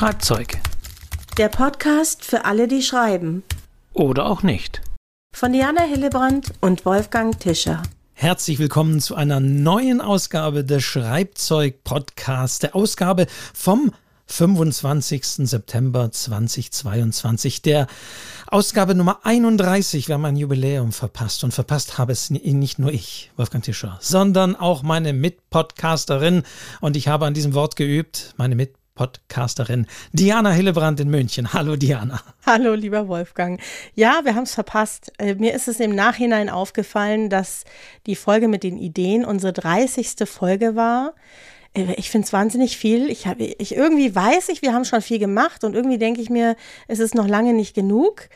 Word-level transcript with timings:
Schreibzeug. 0.00 0.58
Der 1.36 1.50
Podcast 1.50 2.24
für 2.24 2.46
alle, 2.46 2.68
die 2.68 2.80
schreiben. 2.80 3.42
Oder 3.92 4.24
auch 4.24 4.42
nicht. 4.42 4.80
Von 5.36 5.52
Diana 5.52 5.82
Hillebrand 5.82 6.54
und 6.62 6.86
Wolfgang 6.86 7.38
Tischer. 7.38 7.82
Herzlich 8.14 8.58
willkommen 8.58 9.02
zu 9.02 9.14
einer 9.14 9.40
neuen 9.40 10.00
Ausgabe 10.00 10.64
des 10.64 10.84
Schreibzeug-Podcasts, 10.84 12.60
der 12.60 12.74
Ausgabe 12.74 13.26
vom 13.52 13.92
25. 14.24 15.46
September 15.46 16.10
2022, 16.10 17.60
der 17.60 17.86
Ausgabe 18.46 18.94
Nummer 18.94 19.18
31. 19.24 20.08
Wir 20.08 20.14
haben 20.14 20.24
ein 20.24 20.36
Jubiläum 20.36 20.92
verpasst 20.92 21.44
und 21.44 21.52
verpasst 21.52 21.98
habe 21.98 22.12
es 22.12 22.30
nicht 22.30 22.78
nur 22.78 22.90
ich, 22.90 23.32
Wolfgang 23.36 23.62
Tischer, 23.62 23.98
sondern 24.00 24.56
auch 24.56 24.82
meine 24.82 25.12
Mitpodcasterin 25.12 26.44
und 26.80 26.96
ich 26.96 27.08
habe 27.08 27.26
an 27.26 27.34
diesem 27.34 27.52
Wort 27.52 27.76
geübt, 27.76 28.32
meine 28.38 28.54
Mitpodcasterin. 28.54 28.79
Podcasterin 29.00 29.86
Diana 30.12 30.50
Hillebrand 30.50 31.00
in 31.00 31.08
München. 31.08 31.54
Hallo 31.54 31.74
Diana. 31.74 32.20
Hallo 32.44 32.74
lieber 32.74 33.08
Wolfgang. 33.08 33.58
Ja, 33.94 34.20
wir 34.24 34.34
haben 34.34 34.42
es 34.42 34.54
verpasst. 34.54 35.10
Äh, 35.16 35.36
mir 35.36 35.54
ist 35.54 35.68
es 35.68 35.80
im 35.80 35.94
Nachhinein 35.94 36.50
aufgefallen, 36.50 37.30
dass 37.30 37.64
die 38.04 38.14
Folge 38.14 38.46
mit 38.46 38.62
den 38.62 38.76
Ideen 38.76 39.24
unsere 39.24 39.54
30. 39.54 40.28
Folge 40.28 40.76
war. 40.76 41.14
Äh, 41.72 41.94
ich 41.96 42.10
finde 42.10 42.26
es 42.26 42.34
wahnsinnig 42.34 42.76
viel. 42.76 43.08
Ich, 43.08 43.26
hab, 43.26 43.40
ich 43.40 43.74
irgendwie 43.74 44.14
weiß 44.14 44.50
ich, 44.50 44.60
wir 44.60 44.74
haben 44.74 44.84
schon 44.84 45.00
viel 45.00 45.18
gemacht 45.18 45.64
und 45.64 45.74
irgendwie 45.74 45.96
denke 45.96 46.20
ich 46.20 46.28
mir, 46.28 46.54
es 46.86 46.98
ist 46.98 47.14
noch 47.14 47.26
lange 47.26 47.54
nicht 47.54 47.74
genug. 47.74 48.28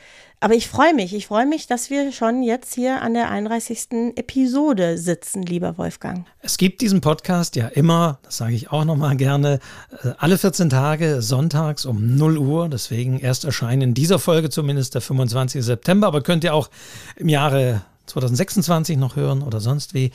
Aber 0.45 0.53
ich 0.53 0.69
freue 0.69 0.93
mich. 0.93 1.15
Ich 1.15 1.29
freue 1.29 1.47
mich, 1.47 1.69
dass 1.69 1.89
wir 1.89 2.12
schon 2.12 2.43
jetzt 2.43 2.75
hier 2.75 3.01
an 3.01 3.15
der 3.15 3.30
31. 3.30 4.12
Episode 4.15 4.98
sitzen, 4.98 5.43
lieber 5.43 5.79
Wolfgang. 5.79 6.27
Es 6.43 6.59
gibt 6.59 6.83
diesen 6.83 7.01
Podcast 7.01 7.57
ja 7.57 7.69
immer, 7.69 8.19
das 8.25 8.37
sage 8.37 8.53
ich 8.53 8.70
auch 8.70 8.84
nochmal 8.84 9.17
gerne, 9.17 9.59
äh, 10.03 10.11
alle 10.19 10.37
14 10.37 10.69
Tage 10.69 11.23
sonntags 11.23 11.87
um 11.87 12.17
0 12.17 12.37
Uhr. 12.37 12.69
Deswegen 12.69 13.20
erst 13.20 13.47
erscheinen 13.47 13.80
in 13.80 13.95
dieser 13.95 14.19
Folge 14.19 14.51
zumindest 14.51 14.95
der 14.95 15.01
25. 15.01 15.65
September. 15.65 16.09
Aber 16.09 16.20
könnt 16.20 16.45
ihr 16.45 16.53
auch 16.53 16.69
im 17.17 17.31
Jahre 17.31 17.81
2026 18.05 18.98
noch 18.98 19.17
hören 19.17 19.42
oder 19.42 19.61
sonst 19.61 19.95
wie. 19.95 20.11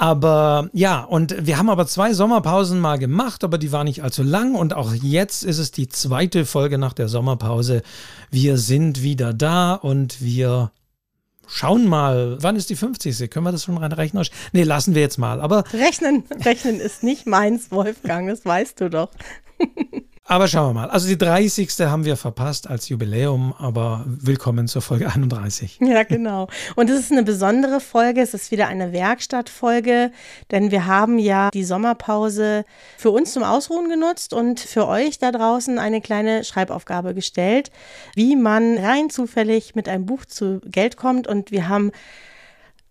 Aber 0.00 0.70
ja, 0.72 1.02
und 1.02 1.46
wir 1.46 1.58
haben 1.58 1.68
aber 1.68 1.86
zwei 1.86 2.14
Sommerpausen 2.14 2.80
mal 2.80 2.98
gemacht, 2.98 3.44
aber 3.44 3.58
die 3.58 3.70
war 3.70 3.84
nicht 3.84 4.02
allzu 4.02 4.22
lang. 4.22 4.54
Und 4.54 4.72
auch 4.72 4.94
jetzt 4.94 5.42
ist 5.42 5.58
es 5.58 5.72
die 5.72 5.88
zweite 5.88 6.46
Folge 6.46 6.78
nach 6.78 6.94
der 6.94 7.06
Sommerpause. 7.06 7.82
Wir 8.30 8.56
sind 8.56 9.02
wieder 9.02 9.34
da 9.34 9.74
und 9.74 10.22
wir 10.22 10.72
schauen 11.46 11.86
mal, 11.86 12.38
wann 12.40 12.56
ist 12.56 12.70
die 12.70 12.76
50. 12.76 13.30
Können 13.30 13.44
wir 13.44 13.52
das 13.52 13.64
schon 13.64 13.76
rein 13.76 13.92
rechnen? 13.92 14.24
Nee, 14.54 14.62
lassen 14.62 14.94
wir 14.94 15.02
jetzt 15.02 15.18
mal. 15.18 15.38
Aber 15.38 15.64
rechnen, 15.74 16.24
rechnen 16.46 16.80
ist 16.80 17.02
nicht 17.02 17.26
meins, 17.26 17.70
Wolfgang, 17.70 18.26
das 18.26 18.46
weißt 18.46 18.80
du 18.80 18.88
doch. 18.88 19.10
Aber 20.30 20.46
schauen 20.46 20.68
wir 20.68 20.82
mal. 20.82 20.90
Also 20.90 21.08
die 21.08 21.18
30. 21.18 21.68
haben 21.80 22.04
wir 22.04 22.16
verpasst 22.16 22.70
als 22.70 22.88
Jubiläum, 22.88 23.52
aber 23.58 24.04
willkommen 24.06 24.68
zur 24.68 24.80
Folge 24.80 25.08
31. 25.12 25.80
Ja, 25.80 26.04
genau. 26.04 26.46
Und 26.76 26.88
es 26.88 27.00
ist 27.00 27.10
eine 27.10 27.24
besondere 27.24 27.80
Folge. 27.80 28.20
Es 28.20 28.32
ist 28.32 28.52
wieder 28.52 28.68
eine 28.68 28.92
Werkstattfolge, 28.92 30.12
denn 30.52 30.70
wir 30.70 30.86
haben 30.86 31.18
ja 31.18 31.50
die 31.50 31.64
Sommerpause 31.64 32.64
für 32.96 33.10
uns 33.10 33.32
zum 33.32 33.42
Ausruhen 33.42 33.88
genutzt 33.88 34.32
und 34.32 34.60
für 34.60 34.86
euch 34.86 35.18
da 35.18 35.32
draußen 35.32 35.80
eine 35.80 36.00
kleine 36.00 36.44
Schreibaufgabe 36.44 37.12
gestellt, 37.12 37.72
wie 38.14 38.36
man 38.36 38.78
rein 38.78 39.10
zufällig 39.10 39.74
mit 39.74 39.88
einem 39.88 40.06
Buch 40.06 40.24
zu 40.26 40.60
Geld 40.64 40.96
kommt. 40.96 41.26
Und 41.26 41.50
wir 41.50 41.68
haben 41.68 41.90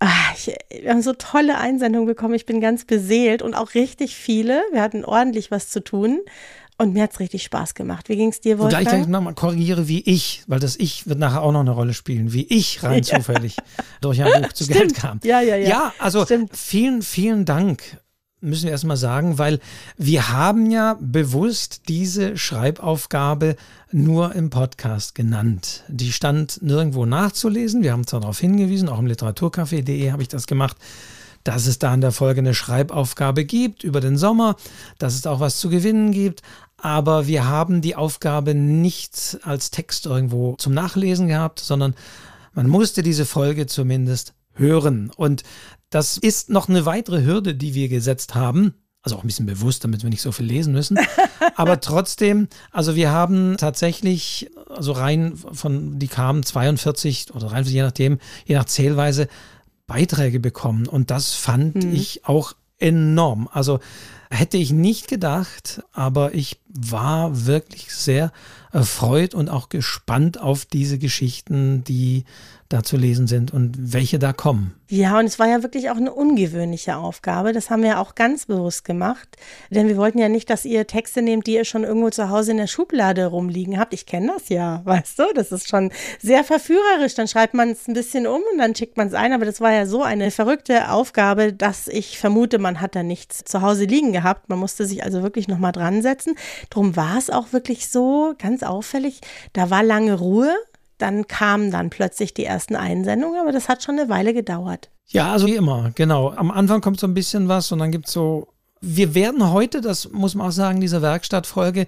Ach, 0.02 0.34
ich, 0.34 0.56
wir 0.82 0.92
haben 0.92 1.02
so 1.02 1.12
tolle 1.12 1.58
Einsendungen 1.58 2.08
bekommen. 2.08 2.34
Ich 2.34 2.46
bin 2.46 2.62
ganz 2.62 2.86
beseelt 2.86 3.42
und 3.42 3.54
auch 3.54 3.74
richtig 3.74 4.16
viele. 4.16 4.64
Wir 4.72 4.82
hatten 4.82 5.04
ordentlich 5.04 5.52
was 5.52 5.70
zu 5.70 5.84
tun. 5.84 6.22
Und 6.82 6.94
mir 6.94 7.04
hat 7.04 7.12
es 7.12 7.20
richtig 7.20 7.44
Spaß 7.44 7.74
gemacht. 7.74 8.08
Wie 8.08 8.16
ging 8.16 8.30
es 8.30 8.40
dir, 8.40 8.58
Wolfgang? 8.58 8.86
Wobei 8.86 9.02
ich 9.02 9.08
nochmal 9.08 9.34
korrigiere, 9.34 9.90
wie 9.90 10.00
ich, 10.00 10.44
weil 10.48 10.62
das 10.62 10.78
Ich 10.78 11.08
wird 11.08 11.20
nachher 11.20 11.42
auch 11.42 11.52
noch 11.52 11.60
eine 11.60 11.72
Rolle 11.72 11.94
spielen, 11.94 12.32
wie 12.32 12.46
ich 12.46 12.82
rein 12.84 13.04
ja. 13.04 13.18
zufällig 13.18 13.58
durch 14.00 14.24
ein 14.24 14.42
Buch 14.42 14.54
zu. 14.54 14.66
Geld 14.66 14.96
kam. 14.96 15.20
Ja, 15.26 15.42
ja, 15.42 15.58
ja. 15.58 15.68
Ja, 15.68 15.94
also 16.00 16.24
Stimmt. 16.24 16.56
vielen, 16.56 17.02
vielen 17.02 17.44
Dank, 17.44 17.84
müssen 18.40 18.64
wir 18.64 18.72
erstmal 18.72 18.96
sagen, 18.96 19.38
weil 19.38 19.60
wir 19.98 20.30
haben 20.30 20.72
ja 20.72 20.96
bewusst 21.02 21.90
diese 21.90 22.38
Schreibaufgabe 22.38 23.58
nur 23.92 24.34
im 24.34 24.50
Podcast 24.50 25.16
genannt. 25.16 25.84
Die 25.90 26.14
stand 26.14 26.62
nirgendwo 26.62 27.06
nachzulesen. 27.06 27.84
Wir 27.84 27.92
haben 27.92 28.08
zwar 28.08 28.22
darauf 28.22 28.40
hingewiesen, 28.40 28.88
auch 28.88 29.00
im 29.00 29.08
literaturcafé.de 29.08 30.14
habe 30.14 30.22
ich 30.22 30.30
das 30.30 30.48
gemacht 30.48 30.78
dass 31.44 31.68
es 31.68 31.80
da 31.80 31.94
in 31.94 32.02
der 32.02 32.12
Folge 32.12 32.42
eine 32.42 32.54
Schreibaufgabe 32.54 33.46
gibt 33.46 33.84
über 33.84 34.02
den 34.02 34.18
Sommer, 34.18 34.56
dass 34.98 35.16
es 35.16 35.26
auch 35.26 35.40
was 35.40 35.58
zu 35.58 35.70
gewinnen 35.70 36.12
gibt 36.12 36.42
aber 36.82 37.28
wir 37.28 37.48
haben 37.48 37.82
die 37.82 37.96
Aufgabe 37.96 38.54
nicht 38.54 39.40
als 39.44 39.72
Text 39.72 40.06
irgendwo 40.06 40.56
zum 40.56 40.74
Nachlesen 40.74 41.28
gehabt, 41.28 41.60
sondern 41.60 41.96
man 42.54 42.68
musste 42.68 43.04
diese 43.04 43.26
Folge 43.26 43.68
zumindest 43.68 44.34
hören. 44.54 45.12
Und 45.16 45.44
das 45.90 46.18
ist 46.18 46.50
noch 46.50 46.70
eine 46.70 46.86
weitere 46.86 47.24
Hürde, 47.24 47.56
die 47.56 47.74
wir 47.74 47.90
gesetzt 47.90 48.36
haben. 48.36 48.74
Also 49.02 49.16
auch 49.16 49.24
ein 49.24 49.28
bisschen 49.28 49.46
bewusst, 49.46 49.84
damit 49.84 50.04
wir 50.04 50.10
nicht 50.10 50.22
so 50.22 50.32
viel 50.32 50.46
lesen 50.46 50.74
müssen. 50.74 51.00
Aber 51.56 51.80
trotzdem, 51.80 52.50
also 52.72 52.96
wir 52.96 53.12
haben 53.12 53.56
tatsächlich, 53.58 54.52
also 54.68 54.92
rein 54.92 55.38
von, 55.38 56.00
die 56.00 56.10
kamen 56.10 56.44
42 56.44 57.34
oder 57.34 57.52
rein, 57.52 57.64
je 57.64 57.82
nachdem, 57.82 58.20
je 58.46 58.56
nach 58.56 58.66
Zählweise, 58.66 59.30
Beiträge 59.88 60.40
bekommen. 60.40 60.88
Und 60.88 61.12
das 61.12 61.34
fand 61.34 61.76
mhm. 61.76 61.94
ich 61.94 62.26
auch 62.26 62.54
enorm. 62.78 63.50
Also 63.52 63.80
hätte 64.30 64.58
ich 64.58 64.72
nicht 64.72 65.08
gedacht, 65.08 65.82
aber 65.92 66.34
ich 66.34 66.60
war 66.70 67.46
wirklich 67.46 67.94
sehr 67.94 68.32
erfreut 68.72 69.34
und 69.34 69.50
auch 69.50 69.70
gespannt 69.70 70.40
auf 70.40 70.66
diese 70.66 71.00
Geschichten, 71.00 71.84
die 71.84 72.26
da 72.70 72.84
zu 72.84 72.98
lesen 72.98 73.26
sind 73.26 73.52
und 73.52 73.94
welche 73.94 74.20
da 74.20 74.32
kommen. 74.32 74.76
Ja, 74.92 75.18
und 75.18 75.26
es 75.26 75.40
war 75.40 75.48
ja 75.48 75.64
wirklich 75.64 75.90
auch 75.90 75.98
eine 75.98 76.14
ungewöhnliche 76.14 76.98
Aufgabe. 76.98 77.52
Das 77.52 77.72
haben 77.72 77.82
wir 77.82 78.00
auch 78.00 78.14
ganz 78.14 78.46
bewusst 78.46 78.86
gemacht. 78.86 79.28
Denn 79.72 79.88
wir 79.88 79.98
wollten 79.98 80.20
ja 80.20 80.30
nicht, 80.30 80.50
dass 80.52 80.66
ihr 80.66 80.86
Texte 80.86 81.24
nehmt, 81.24 81.48
die 81.48 81.56
ihr 81.56 81.66
schon 81.66 81.84
irgendwo 81.84 82.10
zu 82.12 82.30
Hause 82.30 82.52
in 82.52 82.58
der 82.58 82.68
Schublade 82.68 83.26
rumliegen 83.26 83.80
habt. 83.80 83.94
Ich 83.94 84.06
kenne 84.06 84.34
das 84.36 84.50
ja, 84.50 84.82
weißt 84.86 85.18
du? 85.18 85.24
Das 85.34 85.52
ist 85.52 85.68
schon 85.68 85.92
sehr 86.20 86.44
verführerisch. 86.44 87.16
Dann 87.16 87.28
schreibt 87.28 87.56
man 87.56 87.70
es 87.70 87.88
ein 87.88 87.94
bisschen 87.94 88.28
um 88.28 88.42
und 88.52 88.60
dann 88.60 88.76
schickt 88.76 88.98
man 88.98 89.08
es 89.08 89.14
ein. 89.16 89.34
Aber 89.34 89.46
das 89.46 89.62
war 89.62 89.72
ja 89.72 89.88
so 89.88 90.04
eine 90.04 90.30
verrückte 90.30 90.92
Aufgabe, 90.92 91.54
dass 91.54 91.88
ich 91.88 92.20
vermute, 92.20 92.60
man 92.60 92.82
hat 92.82 92.96
da 92.96 93.02
nichts 93.02 93.44
zu 93.46 93.62
Hause 93.64 93.86
liegen 93.86 94.12
gehabt. 94.12 94.50
Man 94.50 94.60
musste 94.60 94.86
sich 94.86 95.04
also 95.04 95.24
wirklich 95.24 95.48
nochmal 95.48 95.72
dran 95.72 96.04
setzen. 96.04 96.36
Drum 96.70 96.96
war 96.96 97.18
es 97.18 97.30
auch 97.30 97.54
wirklich 97.54 97.90
so 97.90 98.34
ganz 98.38 98.64
auffällig. 98.64 99.22
Da 99.54 99.70
war 99.70 99.84
lange 99.84 100.14
Ruhe 100.18 100.54
dann 101.00 101.28
kamen 101.28 101.72
dann 101.72 101.90
plötzlich 101.90 102.34
die 102.34 102.46
ersten 102.46 102.76
Einsendungen, 102.76 103.40
aber 103.40 103.52
das 103.52 103.68
hat 103.68 103.82
schon 103.82 103.98
eine 104.00 104.10
Weile 104.10 104.34
gedauert. 104.34 104.92
Ja, 105.08 105.32
also 105.32 105.48
wie 105.48 105.56
immer, 105.56 105.92
genau. 105.96 106.32
Am 106.32 106.52
Anfang 106.52 106.82
kommt 106.82 107.00
so 107.00 107.08
ein 107.08 107.16
bisschen 107.16 107.48
was 107.48 107.72
und 107.72 107.80
dann 107.80 107.92
gibt 107.92 108.08
es 108.08 108.14
so, 108.14 108.50
wir 108.82 109.16
werden 109.16 109.50
heute, 109.52 109.82
das 109.82 110.12
muss 110.12 110.36
man 110.36 110.48
auch 110.48 110.52
sagen, 110.52 110.82
diese 110.82 111.02
Werkstattfolge 111.02 111.88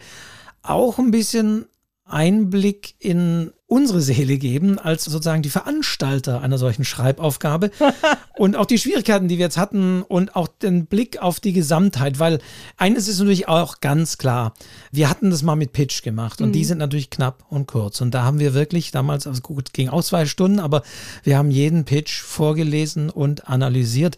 auch 0.64 0.98
ein 0.98 1.12
bisschen 1.12 1.66
Einblick 2.06 2.96
in 3.00 3.52
unsere 3.72 4.02
Seele 4.02 4.38
geben 4.38 4.80
als 4.80 5.06
sozusagen 5.06 5.44
die 5.44 5.50
Veranstalter 5.50 6.42
einer 6.42 6.58
solchen 6.58 6.84
Schreibaufgabe 6.84 7.72
und 8.38 8.58
auch 8.58 8.66
die 8.66 8.78
Schwierigkeiten, 8.78 9.30
die 9.30 9.38
wir 9.38 9.46
jetzt 9.46 9.58
hatten 9.58 10.02
und 10.02 10.36
auch 10.36 10.50
den 10.50 10.88
Blick 10.88 11.22
auf 11.22 11.40
die 11.40 11.54
Gesamtheit, 11.54 12.20
weil 12.20 12.40
eines 12.76 13.08
ist 13.08 13.20
natürlich 13.20 13.48
auch 13.48 13.80
ganz 13.80 14.18
klar, 14.18 14.56
wir 14.92 15.10
hatten 15.10 15.30
das 15.30 15.42
mal 15.42 15.56
mit 15.56 15.72
Pitch 15.72 16.04
gemacht 16.04 16.42
und 16.42 16.50
mhm. 16.50 16.54
die 16.54 16.66
sind 16.66 16.80
natürlich 16.80 17.10
knapp 17.10 17.46
und 17.48 17.66
kurz 17.66 18.02
und 18.02 18.14
da 18.14 18.24
haben 18.24 18.40
wir 18.40 18.54
wirklich 18.54 18.92
damals, 18.92 19.26
also 19.26 19.42
gut, 19.42 19.72
ging 19.72 19.88
auch 19.88 20.04
zwei 20.04 20.26
Stunden, 20.26 20.60
aber 20.60 20.84
wir 21.24 21.38
haben 21.38 21.50
jeden 21.50 21.86
Pitch 21.86 22.20
vorgelesen 22.20 23.10
und 23.10 23.48
analysiert. 23.48 24.18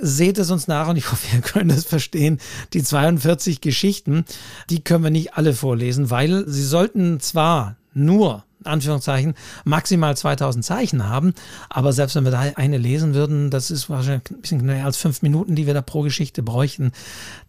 Seht 0.00 0.38
es 0.38 0.52
uns 0.52 0.68
nach 0.68 0.86
und 0.86 0.96
ich 0.96 1.06
hoffe, 1.10 1.26
ihr 1.34 1.40
könnt 1.40 1.72
es 1.72 1.86
verstehen. 1.86 2.38
Die 2.72 2.84
42 2.84 3.60
Geschichten, 3.60 4.26
die 4.70 4.84
können 4.84 5.02
wir 5.02 5.10
nicht 5.10 5.34
alle 5.34 5.54
vorlesen, 5.54 6.10
weil 6.10 6.44
sie 6.46 6.64
sollten 6.64 7.18
zwar 7.18 7.74
nur 7.94 8.44
Anführungszeichen, 8.64 9.34
maximal 9.64 10.16
2000 10.16 10.64
Zeichen 10.64 11.08
haben. 11.08 11.34
Aber 11.68 11.92
selbst 11.92 12.14
wenn 12.16 12.24
wir 12.24 12.30
da 12.30 12.40
eine 12.56 12.78
lesen 12.78 13.14
würden, 13.14 13.50
das 13.50 13.70
ist 13.70 13.88
wahrscheinlich 13.90 14.30
ein 14.30 14.40
bisschen 14.40 14.64
mehr 14.64 14.84
als 14.84 14.96
fünf 14.96 15.22
Minuten, 15.22 15.54
die 15.54 15.66
wir 15.66 15.74
da 15.74 15.82
pro 15.82 16.02
Geschichte 16.02 16.42
bräuchten. 16.42 16.92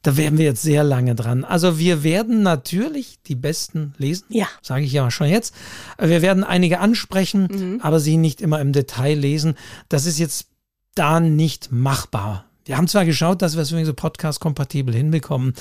Da 0.01 0.18
wären 0.18 0.38
wir 0.38 0.45
jetzt 0.45 0.62
sehr 0.62 0.83
lange 0.83 1.15
dran. 1.15 1.44
Also 1.44 1.80
wir 1.80 2.04
werden 2.04 2.44
natürlich 2.44 3.19
die 3.25 3.36
besten 3.36 3.94
lesen. 3.98 4.25
Ja. 4.30 4.48
Sage 4.62 4.86
ich 4.86 4.94
ja 4.94 5.10
schon 5.12 5.27
jetzt. 5.27 5.56
Wir 6.00 6.21
werden 6.21 6.44
einige 6.44 6.80
ansprechen, 6.80 7.48
mhm. 7.50 7.80
aber 7.81 8.00
sie 8.00 8.18
nicht 8.18 8.42
immer 8.42 8.60
im 8.62 8.74
Detail 8.74 9.15
lesen. 9.15 9.56
Das 9.89 10.06
ist 10.06 10.19
jetzt 10.19 10.48
da 10.95 11.19
nicht 11.19 11.71
machbar. 11.71 12.45
Wir 12.65 12.77
haben 12.77 12.88
zwar 12.88 13.06
geschaut, 13.06 13.42
dass 13.42 13.56
wir 13.56 13.63
es 13.63 13.69
so 13.69 13.94
podcast-kompatibel 13.94 14.95
hinbekommen, 14.95 15.54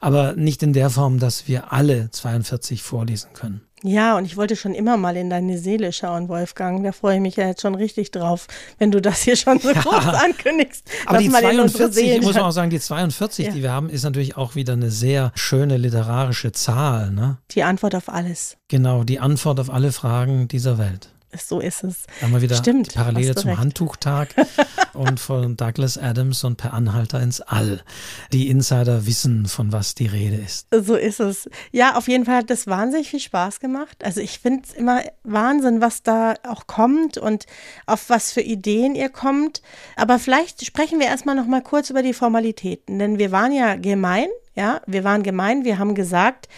aber 0.00 0.34
nicht 0.34 0.62
in 0.62 0.74
der 0.74 0.90
Form, 0.90 1.18
dass 1.18 1.48
wir 1.48 1.72
alle 1.72 2.10
42 2.10 2.82
vorlesen 2.82 3.32
können. 3.32 3.62
Ja, 3.82 4.16
und 4.16 4.24
ich 4.26 4.36
wollte 4.36 4.56
schon 4.56 4.74
immer 4.74 4.96
mal 4.96 5.16
in 5.16 5.30
deine 5.30 5.58
Seele 5.58 5.92
schauen, 5.92 6.28
Wolfgang. 6.28 6.84
Da 6.84 6.92
freue 6.92 7.16
ich 7.16 7.20
mich 7.20 7.36
ja 7.36 7.46
jetzt 7.46 7.62
schon 7.62 7.74
richtig 7.74 8.10
drauf, 8.10 8.46
wenn 8.78 8.90
du 8.90 9.00
das 9.00 9.22
hier 9.22 9.36
schon 9.36 9.58
so 9.58 9.70
ja. 9.70 9.80
groß 9.80 10.06
ankündigst. 10.06 10.84
Aber 11.06 11.18
die 11.18 11.30
42, 11.30 12.20
muss 12.20 12.34
man 12.34 12.44
auch 12.44 12.50
sagen, 12.50 12.70
die 12.70 12.80
42, 12.80 13.46
ja. 13.46 13.52
die 13.52 13.62
wir 13.62 13.72
haben, 13.72 13.88
ist 13.88 14.02
natürlich 14.02 14.36
auch 14.36 14.54
wieder 14.54 14.74
eine 14.74 14.90
sehr 14.90 15.32
schöne 15.34 15.78
literarische 15.78 16.52
Zahl. 16.52 17.10
Ne? 17.10 17.38
Die 17.52 17.62
Antwort 17.62 17.94
auf 17.94 18.08
alles. 18.08 18.56
Genau, 18.68 19.04
die 19.04 19.18
Antwort 19.18 19.58
auf 19.60 19.70
alle 19.70 19.92
Fragen 19.92 20.48
dieser 20.48 20.78
Welt. 20.78 21.08
So 21.38 21.60
ist 21.60 21.84
es. 21.84 22.06
Wir 22.20 22.42
wieder 22.42 22.56
Stimmt, 22.56 22.94
die 22.94 22.98
Parallele 22.98 23.34
zum 23.34 23.50
recht. 23.50 23.60
Handtuchtag 23.60 24.34
und 24.94 25.20
von 25.20 25.56
Douglas 25.56 25.96
Adams 25.96 26.42
und 26.42 26.56
Per 26.56 26.74
Anhalter 26.74 27.20
ins 27.20 27.40
All. 27.40 27.82
Die 28.32 28.48
Insider 28.48 29.06
wissen, 29.06 29.46
von 29.46 29.72
was 29.72 29.94
die 29.94 30.06
Rede 30.06 30.36
ist. 30.36 30.66
So 30.72 30.96
ist 30.96 31.20
es. 31.20 31.48
Ja, 31.70 31.96
auf 31.96 32.08
jeden 32.08 32.24
Fall 32.24 32.38
hat 32.38 32.50
das 32.50 32.66
wahnsinnig 32.66 33.10
viel 33.10 33.20
Spaß 33.20 33.60
gemacht. 33.60 34.04
Also 34.04 34.20
ich 34.20 34.40
finde 34.40 34.62
es 34.64 34.74
immer 34.74 35.02
Wahnsinn, 35.22 35.80
was 35.80 36.02
da 36.02 36.34
auch 36.46 36.66
kommt 36.66 37.16
und 37.16 37.46
auf 37.86 38.10
was 38.10 38.32
für 38.32 38.42
Ideen 38.42 38.94
ihr 38.94 39.08
kommt. 39.08 39.62
Aber 39.96 40.18
vielleicht 40.18 40.64
sprechen 40.64 40.98
wir 40.98 41.06
erstmal 41.06 41.36
noch 41.36 41.46
mal 41.46 41.62
kurz 41.62 41.90
über 41.90 42.02
die 42.02 42.14
Formalitäten, 42.14 42.98
denn 42.98 43.18
wir 43.18 43.30
waren 43.30 43.52
ja 43.52 43.76
gemein, 43.76 44.28
ja, 44.56 44.80
wir 44.86 45.04
waren 45.04 45.22
gemein, 45.22 45.64
wir 45.64 45.78
haben 45.78 45.94
gesagt, 45.94 46.48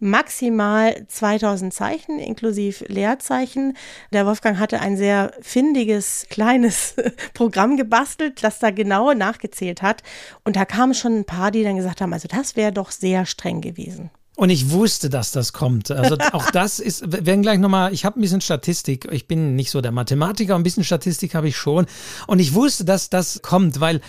maximal 0.00 1.06
2000 1.08 1.72
Zeichen 1.72 2.18
inklusive 2.18 2.84
Leerzeichen. 2.86 3.76
Der 4.12 4.26
Wolfgang 4.26 4.58
hatte 4.58 4.80
ein 4.80 4.96
sehr 4.96 5.32
findiges 5.40 6.26
kleines 6.30 6.94
Programm 7.34 7.76
gebastelt, 7.76 8.42
das 8.42 8.58
da 8.58 8.70
genau 8.70 9.12
nachgezählt 9.12 9.82
hat. 9.82 10.02
Und 10.44 10.56
da 10.56 10.64
kamen 10.64 10.94
schon 10.94 11.18
ein 11.18 11.24
paar, 11.24 11.50
die 11.50 11.62
dann 11.62 11.76
gesagt 11.76 12.00
haben, 12.00 12.12
also 12.12 12.28
das 12.28 12.56
wäre 12.56 12.72
doch 12.72 12.90
sehr 12.90 13.26
streng 13.26 13.60
gewesen. 13.60 14.10
Und 14.38 14.50
ich 14.50 14.70
wusste, 14.70 15.10
dass 15.10 15.32
das 15.32 15.52
kommt. 15.52 15.90
Also 15.90 16.16
auch 16.32 16.48
das 16.52 16.78
ist, 16.78 17.10
wir 17.10 17.26
werden 17.26 17.42
gleich 17.42 17.58
nochmal, 17.58 17.92
ich 17.92 18.04
habe 18.04 18.20
ein 18.20 18.22
bisschen 18.22 18.40
Statistik, 18.40 19.08
ich 19.10 19.26
bin 19.26 19.56
nicht 19.56 19.72
so 19.72 19.80
der 19.80 19.90
Mathematiker, 19.90 20.54
ein 20.54 20.62
bisschen 20.62 20.84
Statistik 20.84 21.34
habe 21.34 21.48
ich 21.48 21.56
schon. 21.56 21.86
Und 22.28 22.38
ich 22.38 22.54
wusste, 22.54 22.84
dass 22.84 23.10
das 23.10 23.42
kommt, 23.42 23.80
weil 23.80 24.00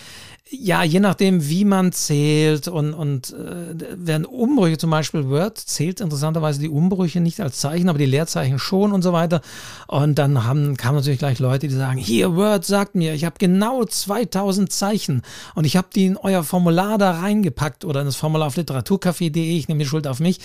ja, 0.52 0.82
je 0.82 0.98
nachdem, 0.98 1.48
wie 1.48 1.64
man 1.64 1.92
zählt 1.92 2.66
und, 2.66 2.92
und 2.92 3.32
äh, 3.32 3.96
werden 3.96 4.24
Umbrüche, 4.24 4.78
zum 4.78 4.90
Beispiel 4.90 5.28
Word 5.28 5.56
zählt 5.58 6.00
interessanterweise 6.00 6.60
die 6.60 6.68
Umbrüche 6.68 7.20
nicht 7.20 7.40
als 7.40 7.60
Zeichen, 7.60 7.88
aber 7.88 7.98
die 7.98 8.06
Leerzeichen 8.06 8.58
schon 8.58 8.90
und 8.90 9.02
so 9.02 9.12
weiter. 9.12 9.42
Und 9.86 10.18
dann 10.18 10.44
haben, 10.44 10.76
kamen 10.76 10.96
natürlich 10.96 11.20
gleich 11.20 11.38
Leute, 11.38 11.68
die 11.68 11.74
sagen, 11.74 11.98
hier, 11.98 12.34
Word 12.34 12.64
sagt 12.64 12.96
mir, 12.96 13.14
ich 13.14 13.24
habe 13.24 13.36
genau 13.38 13.84
2000 13.84 14.72
Zeichen 14.72 15.22
und 15.54 15.66
ich 15.66 15.76
habe 15.76 15.88
die 15.94 16.06
in 16.06 16.16
euer 16.16 16.42
Formular 16.42 16.98
da 16.98 17.12
reingepackt 17.12 17.84
oder 17.84 18.00
in 18.00 18.06
das 18.06 18.16
Formular 18.16 18.48
auf 18.48 18.56
literaturcafé.de, 18.56 19.56
ich 19.56 19.68
nehme 19.68 19.78
die 19.78 19.88
Schuld 19.88 20.08
auf 20.08 20.18
mich. 20.18 20.40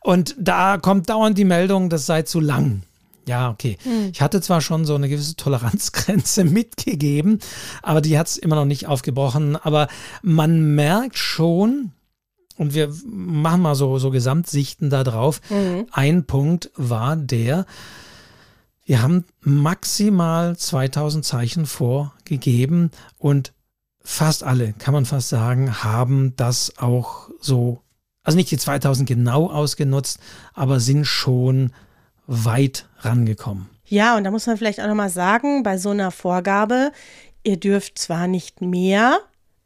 Und 0.00 0.36
da 0.38 0.78
kommt 0.78 1.10
dauernd 1.10 1.36
die 1.36 1.44
Meldung, 1.44 1.90
das 1.90 2.06
sei 2.06 2.22
zu 2.22 2.38
lang. 2.38 2.82
Ja, 3.28 3.50
okay. 3.50 3.76
Mhm. 3.84 4.10
Ich 4.12 4.22
hatte 4.22 4.40
zwar 4.40 4.60
schon 4.60 4.86
so 4.86 4.94
eine 4.94 5.08
gewisse 5.08 5.36
Toleranzgrenze 5.36 6.44
mitgegeben, 6.44 7.40
aber 7.82 8.00
die 8.00 8.18
hat 8.18 8.26
es 8.26 8.38
immer 8.38 8.56
noch 8.56 8.64
nicht 8.64 8.86
aufgebrochen. 8.86 9.56
Aber 9.56 9.88
man 10.22 10.74
merkt 10.74 11.18
schon, 11.18 11.92
und 12.56 12.74
wir 12.74 12.92
machen 13.06 13.62
mal 13.62 13.74
so, 13.74 13.98
so 13.98 14.10
Gesamtsichten 14.10 14.90
da 14.90 15.04
drauf. 15.04 15.40
Mhm. 15.50 15.86
Ein 15.92 16.24
Punkt 16.24 16.70
war 16.74 17.16
der, 17.16 17.66
wir 18.84 19.02
haben 19.02 19.24
maximal 19.40 20.56
2000 20.56 21.24
Zeichen 21.24 21.66
vorgegeben 21.66 22.90
und 23.18 23.52
fast 24.00 24.42
alle, 24.42 24.72
kann 24.72 24.94
man 24.94 25.04
fast 25.04 25.28
sagen, 25.28 25.84
haben 25.84 26.34
das 26.36 26.78
auch 26.78 27.28
so, 27.40 27.82
also 28.22 28.36
nicht 28.36 28.50
die 28.50 28.56
2000 28.56 29.06
genau 29.06 29.50
ausgenutzt, 29.50 30.18
aber 30.54 30.80
sind 30.80 31.04
schon 31.04 31.72
weit 32.28 32.86
rangekommen. 33.00 33.68
Ja, 33.86 34.16
und 34.16 34.24
da 34.24 34.30
muss 34.30 34.46
man 34.46 34.56
vielleicht 34.56 34.80
auch 34.80 34.86
nochmal 34.86 35.08
sagen, 35.08 35.62
bei 35.62 35.78
so 35.78 35.90
einer 35.90 36.10
Vorgabe, 36.10 36.92
ihr 37.42 37.56
dürft 37.56 37.98
zwar 37.98 38.28
nicht 38.28 38.60
mehr, 38.60 39.18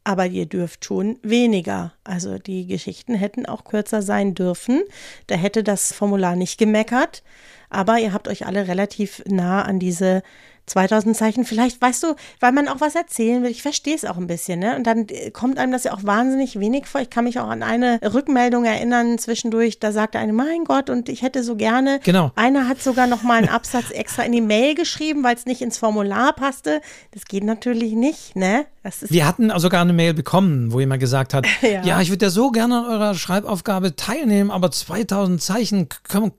aber 0.05 0.25
ihr 0.25 0.45
dürft 0.45 0.85
schon 0.85 1.19
weniger. 1.21 1.93
Also 2.03 2.39
die 2.39 2.65
Geschichten 2.65 3.15
hätten 3.15 3.45
auch 3.45 3.65
kürzer 3.65 4.01
sein 4.01 4.33
dürfen. 4.33 4.81
Da 5.27 5.35
hätte 5.35 5.63
das 5.63 5.93
Formular 5.93 6.35
nicht 6.35 6.57
gemeckert, 6.57 7.23
aber 7.69 7.99
ihr 7.99 8.13
habt 8.13 8.27
euch 8.27 8.45
alle 8.45 8.67
relativ 8.67 9.21
nah 9.27 9.63
an 9.63 9.79
diese 9.79 10.23
2000 10.65 11.15
Zeichen, 11.15 11.45
vielleicht, 11.45 11.81
weißt 11.81 12.03
du, 12.03 12.15
weil 12.39 12.51
man 12.51 12.67
auch 12.67 12.79
was 12.79 12.95
erzählen 12.95 13.43
will. 13.43 13.51
Ich 13.51 13.61
verstehe 13.61 13.95
es 13.95 14.05
auch 14.05 14.17
ein 14.17 14.27
bisschen, 14.27 14.59
ne? 14.59 14.75
Und 14.75 14.87
dann 14.87 15.07
kommt 15.33 15.59
einem 15.59 15.71
das 15.71 15.83
ja 15.83 15.93
auch 15.93 16.03
wahnsinnig 16.03 16.59
wenig 16.59 16.87
vor. 16.87 17.01
Ich 17.01 17.09
kann 17.09 17.25
mich 17.25 17.39
auch 17.39 17.49
an 17.49 17.63
eine 17.63 17.99
Rückmeldung 18.01 18.63
erinnern 18.63 19.17
zwischendurch. 19.17 19.79
Da 19.79 19.91
sagte 19.91 20.19
eine, 20.19 20.33
mein 20.33 20.63
Gott, 20.63 20.89
und 20.89 21.09
ich 21.09 21.21
hätte 21.21 21.43
so 21.43 21.55
gerne. 21.55 21.99
Genau. 22.03 22.31
Einer 22.35 22.67
hat 22.67 22.81
sogar 22.81 23.07
noch 23.07 23.23
mal 23.23 23.39
einen 23.39 23.49
Absatz 23.49 23.91
extra 23.91 24.23
in 24.23 24.31
die 24.31 24.41
Mail 24.41 24.75
geschrieben, 24.75 25.23
weil 25.23 25.35
es 25.35 25.45
nicht 25.45 25.61
ins 25.61 25.77
Formular 25.77 26.33
passte. 26.33 26.81
Das 27.11 27.25
geht 27.25 27.43
natürlich 27.43 27.93
nicht, 27.93 28.35
ne? 28.35 28.65
Wir 29.09 29.25
hatten 29.25 29.51
sogar 29.59 29.81
eine 29.81 29.93
Mail 29.93 30.13
bekommen, 30.13 30.73
wo 30.73 30.79
jemand 30.79 30.99
gesagt 30.99 31.33
hat, 31.33 31.45
ja, 31.61 31.83
ja 31.83 32.01
ich 32.01 32.09
würde 32.09 32.25
ja 32.25 32.29
so 32.29 32.51
gerne 32.51 32.79
an 32.79 32.85
eurer 32.85 33.15
Schreibaufgabe 33.15 33.95
teilnehmen, 33.95 34.51
aber 34.51 34.71
2000 34.71 35.41
Zeichen, 35.41 35.87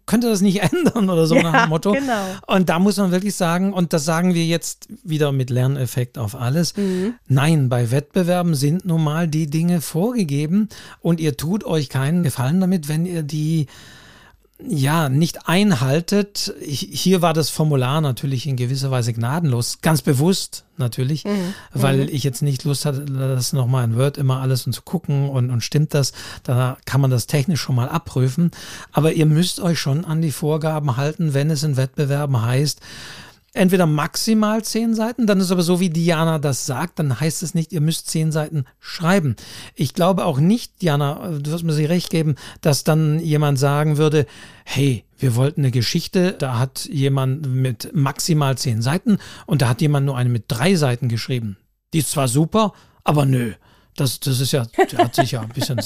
könnte 0.06 0.29
das 0.29 0.43
nicht 0.43 0.62
ändern 0.73 1.08
oder 1.08 1.26
so 1.26 1.37
ja, 1.37 1.43
nach 1.43 1.62
dem 1.62 1.70
Motto. 1.70 1.93
Genau. 1.93 2.25
Und 2.46 2.69
da 2.69 2.79
muss 2.79 2.99
man 2.99 3.12
wirklich 3.12 3.35
sagen, 3.35 3.73
und 3.73 3.93
das 3.93 4.05
sagen 4.05 4.35
wir 4.35 4.44
jetzt 4.44 4.88
wieder 5.02 5.32
mit 5.32 5.50
Lerneffekt 5.50 6.19
auf 6.19 6.35
alles, 6.35 6.76
mhm. 6.76 7.14
nein, 7.29 7.69
bei 7.69 7.91
Wettbewerben 7.91 8.55
sind 8.55 8.85
nun 8.85 9.02
mal 9.02 9.26
die 9.26 9.49
Dinge 9.49 9.81
vorgegeben 9.81 10.69
und 11.00 11.20
ihr 11.20 11.37
tut 11.37 11.64
euch 11.64 11.88
keinen 11.88 12.23
Gefallen 12.23 12.61
damit, 12.61 12.88
wenn 12.88 13.06
ihr 13.06 13.23
die 13.23 13.67
ja, 14.66 15.08
nicht 15.08 15.49
einhaltet. 15.49 16.55
Hier 16.61 17.22
war 17.22 17.34
das 17.34 17.50
Formular 17.50 18.00
natürlich 18.00 18.46
in 18.46 18.56
gewisser 18.56 18.90
Weise 18.90 19.12
gnadenlos, 19.12 19.78
ganz 19.82 20.02
bewusst 20.02 20.64
natürlich, 20.76 21.25
mhm. 21.25 21.55
weil 21.72 21.99
mhm. 21.99 22.08
ich 22.11 22.25
jetzt 22.25 22.43
nicht 22.43 22.64
Lust 22.64 22.84
hatte, 22.84 23.05
das 23.05 23.52
nochmal 23.52 23.84
in 23.84 23.96
Word 23.96 24.19
immer 24.19 24.40
alles 24.40 24.66
und 24.66 24.72
zu 24.72 24.82
gucken 24.82 25.28
und, 25.28 25.50
und 25.50 25.62
stimmt 25.62 25.94
das, 25.94 26.12
da 26.43 26.76
kann 26.84 27.00
man 27.00 27.11
das 27.11 27.26
technisch 27.26 27.61
schon 27.61 27.76
mal 27.76 27.88
abprüfen. 27.88 28.50
Aber 28.93 29.12
ihr 29.12 29.26
müsst 29.26 29.61
euch 29.61 29.78
schon 29.78 30.05
an 30.05 30.22
die 30.22 30.32
Vorgaben 30.32 30.96
halten, 30.96 31.34
wenn 31.34 31.50
es 31.50 31.62
in 31.62 31.76
Wettbewerben 31.76 32.43
heißt, 32.43 32.81
entweder 33.55 33.87
maximal 33.87 34.62
zehn 34.62 34.95
Seiten, 34.95 35.27
dann 35.27 35.41
ist 35.41 35.51
aber 35.51 35.62
so, 35.62 35.81
wie 35.81 35.91
Diana 35.91 36.39
das 36.39 36.67
sagt, 36.67 36.99
dann 36.99 37.19
heißt 37.19 37.43
es 37.43 37.55
nicht, 37.55 37.73
ihr 37.73 37.81
müsst 37.81 38.11
zehn 38.11 38.33
Seiten 38.33 38.65
schreiben. 38.81 39.37
Ich 39.75 39.95
glaube 39.95 40.25
auch 40.27 40.39
nicht, 40.39 40.83
Diana, 40.83 41.39
du 41.39 41.51
wirst 41.51 41.65
mir 41.65 41.73
sie 41.73 41.85
recht 41.85 42.11
geben, 42.11 42.35
dass 42.61 42.85
dann 42.85 43.21
jemand 43.21 43.59
sagen 43.59 43.97
würde, 43.97 44.27
hey, 44.65 45.05
wir 45.19 45.37
wollten 45.37 45.62
eine 45.62 45.71
Geschichte, 45.71 46.33
da 46.33 46.59
hat 46.59 46.87
jemand 46.87 47.47
mit 47.49 47.91
maximal 47.95 48.59
zehn 48.59 48.83
Seiten 48.83 49.19
und 49.47 49.62
da 49.62 49.69
hat 49.69 49.81
jemand 49.81 50.06
nur 50.06 50.17
eine 50.17 50.29
mit 50.29 50.45
drei 50.49 50.75
Seiten 50.75 51.09
geschrieben. 51.09 51.56
Die 51.93 51.99
ist 51.99 52.11
zwar 52.11 52.29
super, 52.29 52.73
aber 53.05 53.25
nö. 53.25 53.53
Das, 53.96 54.19
das 54.19 54.41
ist 54.41 54.52
ja, 54.52 54.67
hat 54.99 55.14
sich 55.14 55.32
ja 55.32 55.41
ein 55.41 55.50
bisschen. 55.50 55.79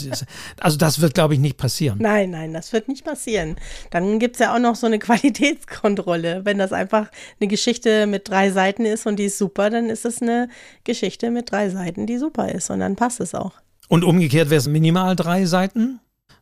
Also, 0.60 0.78
das 0.78 1.00
wird, 1.00 1.14
glaube 1.14 1.34
ich, 1.34 1.40
nicht 1.40 1.58
passieren. 1.58 1.98
Nein, 2.00 2.30
nein, 2.30 2.54
das 2.54 2.72
wird 2.72 2.88
nicht 2.88 3.04
passieren. 3.04 3.56
Dann 3.90 4.18
gibt 4.18 4.36
es 4.36 4.40
ja 4.40 4.54
auch 4.54 4.58
noch 4.58 4.76
so 4.76 4.86
eine 4.86 4.98
Qualitätskontrolle. 4.98 6.44
Wenn 6.44 6.58
das 6.58 6.72
einfach 6.72 7.08
eine 7.40 7.48
Geschichte 7.48 8.06
mit 8.06 8.28
drei 8.28 8.50
Seiten 8.50 8.86
ist 8.86 9.06
und 9.06 9.16
die 9.16 9.24
ist 9.24 9.38
super, 9.38 9.68
dann 9.68 9.90
ist 9.90 10.04
es 10.04 10.22
eine 10.22 10.48
Geschichte 10.84 11.30
mit 11.30 11.50
drei 11.50 11.68
Seiten, 11.68 12.06
die 12.06 12.18
super 12.18 12.50
ist. 12.50 12.70
Und 12.70 12.80
dann 12.80 12.96
passt 12.96 13.20
es 13.20 13.34
auch. 13.34 13.52
Und 13.88 14.04
umgekehrt 14.04 14.50
wäre 14.50 14.58
es 14.58 14.68
minimal 14.68 15.16
drei 15.16 15.44
Seiten? 15.46 16.00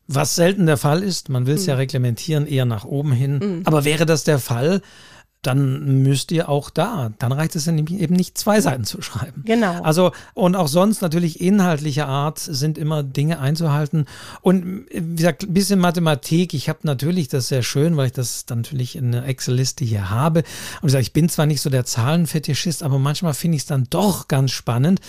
Was 0.09 0.37
selten 0.37 0.67
der 0.67 0.77
Fall 0.77 1.03
ist, 1.03 1.31
man 1.31 1.47
will 1.47 1.57
es 1.57 1.63
hm. 1.63 1.71
ja 1.71 1.75
reglementieren, 1.77 2.47
eher 2.47 2.65
nach 2.65 2.85
oben 2.85 3.11
hin. 3.11 3.41
Hm. 3.41 3.63
Aber 3.65 3.85
wäre 3.85 4.07
das 4.07 4.23
der 4.23 4.39
Fall, 4.39 4.81
dann 5.47 6.03
müsst 6.03 6.33
ihr 6.33 6.49
auch 6.49 6.71
da, 6.71 7.13
dann 7.19 7.33
reicht 7.33 7.55
es 7.57 7.67
eben 7.69 8.15
nicht, 8.15 8.37
zwei 8.37 8.61
Seiten 8.61 8.85
zu 8.85 9.01
schreiben. 9.03 9.43
Genau. 9.45 9.83
Also, 9.83 10.13
und 10.35 10.57
auch 10.57 10.69
sonst 10.69 11.03
natürlich 11.03 11.41
inhaltlicher 11.41 12.09
Art 12.09 12.39
sind 12.39 12.79
immer 12.79 13.03
Dinge 13.03 13.39
einzuhalten. 13.39 14.07
Und 14.41 14.87
wie 14.93 15.17
gesagt, 15.17 15.45
ein 15.45 15.55
bisschen 15.55 15.79
Mathematik. 15.79 16.55
Ich 16.55 16.69
habe 16.69 16.81
natürlich 16.83 17.29
das 17.29 17.49
sehr 17.49 17.63
schön, 17.63 17.97
weil 17.97 18.07
ich 18.07 18.13
das 18.13 18.47
dann 18.47 18.63
natürlich 18.63 18.97
in 18.97 19.15
einer 19.15 19.27
Excel-Liste 19.27 19.85
hier 19.85 20.11
habe. 20.11 20.41
Und 20.41 20.83
wie 20.83 20.87
gesagt, 20.87 21.03
ich 21.03 21.13
bin 21.13 21.29
zwar 21.29 21.47
nicht 21.47 21.61
so 21.61 21.71
der 21.71 21.85
Zahlenfetischist, 21.85 22.83
aber 22.83 22.99
manchmal 22.99 23.35
finde 23.35 23.57
ich 23.57 23.63
es 23.63 23.67
dann 23.67 23.87
doch 23.91 24.29
ganz 24.29 24.51
spannend. 24.51 25.01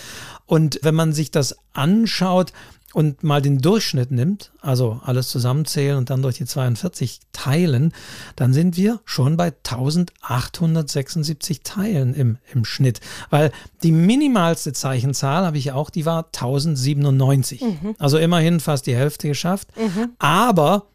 Und 0.46 0.78
wenn 0.82 0.94
man 0.94 1.12
sich 1.12 1.30
das 1.30 1.56
anschaut, 1.72 2.52
und 2.98 3.22
mal 3.22 3.40
den 3.40 3.58
Durchschnitt 3.58 4.10
nimmt, 4.10 4.50
also 4.60 5.00
alles 5.04 5.28
zusammenzählen 5.28 5.96
und 5.96 6.10
dann 6.10 6.20
durch 6.20 6.38
die 6.38 6.46
42 6.46 7.20
teilen, 7.32 7.92
dann 8.34 8.52
sind 8.52 8.76
wir 8.76 8.98
schon 9.04 9.36
bei 9.36 9.52
1876 9.52 11.60
Teilen 11.62 12.12
im, 12.12 12.38
im 12.52 12.64
Schnitt. 12.64 12.98
Weil 13.30 13.52
die 13.84 13.92
minimalste 13.92 14.72
Zeichenzahl 14.72 15.46
habe 15.46 15.58
ich 15.58 15.70
auch, 15.70 15.90
die 15.90 16.06
war 16.06 16.24
1097. 16.24 17.60
Mhm. 17.60 17.94
Also 18.00 18.18
immerhin 18.18 18.58
fast 18.58 18.88
die 18.88 18.96
Hälfte 18.96 19.28
geschafft. 19.28 19.68
Mhm. 19.76 20.14
Aber, 20.18 20.86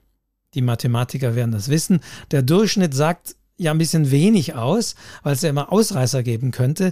die 0.55 0.61
Mathematiker 0.61 1.35
werden 1.35 1.53
das 1.53 1.69
wissen, 1.69 2.01
der 2.31 2.41
Durchschnitt 2.41 2.93
sagt 2.93 3.37
ja 3.55 3.71
ein 3.71 3.77
bisschen 3.77 4.11
wenig 4.11 4.55
aus, 4.55 4.95
weil 5.23 5.35
es 5.35 5.41
ja 5.41 5.49
immer 5.49 5.71
Ausreißer 5.71 6.21
geben 6.21 6.51
könnte. 6.51 6.91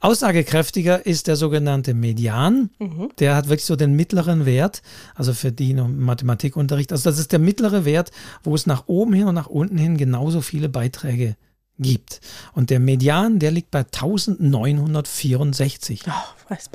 Aussagekräftiger 0.00 1.06
ist 1.06 1.26
der 1.26 1.36
sogenannte 1.36 1.92
Median. 1.92 2.70
Mhm. 2.78 3.10
Der 3.18 3.34
hat 3.34 3.48
wirklich 3.48 3.64
so 3.64 3.74
den 3.74 3.94
mittleren 3.94 4.46
Wert, 4.46 4.82
also 5.14 5.34
für 5.34 5.50
die 5.50 5.72
im 5.72 6.04
Mathematikunterricht. 6.04 6.92
Also 6.92 7.10
das 7.10 7.18
ist 7.18 7.32
der 7.32 7.40
mittlere 7.40 7.84
Wert, 7.84 8.12
wo 8.44 8.54
es 8.54 8.66
nach 8.66 8.84
oben 8.86 9.12
hin 9.12 9.26
und 9.26 9.34
nach 9.34 9.48
unten 9.48 9.76
hin 9.76 9.96
genauso 9.96 10.40
viele 10.40 10.68
Beiträge 10.68 11.36
gibt. 11.78 12.20
Und 12.52 12.70
der 12.70 12.80
Median, 12.80 13.38
der 13.38 13.50
liegt 13.50 13.70
bei 13.70 13.80
1964. 13.80 16.04
Oh, 16.06 16.12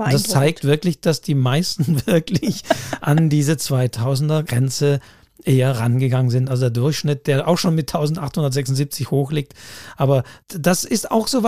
das 0.09 0.23
zeigt 0.23 0.63
wirklich, 0.63 1.01
dass 1.01 1.21
die 1.21 1.35
meisten 1.35 2.01
wirklich 2.07 2.63
an 3.01 3.29
diese 3.29 3.53
2000er 3.53 4.43
Grenze 4.43 4.99
eher 5.45 5.77
rangegangen 5.77 6.31
sind. 6.31 6.49
Also 6.49 6.63
der 6.63 6.71
Durchschnitt, 6.71 7.27
der 7.27 7.47
auch 7.47 7.57
schon 7.57 7.75
mit 7.75 7.93
1876 7.93 9.11
hoch 9.11 9.31
liegt. 9.31 9.53
Aber 9.97 10.23
das 10.47 10.85
ist 10.85 11.11
auch 11.11 11.27
so 11.27 11.43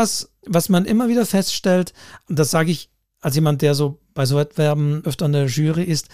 was, 0.48 0.70
man 0.70 0.86
immer 0.86 1.08
wieder 1.08 1.26
feststellt. 1.26 1.94
Und 2.30 2.40
das 2.40 2.52
sage 2.52 2.72
ich 2.72 2.90
als 3.22 3.36
jemand, 3.36 3.62
der 3.62 3.76
so 3.76 4.00
bei 4.14 4.26
so 4.26 4.38
Wettbewerben 4.38 5.04
öfter 5.06 5.26
in 5.26 5.34
der 5.34 5.46
Jury 5.48 5.84
ist. 5.84 6.10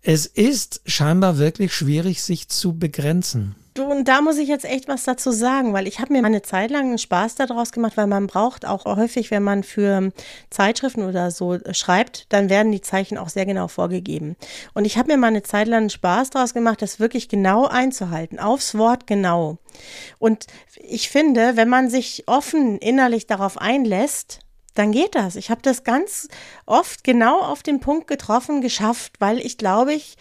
Es 0.00 0.26
ist 0.26 0.80
scheinbar 0.86 1.38
wirklich 1.38 1.74
schwierig, 1.74 2.22
sich 2.22 2.48
zu 2.48 2.78
begrenzen. 2.78 3.56
Du, 3.78 3.84
und 3.84 4.08
da 4.08 4.22
muss 4.22 4.38
ich 4.38 4.48
jetzt 4.48 4.64
echt 4.64 4.88
was 4.88 5.04
dazu 5.04 5.30
sagen, 5.30 5.72
weil 5.72 5.86
ich 5.86 6.00
habe 6.00 6.12
mir 6.12 6.24
eine 6.24 6.42
Zeit 6.42 6.72
lang 6.72 6.86
einen 6.86 6.98
Spaß 6.98 7.36
daraus 7.36 7.70
gemacht, 7.70 7.96
weil 7.96 8.08
man 8.08 8.26
braucht 8.26 8.66
auch 8.66 8.86
häufig, 8.86 9.30
wenn 9.30 9.44
man 9.44 9.62
für 9.62 10.10
Zeitschriften 10.50 11.04
oder 11.04 11.30
so 11.30 11.58
schreibt, 11.70 12.26
dann 12.32 12.50
werden 12.50 12.72
die 12.72 12.80
Zeichen 12.80 13.16
auch 13.16 13.28
sehr 13.28 13.46
genau 13.46 13.68
vorgegeben. 13.68 14.34
Und 14.74 14.84
ich 14.84 14.98
habe 14.98 15.12
mir 15.12 15.16
mal 15.16 15.28
eine 15.28 15.44
Zeit 15.44 15.68
lang 15.68 15.82
einen 15.82 15.90
Spaß 15.90 16.30
daraus 16.30 16.54
gemacht, 16.54 16.82
das 16.82 16.98
wirklich 16.98 17.28
genau 17.28 17.66
einzuhalten, 17.66 18.40
aufs 18.40 18.76
Wort 18.76 19.06
genau. 19.06 19.58
Und 20.18 20.48
ich 20.74 21.08
finde, 21.08 21.54
wenn 21.54 21.68
man 21.68 21.88
sich 21.88 22.24
offen 22.26 22.78
innerlich 22.78 23.28
darauf 23.28 23.58
einlässt, 23.58 24.40
dann 24.74 24.92
geht 24.92 25.14
das. 25.14 25.36
Ich 25.36 25.50
habe 25.50 25.60
das 25.62 25.82
ganz 25.82 26.28
oft 26.66 27.02
genau 27.02 27.40
auf 27.40 27.62
den 27.62 27.80
Punkt 27.80 28.06
getroffen, 28.06 28.60
geschafft, 28.60 29.14
weil 29.18 29.38
ich 29.38 29.58
glaube 29.58 29.92
ich 29.92 30.16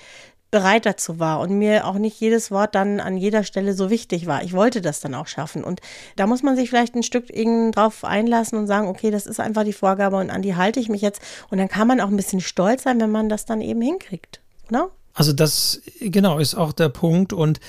bereit 0.49 0.85
dazu 0.85 1.19
war 1.19 1.39
und 1.41 1.57
mir 1.57 1.85
auch 1.85 1.95
nicht 1.95 2.19
jedes 2.19 2.51
Wort 2.51 2.75
dann 2.75 2.99
an 2.99 3.17
jeder 3.17 3.43
Stelle 3.43 3.73
so 3.73 3.89
wichtig 3.89 4.27
war. 4.27 4.43
Ich 4.43 4.53
wollte 4.53 4.81
das 4.81 5.01
dann 5.01 5.13
auch 5.13 5.27
schaffen. 5.27 5.63
Und 5.63 5.81
da 6.15 6.25
muss 6.25 6.41
man 6.41 6.55
sich 6.55 6.69
vielleicht 6.69 6.95
ein 6.95 7.03
Stück 7.03 7.27
drauf 7.73 8.05
einlassen 8.05 8.57
und 8.57 8.67
sagen, 8.67 8.87
okay, 8.87 9.11
das 9.11 9.25
ist 9.25 9.39
einfach 9.39 9.63
die 9.63 9.73
Vorgabe 9.73 10.17
und 10.17 10.29
an 10.29 10.41
die 10.41 10.55
halte 10.55 10.79
ich 10.79 10.87
mich 10.87 11.01
jetzt. 11.01 11.21
Und 11.49 11.57
dann 11.57 11.67
kann 11.67 11.87
man 11.87 11.99
auch 11.99 12.07
ein 12.07 12.15
bisschen 12.15 12.39
stolz 12.39 12.83
sein, 12.83 13.01
wenn 13.01 13.11
man 13.11 13.27
das 13.27 13.45
dann 13.45 13.61
eben 13.61 13.81
hinkriegt. 13.81 14.39
Ne? 14.69 14.87
Also 15.13 15.33
das, 15.33 15.81
genau, 15.99 16.39
ist 16.39 16.55
auch 16.55 16.71
der 16.71 16.89
Punkt. 16.89 17.33
Und 17.33 17.59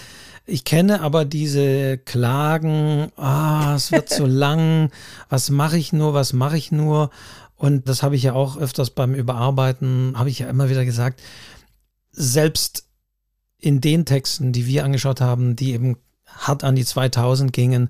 ich 0.47 0.65
kenne 0.65 1.01
aber 1.01 1.25
diese 1.25 1.99
Klagen, 1.99 3.11
ah, 3.17 3.75
es 3.75 3.91
wird 3.91 4.09
zu 4.09 4.25
lang, 4.27 4.91
was 5.29 5.51
mache 5.51 5.79
ich 5.79 5.93
nur, 5.93 6.15
was 6.15 6.33
mache 6.33 6.57
ich 6.57 6.71
nur? 6.71 7.11
Und 7.57 7.89
das 7.89 8.05
habe 8.05 8.15
ich 8.15 8.23
ja 8.23 8.35
auch 8.35 8.57
öfters 8.57 8.91
beim 8.91 9.15
Überarbeiten, 9.15 10.15
habe 10.17 10.31
ich 10.31 10.39
ja 10.39 10.49
immer 10.49 10.71
wieder 10.71 10.85
gesagt, 10.85 11.21
selbst 12.19 12.85
in 13.59 13.81
den 13.81 14.05
Texten, 14.05 14.53
die 14.53 14.67
wir 14.67 14.85
angeschaut 14.85 15.21
haben, 15.21 15.57
die 15.57 15.73
eben 15.73 15.97
hart 16.27 16.65
an 16.65 16.77
die 16.77 16.85
2000 16.85 17.53
gingen, 17.53 17.89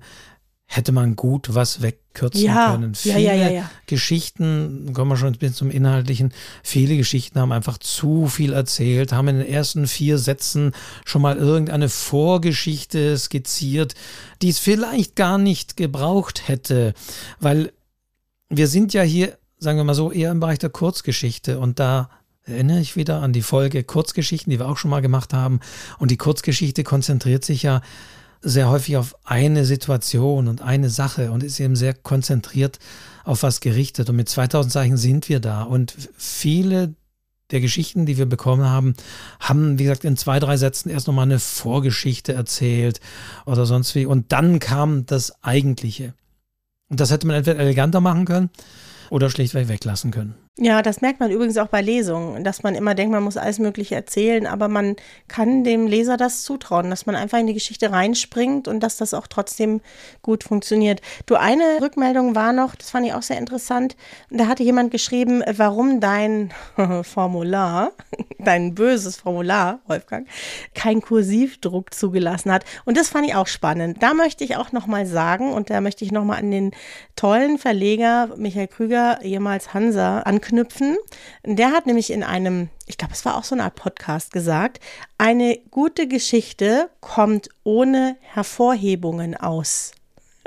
hätte 0.71 0.91
man 0.91 1.15
gut 1.15 1.55
was 1.55 1.81
wegkürzen 1.81 2.43
ja, 2.43 2.71
können. 2.71 2.93
Viele 2.93 3.19
ja, 3.19 3.33
ja, 3.33 3.49
ja, 3.49 3.71
Geschichten, 3.87 4.93
kommen 4.93 5.09
wir 5.09 5.17
schon 5.17 5.29
ein 5.29 5.37
bisschen 5.37 5.55
zum 5.55 5.71
Inhaltlichen, 5.71 6.31
viele 6.61 6.95
Geschichten 6.95 7.39
haben 7.39 7.51
einfach 7.51 7.79
zu 7.79 8.27
viel 8.27 8.53
erzählt, 8.53 9.11
haben 9.11 9.29
in 9.29 9.39
den 9.39 9.47
ersten 9.47 9.87
vier 9.87 10.19
Sätzen 10.19 10.73
schon 11.05 11.23
mal 11.23 11.37
irgendeine 11.37 11.89
Vorgeschichte 11.89 13.17
skizziert, 13.17 13.95
die 14.43 14.49
es 14.49 14.59
vielleicht 14.59 15.15
gar 15.15 15.39
nicht 15.39 15.75
gebraucht 15.75 16.47
hätte, 16.47 16.93
weil 17.39 17.73
wir 18.49 18.67
sind 18.67 18.93
ja 18.93 19.01
hier, 19.01 19.39
sagen 19.57 19.79
wir 19.79 19.83
mal 19.83 19.95
so, 19.95 20.11
eher 20.11 20.31
im 20.31 20.39
Bereich 20.39 20.59
der 20.59 20.69
Kurzgeschichte 20.69 21.59
und 21.59 21.79
da 21.79 22.11
erinnere 22.51 22.79
ich 22.79 22.95
wieder 22.95 23.21
an 23.21 23.33
die 23.33 23.41
Folge 23.41 23.83
Kurzgeschichten, 23.83 24.51
die 24.51 24.59
wir 24.59 24.67
auch 24.67 24.77
schon 24.77 24.91
mal 24.91 25.01
gemacht 25.01 25.33
haben. 25.33 25.59
Und 25.97 26.11
die 26.11 26.17
Kurzgeschichte 26.17 26.83
konzentriert 26.83 27.45
sich 27.45 27.63
ja 27.63 27.81
sehr 28.41 28.69
häufig 28.69 28.97
auf 28.97 29.15
eine 29.25 29.65
Situation 29.65 30.47
und 30.47 30.61
eine 30.61 30.89
Sache 30.89 31.31
und 31.31 31.43
ist 31.43 31.59
eben 31.59 31.75
sehr 31.75 31.93
konzentriert 31.93 32.79
auf 33.23 33.43
was 33.43 33.59
gerichtet. 33.59 34.09
Und 34.09 34.15
mit 34.15 34.29
2000 34.29 34.71
Zeichen 34.71 34.97
sind 34.97 35.29
wir 35.29 35.39
da. 35.39 35.63
Und 35.63 35.95
viele 36.17 36.93
der 37.51 37.61
Geschichten, 37.61 38.05
die 38.05 38.17
wir 38.17 38.27
bekommen 38.27 38.65
haben, 38.65 38.93
haben, 39.39 39.79
wie 39.79 39.83
gesagt, 39.83 40.05
in 40.05 40.17
zwei, 40.17 40.39
drei 40.39 40.57
Sätzen 40.57 40.89
erst 40.89 41.07
nochmal 41.07 41.25
eine 41.25 41.39
Vorgeschichte 41.39 42.33
erzählt 42.33 42.99
oder 43.45 43.65
sonst 43.65 43.95
wie. 43.95 44.05
Und 44.05 44.31
dann 44.31 44.59
kam 44.59 45.05
das 45.05 45.43
Eigentliche. 45.43 46.13
Und 46.89 46.99
das 46.99 47.11
hätte 47.11 47.27
man 47.27 47.35
entweder 47.35 47.59
eleganter 47.59 48.01
machen 48.01 48.25
können 48.25 48.49
oder 49.09 49.29
schlichtweg 49.29 49.67
weglassen 49.67 50.11
können. 50.11 50.35
Ja, 50.61 50.81
das 50.81 50.99
merkt 50.99 51.21
man 51.21 51.31
übrigens 51.31 51.57
auch 51.57 51.67
bei 51.67 51.81
Lesungen, 51.81 52.43
dass 52.43 52.63
man 52.63 52.75
immer 52.75 52.93
denkt, 52.93 53.13
man 53.13 53.23
muss 53.23 53.37
alles 53.37 53.59
Mögliche 53.59 53.95
erzählen, 53.95 54.45
aber 54.45 54.67
man 54.67 54.97
kann 55.29 55.63
dem 55.63 55.87
Leser 55.87 56.17
das 56.17 56.43
zutrauen, 56.43 56.89
dass 56.89 57.05
man 57.05 57.15
einfach 57.15 57.39
in 57.39 57.47
die 57.47 57.53
Geschichte 57.53 57.93
reinspringt 57.93 58.67
und 58.67 58.81
dass 58.81 58.97
das 58.97 59.13
auch 59.13 59.27
trotzdem 59.27 59.79
gut 60.21 60.43
funktioniert. 60.43 60.99
Du, 61.27 61.35
eine 61.35 61.63
Rückmeldung 61.79 62.35
war 62.35 62.51
noch, 62.51 62.75
das 62.75 62.89
fand 62.89 63.05
ich 63.05 63.13
auch 63.13 63.21
sehr 63.21 63.37
interessant, 63.37 63.95
da 64.31 64.47
hatte 64.47 64.63
jemand 64.63 64.91
geschrieben, 64.91 65.43
warum 65.49 66.01
dein 66.01 66.51
Formular, 67.03 67.93
dein 68.39 68.75
böses 68.75 69.15
Formular, 69.15 69.79
Wolfgang, 69.87 70.27
kein 70.75 70.99
Kursivdruck 70.99 71.93
zugelassen 71.93 72.51
hat. 72.51 72.65
Und 72.83 72.97
das 72.97 73.07
fand 73.07 73.25
ich 73.25 73.35
auch 73.35 73.47
spannend. 73.47 74.03
Da 74.03 74.13
möchte 74.13 74.43
ich 74.43 74.57
auch 74.57 74.73
nochmal 74.73 75.05
sagen, 75.05 75.53
und 75.53 75.69
da 75.69 75.79
möchte 75.79 76.03
ich 76.03 76.11
nochmal 76.11 76.39
an 76.39 76.51
den 76.51 76.71
tollen 77.15 77.57
Verleger 77.57 78.31
Michael 78.35 78.67
Krüger, 78.67 79.23
jemals 79.23 79.73
Hansa, 79.73 80.19
anknüpfen 80.19 80.48
anknüpfen. 80.49 80.97
Der 81.45 81.71
hat 81.71 81.85
nämlich 81.85 82.11
in 82.11 82.23
einem, 82.23 82.69
ich 82.87 82.97
glaube, 82.97 83.13
es 83.13 83.25
war 83.25 83.37
auch 83.37 83.43
so 83.43 83.55
eine 83.55 83.63
Art 83.63 83.75
Podcast 83.75 84.31
gesagt, 84.31 84.79
eine 85.17 85.59
gute 85.71 86.07
Geschichte 86.07 86.89
kommt 87.01 87.49
ohne 87.63 88.17
Hervorhebungen 88.21 89.35
aus. 89.35 89.91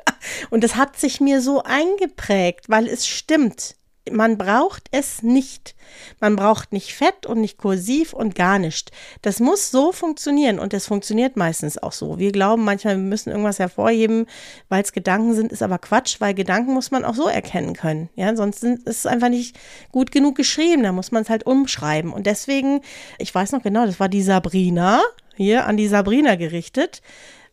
Und 0.51 0.65
das 0.65 0.77
hat 0.77 0.99
sich 0.99 1.21
mir 1.21 1.41
so 1.41 1.63
eingeprägt, 1.63 2.69
weil 2.69 2.89
es 2.89 3.07
stimmt 3.07 3.77
man 4.11 4.37
braucht 4.37 4.89
es 4.91 5.23
nicht. 5.23 5.75
Man 6.21 6.37
braucht 6.37 6.73
nicht 6.73 6.95
fett 6.95 7.27
und 7.27 7.41
nicht 7.41 7.59
kursiv 7.59 8.13
und 8.13 8.35
gar 8.35 8.59
nicht. 8.59 8.91
Das 9.21 9.39
muss 9.39 9.71
so 9.71 9.93
funktionieren 9.93 10.59
und 10.59 10.75
es 10.75 10.87
funktioniert 10.87 11.37
meistens 11.37 11.79
auch 11.79 11.93
so. 11.93 12.19
Wir 12.19 12.33
glauben 12.33 12.65
manchmal, 12.65 12.97
wir 12.97 13.05
müssen 13.05 13.31
irgendwas 13.31 13.59
hervorheben, 13.59 14.27
weil 14.69 14.83
es 14.83 14.93
Gedanken 14.93 15.35
sind, 15.35 15.53
ist 15.53 15.63
aber 15.63 15.79
Quatsch, 15.79 16.21
weil 16.21 16.35
Gedanken 16.35 16.75
muss 16.75 16.91
man 16.91 17.05
auch 17.05 17.15
so 17.15 17.29
erkennen 17.29 17.75
können. 17.75 18.09
Ja, 18.17 18.35
sonst 18.35 18.65
ist 18.65 18.87
es 18.87 19.07
einfach 19.07 19.29
nicht 19.29 19.57
gut 19.93 20.11
genug 20.11 20.37
geschrieben, 20.37 20.83
da 20.83 20.93
muss 20.93 21.13
man 21.13 21.23
es 21.23 21.31
halt 21.31 21.47
umschreiben. 21.47 22.13
Und 22.13 22.27
deswegen, 22.27 22.81
ich 23.19 23.33
weiß 23.35 23.53
noch 23.53 23.63
genau, 23.63 23.87
das 23.87 24.01
war 24.01 24.09
die 24.09 24.23
Sabrina, 24.23 25.01
hier 25.37 25.67
an 25.67 25.77
die 25.77 25.89
Sabrina 25.89 26.35
gerichtet. 26.35 27.03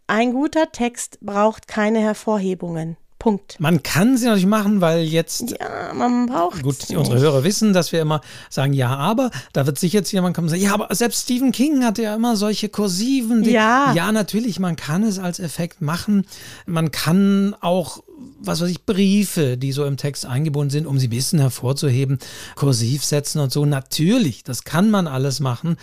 Ein 0.08 0.34
guter 0.34 0.72
Text 0.72 1.20
braucht 1.22 1.68
keine 1.68 2.00
Hervorhebungen. 2.00 2.98
Punkt. 3.19 3.59
Man 3.59 3.83
kann 3.83 4.17
sie 4.17 4.25
natürlich 4.25 4.45
machen, 4.45 4.81
weil 4.81 5.03
jetzt. 5.03 5.51
Ja, 5.59 5.93
man 5.93 6.27
braucht. 6.27 6.63
Gut, 6.63 6.77
unsere 6.89 7.15
nicht. 7.15 7.23
Hörer 7.23 7.43
wissen, 7.43 7.73
dass 7.73 7.91
wir 7.91 8.01
immer 8.01 8.21
sagen, 8.49 8.73
ja, 8.73 8.95
aber. 8.95 9.29
Da 9.53 9.65
wird 9.65 9.77
sich 9.77 9.93
jetzt 9.93 10.11
jemand 10.11 10.35
kommen 10.35 10.45
und 10.45 10.49
sagen, 10.49 10.63
ja, 10.63 10.73
aber 10.73 10.93
selbst 10.95 11.23
Stephen 11.23 11.51
King 11.51 11.83
hatte 11.83 12.01
ja 12.01 12.15
immer 12.15 12.38
solche 12.38 12.69
kursiven. 12.69 13.43
Ja. 13.43 13.93
Ja, 13.93 14.11
natürlich, 14.11 14.59
man 14.59 14.75
kann 14.77 15.03
es 15.03 15.19
als 15.19 15.39
Effekt 15.39 15.81
machen. 15.81 16.25
Man 16.65 16.91
kann 16.91 17.55
auch 17.59 18.01
was 18.41 18.61
weiß 18.61 18.69
ich, 18.69 18.85
Briefe, 18.85 19.57
die 19.57 19.71
so 19.71 19.85
im 19.85 19.97
Text 19.97 20.25
eingebunden 20.25 20.69
sind, 20.69 20.88
um 20.88 20.99
sie 20.99 21.07
ein 21.07 21.11
bisschen 21.11 21.39
hervorzuheben, 21.39 22.19
kursiv 22.55 23.03
setzen 23.03 23.39
und 23.39 23.51
so. 23.51 23.65
Natürlich, 23.65 24.43
das 24.43 24.63
kann 24.63 24.89
man 24.89 25.07
alles 25.07 25.39
machen. 25.39 25.77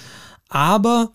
Aber 0.48 1.12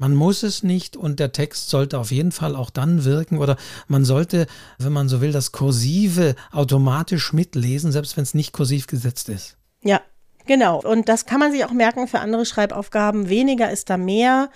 man 0.00 0.14
muss 0.14 0.42
es 0.42 0.62
nicht 0.62 0.96
und 0.96 1.20
der 1.20 1.30
Text 1.30 1.68
sollte 1.68 1.98
auf 1.98 2.10
jeden 2.10 2.32
Fall 2.32 2.56
auch 2.56 2.70
dann 2.70 3.04
wirken 3.04 3.36
oder 3.36 3.56
man 3.86 4.06
sollte, 4.06 4.46
wenn 4.78 4.94
man 4.94 5.10
so 5.10 5.20
will, 5.20 5.30
das 5.30 5.52
Kursive 5.52 6.36
automatisch 6.52 7.34
mitlesen, 7.34 7.92
selbst 7.92 8.16
wenn 8.16 8.22
es 8.22 8.32
nicht 8.32 8.54
kursiv 8.54 8.86
gesetzt 8.86 9.28
ist. 9.28 9.58
Ja, 9.82 10.00
genau. 10.46 10.80
Und 10.80 11.10
das 11.10 11.26
kann 11.26 11.38
man 11.38 11.52
sich 11.52 11.66
auch 11.66 11.72
merken 11.72 12.08
für 12.08 12.20
andere 12.20 12.46
Schreibaufgaben. 12.46 13.28
Weniger 13.28 13.70
ist 13.70 13.90
da 13.90 13.98
mehr. 13.98 14.48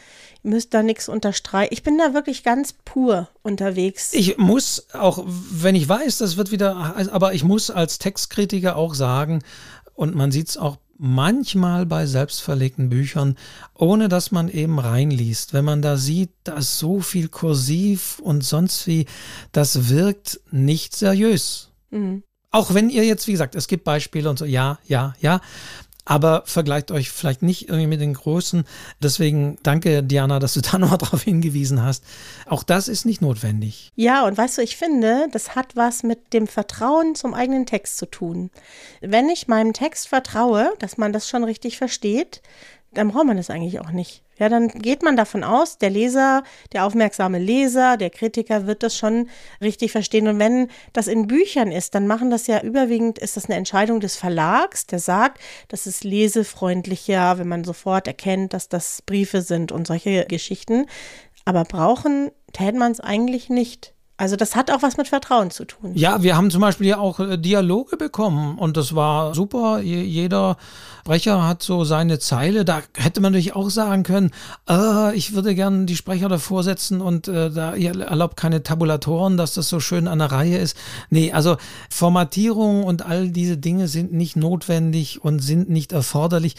Ihr 0.43 0.51
müsst 0.51 0.73
da 0.73 0.83
nichts 0.83 1.11
unterstreichen. 1.11 1.75
Ich 1.75 1.83
bin 1.83 1.99
da 1.99 2.15
wirklich 2.15 2.43
ganz 2.43 2.73
pur 2.73 3.29
unterwegs. 3.43 4.15
Ich 4.15 4.39
muss 4.39 4.87
auch, 4.95 5.25
wenn 5.27 5.75
ich 5.75 5.87
weiß, 5.87 6.17
das 6.17 6.39
wird 6.39 6.53
wieder, 6.53 6.97
aber 7.13 7.35
ich 7.35 7.45
muss 7.45 7.71
als 7.71 7.99
Textkritiker 7.99 8.77
auch 8.77 8.95
sagen, 8.95 9.43
und 9.95 10.15
man 10.15 10.33
sieht 10.33 10.49
es 10.49 10.57
auch 10.57 10.79
manchmal 11.05 11.85
bei 11.85 12.07
selbstverlegten 12.07 12.89
Büchern, 12.89 13.37
ohne 13.75 14.09
dass 14.09 14.31
man 14.31 14.49
eben 14.49 14.79
reinliest. 14.79 15.53
Wenn 15.53 15.67
man 15.67 15.83
da 15.83 15.99
sieht, 15.99 16.31
da 16.45 16.57
ist 16.57 16.79
so 16.79 17.01
viel 17.01 17.29
Kursiv 17.29 18.19
und 18.21 18.43
sonst 18.43 18.87
wie, 18.87 19.05
das 19.53 19.91
wirkt 19.91 20.41
nicht 20.51 20.97
seriös. 20.97 21.71
Mhm. 21.91 22.23
Auch 22.51 22.73
wenn 22.73 22.89
ihr 22.89 23.05
jetzt, 23.05 23.27
wie 23.27 23.33
gesagt, 23.33 23.55
es 23.55 23.69
gibt 23.69 23.85
Beispiele 23.85 24.31
und 24.31 24.39
so, 24.39 24.47
ja, 24.47 24.79
ja, 24.87 25.15
ja. 25.21 25.43
Aber 26.05 26.43
vergleicht 26.47 26.91
euch 26.91 27.11
vielleicht 27.11 27.43
nicht 27.43 27.69
irgendwie 27.69 27.87
mit 27.87 28.01
den 28.01 28.15
Großen. 28.15 28.65
Deswegen 29.03 29.59
danke, 29.63 30.03
Diana, 30.03 30.39
dass 30.39 30.55
du 30.55 30.61
da 30.63 30.79
nochmal 30.79 30.99
darauf 30.99 31.23
hingewiesen 31.23 31.83
hast. 31.83 32.05
Auch 32.47 32.63
das 32.63 32.89
ist 32.89 33.05
nicht 33.05 33.23
notwendig. 33.23 33.93
Ja, 33.97 34.27
und 34.27 34.37
weißt 34.37 34.59
du, 34.59 34.63
ich 34.63 34.77
finde, 34.77 35.29
das 35.33 35.55
hat 35.55 35.77
was 35.77 36.03
mit 36.03 36.33
dem 36.33 36.47
Vertrauen 36.47 37.15
zum 37.15 37.35
eigenen 37.35 37.67
Text 37.67 37.97
zu 37.97 38.07
tun. 38.07 38.51
Wenn 39.01 39.29
ich 39.29 39.49
meinem 39.49 39.73
Text 39.73 40.09
vertraue, 40.09 40.73
dass 40.79 40.99
man 40.99 41.13
das 41.13 41.29
schon 41.29 41.45
richtig 41.45 41.79
versteht, 41.79 42.43
dann 42.95 43.09
braucht 43.09 43.27
man 43.27 43.37
das 43.37 43.51
eigentlich 43.51 43.81
auch 43.81 43.91
nicht. 43.91 44.23
Ja, 44.39 44.49
dann 44.49 44.69
geht 44.69 45.03
man 45.03 45.17
davon 45.17 45.45
aus, 45.45 45.79
der 45.79 45.91
Leser, 45.91 46.43
der 46.73 46.85
aufmerksame 46.85 47.39
Leser, 47.39 47.97
der 47.97 48.11
Kritiker 48.11 48.67
wird 48.67 48.83
das 48.83 48.97
schon 48.97 49.29
richtig 49.61 49.93
verstehen. 49.93 50.27
Und 50.27 50.39
wenn 50.41 50.69
das 50.93 51.07
in 51.07 51.29
Büchern 51.29 51.71
ist, 51.71 51.95
dann 51.95 52.07
machen 52.09 52.31
das 52.31 52.47
ja 52.49 52.61
überwiegend, 52.61 53.19
ist 53.19 53.37
das 53.37 53.47
eine 53.47 53.57
Entscheidung 53.57 54.01
des 54.01 54.17
Verlags, 54.17 54.87
der 54.87 54.99
sagt, 54.99 55.41
das 55.69 55.87
ist 55.87 56.03
lesefreundlicher, 56.03 57.39
wenn 57.39 57.49
man 57.49 57.63
sofort 57.63 58.09
erkennt, 58.09 58.55
dass 58.55 58.69
das 58.69 59.03
Briefe 59.03 59.43
sind 59.43 59.71
und 59.71 59.87
solche 59.87 60.25
Geschichten. 60.27 60.87
Aber 61.45 61.65
brauchen 61.65 62.31
täte 62.53 62.77
man 62.77 62.93
es 62.93 63.01
eigentlich 63.01 63.51
nicht. 63.51 63.94
Also 64.17 64.37
das 64.37 64.55
hat 64.55 64.71
auch 64.71 64.83
was 64.83 64.97
mit 64.97 65.09
Vertrauen 65.09 65.51
zu 65.51 65.65
tun. 65.65 65.91
Ja, 65.95 66.23
wir 66.23 66.37
haben 66.37 66.53
zum 66.53 66.61
Beispiel 66.61 66.87
ja 66.87 66.99
auch 66.99 67.19
äh, 67.19 67.37
Dialoge 67.37 67.97
bekommen 67.97 68.59
und 68.59 68.77
das 68.77 68.95
war 68.95 69.35
super. 69.35 69.81
Jeder 69.81 70.57
Sprecher 71.01 71.47
hat 71.47 71.65
so 71.65 71.83
seine 71.83 72.21
Zeile. 72.21 72.65
Da 72.65 72.81
hätte 72.95 73.21
man 73.21 73.33
natürlich 73.33 73.57
auch 73.57 73.71
sagen 73.71 74.05
können, 74.05 74.31
äh, 74.71 75.15
ich 75.17 75.35
würde 75.35 75.57
gerne 75.57 75.85
die 75.87 75.97
Sprecher 75.97 76.29
davor 76.29 76.63
setzen 76.63 77.01
und 77.01 77.27
äh, 77.27 77.51
da 77.51 77.75
ihr 77.75 78.01
erlaubt 78.01 78.37
keine 78.37 78.63
Tabulatoren, 78.63 79.37
dass 79.37 79.55
das 79.55 79.69
so 79.69 79.81
schön 79.81 80.07
an 80.07 80.21
der 80.21 80.31
Reihe 80.31 80.59
ist. 80.59 80.77
Nee, 81.11 81.33
also 81.33 81.57
Formatierung 81.91 82.85
und 82.85 83.05
all 83.05 83.31
diese 83.31 83.57
Dinge 83.57 83.89
sind 83.89 84.13
nicht 84.13 84.37
notwendig 84.37 85.25
und 85.25 85.41
sind 85.41 85.69
nicht 85.69 85.93
erforderlich. 85.93 86.55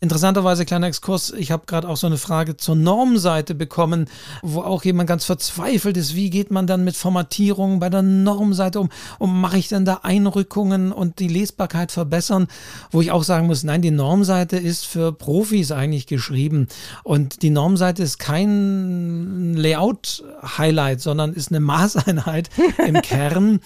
Interessanterweise, 0.00 0.64
kleiner 0.64 0.86
Exkurs, 0.86 1.32
ich 1.36 1.50
habe 1.50 1.66
gerade 1.66 1.88
auch 1.88 1.96
so 1.96 2.06
eine 2.06 2.18
Frage 2.18 2.56
zur 2.56 2.76
Normseite 2.76 3.56
bekommen, 3.56 4.06
wo 4.42 4.60
auch 4.60 4.84
jemand 4.84 5.08
ganz 5.08 5.24
verzweifelt 5.24 5.96
ist. 5.96 6.14
Wie 6.14 6.30
geht 6.30 6.52
man 6.52 6.68
dann 6.68 6.84
mit 6.84 6.96
Formatierung 6.96 7.80
bei 7.80 7.90
der 7.90 8.02
Normseite 8.02 8.78
um? 8.78 8.90
Und 9.18 9.32
mache 9.40 9.58
ich 9.58 9.66
denn 9.66 9.84
da 9.84 10.00
Einrückungen 10.04 10.92
und 10.92 11.18
die 11.18 11.26
Lesbarkeit 11.26 11.90
verbessern? 11.90 12.46
Wo 12.92 13.00
ich 13.00 13.10
auch 13.10 13.24
sagen 13.24 13.48
muss, 13.48 13.64
nein, 13.64 13.82
die 13.82 13.90
Normseite 13.90 14.56
ist 14.56 14.86
für 14.86 15.12
Profis 15.12 15.72
eigentlich 15.72 16.06
geschrieben. 16.06 16.68
Und 17.02 17.42
die 17.42 17.50
Normseite 17.50 18.04
ist 18.04 18.20
kein 18.20 19.54
Layout-Highlight, 19.54 21.00
sondern 21.00 21.32
ist 21.32 21.50
eine 21.50 21.58
Maßeinheit 21.68 22.50
im 22.86 23.02
Kern. 23.02 23.58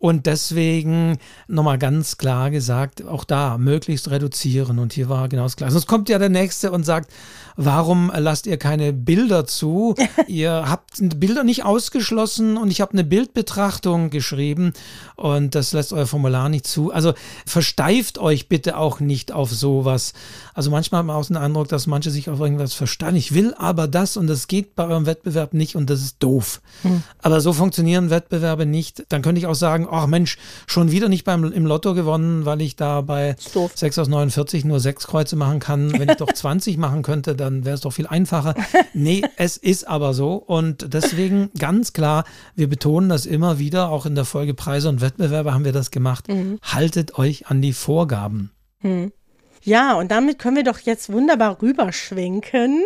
Und 0.00 0.24
deswegen 0.24 1.18
nochmal 1.46 1.76
ganz 1.76 2.16
klar 2.16 2.50
gesagt, 2.50 3.06
auch 3.06 3.22
da 3.22 3.58
möglichst 3.58 4.10
reduzieren. 4.10 4.78
Und 4.78 4.94
hier 4.94 5.10
war 5.10 5.28
genau 5.28 5.42
das 5.42 5.56
Gleiche. 5.56 5.72
Sonst 5.72 5.86
kommt 5.86 6.08
ja 6.08 6.18
der 6.18 6.30
Nächste 6.30 6.72
und 6.72 6.84
sagt, 6.84 7.12
warum 7.60 8.10
lasst 8.14 8.46
ihr 8.46 8.56
keine 8.56 8.92
Bilder 8.92 9.46
zu? 9.46 9.94
ihr 10.26 10.64
habt 10.66 11.20
Bilder 11.20 11.44
nicht 11.44 11.64
ausgeschlossen 11.64 12.56
und 12.56 12.70
ich 12.70 12.80
habe 12.80 12.92
eine 12.92 13.04
Bildbetrachtung 13.04 14.10
geschrieben 14.10 14.72
und 15.16 15.54
das 15.54 15.72
lässt 15.72 15.92
euer 15.92 16.06
Formular 16.06 16.48
nicht 16.48 16.66
zu. 16.66 16.90
Also 16.90 17.12
versteift 17.46 18.18
euch 18.18 18.48
bitte 18.48 18.76
auch 18.76 19.00
nicht 19.00 19.32
auf 19.32 19.50
sowas. 19.50 20.14
Also 20.54 20.70
manchmal 20.70 21.00
hat 21.00 21.06
man 21.06 21.16
auch 21.16 21.26
den 21.26 21.36
Eindruck, 21.36 21.68
dass 21.68 21.86
manche 21.86 22.10
sich 22.10 22.30
auf 22.30 22.40
irgendwas 22.40 22.72
versteifen. 22.72 23.16
Ich 23.16 23.34
will 23.34 23.54
aber 23.54 23.86
das 23.88 24.16
und 24.16 24.26
das 24.26 24.48
geht 24.48 24.74
bei 24.74 24.86
eurem 24.86 25.06
Wettbewerb 25.06 25.52
nicht 25.52 25.76
und 25.76 25.90
das 25.90 26.00
ist 26.00 26.16
doof. 26.20 26.62
Hm. 26.82 27.02
Aber 27.18 27.40
so 27.40 27.52
funktionieren 27.52 28.10
Wettbewerbe 28.10 28.64
nicht. 28.64 29.04
Dann 29.10 29.20
könnte 29.20 29.38
ich 29.38 29.46
auch 29.46 29.54
sagen, 29.54 29.86
ach 29.90 30.06
Mensch, 30.06 30.38
schon 30.66 30.90
wieder 30.90 31.08
nicht 31.08 31.24
beim, 31.24 31.44
im 31.44 31.66
Lotto 31.66 31.94
gewonnen, 31.94 32.46
weil 32.46 32.62
ich 32.62 32.76
da 32.76 33.02
bei 33.02 33.36
6 33.74 33.98
aus 33.98 34.08
49 34.08 34.64
nur 34.64 34.80
sechs 34.80 35.06
Kreuze 35.06 35.36
machen 35.36 35.60
kann. 35.60 35.92
Wenn 35.92 36.08
ich 36.08 36.16
doch 36.16 36.32
20 36.32 36.78
machen 36.78 37.02
könnte, 37.02 37.36
dann 37.36 37.49
wäre 37.64 37.74
es 37.74 37.80
doch 37.82 37.92
viel 37.92 38.06
einfacher. 38.06 38.54
Nee, 38.92 39.22
es 39.36 39.56
ist 39.56 39.86
aber 39.86 40.14
so. 40.14 40.34
Und 40.34 40.92
deswegen 40.92 41.50
ganz 41.58 41.92
klar, 41.92 42.24
wir 42.56 42.68
betonen 42.68 43.08
das 43.08 43.24
immer 43.24 43.58
wieder, 43.58 43.88
auch 43.90 44.04
in 44.04 44.14
der 44.14 44.24
Folge 44.24 44.52
Preise 44.54 44.88
und 44.88 45.00
Wettbewerbe 45.00 45.54
haben 45.54 45.64
wir 45.64 45.72
das 45.72 45.90
gemacht. 45.90 46.28
Mhm. 46.28 46.58
Haltet 46.62 47.18
euch 47.18 47.46
an 47.46 47.62
die 47.62 47.72
Vorgaben. 47.72 48.50
Mhm. 48.80 49.12
Ja, 49.62 49.94
und 49.94 50.10
damit 50.10 50.38
können 50.38 50.56
wir 50.56 50.64
doch 50.64 50.80
jetzt 50.80 51.12
wunderbar 51.12 51.60
rüberschwenken. 51.60 52.82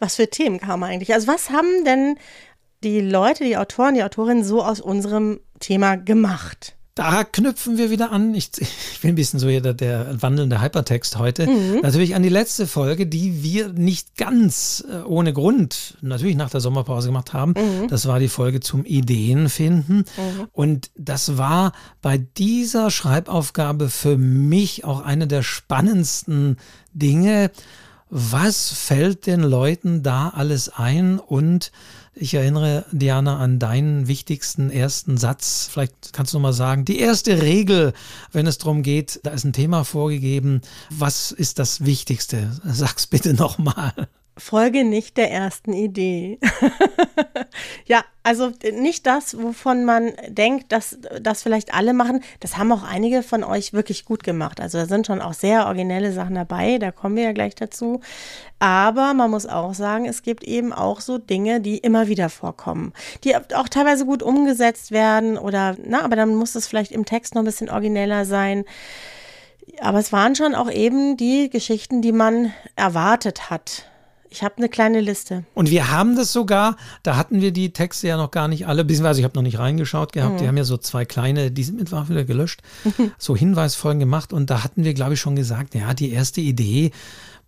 Was 0.00 0.16
für 0.16 0.28
Themen 0.28 0.60
kamen 0.60 0.84
eigentlich? 0.84 1.12
Also 1.12 1.26
was 1.26 1.50
haben 1.50 1.84
denn 1.84 2.16
die 2.84 3.00
Leute, 3.00 3.44
die 3.44 3.56
Autoren, 3.56 3.94
die 3.94 4.04
Autorinnen 4.04 4.44
so 4.44 4.62
aus 4.62 4.80
unserem 4.80 5.40
Thema 5.58 5.96
gemacht? 5.96 6.75
Da 6.96 7.24
knüpfen 7.24 7.76
wir 7.76 7.90
wieder 7.90 8.10
an. 8.10 8.34
Ich, 8.34 8.52
ich 8.58 9.00
bin 9.02 9.10
ein 9.10 9.16
bisschen 9.16 9.38
so 9.38 9.50
hier 9.50 9.60
der, 9.60 9.74
der 9.74 10.22
wandelnde 10.22 10.62
Hypertext 10.62 11.18
heute. 11.18 11.46
Mhm. 11.46 11.80
Natürlich 11.82 12.14
an 12.14 12.22
die 12.22 12.30
letzte 12.30 12.66
Folge, 12.66 13.06
die 13.06 13.42
wir 13.42 13.68
nicht 13.68 14.16
ganz 14.16 14.82
äh, 14.90 15.02
ohne 15.02 15.34
Grund 15.34 15.98
natürlich 16.00 16.36
nach 16.36 16.48
der 16.48 16.60
Sommerpause 16.60 17.08
gemacht 17.08 17.34
haben. 17.34 17.52
Mhm. 17.52 17.88
Das 17.88 18.06
war 18.08 18.18
die 18.18 18.30
Folge 18.30 18.60
zum 18.60 18.86
Ideenfinden. 18.86 19.98
Mhm. 19.98 20.48
Und 20.52 20.90
das 20.96 21.36
war 21.36 21.72
bei 22.00 22.16
dieser 22.16 22.90
Schreibaufgabe 22.90 23.90
für 23.90 24.16
mich 24.16 24.86
auch 24.86 25.02
eine 25.02 25.26
der 25.26 25.42
spannendsten 25.42 26.56
Dinge. 26.94 27.50
Was 28.08 28.70
fällt 28.70 29.26
den 29.26 29.42
Leuten 29.42 30.02
da 30.02 30.30
alles 30.30 30.70
ein 30.70 31.18
und 31.18 31.72
ich 32.18 32.32
erinnere, 32.34 32.86
Diana, 32.92 33.38
an 33.38 33.58
deinen 33.58 34.08
wichtigsten 34.08 34.70
ersten 34.70 35.18
Satz. 35.18 35.68
Vielleicht 35.70 36.12
kannst 36.12 36.32
du 36.32 36.38
noch 36.38 36.42
mal 36.42 36.52
sagen, 36.54 36.86
die 36.86 36.98
erste 36.98 37.42
Regel, 37.42 37.92
wenn 38.32 38.46
es 38.46 38.58
darum 38.58 38.82
geht, 38.82 39.20
da 39.22 39.30
ist 39.30 39.44
ein 39.44 39.52
Thema 39.52 39.84
vorgegeben. 39.84 40.62
Was 40.90 41.30
ist 41.30 41.58
das 41.58 41.84
Wichtigste? 41.84 42.58
Sag's 42.64 43.06
bitte 43.06 43.34
noch 43.34 43.58
mal. 43.58 43.92
Folge 44.38 44.84
nicht 44.84 45.16
der 45.16 45.30
ersten 45.30 45.72
Idee. 45.72 46.38
ja, 47.86 48.04
also 48.22 48.52
nicht 48.70 49.06
das, 49.06 49.40
wovon 49.40 49.86
man 49.86 50.12
denkt, 50.28 50.72
dass 50.72 50.98
das 51.22 51.42
vielleicht 51.42 51.72
alle 51.72 51.94
machen. 51.94 52.22
Das 52.40 52.58
haben 52.58 52.70
auch 52.70 52.82
einige 52.82 53.22
von 53.22 53.42
euch 53.42 53.72
wirklich 53.72 54.04
gut 54.04 54.24
gemacht. 54.24 54.60
Also 54.60 54.76
da 54.76 54.84
sind 54.84 55.06
schon 55.06 55.22
auch 55.22 55.32
sehr 55.32 55.66
originelle 55.66 56.12
Sachen 56.12 56.34
dabei, 56.34 56.76
da 56.76 56.90
kommen 56.90 57.16
wir 57.16 57.24
ja 57.24 57.32
gleich 57.32 57.54
dazu. 57.54 58.02
Aber 58.58 59.14
man 59.14 59.30
muss 59.30 59.46
auch 59.46 59.72
sagen, 59.72 60.04
es 60.04 60.22
gibt 60.22 60.44
eben 60.44 60.74
auch 60.74 61.00
so 61.00 61.16
Dinge, 61.16 61.62
die 61.62 61.78
immer 61.78 62.06
wieder 62.08 62.28
vorkommen, 62.28 62.92
die 63.24 63.34
auch 63.36 63.68
teilweise 63.70 64.04
gut 64.04 64.22
umgesetzt 64.22 64.90
werden 64.90 65.38
oder, 65.38 65.76
na, 65.82 66.02
aber 66.02 66.16
dann 66.16 66.34
muss 66.34 66.54
es 66.54 66.66
vielleicht 66.66 66.92
im 66.92 67.06
Text 67.06 67.34
noch 67.34 67.42
ein 67.42 67.46
bisschen 67.46 67.70
origineller 67.70 68.26
sein. 68.26 68.64
Aber 69.80 69.98
es 69.98 70.12
waren 70.12 70.34
schon 70.34 70.54
auch 70.54 70.70
eben 70.70 71.16
die 71.16 71.48
Geschichten, 71.48 72.02
die 72.02 72.12
man 72.12 72.52
erwartet 72.76 73.48
hat 73.48 73.86
ich 74.36 74.42
habe 74.42 74.58
eine 74.58 74.68
kleine 74.68 75.00
Liste. 75.00 75.44
Und 75.54 75.70
wir 75.70 75.90
haben 75.90 76.14
das 76.14 76.32
sogar, 76.32 76.76
da 77.02 77.16
hatten 77.16 77.40
wir 77.40 77.52
die 77.52 77.72
Texte 77.72 78.08
ja 78.08 78.18
noch 78.18 78.30
gar 78.30 78.48
nicht 78.48 78.66
alle, 78.66 78.84
beziehungsweise 78.84 79.20
ich 79.20 79.24
habe 79.24 79.34
noch 79.34 79.42
nicht 79.42 79.58
reingeschaut 79.58 80.12
gehabt. 80.12 80.34
Mhm. 80.34 80.38
Die 80.38 80.48
haben 80.48 80.56
ja 80.58 80.64
so 80.64 80.76
zwei 80.76 81.06
kleine, 81.06 81.50
die 81.50 81.64
sind 81.64 81.78
mittlerweile 81.78 82.10
wieder 82.10 82.24
gelöscht, 82.24 82.60
so 83.18 83.34
Hinweisfolgen 83.34 83.98
gemacht. 83.98 84.34
Und 84.34 84.50
da 84.50 84.62
hatten 84.62 84.84
wir, 84.84 84.92
glaube 84.92 85.14
ich, 85.14 85.20
schon 85.20 85.36
gesagt, 85.36 85.74
ja, 85.74 85.94
die 85.94 86.10
erste 86.12 86.42
Idee 86.42 86.90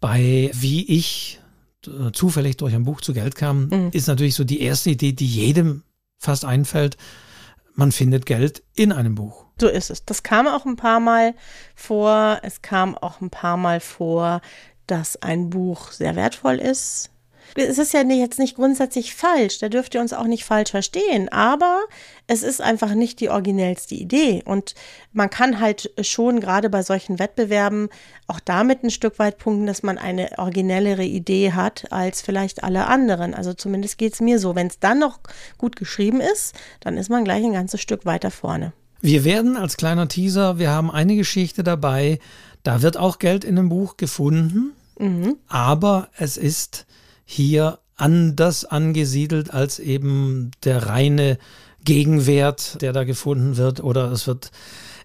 bei 0.01 0.51
wie 0.55 0.87
ich 0.87 1.41
äh, 1.87 2.11
zufällig 2.13 2.57
durch 2.57 2.75
ein 2.75 2.85
Buch 2.85 3.03
zu 3.03 3.13
Geld 3.13 3.35
kam, 3.35 3.69
mhm. 3.69 3.91
ist 3.93 4.09
natürlich 4.09 4.35
so 4.35 4.45
die 4.45 4.63
erste 4.63 4.91
Idee, 4.91 5.13
die 5.13 5.27
jedem 5.27 5.83
fast 6.17 6.47
einfällt. 6.47 6.97
Man 7.75 7.93
findet 7.93 8.25
Geld 8.25 8.63
in 8.75 8.93
einem 8.93 9.15
Buch. 9.15 9.45
So 9.61 9.69
ist 9.69 9.91
es. 9.91 10.05
Das 10.05 10.23
kam 10.23 10.47
auch 10.47 10.67
ein 10.67 10.77
paar 10.77 11.01
Mal 11.01 11.35
vor. 11.75 12.39
Es 12.43 12.63
kam 12.63 12.97
auch 12.97 13.21
ein 13.21 13.31
paar 13.31 13.57
Mal 13.57 13.81
vor, 13.81 14.41
dass 14.91 15.21
ein 15.23 15.51
Buch 15.51 15.93
sehr 15.93 16.17
wertvoll 16.17 16.57
ist. 16.57 17.11
Es 17.55 17.79
ist 17.79 17.93
ja 17.93 18.03
jetzt 18.03 18.39
nicht 18.39 18.57
grundsätzlich 18.57 19.15
falsch, 19.15 19.59
da 19.59 19.69
dürft 19.69 19.95
ihr 19.95 20.01
uns 20.01 20.13
auch 20.13 20.27
nicht 20.27 20.45
falsch 20.45 20.71
verstehen, 20.71 21.29
aber 21.31 21.81
es 22.27 22.43
ist 22.43 22.61
einfach 22.61 22.95
nicht 22.95 23.21
die 23.21 23.31
originellste 23.31 23.95
Idee. 23.95 24.43
Und 24.45 24.75
man 25.13 25.31
kann 25.31 25.59
halt 25.59 25.91
schon 26.03 26.41
gerade 26.41 26.71
bei 26.71 26.83
solchen 26.83 27.19
Wettbewerben 27.19 27.89
auch 28.27 28.41
damit 28.41 28.85
ein 28.85 28.91
Stück 28.91 29.19
weit 29.19 29.39
punkten, 29.39 29.67
dass 29.67 29.83
man 29.83 29.99
eine 29.99 30.39
originellere 30.39 31.05
Idee 31.05 31.53
hat 31.53 31.91
als 31.91 32.21
vielleicht 32.21 32.63
alle 32.63 32.87
anderen. 32.87 33.35
Also 33.35 33.55
zumindest 33.55 33.99
geht 33.99 34.15
es 34.15 34.21
mir 34.21 34.39
so. 34.39 34.55
Wenn 34.55 34.67
es 34.67 34.79
dann 34.79 34.99
noch 34.99 35.19
gut 35.57 35.77
geschrieben 35.77 36.21
ist, 36.21 36.55
dann 36.81 36.97
ist 36.97 37.09
man 37.09 37.25
gleich 37.25 37.45
ein 37.45 37.55
ganzes 37.55 37.81
Stück 37.81 38.05
weiter 38.05 38.31
vorne. 38.31 38.73
Wir 39.01 39.25
werden 39.25 39.57
als 39.57 39.77
kleiner 39.77 40.09
Teaser, 40.09 40.59
wir 40.59 40.71
haben 40.71 40.91
eine 40.91 41.15
Geschichte 41.15 41.63
dabei, 41.63 42.19
da 42.65 42.83
wird 42.83 42.97
auch 42.97 43.19
Geld 43.19 43.45
in 43.45 43.55
dem 43.55 43.69
Buch 43.69 43.97
gefunden. 43.97 44.73
Mhm. 44.99 45.37
Aber 45.47 46.09
es 46.17 46.37
ist 46.37 46.87
hier 47.25 47.79
anders 47.97 48.65
angesiedelt 48.65 49.53
als 49.53 49.79
eben 49.79 50.51
der 50.65 50.87
reine 50.87 51.39
Gegenwert, 51.85 52.81
der 52.83 52.93
da 52.93 53.05
gefunden 53.05 53.57
wird. 53.57 53.83
Oder 53.83 54.13
es 54.13 54.27
wird, 54.27 54.51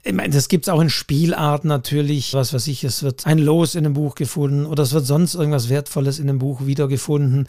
ich 0.03 0.13
meine, 0.13 0.33
das 0.33 0.47
gibt 0.47 0.65
es 0.65 0.69
auch 0.73 0.81
in 0.81 0.89
Spielarten 0.89 1.67
natürlich, 1.67 2.33
was 2.33 2.53
weiß 2.53 2.67
ich, 2.67 2.83
es 2.83 3.03
wird 3.03 3.25
ein 3.25 3.39
Los 3.39 3.75
in 3.75 3.85
einem 3.85 3.93
Buch 3.93 4.15
gefunden 4.15 4.65
oder 4.65 4.83
es 4.83 4.93
wird 4.93 5.05
sonst 5.05 5.35
irgendwas 5.35 5.69
Wertvolles 5.69 6.19
in 6.19 6.29
einem 6.29 6.39
Buch 6.39 6.65
wiedergefunden. 6.65 7.47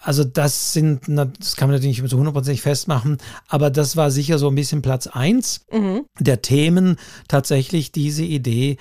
Also 0.00 0.22
das 0.22 0.72
sind, 0.72 1.02
das 1.08 1.56
kann 1.56 1.68
man 1.68 1.76
natürlich 1.76 2.00
nicht 2.00 2.10
so 2.10 2.18
hundertprozentig 2.18 2.62
festmachen, 2.62 3.18
aber 3.48 3.68
das 3.70 3.96
war 3.96 4.12
sicher 4.12 4.38
so 4.38 4.48
ein 4.48 4.54
bisschen 4.54 4.80
Platz 4.80 5.08
eins 5.08 5.62
mhm. 5.72 6.04
der 6.20 6.40
Themen, 6.40 6.96
tatsächlich 7.26 7.90
diese 7.90 8.22
Idee, 8.22 8.76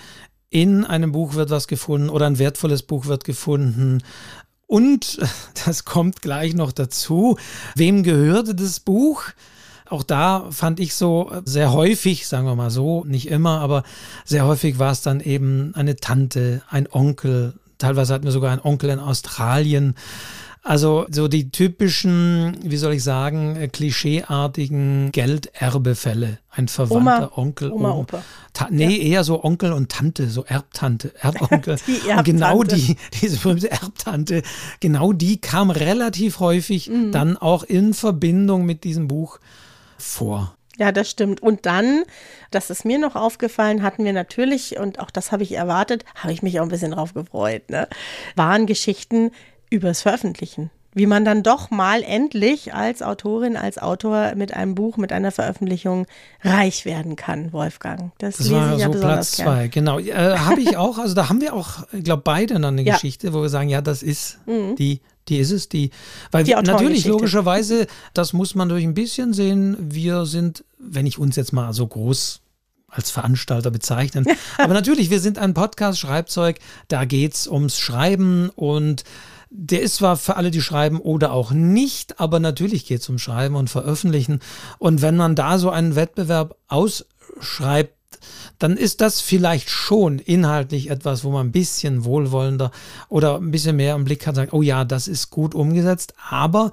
in 0.49 0.85
einem 0.85 1.11
Buch 1.11 1.33
wird 1.33 1.49
was 1.49 1.67
gefunden 1.67 2.09
oder 2.09 2.25
ein 2.25 2.39
wertvolles 2.39 2.83
Buch 2.83 3.05
wird 3.05 3.23
gefunden. 3.23 4.03
Und 4.65 5.19
das 5.65 5.85
kommt 5.85 6.21
gleich 6.21 6.53
noch 6.53 6.71
dazu. 6.71 7.37
Wem 7.75 8.03
gehörte 8.03 8.55
das 8.55 8.79
Buch? 8.79 9.23
Auch 9.89 10.03
da 10.03 10.47
fand 10.51 10.79
ich 10.81 10.95
so 10.95 11.31
sehr 11.45 11.71
häufig, 11.71 12.27
sagen 12.27 12.45
wir 12.45 12.55
mal 12.55 12.71
so, 12.71 13.05
nicht 13.05 13.29
immer, 13.29 13.61
aber 13.61 13.83
sehr 14.25 14.45
häufig 14.45 14.79
war 14.79 14.91
es 14.91 15.01
dann 15.01 15.21
eben 15.21 15.73
eine 15.75 15.95
Tante, 15.95 16.61
ein 16.69 16.87
Onkel. 16.91 17.53
Teilweise 17.77 18.13
hatten 18.13 18.25
wir 18.25 18.33
sogar 18.33 18.51
einen 18.51 18.61
Onkel 18.61 18.89
in 18.89 18.99
Australien. 18.99 19.95
Also 20.63 21.05
so 21.09 21.27
die 21.29 21.49
typischen, 21.49 22.57
wie 22.61 22.75
soll 22.77 22.93
ich 22.93 23.03
sagen, 23.03 23.55
äh, 23.55 23.67
klischeeartigen 23.69 25.11
Gelderbefälle. 25.13 26.39
Ein 26.49 26.67
Verwandter, 26.67 27.31
Oma, 27.31 27.31
Onkel, 27.37 27.71
Oma, 27.71 27.91
Oma. 27.91 27.99
Opa. 28.01 28.23
Ta 28.53 28.67
nee, 28.71 28.97
eher 28.97 29.23
so 29.23 29.43
Onkel 29.43 29.71
und 29.71 29.89
Tante, 29.91 30.27
so 30.29 30.43
Erbtante, 30.43 31.13
Erbonkel. 31.21 31.77
Die 31.87 32.11
Und 32.11 32.23
genau 32.23 32.61
Erbtante. 32.61 32.75
die, 32.75 32.97
diese 33.21 33.37
berühmte 33.37 33.71
Erbtante, 33.71 34.41
genau 34.79 35.13
die 35.13 35.39
kam 35.39 35.69
relativ 35.69 36.39
häufig 36.39 36.89
Mhm. 36.89 37.11
dann 37.11 37.37
auch 37.37 37.63
in 37.63 37.93
Verbindung 37.93 38.65
mit 38.65 38.83
diesem 38.83 39.07
Buch 39.07 39.39
vor. 39.97 40.55
Ja, 40.77 40.91
das 40.91 41.09
stimmt. 41.09 41.41
Und 41.41 41.65
dann, 41.65 42.03
das 42.51 42.69
ist 42.69 42.85
mir 42.85 42.99
noch 42.99 43.15
aufgefallen, 43.15 43.81
hatten 43.83 44.05
wir 44.05 44.13
natürlich, 44.13 44.77
und 44.79 44.99
auch 44.99 45.09
das 45.11 45.31
habe 45.31 45.43
ich 45.43 45.53
erwartet, 45.53 46.05
habe 46.15 46.33
ich 46.33 46.43
mich 46.43 46.59
auch 46.59 46.63
ein 46.63 46.69
bisschen 46.69 46.91
drauf 46.91 47.13
gefreut, 47.13 47.69
ne? 47.69 47.87
waren 48.35 48.67
Geschichten 48.67 49.31
übers 49.69 50.01
Veröffentlichen. 50.01 50.69
Wie 50.93 51.05
man 51.05 51.25
dann 51.25 51.43
doch 51.43 51.69
mal 51.69 52.01
endlich 52.01 52.73
als 52.73 53.03
Autorin, 53.03 53.55
als 53.55 53.77
Autor 53.77 54.33
mit 54.35 54.53
einem 54.55 54.73
Buch, 54.73 54.97
mit 54.97 55.11
einer 55.11 55.31
Veröffentlichung 55.31 56.07
reich 56.41 56.85
werden 56.85 57.15
kann, 57.15 57.53
Wolfgang. 57.53 58.11
Das, 58.17 58.37
Das 58.37 58.47
lese 58.47 58.55
war 58.55 58.73
ich 58.73 58.79
ja 58.79 58.85
so 58.87 58.91
besonders 58.93 59.15
Platz 59.17 59.37
gern. 59.37 59.47
zwei, 59.47 59.67
genau. 59.67 59.99
Äh, 59.99 60.37
Habe 60.39 60.61
ich 60.61 60.75
auch, 60.75 60.97
also 60.97 61.13
da 61.13 61.29
haben 61.29 61.39
wir 61.39 61.53
auch, 61.53 61.85
ich 61.91 62.03
glaube, 62.03 62.23
beide 62.25 62.55
dann 62.55 62.65
eine 62.65 62.81
Ja. 62.81 62.93
Mhm. 62.93 62.95
Geschichte, 62.95 63.33
wo 63.33 63.43
wir 63.43 63.49
sagen, 63.49 63.69
ja, 63.69 63.81
das 63.81 64.01
ist 64.01 64.39
die, 64.47 65.01
die 65.27 65.37
ist 65.37 65.51
es, 65.51 65.69
die, 65.69 65.91
weil 66.31 66.45
Die 66.45 66.53
natürlich 66.53 67.05
logischerweise, 67.05 67.85
das 68.15 68.33
muss 68.33 68.55
man 68.55 68.69
durch 68.69 68.83
ein 68.83 68.95
bisschen 68.95 69.33
sehen, 69.33 69.77
wir 69.79 70.25
sind, 70.25 70.63
wenn 70.79 71.05
ich 71.05 71.19
uns 71.19 71.35
jetzt 71.35 71.53
mal 71.53 71.73
so 71.73 71.85
groß 71.85 72.41
als 72.89 73.11
Veranstalter 73.11 73.69
bezeichnen. 73.69 74.25
Aber 74.57 74.73
natürlich, 74.73 75.11
wir 75.11 75.19
sind 75.19 75.37
ein 75.37 75.53
Podcast, 75.53 75.99
Schreibzeug, 75.99 76.57
da 76.87 77.05
geht's 77.05 77.47
ums 77.47 77.77
Schreiben 77.77 78.49
und 78.55 79.03
der 79.49 79.81
ist 79.81 79.95
zwar 79.95 80.17
für 80.17 80.35
alle, 80.35 80.51
die 80.51 80.61
schreiben 80.61 80.99
oder 80.99 81.31
auch 81.31 81.51
nicht, 81.51 82.19
aber 82.19 82.39
natürlich 82.39 82.85
geht 82.85 83.01
es 83.01 83.09
um 83.09 83.17
Schreiben 83.17 83.55
und 83.55 83.69
Veröffentlichen. 83.69 84.39
Und 84.77 85.01
wenn 85.01 85.15
man 85.15 85.35
da 85.35 85.57
so 85.57 85.69
einen 85.69 85.95
Wettbewerb 85.95 86.55
ausschreibt, 86.67 87.93
dann 88.59 88.77
ist 88.77 89.01
das 89.01 89.21
vielleicht 89.21 89.69
schon 89.69 90.19
inhaltlich 90.19 90.89
etwas, 90.89 91.23
wo 91.23 91.31
man 91.31 91.47
ein 91.47 91.51
bisschen 91.51 92.03
wohlwollender 92.03 92.71
oder 93.09 93.35
ein 93.35 93.51
bisschen 93.51 93.75
mehr 93.75 93.95
im 93.95 94.05
Blick 94.05 94.25
hat, 94.25 94.35
sagt, 94.35 94.53
oh 94.53 94.61
ja, 94.61 94.85
das 94.85 95.07
ist 95.07 95.29
gut 95.29 95.53
umgesetzt, 95.53 96.13
aber 96.29 96.71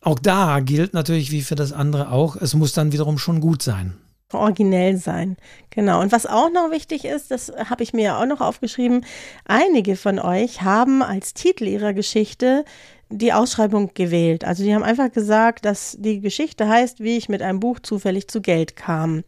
auch 0.00 0.18
da 0.18 0.60
gilt 0.60 0.92
natürlich 0.92 1.30
wie 1.30 1.42
für 1.42 1.54
das 1.54 1.72
andere 1.72 2.12
auch, 2.12 2.36
es 2.36 2.54
muss 2.54 2.72
dann 2.72 2.92
wiederum 2.92 3.18
schon 3.18 3.40
gut 3.40 3.62
sein. 3.62 3.96
Originell 4.34 4.96
sein. 4.96 5.36
Genau. 5.70 6.00
Und 6.00 6.12
was 6.12 6.26
auch 6.26 6.50
noch 6.50 6.70
wichtig 6.70 7.04
ist, 7.04 7.30
das 7.30 7.52
habe 7.68 7.82
ich 7.82 7.92
mir 7.92 8.04
ja 8.04 8.20
auch 8.20 8.26
noch 8.26 8.40
aufgeschrieben, 8.40 9.04
einige 9.44 9.96
von 9.96 10.18
euch 10.18 10.62
haben 10.62 11.02
als 11.02 11.34
Titel 11.34 11.64
ihrer 11.64 11.92
Geschichte 11.92 12.64
die 13.10 13.32
Ausschreibung 13.32 13.90
gewählt. 13.94 14.44
Also 14.44 14.64
die 14.64 14.74
haben 14.74 14.82
einfach 14.82 15.12
gesagt, 15.12 15.64
dass 15.64 15.96
die 16.00 16.20
Geschichte 16.20 16.68
heißt, 16.68 17.00
wie 17.00 17.16
ich 17.16 17.28
mit 17.28 17.42
einem 17.42 17.60
Buch 17.60 17.80
zufällig 17.80 18.28
zu 18.28 18.40
Geld 18.40 18.76
kam. 18.76 19.24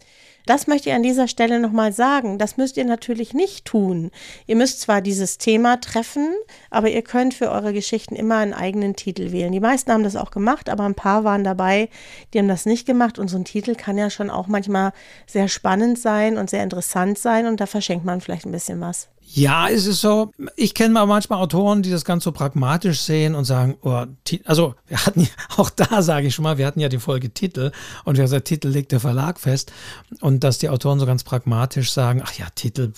Das 0.46 0.68
möchte 0.68 0.88
ich 0.88 0.94
an 0.94 1.02
dieser 1.02 1.26
Stelle 1.26 1.58
nochmal 1.58 1.92
sagen. 1.92 2.38
Das 2.38 2.56
müsst 2.56 2.76
ihr 2.76 2.84
natürlich 2.84 3.34
nicht 3.34 3.64
tun. 3.64 4.12
Ihr 4.46 4.54
müsst 4.54 4.80
zwar 4.80 5.02
dieses 5.02 5.38
Thema 5.38 5.80
treffen, 5.80 6.34
aber 6.70 6.88
ihr 6.88 7.02
könnt 7.02 7.34
für 7.34 7.50
eure 7.50 7.72
Geschichten 7.72 8.14
immer 8.14 8.36
einen 8.36 8.54
eigenen 8.54 8.94
Titel 8.94 9.32
wählen. 9.32 9.50
Die 9.52 9.60
meisten 9.60 9.90
haben 9.90 10.04
das 10.04 10.14
auch 10.14 10.30
gemacht, 10.30 10.68
aber 10.68 10.84
ein 10.84 10.94
paar 10.94 11.24
waren 11.24 11.42
dabei, 11.42 11.88
die 12.32 12.38
haben 12.38 12.48
das 12.48 12.64
nicht 12.64 12.86
gemacht. 12.86 13.18
Und 13.18 13.28
so 13.28 13.36
ein 13.36 13.44
Titel 13.44 13.74
kann 13.74 13.98
ja 13.98 14.08
schon 14.08 14.30
auch 14.30 14.46
manchmal 14.46 14.92
sehr 15.26 15.48
spannend 15.48 15.98
sein 15.98 16.38
und 16.38 16.48
sehr 16.48 16.62
interessant 16.62 17.18
sein 17.18 17.46
und 17.46 17.60
da 17.60 17.66
verschenkt 17.66 18.04
man 18.04 18.20
vielleicht 18.20 18.46
ein 18.46 18.52
bisschen 18.52 18.80
was. 18.80 19.08
Ja, 19.28 19.68
es 19.68 19.86
ist 19.86 20.00
so, 20.00 20.32
ich 20.54 20.72
kenne 20.72 20.94
mal 20.94 21.04
manchmal 21.04 21.40
Autoren, 21.40 21.82
die 21.82 21.90
das 21.90 22.04
ganz 22.04 22.24
so 22.24 22.32
pragmatisch 22.32 23.00
sehen 23.00 23.34
und 23.34 23.44
sagen, 23.44 23.76
oh, 23.82 24.04
also 24.44 24.74
wir 24.86 25.04
hatten 25.04 25.22
ja, 25.22 25.28
auch 25.56 25.68
da 25.68 26.00
sage 26.00 26.28
ich 26.28 26.34
schon 26.34 26.44
mal, 26.44 26.58
wir 26.58 26.66
hatten 26.66 26.80
ja 26.80 26.88
die 26.88 26.98
Folge 26.98 27.30
Titel 27.30 27.72
und 28.04 28.16
gesagt, 28.16 28.46
Titel 28.46 28.68
legt 28.68 28.92
der 28.92 29.00
Verlag 29.00 29.40
fest 29.40 29.72
und 30.20 30.44
dass 30.44 30.58
die 30.58 30.68
Autoren 30.68 31.00
so 31.00 31.06
ganz 31.06 31.24
pragmatisch 31.24 31.90
sagen, 31.90 32.22
ach 32.24 32.32
ja, 32.38 32.46
Titel, 32.54 32.92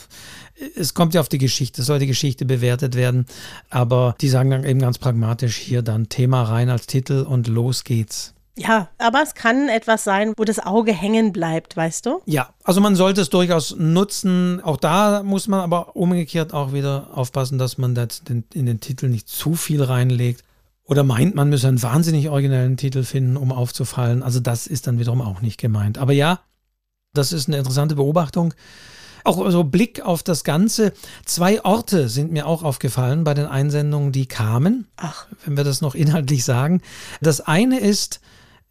es 0.76 0.94
kommt 0.94 1.14
ja 1.14 1.20
auf 1.20 1.28
die 1.28 1.38
Geschichte, 1.38 1.80
es 1.80 1.86
soll 1.86 1.98
die 1.98 2.06
Geschichte 2.06 2.44
bewertet 2.44 2.94
werden, 2.94 3.26
aber 3.70 4.14
die 4.20 4.28
sagen 4.28 4.50
dann 4.50 4.64
eben 4.64 4.80
ganz 4.80 4.98
pragmatisch 4.98 5.56
hier 5.56 5.82
dann 5.82 6.08
Thema 6.08 6.42
rein 6.42 6.68
als 6.68 6.86
Titel 6.86 7.22
und 7.28 7.48
los 7.48 7.84
geht's. 7.84 8.34
Ja, 8.58 8.88
aber 8.98 9.22
es 9.22 9.34
kann 9.34 9.68
etwas 9.68 10.04
sein, 10.04 10.32
wo 10.36 10.44
das 10.44 10.58
Auge 10.58 10.92
hängen 10.92 11.32
bleibt, 11.32 11.76
weißt 11.76 12.06
du? 12.06 12.20
Ja, 12.26 12.50
also 12.64 12.80
man 12.80 12.96
sollte 12.96 13.20
es 13.20 13.30
durchaus 13.30 13.76
nutzen. 13.78 14.60
Auch 14.62 14.76
da 14.76 15.22
muss 15.22 15.46
man 15.46 15.60
aber 15.60 15.94
umgekehrt 15.96 16.52
auch 16.52 16.72
wieder 16.72 17.10
aufpassen, 17.14 17.58
dass 17.58 17.78
man 17.78 17.94
das 17.94 18.22
in 18.28 18.66
den 18.66 18.80
Titel 18.80 19.08
nicht 19.08 19.28
zu 19.28 19.54
viel 19.54 19.82
reinlegt. 19.82 20.42
Oder 20.84 21.04
meint, 21.04 21.34
man 21.34 21.50
müsse 21.50 21.68
einen 21.68 21.82
wahnsinnig 21.82 22.30
originellen 22.30 22.76
Titel 22.76 23.04
finden, 23.04 23.36
um 23.36 23.52
aufzufallen. 23.52 24.22
Also 24.22 24.40
das 24.40 24.66
ist 24.66 24.86
dann 24.86 24.98
wiederum 24.98 25.20
auch 25.20 25.40
nicht 25.42 25.60
gemeint. 25.60 25.98
Aber 25.98 26.12
ja, 26.12 26.40
das 27.12 27.32
ist 27.32 27.46
eine 27.46 27.58
interessante 27.58 27.94
Beobachtung. 27.94 28.54
Auch 29.24 29.50
so 29.50 29.64
Blick 29.64 30.00
auf 30.00 30.22
das 30.22 30.44
Ganze. 30.44 30.94
Zwei 31.26 31.62
Orte 31.62 32.08
sind 32.08 32.32
mir 32.32 32.46
auch 32.46 32.62
aufgefallen 32.62 33.24
bei 33.24 33.34
den 33.34 33.46
Einsendungen, 33.46 34.12
die 34.12 34.26
kamen. 34.26 34.86
Ach. 34.96 35.26
Wenn 35.44 35.56
wir 35.56 35.64
das 35.64 35.82
noch 35.82 35.94
inhaltlich 35.94 36.44
sagen. 36.44 36.80
Das 37.20 37.42
eine 37.42 37.80
ist, 37.80 38.20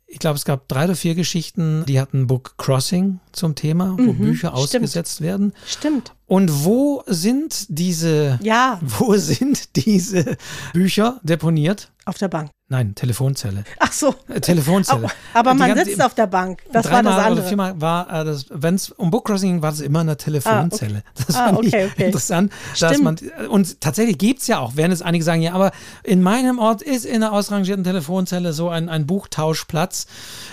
ich 0.08 0.20
glaube, 0.20 0.38
es 0.38 0.46
gab 0.46 0.68
drei 0.68 0.86
oder 0.86 0.96
vier 0.96 1.16
Geschichten, 1.16 1.86
die 1.86 2.00
hatten 2.00 2.28
Book 2.28 2.56
Crossing 2.58 3.20
zum 3.38 3.56
Thema, 3.56 3.96
wo 3.98 4.14
Bücher 4.14 4.24
Mhm, 4.24 4.36
stimmt. 4.36 4.54
ausgesetzt 4.84 5.22
werden. 5.22 5.54
Stimmt. 5.66 6.14
Und 6.26 6.66
wo 6.66 7.04
sind 7.08 7.66
diese, 7.70 8.38
Ja, 8.42 8.80
wo 8.82 9.16
sind 9.16 9.76
diese 9.78 10.36
Bücher 10.74 11.20
deponiert? 11.24 11.90
auf 12.06 12.18
der 12.18 12.30
Bank. 12.30 12.50
Nein, 12.70 12.96
Telefonzelle. 12.96 13.66
Ach 13.80 13.92
so. 13.92 14.16
Äh, 14.30 14.40
Telefonzelle. 14.40 15.10
Aber 15.34 15.54
man 15.54 15.68
ganze- 15.76 15.86
sitzt 15.86 16.02
auf 16.02 16.14
der 16.16 16.28
Bank. 16.28 16.62
Das 16.72 16.90
war 16.90 17.04
das 17.04 17.16
oder 17.16 17.26
andere. 17.26 17.46
viermal 17.48 17.82
war 17.82 18.10
äh, 18.22 18.24
das, 18.26 18.46
wenn 18.50 18.76
es 18.76 18.92
um 18.92 19.10
Bookcrossing 19.12 19.52
ging, 19.54 19.62
war 19.62 19.72
das 19.72 19.82
immer 19.82 20.00
eine 20.02 20.16
Telefonzelle. 20.16 21.04
Das 21.28 21.36
Ah, 21.36 21.48
fand 21.50 21.66
ich 21.66 21.74
okay, 21.74 21.90
okay. 21.94 22.06
interessant. 22.06 22.52
Dass 22.80 22.98
man, 23.00 23.18
Stimmt. 23.18 23.50
und 23.50 23.82
tatsächlich 23.82 24.18
gibt 24.18 24.40
es 24.42 24.48
ja 24.48 24.60
auch, 24.60 24.78
werden 24.78 24.94
es 24.94 25.02
einige 25.02 25.24
sagen, 25.26 25.42
ja, 25.42 25.52
aber 25.54 25.72
in 26.04 26.22
meinem 26.22 26.60
Ort 26.60 26.82
ist 26.82 27.06
in 27.06 27.16
einer 27.24 27.34
ausrangierten 27.34 27.84
Telefonzelle 27.84 28.54
so 28.54 28.70
ein, 28.70 28.88
ein 28.88 29.06
Buchtauschplatz. 29.06 30.08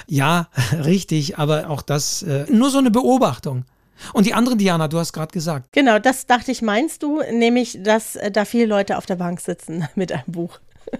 Ja, 0.08 0.48
richtig, 0.84 1.38
aber 1.38 1.70
auch 1.70 1.82
das, 1.82 2.22
äh, 2.22 2.46
nur 2.50 2.70
so 2.70 2.73
eine 2.78 2.90
Beobachtung. 2.90 3.64
Und 4.12 4.26
die 4.26 4.34
andere, 4.34 4.56
Diana, 4.56 4.88
du 4.88 4.98
hast 4.98 5.12
gerade 5.12 5.32
gesagt, 5.32 5.68
Genau, 5.72 5.98
das 5.98 6.26
dachte 6.26 6.50
ich, 6.50 6.62
meinst 6.62 7.02
du, 7.02 7.20
nämlich, 7.32 7.78
dass 7.82 8.16
äh, 8.16 8.30
da 8.30 8.44
viele 8.44 8.66
Leute 8.66 8.98
auf 8.98 9.06
der 9.06 9.16
Bank 9.16 9.40
sitzen 9.40 9.86
mit 9.94 10.10
einem 10.12 10.24
Buch. 10.26 10.58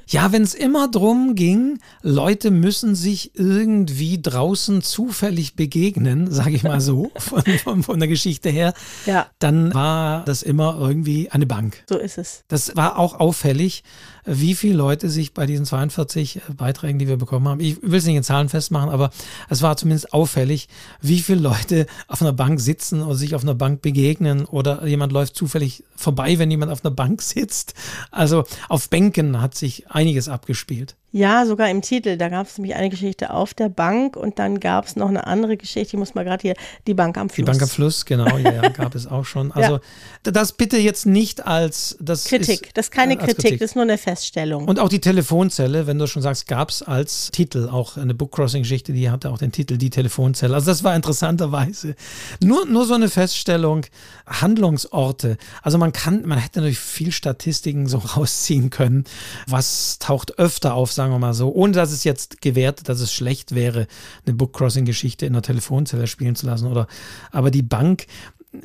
Ja, 0.09 0.33
wenn 0.33 0.43
es 0.43 0.55
immer 0.55 0.89
drum 0.89 1.35
ging, 1.35 1.79
Leute 2.03 2.51
müssen 2.51 2.95
sich 2.95 3.33
irgendwie 3.39 4.21
draußen 4.21 4.81
zufällig 4.81 5.57
begegnen, 5.57 6.31
sage 6.33 6.53
ich 6.53 6.63
mal 6.63 6.81
so, 6.81 7.11
von, 7.17 7.43
von, 7.63 7.83
von 7.83 7.99
der 7.99 8.09
Geschichte 8.09 8.49
her, 8.49 8.73
Ja. 9.07 9.27
dann 9.41 9.75
war 9.75 10.25
das 10.25 10.43
immer 10.43 10.79
irgendwie 10.81 11.31
eine 11.31 11.47
Bank. 11.47 11.85
So 11.89 11.99
ist 11.99 12.17
es. 12.17 12.45
Das 12.49 12.75
war 12.77 12.99
auch 12.99 13.21
auffällig, 13.21 13.85
wie 14.25 14.55
viele 14.55 14.75
Leute 14.75 15.11
sich 15.11 15.35
bei 15.35 15.47
diesen 15.47 15.67
42 15.67 16.41
Beiträgen, 16.57 16.99
die 16.99 17.09
wir 17.09 17.17
bekommen 17.17 17.49
haben, 17.49 17.61
ich 17.61 17.83
will 17.83 17.99
es 17.99 18.07
nicht 18.07 18.17
in 18.17 18.23
Zahlen 18.23 18.49
festmachen, 18.49 18.91
aber 18.91 19.11
es 19.49 19.63
war 19.63 19.77
zumindest 19.77 20.13
auffällig, 20.13 20.69
wie 21.01 21.21
viele 21.21 21.41
Leute 21.41 21.87
auf 22.09 22.23
einer 22.23 22.33
Bank 22.33 22.61
sitzen 22.61 23.03
oder 23.03 23.15
sich 23.15 23.35
auf 23.35 23.43
einer 23.43 23.55
Bank 23.55 23.83
begegnen 23.83 24.45
oder 24.45 24.87
jemand 24.87 25.13
läuft 25.13 25.37
zufällig 25.37 25.85
vorbei, 25.97 26.39
wenn 26.39 26.51
jemand 26.51 26.73
auf 26.73 26.85
einer 26.85 26.95
Bank 26.95 27.23
sitzt. 27.23 27.75
Also 28.11 28.45
auf 28.69 28.89
Bänken 28.89 29.41
hat 29.41 29.55
sich 29.55 29.91
einiges 29.91 30.29
abgespielt. 30.29 30.97
Ja, 31.15 31.47
sogar 31.47 31.71
im 31.71 31.81
Titel. 31.81 32.17
Da 32.17 32.29
gab 32.29 32.49
es 32.49 32.59
nämlich 32.59 32.75
eine 32.75 32.91
Geschichte 32.91 33.31
auf 33.31 33.55
der 33.55 33.69
Bank 33.69 34.17
und 34.17 34.41
dann 34.41 34.59
gab 34.59 34.87
es 34.87 34.97
noch 34.97 35.09
eine 35.09 35.29
andere 35.29 35.57
Geschichte. 35.57 35.95
Ich 35.95 35.99
muss 35.99 36.17
mal 36.17 36.25
gerade 36.25 36.43
hier, 36.43 36.55
die 36.89 36.95
Bank 36.95 37.17
am 37.17 37.29
Die 37.29 37.35
Fluss. 37.35 37.47
Bank 37.47 37.63
am 37.63 37.69
Fluss, 37.69 38.05
genau, 38.05 38.37
ja, 38.37 38.53
ja, 38.53 38.69
gab 38.71 38.97
es 38.97 39.07
auch 39.07 39.25
schon. 39.25 39.53
Also 39.65 39.79
das 40.25 40.53
bitte 40.55 40.77
jetzt 40.77 41.07
nicht 41.07 41.47
als 41.47 41.97
das 42.01 42.25
Kritik. 42.25 42.67
Ist, 42.67 42.77
das 42.77 42.87
ist 42.87 42.91
keine 42.91 43.19
als 43.21 43.27
Kritik, 43.27 43.61
das 43.61 43.71
ist 43.71 43.75
nur 43.77 43.85
eine 43.85 43.97
Feststellung. 43.97 44.67
Und 44.67 44.81
auch 44.81 44.89
die 44.89 45.01
Telefonzelle, 45.01 45.87
wenn 45.87 45.99
du 46.01 46.09
schon 46.09 46.23
sagst, 46.23 46.49
gab 46.49 46.71
es 46.71 46.83
als 46.83 47.31
Titel 47.31 47.69
auch 47.69 47.97
eine 47.97 48.15
Bookcrossing-Geschichte, 48.15 48.93
die 48.93 49.09
hatte 49.09 49.31
auch 49.31 49.39
den 49.39 49.53
Titel 49.53 49.77
Die 49.77 49.91
Telefonzelle. 49.91 50.53
Also 50.53 50.67
das 50.67 50.83
war 50.83 50.97
interessanterweise 50.97 51.95
nur, 52.43 52.67
nur 52.67 52.87
so 52.87 52.95
eine 52.95 53.09
Feststellung, 53.09 53.87
Handlungsorte. 54.27 55.37
Also 55.63 55.79
man 55.79 55.93
kann, 55.93 56.27
man 56.27 56.39
hätte 56.39 56.59
natürlich 56.59 56.81
viel 56.81 57.13
Statistiken 57.13 57.87
so 57.87 57.99
rausziehen 58.17 58.71
können. 58.71 59.05
Was 59.47 60.01
taucht 60.01 60.41
öfter 60.41 60.75
auf, 60.75 60.91
sagen 60.91 61.04
wir 61.11 61.19
mal 61.19 61.35
so, 61.35 61.53
ohne 61.53 61.73
dass 61.73 61.93
es 61.93 62.05
jetzt 62.05 62.41
gewertet, 62.41 62.89
dass 62.89 63.01
es 63.01 63.13
schlecht 63.13 63.55
wäre, 63.55 63.87
eine 64.27 64.35
Bookcrossing-Geschichte 64.35 65.27
in 65.27 65.33
der 65.33 65.43
Telefonzelle 65.43 66.07
spielen 66.07 66.37
zu 66.37 66.47
lassen. 66.47 66.67
Oder 66.67 66.87
aber 67.31 67.51
die 67.51 67.63
Bank, 67.63 68.07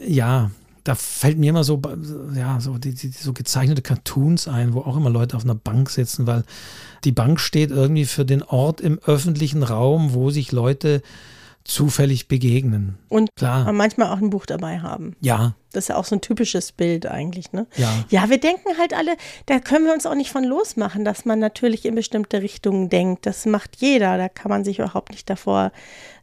ja, 0.06 0.52
da 0.84 0.95
fällt 0.95 1.38
mir 1.38 1.49
immer 1.49 1.63
so, 1.63 1.82
ja, 2.36 2.60
so, 2.60 2.78
die, 2.78 2.93
die, 2.93 3.10
so 3.10 3.34
gezeichnete 3.34 3.82
Cartoons 3.82 4.47
ein, 4.47 4.73
wo 4.73 4.82
auch 4.82 4.97
immer 4.97 5.10
Leute 5.10 5.38
auf 5.38 5.43
einer 5.43 5.56
Bank 5.56 5.89
sitzen, 5.89 6.25
weil 6.25 6.43
die 7.04 7.12
Bank 7.12 7.39
steht 7.39 7.71
irgendwie 7.71 8.06
für 8.06 8.25
den 8.25 8.43
Ort 8.43 8.82
im 8.82 8.99
öffentlichen 8.99 9.63
Raum, 9.63 10.13
wo 10.13 10.32
sich 10.32 10.52
Leute 10.52 11.02
zufällig 11.69 12.27
begegnen. 12.27 12.97
Und 13.10 13.29
Klar. 13.36 13.71
manchmal 13.71 14.10
auch 14.12 14.17
ein 14.17 14.29
Buch 14.29 14.45
dabei 14.45 14.79
haben. 14.79 15.15
Ja, 15.21 15.53
das 15.71 15.86
ist 15.86 15.88
ja 15.89 15.97
auch 15.97 16.05
so 16.05 16.15
ein 16.15 16.21
typisches 16.21 16.71
Bild 16.71 17.05
eigentlich, 17.05 17.51
ne? 17.51 17.67
Ja. 17.77 17.91
Ja, 18.10 18.29
wir 18.29 18.39
denken 18.39 18.77
halt 18.79 18.93
alle, 18.93 19.15
da 19.45 19.60
können 19.60 19.86
wir 19.86 19.93
uns 19.93 20.05
auch 20.08 20.15
nicht 20.15 20.32
von 20.32 20.43
losmachen, 20.43 21.05
dass 21.05 21.25
man 21.25 21.38
natürlich 21.39 21.86
in 21.86 21.93
bestimmte 21.93 22.41
Richtungen 22.41 22.89
denkt. 22.89 23.25
Das 23.27 23.45
macht 23.45 23.75
jeder, 23.77 24.17
da 24.17 24.29
kann 24.29 24.49
man 24.49 24.63
sich 24.63 24.79
überhaupt 24.79 25.12
nicht 25.12 25.29
davor 25.29 25.71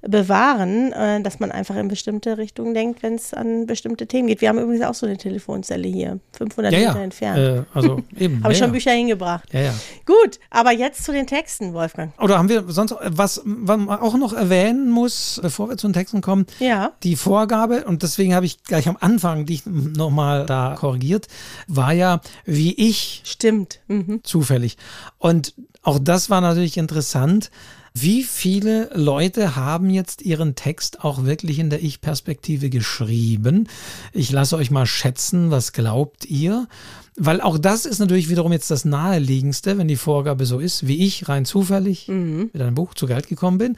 bewahren, 0.09 0.93
äh, 0.93 1.21
dass 1.23 1.41
man 1.41 1.53
einfach 1.53 1.77
in 1.77 1.89
bestimmte 1.89 2.39
Richtungen 2.39 2.75
denkt, 2.75 3.03
wenn 3.03 3.15
es 3.15 3.35
an 3.35 3.67
bestimmte 3.67 4.07
Themen 4.07 4.29
geht. 4.29 4.41
Wir 4.41 4.49
haben 4.49 4.59
übrigens 4.59 4.85
auch 4.85 4.95
so 4.95 5.07
eine 5.07 5.17
Telefonzelle 5.17 5.89
hier, 5.89 6.21
500 6.33 6.73
ja, 6.73 6.79
Meter 6.79 6.97
ja. 6.97 7.03
entfernt. 7.05 7.39
Äh, 7.39 7.63
also 7.75 8.03
eben. 8.19 8.43
Habe 8.43 8.53
ich 8.53 8.59
schon 8.59 8.73
Bücher 8.73 8.93
hingebracht. 8.93 9.53
Ja, 9.53 9.61
ja. 9.61 9.75
Gut, 10.05 10.39
aber 10.51 10.73
jetzt 10.73 11.05
zu 11.05 11.13
den 11.13 11.27
Texten, 11.27 11.73
Wolfgang. 11.73 12.13
Oder 12.21 12.39
haben 12.39 12.49
wir 12.49 12.65
sonst 12.69 12.95
was, 13.03 13.41
was 13.45 13.77
man 13.87 13.89
auch 13.89 14.17
noch 14.17 14.33
erwähnen 14.33 14.91
muss, 14.91 15.41
bevor 15.43 15.69
wir 15.69 15.77
zu 15.77 15.89
den 15.89 15.95
Texten 15.95 16.21
kommen? 16.21 16.47
Ja. 16.59 16.93
Die 17.03 17.17
Vorgabe, 17.17 17.85
und 17.85 18.03
deswegen 18.03 18.35
habe 18.35 18.47
ich 18.47 18.63
gleich 18.65 18.89
am 18.89 18.97
Anfang 19.01 19.47
dich 19.47 19.65
nochmal 19.67 20.47
da 20.47 20.75
korrigiert, 20.79 21.29
war 21.67 21.93
ja, 21.93 22.21
wie 22.45 22.75
ich. 22.75 23.23
Stimmt. 23.25 23.81
Mhm. 23.89 24.21
Zufällig. 24.23 24.77
Und 25.19 25.55
auch 25.83 25.99
das 26.01 26.31
war 26.31 26.41
natürlich 26.41 26.79
interessant. 26.79 27.51
Wie 27.99 28.25
viele 28.25 28.91
Leute 28.93 29.57
haben 29.57 29.89
jetzt 29.89 30.21
ihren 30.21 30.55
Text 30.55 31.03
auch 31.03 31.25
wirklich 31.25 31.59
in 31.59 31.71
der 31.71 31.83
Ich-Perspektive 31.83 32.69
geschrieben? 32.69 33.69
Ich 34.13 34.31
lasse 34.31 34.57
euch 34.59 34.71
mal 34.71 34.85
schätzen, 34.85 35.51
was 35.51 35.73
glaubt 35.73 36.27
ihr? 36.27 36.69
Weil 37.17 37.41
auch 37.41 37.57
das 37.57 37.87
ist 37.87 37.99
natürlich 37.99 38.29
wiederum 38.29 38.53
jetzt 38.53 38.71
das 38.71 38.85
Naheliegendste, 38.85 39.79
wenn 39.79 39.89
die 39.89 39.97
Vorgabe 39.97 40.45
so 40.45 40.59
ist, 40.59 40.87
wie 40.87 41.07
ich 41.07 41.27
rein 41.31 41.47
zufällig 41.47 42.09
Mhm. 42.09 42.51
mit 42.53 42.61
einem 42.61 42.75
Buch 42.75 42.93
zu 42.93 43.07
Geld 43.07 43.29
gekommen 43.29 43.57
bin, 43.57 43.77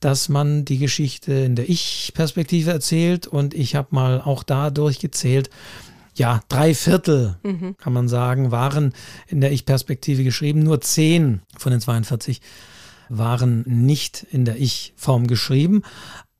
dass 0.00 0.28
man 0.28 0.64
die 0.64 0.78
Geschichte 0.78 1.32
in 1.32 1.54
der 1.54 1.68
Ich-Perspektive 1.70 2.72
erzählt 2.72 3.28
und 3.28 3.54
ich 3.54 3.76
habe 3.76 3.88
mal 3.92 4.20
auch 4.20 4.42
da 4.42 4.70
durchgezählt, 4.70 5.48
ja, 6.16 6.40
drei 6.48 6.74
Viertel, 6.74 7.36
Mhm. 7.44 7.76
kann 7.78 7.92
man 7.92 8.08
sagen, 8.08 8.50
waren 8.50 8.94
in 9.28 9.40
der 9.40 9.52
Ich-Perspektive 9.52 10.24
geschrieben. 10.24 10.64
Nur 10.64 10.80
zehn 10.80 11.40
von 11.56 11.70
den 11.70 11.80
42 11.80 12.40
waren 13.10 13.62
nicht 13.66 14.26
in 14.30 14.44
der 14.46 14.56
Ich-Form 14.56 15.26
geschrieben. 15.26 15.82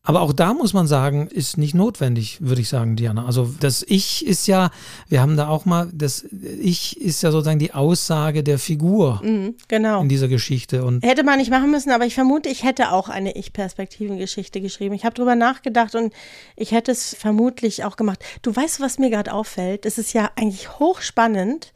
Aber 0.02 0.22
auch 0.22 0.32
da 0.32 0.54
muss 0.54 0.72
man 0.72 0.86
sagen, 0.86 1.26
ist 1.28 1.58
nicht 1.58 1.74
notwendig, 1.74 2.38
würde 2.40 2.62
ich 2.62 2.70
sagen, 2.70 2.96
Diana. 2.96 3.26
Also 3.26 3.54
das 3.60 3.84
Ich 3.86 4.24
ist 4.26 4.46
ja, 4.46 4.70
wir 5.08 5.20
haben 5.20 5.36
da 5.36 5.48
auch 5.48 5.66
mal, 5.66 5.90
das 5.92 6.24
Ich 6.58 6.98
ist 6.98 7.22
ja 7.22 7.30
sozusagen 7.30 7.58
die 7.58 7.74
Aussage 7.74 8.42
der 8.42 8.58
Figur 8.58 9.20
Mhm, 9.22 9.56
genau. 9.68 10.00
in 10.00 10.08
dieser 10.08 10.28
Geschichte. 10.28 10.84
Und 10.86 11.04
Hätte 11.04 11.22
man 11.22 11.38
nicht 11.38 11.50
machen 11.50 11.70
müssen, 11.70 11.90
aber 11.90 12.06
ich 12.06 12.14
vermute, 12.14 12.48
ich 12.48 12.64
hätte 12.64 12.92
auch 12.92 13.10
eine 13.10 13.36
Ich-Perspektiven-Geschichte 13.36 14.62
geschrieben. 14.62 14.94
Ich 14.94 15.04
habe 15.04 15.14
drüber 15.14 15.34
nachgedacht 15.34 15.94
und 15.94 16.14
ich 16.56 16.72
hätte 16.72 16.92
es 16.92 17.14
vermutlich 17.14 17.84
auch 17.84 17.96
gemacht. 17.96 18.24
Du 18.40 18.56
weißt, 18.56 18.80
was 18.80 18.98
mir 18.98 19.10
gerade 19.10 19.34
auffällt? 19.34 19.84
Es 19.84 19.98
ist 19.98 20.14
ja 20.14 20.30
eigentlich 20.34 20.78
hochspannend, 20.78 21.74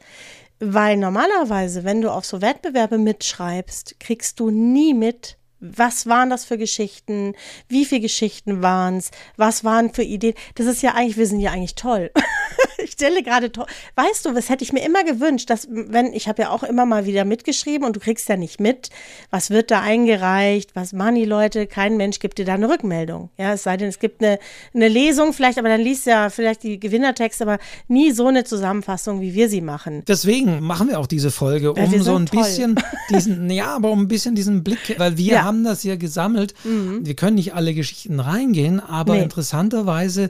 weil 0.59 0.97
normalerweise, 0.97 1.83
wenn 1.83 2.01
du 2.01 2.11
auf 2.11 2.25
so 2.25 2.41
Wettbewerbe 2.41 2.97
mitschreibst, 2.97 3.99
kriegst 3.99 4.39
du 4.39 4.49
nie 4.49 4.93
mit, 4.93 5.37
was 5.75 6.05
waren 6.07 6.29
das 6.29 6.45
für 6.45 6.57
Geschichten, 6.57 7.33
wie 7.67 7.85
viele 7.85 8.01
Geschichten 8.01 8.61
waren 8.61 8.97
es, 8.97 9.11
was 9.37 9.63
waren 9.63 9.93
für 9.93 10.03
Ideen. 10.03 10.33
Das 10.55 10.65
ist 10.65 10.81
ja 10.81 10.93
eigentlich, 10.93 11.17
wir 11.17 11.27
sind 11.27 11.39
ja 11.39 11.51
eigentlich 11.51 11.75
toll. 11.75 12.11
ich 12.77 12.91
stelle 12.91 13.23
gerade 13.23 13.51
toll. 13.51 13.65
Weißt 13.95 14.25
du, 14.25 14.35
was 14.35 14.49
hätte 14.49 14.63
ich 14.63 14.73
mir 14.73 14.83
immer 14.85 15.03
gewünscht, 15.03 15.49
dass, 15.49 15.67
wenn, 15.69 16.13
ich 16.13 16.27
habe 16.27 16.43
ja 16.43 16.49
auch 16.49 16.63
immer 16.63 16.85
mal 16.85 17.05
wieder 17.05 17.25
mitgeschrieben 17.25 17.85
und 17.85 17.95
du 17.95 17.99
kriegst 17.99 18.27
ja 18.29 18.37
nicht 18.37 18.59
mit, 18.59 18.89
was 19.29 19.49
wird 19.49 19.71
da 19.71 19.81
eingereicht, 19.81 20.75
was 20.75 20.93
machen 20.93 21.15
die 21.15 21.25
Leute, 21.25 21.67
kein 21.67 21.97
Mensch 21.97 22.19
gibt 22.19 22.37
dir 22.37 22.45
da 22.45 22.53
eine 22.53 22.69
Rückmeldung. 22.69 23.29
Ja, 23.37 23.53
es 23.53 23.63
sei 23.63 23.77
denn, 23.77 23.89
es 23.89 23.99
gibt 23.99 24.23
eine, 24.23 24.39
eine 24.73 24.87
Lesung 24.87 25.33
vielleicht, 25.33 25.57
aber 25.57 25.69
dann 25.69 25.81
liest 25.81 26.05
ja 26.05 26.29
vielleicht 26.29 26.63
die 26.63 26.79
Gewinnertexte, 26.79 27.43
aber 27.43 27.59
nie 27.87 28.11
so 28.11 28.27
eine 28.27 28.43
Zusammenfassung, 28.43 29.21
wie 29.21 29.33
wir 29.33 29.49
sie 29.49 29.61
machen. 29.61 30.03
deswegen 30.07 30.61
machen 30.61 30.89
wir 30.89 30.99
auch 30.99 31.07
diese 31.07 31.31
Folge, 31.31 31.73
um 31.73 32.01
so 32.01 32.15
ein 32.15 32.25
toll. 32.25 32.43
bisschen 32.43 32.75
diesen, 33.09 33.49
ja, 33.49 33.75
aber 33.75 33.91
um 33.91 34.01
ein 34.01 34.07
bisschen 34.07 34.35
diesen 34.35 34.63
Blick, 34.63 34.95
weil 34.97 35.17
wir 35.17 35.33
Ja. 35.33 35.41
Mhm. 35.43 35.47
Haben 35.55 35.63
das 35.63 35.81
hier 35.81 35.97
gesammelt. 35.97 36.53
Wir 36.63 37.15
können 37.15 37.35
nicht 37.35 37.53
alle 37.53 37.73
Geschichten 37.73 38.19
reingehen, 38.19 38.79
aber 38.79 39.15
Nee. 39.15 39.23
interessanterweise 39.23 40.29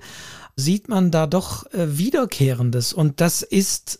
sieht 0.55 0.88
man 0.88 1.11
da 1.11 1.27
doch 1.27 1.65
äh, 1.73 1.97
Wiederkehrendes 1.97 2.93
und 2.93 3.19
das 3.21 3.41
ist 3.41 3.99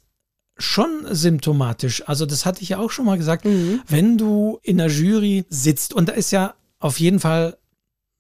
schon 0.58 0.90
symptomatisch. 1.12 2.08
Also 2.08 2.26
das 2.26 2.46
hatte 2.46 2.62
ich 2.62 2.70
ja 2.70 2.78
auch 2.80 2.92
schon 2.92 3.06
mal 3.06 3.18
gesagt, 3.18 3.44
Mhm. 3.46 3.82
wenn 3.88 4.18
du 4.18 4.60
in 4.64 4.78
der 4.78 4.88
Jury 4.88 5.44
sitzt 5.50 5.94
und 5.94 6.08
da 6.10 6.14
ist 6.14 6.32
ja 6.32 6.54
auf 6.80 7.00
jeden 7.00 7.20
Fall 7.20 7.58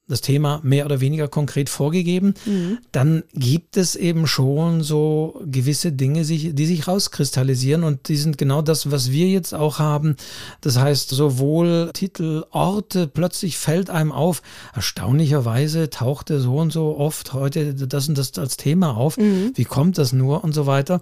das 0.07 0.21
Thema 0.21 0.59
mehr 0.63 0.85
oder 0.85 0.99
weniger 1.01 1.27
konkret 1.27 1.67
vorgegeben, 1.67 2.35
Mhm. 2.45 2.77
dann 2.91 3.23
gibt 3.33 3.75
es 3.75 3.95
eben 3.95 4.27
schon 4.27 4.83
so 4.83 5.41
gewisse 5.49 5.91
Dinge, 5.91 6.23
sich- 6.25 6.53
die 6.53 6.65
sich 6.67 6.87
rauskristallisieren 6.87 7.83
und 7.83 8.07
die 8.07 8.15
sind 8.17 8.37
genau 8.37 8.61
das, 8.61 8.91
was 8.91 9.11
wir 9.11 9.27
jetzt 9.27 9.53
auch 9.55 9.79
haben. 9.79 10.15
Das 10.61 10.77
heißt, 10.77 11.09
sowohl 11.09 11.89
Titel, 11.93 12.43
Orte, 12.51 13.07
plötzlich 13.07 13.57
fällt 13.57 13.89
einem 13.89 14.11
auf, 14.11 14.43
erstaunlicherweise 14.75 15.89
tauchte 15.89 16.39
so 16.39 16.57
und 16.57 16.71
so 16.71 16.97
oft 16.97 17.33
heute 17.33 17.73
das 17.73 18.07
und 18.07 18.17
das 18.17 18.37
als 18.37 18.57
Thema 18.57 18.95
auf. 18.95 19.17
Wie 19.17 19.65
kommt 19.65 19.97
das 19.97 20.13
nur 20.13 20.43
und 20.43 20.53
so 20.53 20.65
weiter. 20.65 21.01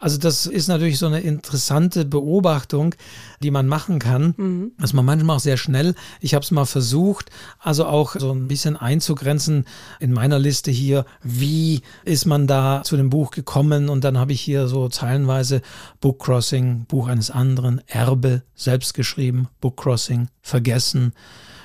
Also 0.00 0.16
das 0.16 0.46
ist 0.46 0.68
natürlich 0.68 0.98
so 0.98 1.06
eine 1.06 1.20
interessante 1.20 2.04
Beobachtung, 2.04 2.94
die 3.42 3.50
man 3.50 3.66
machen 3.66 3.98
kann, 3.98 4.72
dass 4.78 4.92
man 4.92 5.04
manchmal 5.04 5.36
auch 5.36 5.40
sehr 5.40 5.56
schnell, 5.56 5.94
ich 6.20 6.34
habe 6.34 6.42
es 6.42 6.50
mal 6.50 6.64
versucht, 6.64 7.30
also 7.58 7.86
auch 7.86 8.16
so 8.18 8.32
ein 8.32 8.48
bisschen 8.48 8.76
einzugrenzen 8.76 9.64
in 10.00 10.12
meiner 10.12 10.38
Liste 10.38 10.70
hier, 10.70 11.04
wie 11.22 11.82
ist 12.04 12.26
man 12.26 12.46
da 12.46 12.82
zu 12.84 12.96
dem 12.96 13.10
Buch 13.10 13.30
gekommen? 13.30 13.88
Und 13.88 14.04
dann 14.04 14.18
habe 14.18 14.32
ich 14.32 14.40
hier 14.40 14.68
so 14.68 14.88
zeilenweise 14.88 15.62
Book 16.00 16.20
Crossing, 16.20 16.86
Buch 16.86 17.08
eines 17.08 17.30
anderen, 17.30 17.80
Erbe, 17.86 18.42
selbst 18.54 18.94
geschrieben, 18.94 19.48
Book 19.60 19.76
Crossing, 19.76 20.28
vergessen, 20.42 21.12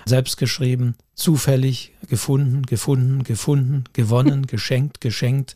selbst 0.05 0.37
geschrieben, 0.37 0.95
zufällig, 1.15 1.93
gefunden, 2.07 2.63
gefunden, 2.63 3.23
gefunden, 3.23 3.85
gewonnen, 3.93 4.47
geschenkt, 4.47 5.01
geschenkt 5.01 5.55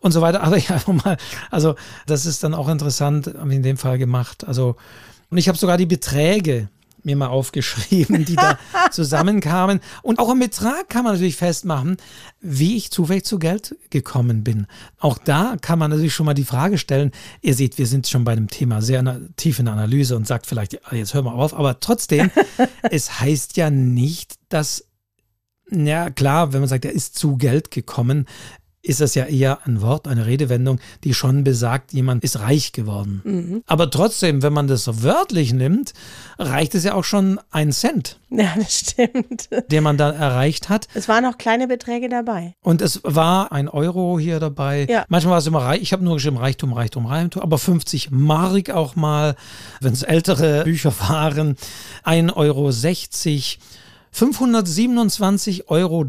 und 0.00 0.12
so 0.12 0.20
weiter. 0.20 0.42
Also 0.42 0.56
ich 0.56 0.70
einfach 0.70 0.92
mal, 0.92 1.16
also 1.50 1.76
das 2.06 2.26
ist 2.26 2.42
dann 2.42 2.54
auch 2.54 2.68
interessant 2.68 3.26
in 3.26 3.62
dem 3.62 3.76
Fall 3.76 3.98
gemacht. 3.98 4.46
Also 4.46 4.76
und 5.30 5.38
ich 5.38 5.48
habe 5.48 5.58
sogar 5.58 5.76
die 5.76 5.86
Beträge 5.86 6.68
mir 7.04 7.16
mal 7.16 7.28
aufgeschrieben, 7.28 8.24
die 8.24 8.36
da 8.36 8.58
zusammenkamen. 8.90 9.80
Und 10.02 10.18
auch 10.18 10.30
im 10.30 10.38
Betrag 10.38 10.88
kann 10.88 11.04
man 11.04 11.14
natürlich 11.14 11.36
festmachen, 11.36 11.96
wie 12.40 12.76
ich 12.76 12.90
zufällig 12.90 13.24
zu 13.24 13.38
Geld 13.38 13.76
gekommen 13.90 14.44
bin. 14.44 14.66
Auch 14.98 15.18
da 15.18 15.56
kann 15.60 15.78
man 15.78 15.90
natürlich 15.90 16.14
schon 16.14 16.26
mal 16.26 16.34
die 16.34 16.44
Frage 16.44 16.78
stellen. 16.78 17.12
Ihr 17.40 17.54
seht, 17.54 17.78
wir 17.78 17.86
sind 17.86 18.06
schon 18.08 18.24
bei 18.24 18.34
dem 18.34 18.48
Thema 18.48 18.82
sehr 18.82 19.20
tief 19.36 19.58
in 19.58 19.66
der 19.66 19.74
Analyse 19.74 20.16
und 20.16 20.26
sagt 20.26 20.46
vielleicht, 20.46 20.74
ja, 20.74 20.80
jetzt 20.92 21.14
hör 21.14 21.22
mal 21.22 21.32
auf. 21.32 21.54
Aber 21.54 21.80
trotzdem, 21.80 22.30
es 22.90 23.20
heißt 23.20 23.56
ja 23.56 23.70
nicht, 23.70 24.34
dass 24.48 24.84
ja, 25.72 26.10
klar, 26.10 26.52
wenn 26.52 26.60
man 26.60 26.68
sagt, 26.68 26.84
er 26.84 26.92
ist 26.92 27.16
zu 27.16 27.36
Geld 27.36 27.70
gekommen, 27.70 28.26
ist 28.82 29.00
das 29.00 29.14
ja 29.14 29.24
eher 29.26 29.58
ein 29.66 29.82
Wort, 29.82 30.08
eine 30.08 30.24
Redewendung, 30.26 30.80
die 31.04 31.12
schon 31.12 31.44
besagt, 31.44 31.92
jemand 31.92 32.24
ist 32.24 32.40
reich 32.40 32.72
geworden. 32.72 33.62
Aber 33.66 33.90
trotzdem, 33.90 34.42
wenn 34.42 34.52
man 34.54 34.68
das 34.68 35.02
wörtlich 35.02 35.52
nimmt, 35.52 35.92
reicht 36.38 36.74
es 36.74 36.84
ja 36.84 36.94
auch 36.94 37.04
schon 37.04 37.38
ein 37.50 37.72
Cent, 37.72 38.18
Ja, 38.30 38.54
das 38.56 38.78
stimmt. 38.78 39.50
den 39.70 39.82
man 39.82 39.98
da 39.98 40.10
erreicht 40.10 40.68
hat. 40.70 40.88
Es 40.94 41.08
waren 41.08 41.26
auch 41.26 41.36
kleine 41.36 41.68
Beträge 41.68 42.08
dabei. 42.08 42.54
Und 42.62 42.80
es 42.80 43.00
war 43.04 43.52
ein 43.52 43.68
Euro 43.68 44.18
hier 44.18 44.40
dabei. 44.40 44.86
Ja. 44.88 45.04
Manchmal 45.08 45.32
war 45.32 45.38
es 45.40 45.46
immer 45.46 45.60
reich. 45.62 45.82
Ich 45.82 45.92
habe 45.92 46.02
nur 46.02 46.14
geschrieben 46.14 46.38
Reichtum, 46.38 46.72
Reichtum, 46.72 47.04
Reichtum. 47.06 47.42
Aber 47.42 47.58
50 47.58 48.10
Mark 48.10 48.70
auch 48.70 48.96
mal, 48.96 49.36
wenn 49.80 49.92
es 49.92 50.02
ältere 50.02 50.64
Bücher 50.64 50.92
waren. 51.00 51.56
1,60 52.04 52.36
Euro. 52.36 52.70
527,13 54.14 55.62
Euro, 55.68 56.04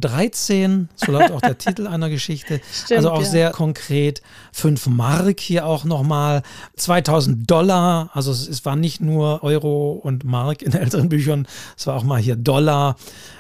so 0.96 1.12
lautet 1.12 1.32
auch 1.32 1.42
der 1.42 1.58
Titel 1.60 1.88
einer 1.88 2.10
Geschichte. 2.10 2.60
Stimmt, 2.72 2.98
also 2.98 3.12
auch 3.12 3.22
ja. 3.22 3.30
sehr 3.30 3.52
konkret. 3.52 4.22
5 4.54 4.88
Mark 4.88 5.40
hier 5.40 5.66
auch 5.66 5.84
nochmal. 5.84 6.42
2000 6.78 7.50
Dollar, 7.50 8.10
also 8.14 8.32
es, 8.32 8.48
es 8.48 8.66
war 8.66 8.76
nicht 8.76 9.02
nur 9.02 9.44
Euro 9.44 9.92
und 9.92 10.24
Mark 10.24 10.64
in 10.64 10.74
älteren 10.74 11.10
Büchern, 11.10 11.48
es 11.78 11.86
war 11.88 11.96
auch 11.96 12.04
mal 12.04 12.20
hier 12.20 12.36
Dollar. 12.36 12.96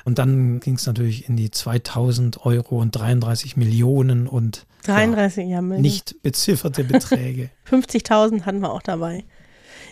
Und 0.06 0.20
dann 0.20 0.60
ging 0.60 0.76
es 0.76 0.86
natürlich 0.86 1.28
in 1.28 1.38
die 1.38 1.50
2000 1.50 2.46
Euro 2.46 2.80
und 2.80 2.92
33 2.92 3.58
Millionen 3.58 4.28
und 4.28 4.68
33, 4.84 5.48
ja, 5.48 5.56
ja, 5.56 5.62
nicht 5.62 6.22
bezifferte 6.24 6.84
Beträge. 6.84 7.50
50.000 7.70 8.44
hatten 8.44 8.60
wir 8.62 8.72
auch 8.72 8.82
dabei. 8.82 9.26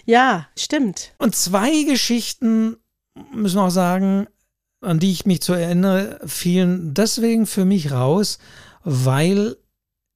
Ja, 0.06 0.48
stimmt. 0.58 1.14
Und 1.18 1.36
zwei 1.36 1.84
Geschichten, 1.84 2.78
müssen 3.32 3.58
wir 3.58 3.66
auch 3.66 3.70
sagen, 3.70 4.28
an 4.82 5.00
die 5.00 5.12
ich 5.12 5.26
mich 5.26 5.42
zu 5.42 5.54
erinnere, 5.54 6.20
fielen 6.26 6.94
deswegen 6.94 7.46
für 7.46 7.66
mich 7.66 7.92
raus, 7.92 8.40
weil 8.84 9.58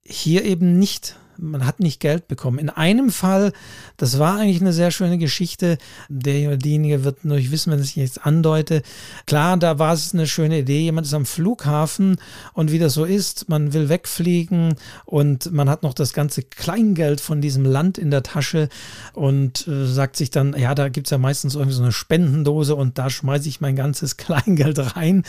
hier 0.04 0.45
eben 0.45 0.80
nicht 0.80 1.17
man 1.38 1.65
hat 1.65 1.80
nicht 1.80 1.99
Geld 1.99 2.28
bekommen. 2.28 2.60
In 2.60 2.69
einem 2.69 3.10
Fall, 3.10 3.54
das 3.97 4.19
war 4.19 4.39
eigentlich 4.39 4.62
eine 4.62 4.73
sehr 4.73 4.91
schöne 4.91 5.17
Geschichte, 5.17 5.77
derjenige 6.10 7.03
wird 7.03 7.25
natürlich 7.25 7.51
wissen, 7.51 7.71
wenn 7.71 7.82
ich 7.82 7.95
jetzt 7.95 8.25
andeute. 8.25 8.82
Klar, 9.25 9.58
da 9.58 9.79
war 9.79 9.93
es 9.93 10.13
eine 10.13 10.27
schöne 10.27 10.60
Idee, 10.60 10.82
jemand 10.82 11.08
ist 11.08 11.13
am 11.13 11.25
Flughafen 11.25 12.17
und 12.53 12.71
wie 12.71 12.79
das 12.79 12.93
so 12.93 13.06
ist, 13.06 13.49
man 13.49 13.73
will 13.73 13.89
wegfliegen 13.89 14.75
und 15.06 15.51
man 15.51 15.69
hat 15.69 15.84
noch 15.84 15.93
das 15.93 16.13
ganze 16.13 16.41
Kleingeld 16.43 17.21
von 17.21 17.41
diesem 17.41 17.65
Land 17.65 17.97
in 17.97 18.12
der 18.12 18.23
Tasche 18.23 18.69
und 19.13 19.67
äh, 19.67 19.86
sagt 19.86 20.15
sich 20.15 20.32
dann, 20.32 20.58
ja, 20.58 20.73
da 20.73 20.89
gibt 20.89 21.08
es 21.08 21.12
ja 21.12 21.17
meistens 21.17 21.56
irgendwie 21.56 21.75
so 21.75 21.84
eine 21.84 21.91
Spendendose 21.91 22.75
und 22.75 22.97
da 22.97 23.10
schmeiße 23.10 23.47
ich 23.47 23.62
mein 23.62 23.75
ganzes 23.75 24.17
Kleingeld 24.17 24.95
rein. 24.95 25.23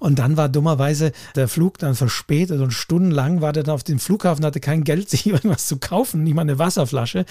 Und 0.00 0.18
dann 0.18 0.36
war 0.36 0.48
dummerweise 0.48 1.12
der 1.34 1.48
Flug 1.48 1.78
dann 1.78 1.94
verspätet 1.94 2.60
und 2.60 2.72
stundenlang 2.72 3.40
war 3.40 3.52
der 3.52 3.62
dann 3.62 3.74
auf 3.74 3.84
dem 3.84 3.98
Flughafen, 3.98 4.44
hatte 4.44 4.60
kein 4.60 4.84
Geld, 4.84 5.10
sich 5.10 5.26
irgendwas 5.26 5.66
zu 5.66 5.78
kaufen, 5.78 6.24
nicht 6.24 6.34
mal 6.34 6.42
eine 6.42 6.58
Wasserflasche. 6.58 7.24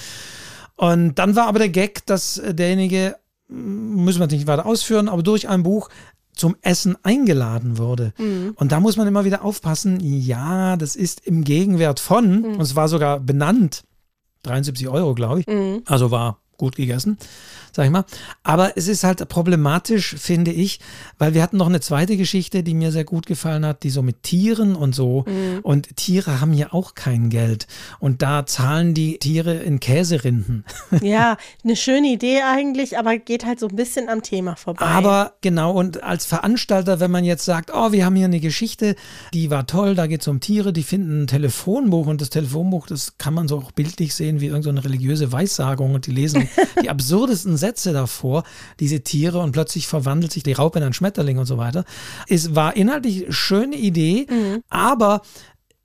Und 0.77 1.15
dann 1.15 1.35
war 1.35 1.47
aber 1.47 1.59
der 1.59 1.69
Gag, 1.69 2.05
dass 2.05 2.41
derjenige, 2.47 3.17
müssen 3.47 4.19
wir 4.19 4.27
nicht 4.27 4.47
weiter 4.47 4.65
ausführen, 4.65 5.09
aber 5.09 5.23
durch 5.23 5.49
ein 5.49 5.63
Buch 5.63 5.89
zum 6.33 6.55
Essen 6.61 6.95
eingeladen 7.03 7.77
wurde. 7.77 8.13
Mhm. 8.17 8.53
Und 8.55 8.71
da 8.71 8.79
muss 8.79 8.95
man 8.95 9.07
immer 9.07 9.25
wieder 9.25 9.43
aufpassen, 9.43 9.99
ja, 9.99 10.77
das 10.77 10.95
ist 10.95 11.25
im 11.25 11.43
Gegenwert 11.43 11.99
von, 11.99 12.41
mhm. 12.41 12.45
und 12.55 12.61
es 12.61 12.75
war 12.75 12.87
sogar 12.87 13.19
benannt, 13.19 13.83
73 14.43 14.87
Euro, 14.87 15.15
glaube 15.15 15.41
ich. 15.41 15.47
Mhm. 15.47 15.81
Also 15.85 16.11
war 16.11 16.39
gut 16.57 16.75
gegessen 16.75 17.17
sag 17.77 17.85
ich 17.85 17.91
mal. 17.91 18.05
Aber 18.43 18.75
es 18.75 18.87
ist 18.87 19.03
halt 19.03 19.29
problematisch, 19.29 20.15
finde 20.17 20.51
ich, 20.51 20.79
weil 21.19 21.35
wir 21.35 21.43
hatten 21.43 21.57
noch 21.57 21.67
eine 21.67 21.79
zweite 21.79 22.17
Geschichte, 22.17 22.63
die 22.63 22.73
mir 22.73 22.91
sehr 22.91 23.05
gut 23.05 23.27
gefallen 23.27 23.65
hat, 23.65 23.83
die 23.83 23.91
so 23.91 24.01
mit 24.01 24.23
Tieren 24.23 24.75
und 24.75 24.95
so. 24.95 25.25
Mhm. 25.27 25.59
Und 25.61 25.95
Tiere 25.95 26.41
haben 26.41 26.53
ja 26.53 26.73
auch 26.73 26.95
kein 26.95 27.29
Geld. 27.29 27.67
Und 27.99 28.23
da 28.23 28.47
zahlen 28.47 28.95
die 28.95 29.19
Tiere 29.19 29.53
in 29.53 29.79
Käserinden. 29.79 30.65
Ja, 31.01 31.37
eine 31.63 31.75
schöne 31.75 32.07
Idee 32.07 32.41
eigentlich, 32.41 32.97
aber 32.97 33.17
geht 33.17 33.45
halt 33.45 33.59
so 33.59 33.67
ein 33.67 33.75
bisschen 33.75 34.09
am 34.09 34.23
Thema 34.23 34.55
vorbei. 34.55 34.83
Aber 34.83 35.33
genau, 35.41 35.71
und 35.71 36.01
als 36.01 36.25
Veranstalter, 36.25 36.99
wenn 36.99 37.11
man 37.11 37.23
jetzt 37.23 37.45
sagt, 37.45 37.71
oh, 37.71 37.91
wir 37.91 38.03
haben 38.03 38.15
hier 38.15 38.25
eine 38.25 38.39
Geschichte, 38.39 38.95
die 39.33 39.51
war 39.51 39.67
toll, 39.67 39.93
da 39.93 40.07
geht 40.07 40.21
es 40.21 40.27
um 40.27 40.39
Tiere, 40.39 40.73
die 40.73 40.83
finden 40.83 41.23
ein 41.23 41.27
Telefonbuch 41.27 42.07
und 42.07 42.19
das 42.19 42.29
Telefonbuch, 42.29 42.87
das 42.87 43.17
kann 43.19 43.35
man 43.35 43.47
so 43.47 43.57
auch 43.57 43.71
bildlich 43.71 44.15
sehen 44.15 44.41
wie 44.41 44.47
irgendeine 44.47 44.81
so 44.81 44.87
religiöse 44.87 45.31
Weissagung 45.31 45.93
und 45.93 46.07
die 46.07 46.11
lesen 46.11 46.49
die 46.83 46.89
absurdesten 46.89 47.57
Sätze 47.57 47.66
davor, 47.75 48.43
diese 48.79 49.01
Tiere 49.01 49.39
und 49.39 49.51
plötzlich 49.51 49.87
verwandelt 49.87 50.31
sich 50.31 50.43
die 50.43 50.53
Raupe 50.53 50.79
in 50.79 50.83
einen 50.83 50.93
Schmetterling 50.93 51.37
und 51.37 51.45
so 51.45 51.57
weiter. 51.57 51.85
Es 52.27 52.55
war 52.55 52.75
inhaltlich 52.75 53.25
eine 53.25 53.33
schöne 53.33 53.75
Idee, 53.75 54.27
mhm. 54.29 54.63
aber 54.69 55.21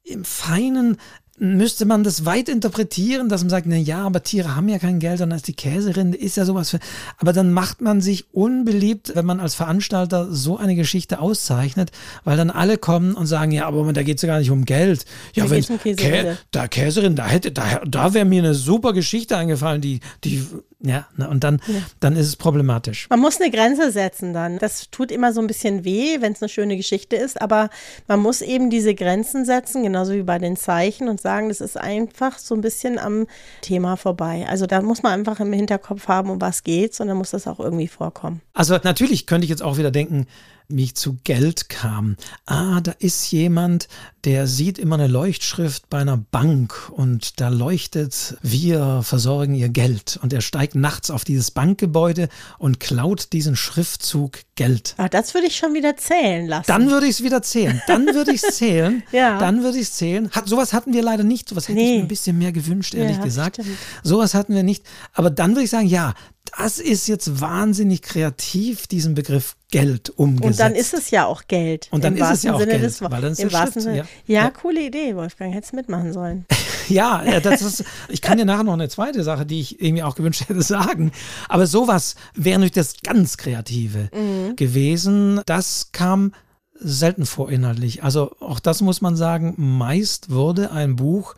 im 0.04 0.24
Feinen 0.24 0.98
müsste 1.42 1.86
man 1.86 2.04
das 2.04 2.24
weit 2.24 2.48
interpretieren, 2.48 3.28
dass 3.28 3.42
man 3.42 3.50
sagt, 3.50 3.66
na 3.66 3.76
ja, 3.76 4.06
aber 4.06 4.22
Tiere 4.22 4.54
haben 4.54 4.68
ja 4.68 4.78
kein 4.78 5.00
Geld, 5.00 5.20
dann 5.20 5.32
ist 5.32 5.48
die 5.48 5.54
Käserinde, 5.54 6.16
ist 6.16 6.36
ja 6.36 6.44
sowas 6.44 6.70
für, 6.70 6.78
aber 7.18 7.32
dann 7.32 7.52
macht 7.52 7.80
man 7.80 8.00
sich 8.00 8.32
unbeliebt, 8.32 9.12
wenn 9.16 9.26
man 9.26 9.40
als 9.40 9.56
Veranstalter 9.56 10.28
so 10.30 10.56
eine 10.56 10.76
Geschichte 10.76 11.18
auszeichnet, 11.18 11.90
weil 12.22 12.36
dann 12.36 12.50
alle 12.50 12.78
kommen 12.78 13.14
und 13.14 13.26
sagen, 13.26 13.50
ja, 13.50 13.66
aber 13.66 13.92
da 13.92 14.04
geht 14.04 14.16
es 14.16 14.22
ja 14.22 14.28
gar 14.28 14.38
nicht 14.38 14.52
um 14.52 14.64
Geld. 14.64 15.04
Ja, 15.34 15.44
da 15.44 15.50
wenn 15.50 15.96
Kä 15.96 16.36
da 16.52 16.68
Käserin, 16.68 17.16
da 17.16 17.26
hätte, 17.26 17.50
da, 17.50 17.82
da 17.86 18.14
wäre 18.14 18.24
mir 18.24 18.42
eine 18.42 18.54
super 18.54 18.92
Geschichte 18.92 19.36
eingefallen, 19.36 19.80
die, 19.80 19.98
die 20.22 20.46
ja, 20.82 21.06
ne, 21.16 21.28
und 21.28 21.44
dann, 21.44 21.60
ja. 21.68 21.80
dann 22.00 22.16
ist 22.16 22.26
es 22.26 22.36
problematisch. 22.36 23.08
Man 23.08 23.20
muss 23.20 23.40
eine 23.40 23.50
Grenze 23.50 23.92
setzen 23.92 24.32
dann. 24.32 24.58
Das 24.58 24.90
tut 24.90 25.12
immer 25.12 25.32
so 25.32 25.40
ein 25.40 25.46
bisschen 25.46 25.84
weh, 25.84 26.20
wenn 26.20 26.32
es 26.32 26.42
eine 26.42 26.48
schöne 26.48 26.76
Geschichte 26.76 27.14
ist, 27.14 27.40
aber 27.40 27.70
man 28.08 28.20
muss 28.20 28.42
eben 28.42 28.68
diese 28.68 28.94
Grenzen 28.94 29.44
setzen, 29.44 29.84
genauso 29.84 30.12
wie 30.12 30.22
bei 30.22 30.38
den 30.38 30.56
Zeichen 30.56 31.08
und 31.08 31.20
sagen, 31.20 31.48
das 31.48 31.60
ist 31.60 31.78
einfach 31.78 32.38
so 32.38 32.54
ein 32.54 32.60
bisschen 32.60 32.98
am 32.98 33.26
Thema 33.60 33.96
vorbei. 33.96 34.44
Also 34.48 34.66
da 34.66 34.82
muss 34.82 35.02
man 35.02 35.12
einfach 35.12 35.38
im 35.38 35.52
Hinterkopf 35.52 36.08
haben, 36.08 36.30
um 36.30 36.40
was 36.40 36.64
geht's 36.64 37.00
und 37.00 37.08
dann 37.08 37.16
muss 37.16 37.30
das 37.30 37.46
auch 37.46 37.60
irgendwie 37.60 37.88
vorkommen. 37.88 38.40
Also 38.52 38.76
natürlich 38.82 39.26
könnte 39.26 39.44
ich 39.44 39.50
jetzt 39.50 39.62
auch 39.62 39.78
wieder 39.78 39.92
denken, 39.92 40.26
wie 40.68 40.84
ich 40.84 40.94
zu 40.94 41.18
Geld 41.24 41.68
kam. 41.68 42.16
Ah, 42.46 42.80
da 42.80 42.92
ist 42.98 43.30
jemand, 43.30 43.88
der 44.24 44.46
sieht 44.46 44.78
immer 44.78 44.94
eine 44.94 45.08
Leuchtschrift 45.08 45.90
bei 45.90 45.98
einer 45.98 46.16
Bank 46.16 46.90
und 46.90 47.40
da 47.40 47.48
leuchtet, 47.48 48.36
wir 48.42 49.02
versorgen 49.02 49.54
ihr 49.54 49.68
Geld. 49.68 50.18
Und 50.22 50.32
er 50.32 50.40
steigt 50.40 50.74
nachts 50.74 51.10
auf 51.10 51.24
dieses 51.24 51.50
Bankgebäude 51.50 52.28
und 52.58 52.80
klaut 52.80 53.32
diesen 53.32 53.56
Schriftzug 53.56 54.40
Geld. 54.54 54.94
Ah, 54.98 55.08
das 55.08 55.34
würde 55.34 55.46
ich 55.46 55.56
schon 55.56 55.74
wieder 55.74 55.96
zählen 55.96 56.46
lassen. 56.46 56.66
Dann 56.66 56.90
würde 56.90 57.06
ich 57.06 57.12
es 57.12 57.22
wieder 57.22 57.42
zählen. 57.42 57.82
Dann 57.86 58.06
würde 58.06 58.32
ich 58.32 58.42
es 58.42 58.56
zählen. 58.56 59.02
ja. 59.10 59.38
Dann 59.38 59.62
würde 59.62 59.78
ich 59.78 59.84
es 59.84 59.94
zählen. 59.94 60.30
Hat, 60.30 60.48
sowas 60.48 60.72
hatten 60.72 60.92
wir 60.92 61.02
leider 61.02 61.24
nicht. 61.24 61.48
Sowas 61.48 61.68
hätte 61.68 61.78
nee. 61.78 61.92
ich 61.92 61.96
mir 61.96 62.04
ein 62.04 62.08
bisschen 62.08 62.38
mehr 62.38 62.52
gewünscht, 62.52 62.94
ehrlich 62.94 63.16
ja, 63.16 63.24
gesagt. 63.24 63.56
Stimmt. 63.56 63.76
Sowas 64.02 64.34
hatten 64.34 64.54
wir 64.54 64.62
nicht. 64.62 64.84
Aber 65.14 65.30
dann 65.30 65.50
würde 65.50 65.64
ich 65.64 65.70
sagen, 65.70 65.86
ja, 65.86 66.14
das 66.56 66.78
ist 66.78 67.08
jetzt 67.08 67.40
wahnsinnig 67.40 68.02
kreativ, 68.02 68.86
diesen 68.86 69.14
Begriff 69.14 69.56
Geld 69.70 70.10
umgesetzt. 70.10 70.60
Und 70.60 70.60
dann 70.60 70.74
ist 70.74 70.94
es 70.94 71.10
ja 71.10 71.24
auch 71.24 71.42
Geld. 71.48 71.88
Und 71.90 72.04
dann 72.04 72.16
ist 72.16 72.30
es 72.30 72.42
ja 72.42 72.54
auch 72.54 72.60
Sinne 72.60 72.72
Geld. 72.72 72.84
Des, 72.84 73.00
weil 73.00 73.22
dann 73.22 73.32
ist 73.32 73.40
Im 73.40 73.52
wahrsten 73.52 73.82
Sinne. 73.82 73.98
Ja. 73.98 74.04
Ja, 74.26 74.42
ja. 74.44 74.50
coole 74.50 74.86
Idee, 74.86 75.16
Wolfgang. 75.16 75.54
Hättest 75.54 75.72
mitmachen 75.72 76.12
sollen. 76.12 76.44
ja, 76.88 77.40
das 77.40 77.62
ist, 77.62 77.84
ich 78.08 78.20
kann 78.20 78.38
dir 78.38 78.44
nachher 78.44 78.64
noch 78.64 78.74
eine 78.74 78.88
zweite 78.88 79.24
Sache, 79.24 79.46
die 79.46 79.60
ich 79.60 79.80
irgendwie 79.80 80.02
auch 80.02 80.14
gewünscht 80.14 80.48
hätte, 80.48 80.62
sagen. 80.62 81.12
Aber 81.48 81.66
sowas 81.66 82.16
wäre 82.34 82.58
natürlich 82.58 82.72
das 82.72 82.94
ganz 83.02 83.38
Kreative 83.38 84.10
mhm. 84.12 84.56
gewesen. 84.56 85.40
Das 85.46 85.90
kam 85.92 86.32
selten 86.74 87.24
vor 87.24 87.50
inhaltlich. 87.50 88.04
Also 88.04 88.36
auch 88.40 88.60
das 88.60 88.82
muss 88.82 89.00
man 89.00 89.16
sagen, 89.16 89.54
meist 89.56 90.30
wurde 90.30 90.70
ein 90.70 90.96
Buch 90.96 91.34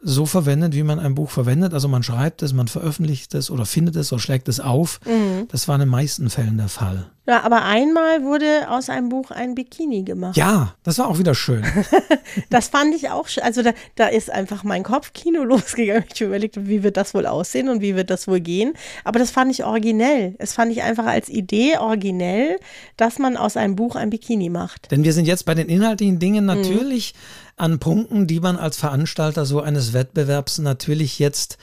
so 0.00 0.26
verwendet, 0.26 0.74
wie 0.74 0.82
man 0.82 0.98
ein 0.98 1.14
Buch 1.14 1.30
verwendet. 1.30 1.72
Also 1.72 1.88
man 1.88 2.02
schreibt 2.02 2.42
es, 2.42 2.52
man 2.52 2.68
veröffentlicht 2.68 3.34
es 3.34 3.50
oder 3.50 3.64
findet 3.64 3.96
es 3.96 4.12
oder 4.12 4.20
schlägt 4.20 4.48
es 4.48 4.60
auf. 4.60 5.00
Mhm. 5.06 5.48
Das 5.48 5.68
war 5.68 5.76
in 5.76 5.80
den 5.80 5.88
meisten 5.88 6.30
Fällen 6.30 6.58
der 6.58 6.68
Fall. 6.68 7.10
Ja, 7.28 7.42
aber 7.42 7.64
einmal 7.64 8.22
wurde 8.22 8.70
aus 8.70 8.88
einem 8.88 9.08
Buch 9.08 9.32
ein 9.32 9.56
Bikini 9.56 10.04
gemacht. 10.04 10.36
Ja, 10.36 10.76
das 10.84 10.98
war 10.98 11.08
auch 11.08 11.18
wieder 11.18 11.34
schön. 11.34 11.64
das 12.50 12.68
fand 12.68 12.94
ich 12.94 13.10
auch 13.10 13.26
schön. 13.26 13.42
Also 13.42 13.62
da, 13.62 13.72
da 13.96 14.06
ist 14.06 14.30
einfach 14.30 14.62
mein 14.62 14.84
Kopfkino 14.84 15.42
losgegangen. 15.44 16.04
Ich 16.14 16.20
überlegt, 16.20 16.68
wie 16.68 16.84
wird 16.84 16.96
das 16.96 17.14
wohl 17.14 17.26
aussehen 17.26 17.68
und 17.68 17.80
wie 17.80 17.96
wird 17.96 18.10
das 18.10 18.28
wohl 18.28 18.38
gehen. 18.38 18.74
Aber 19.02 19.18
das 19.18 19.32
fand 19.32 19.50
ich 19.50 19.64
originell. 19.64 20.36
Es 20.38 20.52
fand 20.52 20.70
ich 20.70 20.82
einfach 20.82 21.06
als 21.06 21.28
Idee 21.28 21.78
originell, 21.78 22.60
dass 22.96 23.18
man 23.18 23.36
aus 23.36 23.56
einem 23.56 23.74
Buch 23.74 23.96
ein 23.96 24.10
Bikini 24.10 24.48
macht. 24.48 24.92
Denn 24.92 25.02
wir 25.02 25.12
sind 25.12 25.26
jetzt 25.26 25.46
bei 25.46 25.54
den 25.54 25.68
inhaltlichen 25.68 26.20
Dingen 26.20 26.44
mhm. 26.44 26.54
natürlich 26.54 27.14
mhm. 27.14 27.45
An 27.56 27.78
Punkten, 27.78 28.26
die 28.26 28.40
man 28.40 28.56
als 28.56 28.76
Veranstalter 28.76 29.46
so 29.46 29.60
eines 29.60 29.92
Wettbewerbs 29.92 30.58
natürlich 30.58 31.18
jetzt 31.18 31.58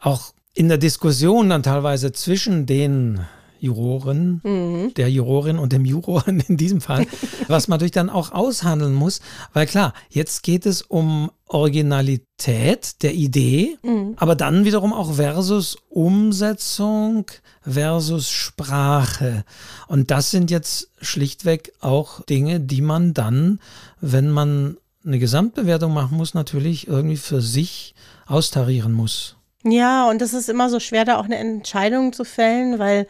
auch 0.00 0.32
in 0.54 0.68
der 0.68 0.78
Diskussion 0.78 1.48
dann 1.50 1.62
teilweise 1.62 2.12
zwischen 2.12 2.66
den 2.66 3.20
Juroren, 3.60 4.40
mhm. 4.44 4.94
der 4.94 5.10
Jurorin 5.10 5.58
und 5.58 5.72
dem 5.72 5.84
Juroren 5.84 6.40
in 6.48 6.56
diesem 6.56 6.80
Fall, 6.80 7.06
was 7.48 7.68
man 7.68 7.76
natürlich 7.76 7.92
dann 7.92 8.10
auch 8.10 8.32
aushandeln 8.32 8.94
muss, 8.94 9.20
weil 9.52 9.66
klar, 9.66 9.94
jetzt 10.08 10.42
geht 10.42 10.66
es 10.66 10.82
um 10.82 11.30
Originalität 11.46 13.02
der 13.02 13.14
Idee, 13.14 13.78
mhm. 13.82 14.14
aber 14.16 14.34
dann 14.34 14.64
wiederum 14.64 14.92
auch 14.92 15.14
versus 15.14 15.78
Umsetzung 15.88 17.26
versus 17.62 18.30
Sprache. 18.30 19.44
Und 19.86 20.10
das 20.10 20.30
sind 20.30 20.50
jetzt 20.50 20.90
schlichtweg 21.00 21.72
auch 21.80 22.22
Dinge, 22.22 22.60
die 22.60 22.82
man 22.82 23.14
dann, 23.14 23.60
wenn 24.00 24.30
man 24.30 24.76
eine 25.08 25.18
Gesamtbewertung 25.18 25.92
machen 25.92 26.16
muss, 26.16 26.34
natürlich 26.34 26.86
irgendwie 26.86 27.16
für 27.16 27.40
sich 27.40 27.94
austarieren 28.26 28.92
muss. 28.92 29.36
Ja, 29.64 30.08
und 30.08 30.20
das 30.20 30.34
ist 30.34 30.48
immer 30.48 30.70
so 30.70 30.78
schwer, 30.78 31.04
da 31.04 31.18
auch 31.18 31.24
eine 31.24 31.36
Entscheidung 31.36 32.12
zu 32.12 32.24
fällen, 32.24 32.78
weil 32.78 33.06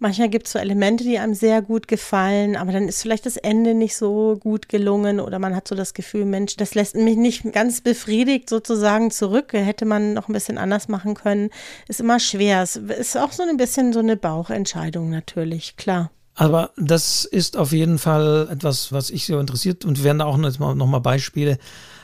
Manchmal 0.00 0.28
gibt 0.28 0.46
es 0.46 0.52
so 0.52 0.60
Elemente, 0.60 1.02
die 1.02 1.18
einem 1.18 1.34
sehr 1.34 1.60
gut 1.60 1.88
gefallen, 1.88 2.54
aber 2.54 2.70
dann 2.70 2.86
ist 2.86 3.02
vielleicht 3.02 3.26
das 3.26 3.36
Ende 3.36 3.74
nicht 3.74 3.96
so 3.96 4.36
gut 4.38 4.68
gelungen 4.68 5.18
oder 5.18 5.40
man 5.40 5.56
hat 5.56 5.66
so 5.66 5.74
das 5.74 5.92
Gefühl, 5.92 6.24
Mensch, 6.24 6.56
das 6.56 6.76
lässt 6.76 6.94
mich 6.94 7.16
nicht 7.16 7.52
ganz 7.52 7.80
befriedigt 7.80 8.48
sozusagen 8.48 9.10
zurück. 9.10 9.52
Hätte 9.54 9.86
man 9.86 10.14
noch 10.14 10.28
ein 10.28 10.32
bisschen 10.32 10.56
anders 10.56 10.86
machen 10.86 11.14
können. 11.14 11.50
Ist 11.88 11.98
immer 11.98 12.20
schwer. 12.20 12.62
Es 12.62 12.76
ist 12.76 13.16
auch 13.16 13.32
so 13.32 13.42
ein 13.42 13.56
bisschen 13.56 13.92
so 13.92 13.98
eine 13.98 14.16
Bauchentscheidung 14.16 15.10
natürlich, 15.10 15.76
klar. 15.76 16.12
Aber 16.38 16.70
das 16.76 17.24
ist 17.24 17.56
auf 17.56 17.72
jeden 17.72 17.98
Fall 17.98 18.46
etwas, 18.48 18.92
was 18.92 19.10
ich 19.10 19.26
so 19.26 19.40
interessiert 19.40 19.84
und 19.84 19.98
wir 19.98 20.04
werden 20.04 20.20
da 20.20 20.26
auch 20.26 20.36
noch 20.36 20.86
mal 20.86 21.00
Beispiele 21.00 21.58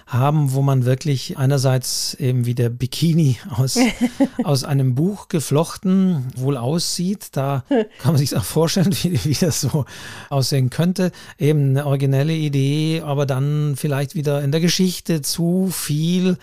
haben, 0.08 0.52
wo 0.54 0.60
man 0.60 0.84
wirklich 0.84 1.38
einerseits 1.38 2.14
eben 2.14 2.44
wie 2.44 2.56
der 2.56 2.68
Bikini 2.68 3.38
aus, 3.48 3.78
aus 4.42 4.64
einem 4.64 4.96
Buch 4.96 5.28
geflochten 5.28 6.26
wohl 6.34 6.56
aussieht. 6.56 7.28
Da 7.30 7.62
kann 7.68 8.14
man 8.14 8.16
sich 8.16 8.36
auch 8.36 8.42
vorstellen, 8.42 8.92
wie, 9.02 9.24
wie 9.24 9.34
das 9.34 9.60
so 9.60 9.84
aussehen 10.30 10.68
könnte. 10.68 11.12
Eben 11.38 11.70
eine 11.70 11.86
originelle 11.86 12.34
Idee, 12.34 13.02
aber 13.04 13.26
dann 13.26 13.74
vielleicht 13.76 14.16
wieder 14.16 14.42
in 14.42 14.50
der 14.50 14.60
Geschichte 14.60 15.22
zu 15.22 15.68
viel. 15.72 16.38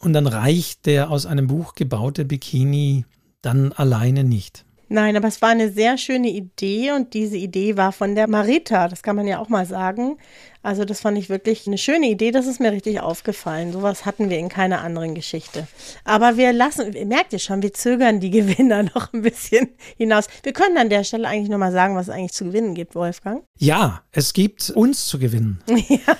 Und 0.00 0.12
dann 0.12 0.26
reicht 0.26 0.86
der 0.86 1.08
aus 1.08 1.24
einem 1.24 1.46
Buch 1.46 1.76
gebaute 1.76 2.24
Bikini 2.24 3.04
dann 3.42 3.70
alleine 3.70 4.24
nicht. 4.24 4.64
Nein, 4.92 5.16
aber 5.16 5.28
es 5.28 5.40
war 5.40 5.48
eine 5.48 5.72
sehr 5.72 5.96
schöne 5.96 6.28
Idee 6.28 6.92
und 6.92 7.14
diese 7.14 7.38
Idee 7.38 7.78
war 7.78 7.92
von 7.92 8.14
der 8.14 8.28
Marita, 8.28 8.88
das 8.88 9.02
kann 9.02 9.16
man 9.16 9.26
ja 9.26 9.38
auch 9.38 9.48
mal 9.48 9.64
sagen. 9.64 10.18
Also 10.62 10.84
das 10.84 11.00
fand 11.00 11.16
ich 11.16 11.30
wirklich 11.30 11.66
eine 11.66 11.78
schöne 11.78 12.10
Idee, 12.10 12.30
das 12.30 12.46
ist 12.46 12.60
mir 12.60 12.72
richtig 12.72 13.00
aufgefallen. 13.00 13.72
Sowas 13.72 14.04
hatten 14.04 14.28
wir 14.28 14.38
in 14.38 14.50
keiner 14.50 14.82
anderen 14.82 15.14
Geschichte. 15.14 15.66
Aber 16.04 16.36
wir 16.36 16.52
lassen, 16.52 16.92
merkt 17.08 17.32
ihr 17.32 17.38
schon, 17.38 17.62
wir 17.62 17.72
zögern 17.72 18.20
die 18.20 18.28
Gewinner 18.38 18.82
noch 18.82 19.14
ein 19.14 19.22
bisschen 19.22 19.70
hinaus. 19.96 20.26
Wir 20.42 20.52
können 20.52 20.76
an 20.76 20.90
der 20.90 21.04
Stelle 21.04 21.26
eigentlich 21.26 21.48
nochmal 21.48 21.72
sagen, 21.72 21.96
was 21.96 22.08
es 22.08 22.14
eigentlich 22.14 22.32
zu 22.32 22.44
gewinnen 22.44 22.74
gibt, 22.74 22.94
Wolfgang. 22.94 23.44
Ja, 23.58 24.02
es 24.12 24.34
gibt 24.34 24.68
uns 24.68 25.06
zu 25.06 25.18
gewinnen. 25.18 25.62
ja, 25.88 26.16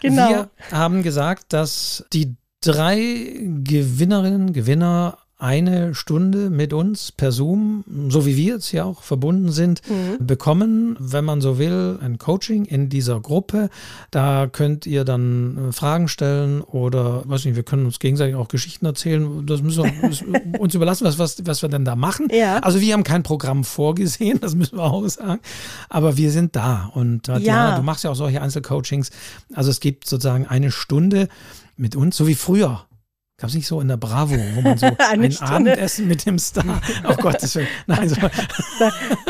genau. 0.00 0.28
Wir 0.30 0.50
haben 0.72 1.02
gesagt, 1.02 1.52
dass 1.52 2.06
die 2.14 2.36
drei 2.62 3.38
Gewinnerinnen, 3.64 4.54
Gewinner 4.54 5.18
eine 5.38 5.94
Stunde 5.94 6.48
mit 6.48 6.72
uns 6.72 7.12
per 7.12 7.30
Zoom, 7.30 7.84
so 8.08 8.24
wie 8.24 8.36
wir 8.38 8.54
jetzt 8.54 8.68
hier 8.68 8.86
auch 8.86 9.02
verbunden 9.02 9.52
sind, 9.52 9.82
mhm. 9.86 10.26
bekommen, 10.26 10.96
wenn 10.98 11.26
man 11.26 11.42
so 11.42 11.58
will, 11.58 11.98
ein 12.00 12.16
Coaching 12.16 12.64
in 12.64 12.88
dieser 12.88 13.20
Gruppe. 13.20 13.68
Da 14.10 14.46
könnt 14.46 14.86
ihr 14.86 15.04
dann 15.04 15.68
äh, 15.68 15.72
Fragen 15.72 16.08
stellen 16.08 16.62
oder, 16.62 17.28
weiß 17.28 17.44
nicht, 17.44 17.54
wir 17.54 17.64
können 17.64 17.84
uns 17.84 17.98
gegenseitig 17.98 18.34
auch 18.34 18.48
Geschichten 18.48 18.86
erzählen. 18.86 19.44
Das 19.44 19.60
müssen 19.60 19.84
wir 19.84 20.60
uns 20.60 20.74
überlassen, 20.74 21.04
was, 21.04 21.18
was, 21.18 21.44
was 21.44 21.60
wir 21.60 21.68
denn 21.68 21.84
da 21.84 21.96
machen. 21.96 22.28
Ja. 22.32 22.58
Also 22.60 22.80
wir 22.80 22.94
haben 22.94 23.04
kein 23.04 23.22
Programm 23.22 23.64
vorgesehen, 23.64 24.40
das 24.40 24.54
müssen 24.54 24.78
wir 24.78 24.84
auch 24.84 25.06
sagen. 25.06 25.42
Aber 25.90 26.16
wir 26.16 26.30
sind 26.30 26.56
da 26.56 26.90
und 26.94 27.28
ja. 27.28 27.38
ja, 27.38 27.76
du 27.76 27.82
machst 27.82 28.04
ja 28.04 28.10
auch 28.10 28.16
solche 28.16 28.40
Einzelcoachings. 28.40 29.10
Also 29.52 29.68
es 29.70 29.80
gibt 29.80 30.08
sozusagen 30.08 30.46
eine 30.46 30.70
Stunde 30.70 31.28
mit 31.76 31.94
uns, 31.94 32.16
so 32.16 32.26
wie 32.26 32.34
früher. 32.34 32.86
Gab 33.38 33.50
es 33.50 33.54
nicht 33.54 33.66
so 33.66 33.82
in 33.82 33.88
der 33.88 33.98
Bravo, 33.98 34.34
wo 34.54 34.62
man 34.62 34.78
so 34.78 34.86
ein 35.10 35.38
Abendessen 35.40 36.08
mit 36.08 36.24
dem 36.24 36.38
Star. 36.38 36.64
Oh 37.06 37.14
Gott, 37.16 37.42
das 37.42 37.54
will, 37.54 37.66
nein, 37.86 38.08
so. 38.08 38.16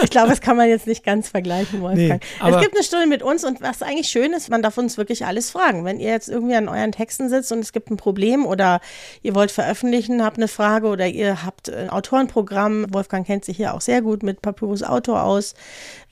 Ich 0.02 0.10
glaube, 0.10 0.28
das 0.28 0.40
kann 0.40 0.56
man 0.56 0.68
jetzt 0.68 0.86
nicht 0.86 1.04
ganz 1.04 1.28
vergleichen, 1.28 1.80
Wolfgang. 1.80 2.22
Nee, 2.22 2.50
es 2.50 2.60
gibt 2.60 2.74
eine 2.74 2.84
Stunde 2.84 3.06
mit 3.08 3.22
uns 3.24 3.44
und 3.44 3.60
was 3.60 3.82
eigentlich 3.82 4.06
schön 4.06 4.32
ist, 4.32 4.48
man 4.48 4.62
darf 4.62 4.78
uns 4.78 4.96
wirklich 4.96 5.26
alles 5.26 5.50
fragen. 5.50 5.84
Wenn 5.84 5.98
ihr 5.98 6.10
jetzt 6.10 6.28
irgendwie 6.28 6.54
an 6.54 6.68
euren 6.68 6.92
Texten 6.92 7.28
sitzt 7.28 7.50
und 7.50 7.58
es 7.58 7.72
gibt 7.72 7.90
ein 7.90 7.96
Problem 7.96 8.46
oder 8.46 8.80
ihr 9.22 9.34
wollt 9.34 9.50
veröffentlichen, 9.50 10.22
habt 10.22 10.36
eine 10.36 10.46
Frage 10.48 10.86
oder 10.86 11.08
ihr 11.08 11.44
habt 11.44 11.68
ein 11.68 11.90
Autorenprogramm, 11.90 12.86
Wolfgang 12.90 13.26
kennt 13.26 13.44
sich 13.44 13.56
hier 13.56 13.74
auch 13.74 13.80
sehr 13.80 14.02
gut 14.02 14.22
mit 14.22 14.40
Papyrus 14.40 14.84
Autor 14.84 15.24
aus, 15.24 15.54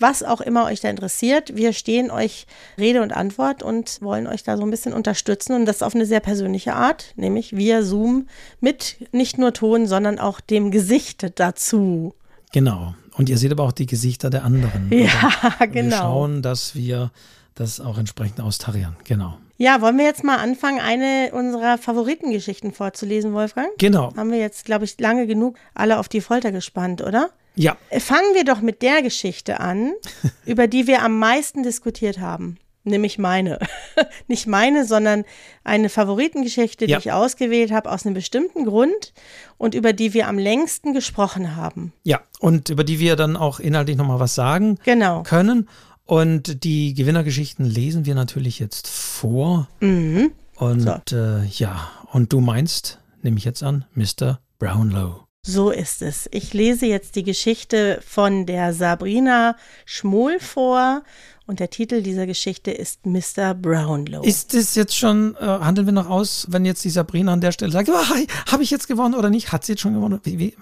was 0.01 0.24
auch 0.24 0.40
immer 0.40 0.64
euch 0.64 0.80
da 0.80 0.90
interessiert, 0.90 1.55
wir 1.55 1.72
stehen 1.72 2.11
euch 2.11 2.47
Rede 2.76 3.03
und 3.03 3.12
Antwort 3.12 3.62
und 3.62 4.03
wollen 4.03 4.26
euch 4.26 4.42
da 4.42 4.57
so 4.57 4.64
ein 4.64 4.70
bisschen 4.70 4.92
unterstützen 4.92 5.55
und 5.55 5.64
das 5.66 5.82
auf 5.82 5.95
eine 5.95 6.07
sehr 6.07 6.20
persönliche 6.20 6.74
Art, 6.74 7.12
nämlich 7.14 7.57
wir 7.57 7.84
Zoom 7.85 8.28
mit 8.61 8.97
nicht 9.12 9.39
nur 9.39 9.53
Ton, 9.53 9.87
sondern 9.87 10.18
auch 10.18 10.41
dem 10.41 10.70
Gesicht 10.70 11.39
dazu. 11.39 12.14
Genau. 12.53 12.95
Und 13.16 13.28
ihr 13.28 13.39
seht 13.39 13.53
aber 13.53 13.62
auch 13.64 13.72
die 13.72 13.87
Gesichter 13.87 14.30
der 14.30 14.45
anderen. 14.45 14.91
Ja, 14.91 15.55
wir 15.59 15.66
genau. 15.68 15.91
Wir 15.91 15.99
schauen, 15.99 16.43
dass 16.43 16.74
wir 16.74 17.11
das 17.55 17.80
auch 17.80 17.99
entsprechend 17.99 18.41
austarieren. 18.41 18.97
Genau. 19.05 19.39
Ja, 19.57 19.80
wollen 19.80 19.99
wir 19.99 20.05
jetzt 20.05 20.24
mal 20.24 20.39
anfangen, 20.39 20.80
eine 20.80 21.30
unserer 21.32 21.78
Favoritengeschichten 21.78 22.72
vorzulesen, 22.72 23.32
Wolfgang? 23.32 23.68
Genau. 23.78 24.12
Haben 24.16 24.32
wir 24.32 24.39
jetzt, 24.39 24.64
glaube 24.64 24.85
ich, 24.85 24.99
lange 24.99 25.28
genug 25.28 25.57
alle 25.74 26.01
auf 26.01 26.09
die 26.09 26.20
Folter 26.20 26.51
gespannt, 26.51 27.03
oder? 27.03 27.30
Ja. 27.55 27.76
Fangen 27.99 28.35
wir 28.35 28.45
doch 28.45 28.61
mit 28.61 28.82
der 28.82 29.01
Geschichte 29.03 29.61
an, 29.61 29.93
über 30.45 30.66
die 30.66 30.89
wir 30.89 31.03
am 31.03 31.20
meisten 31.20 31.62
diskutiert 31.62 32.18
haben 32.18 32.59
nämlich 32.85 33.18
meine. 33.18 33.59
Nicht 34.28 34.47
meine, 34.47 34.87
sondern 34.87 35.24
eine 35.64 35.89
Favoritengeschichte, 35.89 36.87
die 36.87 36.93
ja. 36.93 36.99
ich 36.99 37.12
ausgewählt 37.12 37.72
habe 37.72 37.91
aus 37.91 38.05
einem 38.05 38.14
bestimmten 38.14 38.64
Grund 38.64 39.12
und 39.59 39.74
über 39.74 39.93
die 39.93 40.14
wir 40.14 40.28
am 40.28 40.39
längsten 40.39 40.93
gesprochen 40.93 41.57
haben. 41.57 41.93
Ja, 42.05 42.20
und 42.41 42.68
über 42.68 42.85
die 42.85 42.99
wir 42.99 43.16
dann 43.16 43.37
auch 43.37 43.61
inhaltlich 43.61 43.97
nochmal 43.97 44.20
was 44.20 44.35
sagen 44.35 44.78
genau. 44.85 45.22
können. 45.22 45.68
Und 46.07 46.64
die 46.64 46.93
Gewinnergeschichten 46.93 47.64
lesen 47.64 48.05
wir 48.05 48.14
natürlich 48.14 48.59
jetzt 48.59 48.89
vor. 48.89 49.68
Mhm. 49.80 50.32
Und 50.57 51.09
so. 51.09 51.16
äh, 51.16 51.47
ja, 51.47 51.91
und 52.12 52.32
du 52.32 52.41
meinst, 52.41 53.01
nehme 53.22 53.39
ich 53.39 53.45
jetzt 53.45 53.62
an, 53.62 53.87
Mr. 53.95 54.39
Brownlow. 54.59 55.24
So 55.47 55.70
ist 55.70 56.01
es. 56.01 56.26
Ich 56.32 56.55
lese 56.55 56.87
jetzt 56.87 57.16
die 57.16 57.22
Geschichte 57.22 58.01
von 58.07 58.47
der 58.47 58.72
Sabrina 58.72 59.57
Schmohl 59.85 60.41
vor 60.41 61.03
und 61.47 61.61
der 61.61 61.68
Titel 61.68 62.03
dieser 62.03 62.26
Geschichte 62.26 62.70
ist 62.70 63.05
Mr. 63.05 63.55
Brownlow. 63.55 64.24
Ist 64.24 64.55
es 64.55 64.74
jetzt 64.74 64.97
schon, 64.97 65.36
äh, 65.38 65.45
handeln 65.45 65.86
wir 65.86 65.92
noch 65.92 66.09
aus, 66.09 66.47
wenn 66.51 66.64
jetzt 66.64 66.84
die 66.84 66.90
Sabrina 66.90 67.32
an 67.32 67.40
der 67.40 67.53
Stelle 67.53 67.70
sagt, 67.70 67.90
oh, 67.90 68.16
habe 68.51 68.62
ich 68.62 68.70
jetzt 68.70 68.88
gewonnen 68.88 69.14
oder 69.14 69.28
nicht? 69.28 69.53
Hat 69.53 69.64
sie 69.64 69.72
jetzt 69.72 69.82
schon 69.82 69.95
gewonnen? 69.95 70.20
Wie, 70.22 70.38
wie, 70.38 70.57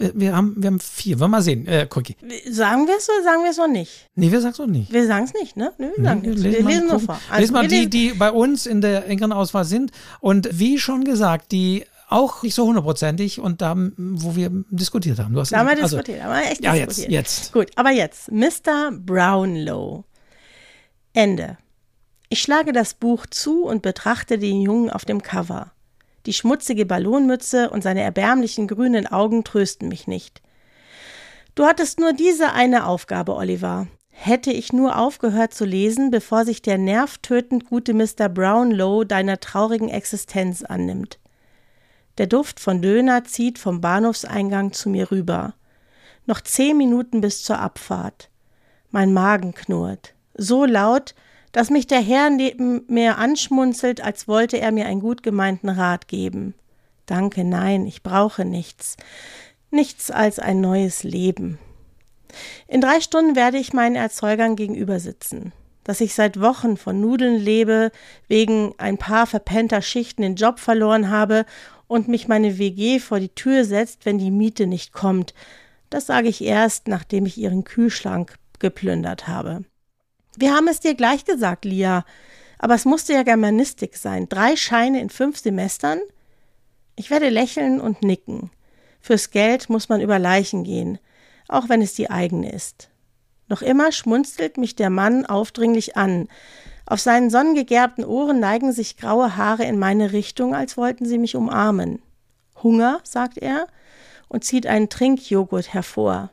äh, 0.00 0.10
wir, 0.14 0.34
haben, 0.34 0.54
wir 0.56 0.66
haben 0.68 0.80
vier. 0.80 1.20
Wollen 1.20 1.30
wir 1.30 1.36
mal 1.36 1.42
sehen. 1.42 1.66
Äh, 1.66 1.86
Cookie. 1.94 2.16
Sagen 2.50 2.86
wir 2.86 2.96
es 2.96 3.08
oder 3.08 3.22
sagen 3.22 3.42
wir 3.44 3.50
es 3.50 3.56
noch 3.58 3.68
nicht? 3.68 4.08
Nee, 4.16 4.32
wir 4.32 4.40
sagen 4.40 4.52
es 4.52 4.58
noch 4.58 4.66
nicht. 4.66 4.92
Wir 4.92 5.06
sagen 5.06 5.24
es 5.24 5.34
nicht, 5.34 5.56
ne? 5.56 5.72
Nee, 5.78 5.90
wir 5.94 6.04
sagen 6.04 6.20
nee, 6.22 6.28
wir 6.28 6.34
lesen, 6.34 6.66
wir 6.68 6.80
lesen 6.80 7.00
vor. 7.00 7.20
Also, 7.28 7.40
lesen 7.40 7.52
mal 7.52 7.68
die, 7.68 7.88
die 7.88 8.10
bei 8.14 8.30
uns 8.30 8.66
in 8.66 8.80
der 8.80 9.06
engeren 9.06 9.32
Auswahl 9.32 9.64
sind. 9.64 9.92
Und 10.20 10.48
wie 10.52 10.78
schon 10.78 11.04
gesagt, 11.04 11.52
die 11.52 11.84
auch 12.10 12.42
nicht 12.42 12.54
so 12.54 12.66
hundertprozentig 12.66 13.40
und 13.40 13.62
da, 13.62 13.74
wo 13.76 14.34
wir 14.34 14.50
diskutiert 14.70 15.18
haben. 15.18 15.32
Du 15.32 15.40
hast 15.40 15.52
da 15.52 15.58
haben 15.58 15.68
wir 15.68 15.82
also, 15.82 15.98
diskutiert, 15.98 16.24
haben 16.24 16.32
wir 16.32 16.50
echt 16.50 16.64
ja, 16.64 16.72
diskutiert. 16.72 17.10
Jetzt, 17.10 17.38
jetzt. 17.38 17.52
Gut, 17.52 17.70
aber 17.76 17.90
jetzt, 17.90 18.30
Mr. 18.32 18.90
Brownlow. 18.92 20.04
Ende. 21.12 21.56
Ich 22.28 22.42
schlage 22.42 22.72
das 22.72 22.94
Buch 22.94 23.26
zu 23.26 23.64
und 23.64 23.82
betrachte 23.82 24.38
den 24.38 24.60
Jungen 24.60 24.90
auf 24.90 25.04
dem 25.04 25.22
Cover. 25.22 25.72
Die 26.26 26.32
schmutzige 26.32 26.84
Ballonmütze 26.84 27.70
und 27.70 27.82
seine 27.82 28.02
erbärmlichen 28.02 28.68
grünen 28.68 29.06
Augen 29.06 29.42
trösten 29.44 29.88
mich 29.88 30.06
nicht. 30.06 30.42
Du 31.54 31.64
hattest 31.64 31.98
nur 31.98 32.12
diese 32.12 32.52
eine 32.52 32.86
Aufgabe, 32.86 33.34
Oliver. 33.34 33.88
Hätte 34.10 34.52
ich 34.52 34.72
nur 34.72 34.98
aufgehört 34.98 35.54
zu 35.54 35.64
lesen, 35.64 36.10
bevor 36.10 36.44
sich 36.44 36.60
der 36.60 36.76
nervtötend 36.76 37.66
gute 37.66 37.94
Mr. 37.94 38.28
Brownlow 38.28 39.04
deiner 39.04 39.40
traurigen 39.40 39.88
Existenz 39.88 40.62
annimmt. 40.62 41.18
Der 42.20 42.26
Duft 42.26 42.60
von 42.60 42.82
Döner 42.82 43.24
zieht 43.24 43.58
vom 43.58 43.80
Bahnhofseingang 43.80 44.74
zu 44.74 44.90
mir 44.90 45.10
rüber. 45.10 45.54
Noch 46.26 46.42
zehn 46.42 46.76
Minuten 46.76 47.22
bis 47.22 47.42
zur 47.42 47.58
Abfahrt. 47.58 48.28
Mein 48.90 49.14
Magen 49.14 49.54
knurrt. 49.54 50.12
So 50.34 50.66
laut, 50.66 51.14
dass 51.52 51.70
mich 51.70 51.86
der 51.86 52.02
Herr 52.02 52.28
neben 52.28 52.84
mir 52.88 53.16
anschmunzelt, 53.16 54.02
als 54.02 54.28
wollte 54.28 54.60
er 54.60 54.70
mir 54.70 54.84
einen 54.84 55.00
gut 55.00 55.22
gemeinten 55.22 55.70
Rat 55.70 56.08
geben. 56.08 56.52
Danke, 57.06 57.42
nein, 57.42 57.86
ich 57.86 58.02
brauche 58.02 58.44
nichts. 58.44 58.98
Nichts 59.70 60.10
als 60.10 60.38
ein 60.38 60.60
neues 60.60 61.04
Leben. 61.04 61.58
In 62.68 62.82
drei 62.82 63.00
Stunden 63.00 63.34
werde 63.34 63.56
ich 63.56 63.72
meinen 63.72 63.96
Erzeugern 63.96 64.56
gegenüber 64.56 65.00
sitzen. 65.00 65.54
Dass 65.84 66.02
ich 66.02 66.14
seit 66.14 66.38
Wochen 66.38 66.76
von 66.76 67.00
Nudeln 67.00 67.38
lebe, 67.38 67.90
wegen 68.28 68.74
ein 68.76 68.98
paar 68.98 69.26
verpennter 69.26 69.80
Schichten 69.80 70.20
den 70.20 70.34
Job 70.34 70.60
verloren 70.60 71.08
habe 71.08 71.46
und 71.90 72.06
mich 72.06 72.28
meine 72.28 72.56
WG 72.56 73.00
vor 73.00 73.18
die 73.18 73.34
Tür 73.34 73.64
setzt, 73.64 74.06
wenn 74.06 74.16
die 74.16 74.30
Miete 74.30 74.68
nicht 74.68 74.92
kommt. 74.92 75.34
Das 75.90 76.06
sage 76.06 76.28
ich 76.28 76.40
erst, 76.40 76.86
nachdem 76.86 77.26
ich 77.26 77.36
ihren 77.36 77.64
Kühlschrank 77.64 78.36
geplündert 78.60 79.26
habe. 79.26 79.64
Wir 80.36 80.54
haben 80.54 80.68
es 80.68 80.78
dir 80.78 80.94
gleich 80.94 81.24
gesagt, 81.24 81.64
Lia, 81.64 82.04
aber 82.60 82.76
es 82.76 82.84
musste 82.84 83.12
ja 83.12 83.24
Germanistik 83.24 83.96
sein. 83.96 84.28
Drei 84.28 84.54
Scheine 84.54 85.00
in 85.00 85.10
fünf 85.10 85.38
Semestern? 85.38 85.98
Ich 86.94 87.10
werde 87.10 87.28
lächeln 87.28 87.80
und 87.80 88.04
nicken. 88.04 88.52
Fürs 89.00 89.32
Geld 89.32 89.68
muss 89.68 89.88
man 89.88 90.00
über 90.00 90.20
Leichen 90.20 90.62
gehen, 90.62 91.00
auch 91.48 91.68
wenn 91.68 91.82
es 91.82 91.94
die 91.94 92.08
eigene 92.08 92.52
ist. 92.52 92.88
Noch 93.48 93.62
immer 93.62 93.90
schmunzelt 93.90 94.58
mich 94.58 94.76
der 94.76 94.90
Mann 94.90 95.26
aufdringlich 95.26 95.96
an, 95.96 96.28
auf 96.90 96.98
seinen 96.98 97.30
sonnengegerbten 97.30 98.04
Ohren 98.04 98.40
neigen 98.40 98.72
sich 98.72 98.96
graue 98.96 99.36
Haare 99.36 99.62
in 99.62 99.78
meine 99.78 100.10
Richtung, 100.10 100.56
als 100.56 100.76
wollten 100.76 101.06
sie 101.06 101.18
mich 101.18 101.36
umarmen. 101.36 102.02
Hunger, 102.64 102.98
sagt 103.04 103.38
er 103.38 103.68
und 104.26 104.42
zieht 104.42 104.66
einen 104.66 104.88
Trinkjoghurt 104.88 105.72
hervor. 105.72 106.30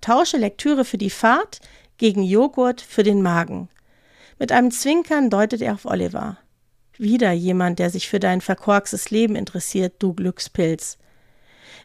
Tausche 0.00 0.36
Lektüre 0.36 0.84
für 0.84 0.98
die 0.98 1.10
Fahrt 1.10 1.58
gegen 1.96 2.22
Joghurt 2.22 2.80
für 2.80 3.02
den 3.02 3.22
Magen. 3.22 3.68
Mit 4.38 4.52
einem 4.52 4.70
Zwinkern 4.70 5.30
deutet 5.30 5.60
er 5.62 5.74
auf 5.74 5.84
Oliver. 5.84 6.38
Wieder 6.96 7.32
jemand, 7.32 7.80
der 7.80 7.90
sich 7.90 8.08
für 8.08 8.20
dein 8.20 8.40
verkorkstes 8.40 9.10
Leben 9.10 9.34
interessiert, 9.34 9.94
du 9.98 10.14
Glückspilz. 10.14 10.96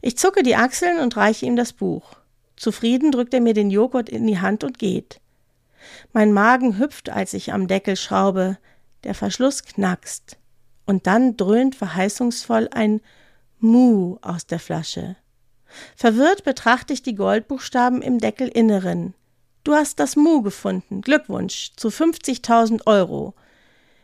Ich 0.04 0.20
zucke 0.20 0.44
die 0.44 0.56
Achseln 0.56 1.00
und 1.00 1.18
reiche 1.18 1.48
ihm 1.48 1.56
das 1.56 1.74
Buch. 1.74 2.12
Zufrieden 2.58 3.12
drückt 3.12 3.34
er 3.34 3.42
mir 3.42 3.56
den 3.56 3.72
Joghurt 3.72 4.08
in 4.08 4.28
die 4.28 4.40
Hand 4.40 4.64
und 4.64 4.78
geht. 4.78 5.20
Mein 6.14 6.34
Magen 6.34 6.78
hüpft, 6.78 7.10
als 7.10 7.34
ich 7.34 7.54
am 7.54 7.68
Deckel 7.68 7.96
schraube, 7.96 8.58
der 9.04 9.14
Verschluss 9.14 9.64
knackst, 9.64 10.38
und 10.86 11.08
dann 11.08 11.38
dröhnt 11.38 11.76
verheißungsvoll 11.76 12.70
ein 12.72 13.02
Mu 13.60 14.18
aus 14.22 14.46
der 14.46 14.60
Flasche. 14.60 15.16
Verwirrt 15.96 16.44
betrachte 16.44 16.94
ich 16.94 17.02
die 17.02 17.16
Goldbuchstaben 17.16 18.02
im 18.02 18.20
Deckelinneren. 18.20 19.14
Du 19.64 19.74
hast 19.74 20.00
das 20.00 20.16
Mu 20.16 20.42
gefunden. 20.42 21.02
Glückwunsch 21.02 21.74
zu 21.76 21.90
50.000 21.90 22.88
Euro. 22.88 23.34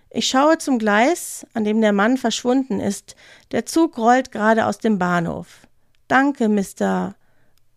Ich 0.09 0.27
schaue 0.27 0.57
zum 0.57 0.77
Gleis, 0.77 1.47
an 1.53 1.63
dem 1.63 1.81
der 1.81 1.93
Mann 1.93 2.17
verschwunden 2.17 2.79
ist. 2.79 3.15
Der 3.51 3.65
Zug 3.65 3.97
rollt 3.97 4.31
gerade 4.31 4.65
aus 4.65 4.77
dem 4.77 4.99
Bahnhof. 4.99 5.67
Danke, 6.07 6.49
Mr. 6.49 7.15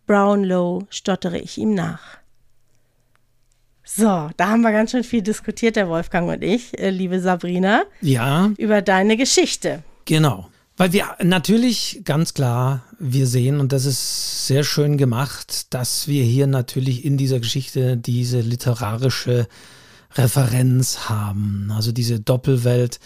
Brownlow, 0.05 0.85
stottere 0.89 1.39
ich 1.39 1.57
ihm 1.57 1.73
nach. 1.73 2.16
So, 3.89 4.29
da 4.35 4.49
haben 4.49 4.61
wir 4.61 4.73
ganz 4.73 4.91
schön 4.91 5.05
viel 5.05 5.21
diskutiert, 5.21 5.77
der 5.77 5.87
Wolfgang 5.87 6.29
und 6.29 6.43
ich, 6.43 6.77
äh, 6.77 6.89
liebe 6.89 7.21
Sabrina. 7.21 7.83
Ja. 8.01 8.51
Über 8.57 8.81
deine 8.81 9.15
Geschichte. 9.15 9.81
Genau. 10.03 10.49
Weil 10.75 10.91
wir 10.91 11.05
natürlich 11.23 12.01
ganz 12.03 12.33
klar, 12.33 12.83
wir 12.99 13.25
sehen, 13.25 13.61
und 13.61 13.71
das 13.71 13.85
ist 13.85 14.45
sehr 14.45 14.65
schön 14.65 14.97
gemacht, 14.97 15.73
dass 15.73 16.07
wir 16.07 16.23
hier 16.23 16.47
natürlich 16.47 17.05
in 17.05 17.17
dieser 17.17 17.39
Geschichte 17.39 17.95
diese 17.95 18.41
literarische 18.41 19.47
Referenz 20.15 21.09
haben. 21.09 21.71
Also 21.73 21.93
diese 21.93 22.19
Doppelwelt 22.19 22.99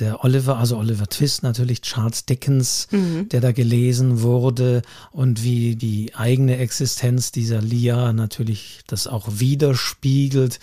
der 0.00 0.24
Oliver, 0.24 0.58
also 0.58 0.76
Oliver 0.76 1.06
Twist 1.06 1.42
natürlich, 1.42 1.82
Charles 1.82 2.24
Dickens, 2.24 2.88
mhm. 2.90 3.28
der 3.28 3.40
da 3.40 3.52
gelesen 3.52 4.22
wurde 4.22 4.82
und 5.10 5.42
wie 5.42 5.76
die 5.76 6.14
eigene 6.14 6.58
Existenz 6.58 7.32
dieser 7.32 7.60
Lia 7.60 8.12
natürlich 8.12 8.80
das 8.86 9.06
auch 9.06 9.28
widerspiegelt 9.30 10.60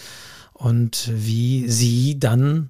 und 0.53 1.11
wie 1.13 1.69
sie 1.69 2.19
dann 2.19 2.69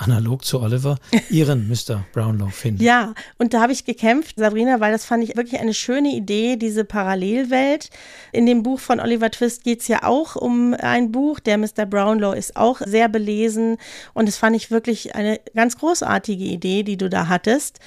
analog 0.00 0.44
zu 0.44 0.60
Oliver, 0.60 0.98
ihren 1.30 1.68
Mr. 1.68 2.04
Brownlow 2.12 2.48
finden. 2.50 2.82
Ja, 2.82 3.14
und 3.38 3.54
da 3.54 3.60
habe 3.60 3.72
ich 3.72 3.84
gekämpft, 3.84 4.36
Sabrina, 4.36 4.80
weil 4.80 4.92
das 4.92 5.04
fand 5.04 5.22
ich 5.22 5.36
wirklich 5.36 5.60
eine 5.60 5.74
schöne 5.74 6.14
Idee, 6.14 6.56
diese 6.56 6.84
Parallelwelt. 6.84 7.90
In 8.32 8.46
dem 8.46 8.62
Buch 8.62 8.80
von 8.80 9.00
Oliver 9.00 9.30
Twist 9.30 9.64
geht 9.64 9.80
es 9.80 9.88
ja 9.88 10.02
auch 10.02 10.36
um 10.36 10.74
ein 10.74 11.12
Buch. 11.12 11.40
Der 11.40 11.58
Mr. 11.58 11.86
Brownlow 11.88 12.32
ist 12.32 12.56
auch 12.56 12.80
sehr 12.84 13.08
belesen 13.08 13.76
und 14.14 14.26
das 14.26 14.36
fand 14.36 14.56
ich 14.56 14.70
wirklich 14.70 15.14
eine 15.14 15.40
ganz 15.54 15.76
großartige 15.76 16.44
Idee, 16.44 16.82
die 16.82 16.96
du 16.96 17.08
da 17.08 17.28
hattest. 17.28 17.78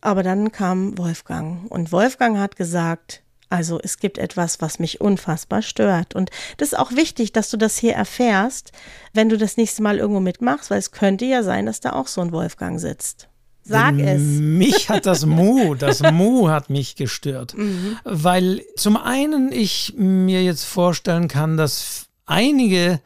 Aber 0.00 0.22
dann 0.22 0.52
kam 0.52 0.98
Wolfgang 0.98 1.70
und 1.70 1.90
Wolfgang 1.90 2.38
hat 2.38 2.56
gesagt, 2.56 3.23
also 3.54 3.78
es 3.80 3.98
gibt 3.98 4.18
etwas, 4.18 4.60
was 4.60 4.80
mich 4.80 5.00
unfassbar 5.00 5.62
stört. 5.62 6.16
Und 6.16 6.30
das 6.56 6.72
ist 6.72 6.78
auch 6.78 6.90
wichtig, 6.90 7.32
dass 7.32 7.50
du 7.50 7.56
das 7.56 7.78
hier 7.78 7.92
erfährst, 7.92 8.72
wenn 9.12 9.28
du 9.28 9.38
das 9.38 9.56
nächste 9.56 9.80
Mal 9.80 9.98
irgendwo 9.98 10.18
mitmachst, 10.18 10.70
weil 10.70 10.80
es 10.80 10.90
könnte 10.90 11.24
ja 11.24 11.44
sein, 11.44 11.66
dass 11.66 11.78
da 11.78 11.92
auch 11.92 12.08
so 12.08 12.20
ein 12.20 12.32
Wolfgang 12.32 12.80
sitzt. 12.80 13.28
Sag 13.62 13.96
es. 14.00 14.20
Mich 14.20 14.88
hat 14.88 15.06
das 15.06 15.24
Mu, 15.26 15.76
das 15.76 16.02
Mu 16.02 16.48
hat 16.48 16.68
mich 16.68 16.96
gestört. 16.96 17.56
Mhm. 17.56 17.96
Weil 18.02 18.62
zum 18.76 18.96
einen 18.96 19.52
ich 19.52 19.94
mir 19.96 20.42
jetzt 20.42 20.64
vorstellen 20.64 21.28
kann, 21.28 21.56
dass 21.56 22.06
einige, 22.26 23.00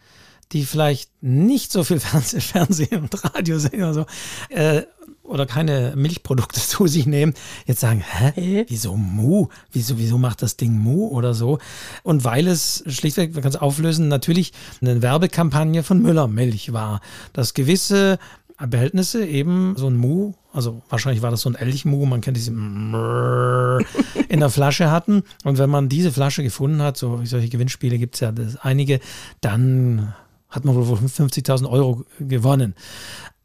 die 0.52 0.64
vielleicht 0.64 1.10
nicht 1.20 1.72
so 1.72 1.84
viel 1.84 2.00
Fernseh, 2.00 2.40
Fernsehen 2.40 3.02
und 3.02 3.34
Radio 3.36 3.58
sehen 3.58 3.82
oder 3.82 3.92
so, 3.94 4.06
äh, 4.48 4.84
oder 5.28 5.46
keine 5.46 5.94
Milchprodukte 5.96 6.60
zu 6.60 6.86
sich 6.86 7.06
nehmen, 7.06 7.34
jetzt 7.66 7.80
sagen, 7.80 8.02
hä, 8.02 8.64
wieso 8.68 8.96
Mu? 8.96 9.48
Wieso, 9.72 9.98
wieso 9.98 10.18
macht 10.18 10.42
das 10.42 10.56
Ding 10.56 10.72
Mu 10.78 11.08
oder 11.08 11.34
so? 11.34 11.58
Und 12.02 12.24
weil 12.24 12.46
es 12.48 12.82
schlichtweg, 12.86 13.34
man 13.34 13.42
kann 13.42 13.50
es 13.50 13.56
auflösen, 13.56 14.08
natürlich 14.08 14.52
eine 14.80 15.02
Werbekampagne 15.02 15.82
von 15.82 16.02
Müller 16.02 16.28
Milch 16.28 16.72
war, 16.72 17.00
dass 17.32 17.54
gewisse 17.54 18.18
Behältnisse 18.66 19.24
eben 19.24 19.74
so 19.76 19.86
ein 19.86 19.96
Mu, 19.96 20.32
also 20.52 20.82
wahrscheinlich 20.88 21.22
war 21.22 21.30
das 21.30 21.42
so 21.42 21.50
ein 21.50 21.54
Elchmu, 21.54 22.04
man 22.06 22.20
kennt 22.20 22.36
diese 22.36 22.50
in 24.28 24.40
der 24.40 24.50
Flasche 24.50 24.90
hatten. 24.90 25.22
Und 25.44 25.58
wenn 25.58 25.70
man 25.70 25.88
diese 25.88 26.10
Flasche 26.10 26.42
gefunden 26.42 26.82
hat, 26.82 26.96
so 26.96 27.20
solche 27.24 27.50
Gewinnspiele 27.50 27.98
gibt 27.98 28.16
es 28.16 28.20
ja 28.20 28.32
einige, 28.60 28.98
dann 29.40 30.14
hat 30.48 30.64
man 30.64 30.74
wohl 30.74 30.82
50.000 30.82 31.68
Euro 31.68 32.04
gewonnen. 32.18 32.74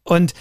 Und 0.03 0.33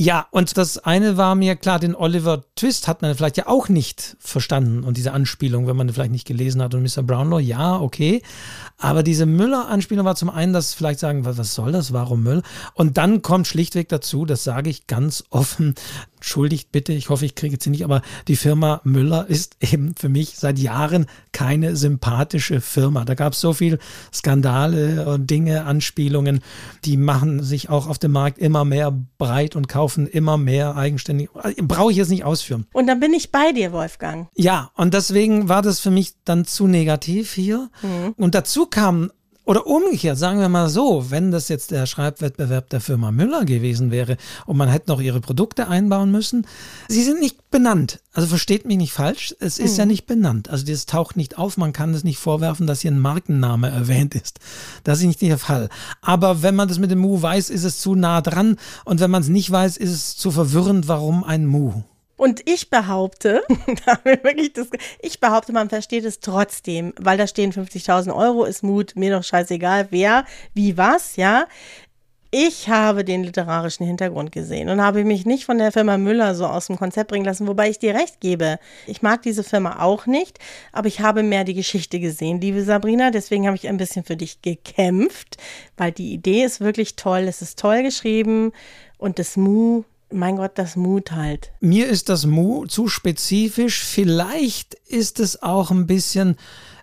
ja, 0.00 0.28
und 0.30 0.56
das 0.56 0.78
eine 0.78 1.16
war 1.16 1.34
mir 1.34 1.56
klar, 1.56 1.80
den 1.80 1.96
Oliver 1.96 2.44
Twist 2.54 2.86
hat 2.86 3.02
man 3.02 3.16
vielleicht 3.16 3.36
ja 3.36 3.48
auch 3.48 3.68
nicht 3.68 4.16
verstanden 4.20 4.84
und 4.84 4.96
diese 4.96 5.10
Anspielung, 5.10 5.66
wenn 5.66 5.74
man 5.74 5.88
vielleicht 5.88 6.12
nicht 6.12 6.26
gelesen 6.26 6.62
hat 6.62 6.72
und 6.72 6.82
Mr. 6.84 7.02
Brownlow, 7.02 7.40
ja, 7.40 7.80
okay. 7.80 8.22
Aber 8.76 9.02
diese 9.02 9.26
Müller-Anspielung 9.26 10.04
war 10.04 10.14
zum 10.14 10.30
einen, 10.30 10.52
dass 10.52 10.72
vielleicht 10.72 11.00
sagen, 11.00 11.24
was 11.24 11.52
soll 11.52 11.72
das, 11.72 11.92
warum 11.92 12.22
Müll? 12.22 12.42
Und 12.74 12.96
dann 12.96 13.22
kommt 13.22 13.48
schlichtweg 13.48 13.88
dazu, 13.88 14.24
das 14.24 14.44
sage 14.44 14.70
ich 14.70 14.86
ganz 14.86 15.24
offen, 15.30 15.74
entschuldigt 16.18 16.72
bitte, 16.72 16.92
ich 16.92 17.08
hoffe, 17.08 17.24
ich 17.24 17.34
kriege 17.34 17.54
jetzt 17.54 17.66
nicht, 17.66 17.84
aber 17.84 18.02
die 18.26 18.36
Firma 18.36 18.80
Müller 18.84 19.26
ist 19.28 19.56
eben 19.72 19.94
für 19.96 20.08
mich 20.08 20.36
seit 20.36 20.58
Jahren 20.58 21.06
keine 21.32 21.76
sympathische 21.76 22.60
Firma. 22.60 23.04
Da 23.04 23.14
gab 23.14 23.32
es 23.32 23.40
so 23.40 23.52
viel 23.52 23.78
Skandale 24.12 25.06
und 25.06 25.30
Dinge, 25.30 25.64
Anspielungen, 25.64 26.40
die 26.84 26.96
machen 26.96 27.42
sich 27.42 27.70
auch 27.70 27.86
auf 27.88 27.98
dem 27.98 28.12
Markt 28.12 28.38
immer 28.38 28.64
mehr 28.64 28.92
breit 29.18 29.56
und 29.56 29.68
kaufen 29.68 30.06
immer 30.06 30.36
mehr 30.36 30.76
eigenständig. 30.76 31.30
Brauche 31.62 31.90
ich 31.90 31.96
jetzt 31.96 32.10
nicht 32.10 32.24
ausführen. 32.24 32.66
Und 32.72 32.86
dann 32.86 33.00
bin 33.00 33.12
ich 33.14 33.30
bei 33.30 33.52
dir, 33.52 33.72
Wolfgang. 33.72 34.28
Ja, 34.36 34.70
und 34.74 34.94
deswegen 34.94 35.48
war 35.48 35.62
das 35.62 35.80
für 35.80 35.90
mich 35.90 36.14
dann 36.24 36.44
zu 36.44 36.66
negativ 36.66 37.32
hier. 37.32 37.70
Mhm. 37.82 38.14
Und 38.16 38.34
dazu 38.34 38.66
kam 38.66 39.10
oder 39.48 39.66
umgekehrt, 39.66 40.18
sagen 40.18 40.40
wir 40.40 40.50
mal 40.50 40.68
so, 40.68 41.06
wenn 41.08 41.30
das 41.30 41.48
jetzt 41.48 41.70
der 41.70 41.86
Schreibwettbewerb 41.86 42.68
der 42.68 42.82
Firma 42.82 43.10
Müller 43.10 43.46
gewesen 43.46 43.90
wäre 43.90 44.18
und 44.44 44.58
man 44.58 44.68
hätte 44.68 44.90
noch 44.90 45.00
ihre 45.00 45.22
Produkte 45.22 45.68
einbauen 45.68 46.10
müssen, 46.10 46.46
sie 46.88 47.02
sind 47.02 47.18
nicht 47.18 47.50
benannt. 47.50 48.00
Also 48.12 48.28
versteht 48.28 48.66
mich 48.66 48.76
nicht 48.76 48.92
falsch, 48.92 49.34
es 49.40 49.58
ist 49.58 49.72
mhm. 49.72 49.78
ja 49.78 49.86
nicht 49.86 50.06
benannt. 50.06 50.50
Also 50.50 50.66
das 50.66 50.84
taucht 50.84 51.16
nicht 51.16 51.38
auf, 51.38 51.56
man 51.56 51.72
kann 51.72 51.94
es 51.94 52.04
nicht 52.04 52.18
vorwerfen, 52.18 52.66
dass 52.66 52.82
hier 52.82 52.90
ein 52.90 52.98
Markenname 52.98 53.70
erwähnt 53.70 54.14
ist. 54.14 54.38
Das 54.84 54.98
ist 54.98 55.06
nicht 55.06 55.22
der 55.22 55.38
Fall. 55.38 55.70
Aber 56.02 56.42
wenn 56.42 56.54
man 56.54 56.68
das 56.68 56.78
mit 56.78 56.90
dem 56.90 56.98
Mu 56.98 57.22
weiß, 57.22 57.48
ist 57.48 57.64
es 57.64 57.80
zu 57.80 57.94
nah 57.94 58.20
dran 58.20 58.58
und 58.84 59.00
wenn 59.00 59.10
man 59.10 59.22
es 59.22 59.28
nicht 59.28 59.50
weiß, 59.50 59.78
ist 59.78 59.92
es 59.92 60.16
zu 60.18 60.30
verwirrend, 60.30 60.88
warum 60.88 61.24
ein 61.24 61.46
Mu. 61.46 61.84
Und 62.18 62.42
ich 62.50 62.68
behaupte, 62.68 63.42
ich 65.00 65.20
behaupte, 65.20 65.52
man 65.52 65.68
versteht 65.70 66.04
es 66.04 66.18
trotzdem, 66.20 66.92
weil 67.00 67.16
da 67.16 67.28
stehen 67.28 67.52
50.000 67.52 68.14
Euro, 68.14 68.44
ist 68.44 68.62
Mut, 68.62 68.94
mir 68.96 69.16
doch 69.16 69.22
scheißegal, 69.22 69.86
wer, 69.90 70.26
wie, 70.52 70.76
was, 70.76 71.14
ja. 71.16 71.46
Ich 72.30 72.68
habe 72.68 73.04
den 73.04 73.22
literarischen 73.22 73.86
Hintergrund 73.86 74.32
gesehen 74.32 74.68
und 74.68 74.82
habe 74.82 75.04
mich 75.04 75.24
nicht 75.24 75.46
von 75.46 75.56
der 75.56 75.72
Firma 75.72 75.96
Müller 75.96 76.34
so 76.34 76.44
aus 76.44 76.66
dem 76.66 76.76
Konzept 76.76 77.08
bringen 77.08 77.24
lassen, 77.24 77.46
wobei 77.46 77.70
ich 77.70 77.78
dir 77.78 77.94
recht 77.94 78.20
gebe. 78.20 78.58
Ich 78.86 79.00
mag 79.00 79.22
diese 79.22 79.44
Firma 79.44 79.80
auch 79.80 80.04
nicht, 80.04 80.38
aber 80.72 80.88
ich 80.88 81.00
habe 81.00 81.22
mehr 81.22 81.44
die 81.44 81.54
Geschichte 81.54 82.00
gesehen, 82.00 82.40
liebe 82.40 82.64
Sabrina. 82.64 83.10
Deswegen 83.10 83.46
habe 83.46 83.56
ich 83.56 83.68
ein 83.68 83.78
bisschen 83.78 84.04
für 84.04 84.16
dich 84.16 84.42
gekämpft, 84.42 85.38
weil 85.78 85.92
die 85.92 86.12
Idee 86.12 86.42
ist 86.42 86.60
wirklich 86.60 86.96
toll. 86.96 87.20
Es 87.20 87.40
ist 87.40 87.58
toll 87.58 87.82
geschrieben 87.82 88.52
und 88.98 89.18
das 89.18 89.38
Mu, 89.38 89.84
mein 90.12 90.36
Gott, 90.36 90.52
das 90.56 90.76
Mut 90.76 91.12
halt. 91.12 91.52
Mir 91.60 91.88
ist 91.88 92.08
das 92.08 92.26
Mu 92.26 92.66
zu 92.66 92.88
spezifisch. 92.88 93.82
Vielleicht 93.82 94.74
ist 94.74 95.20
es 95.20 95.42
auch 95.42 95.70
ein 95.70 95.86
bisschen, 95.86 96.36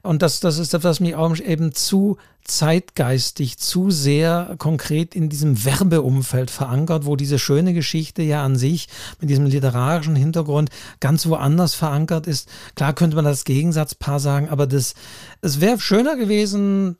und 0.04 0.22
das, 0.22 0.40
das 0.40 0.60
ist 0.60 0.74
das, 0.74 0.84
was 0.84 1.00
mich 1.00 1.16
auch 1.16 1.38
eben 1.38 1.74
zu 1.74 2.18
zeitgeistig, 2.46 3.58
zu 3.58 3.90
sehr 3.90 4.56
konkret 4.60 5.16
in 5.16 5.30
diesem 5.30 5.66
Werbeumfeld 5.66 6.52
verankert, 6.52 7.06
wo 7.06 7.16
diese 7.16 7.40
schöne 7.40 7.74
Geschichte 7.74 8.22
ja 8.22 8.44
an 8.44 8.56
sich 8.56 8.88
mit 9.20 9.32
diesem 9.32 9.48
literarischen 9.48 10.16
Hintergrund 10.16 10.70
ganz 11.00 11.26
woanders 11.26 11.74
verankert 11.74 12.28
ist. 12.28 12.48
Klar 12.76 12.94
könnte 12.94 13.16
man 13.16 13.26
das 13.26 13.46
Gegensatzpaar 13.46 14.20
sagen, 14.20 14.50
aber 14.50 14.68
das, 14.68 14.94
es 15.42 15.60
wäre 15.60 15.80
schöner 15.80 16.16
gewesen, 16.16 16.98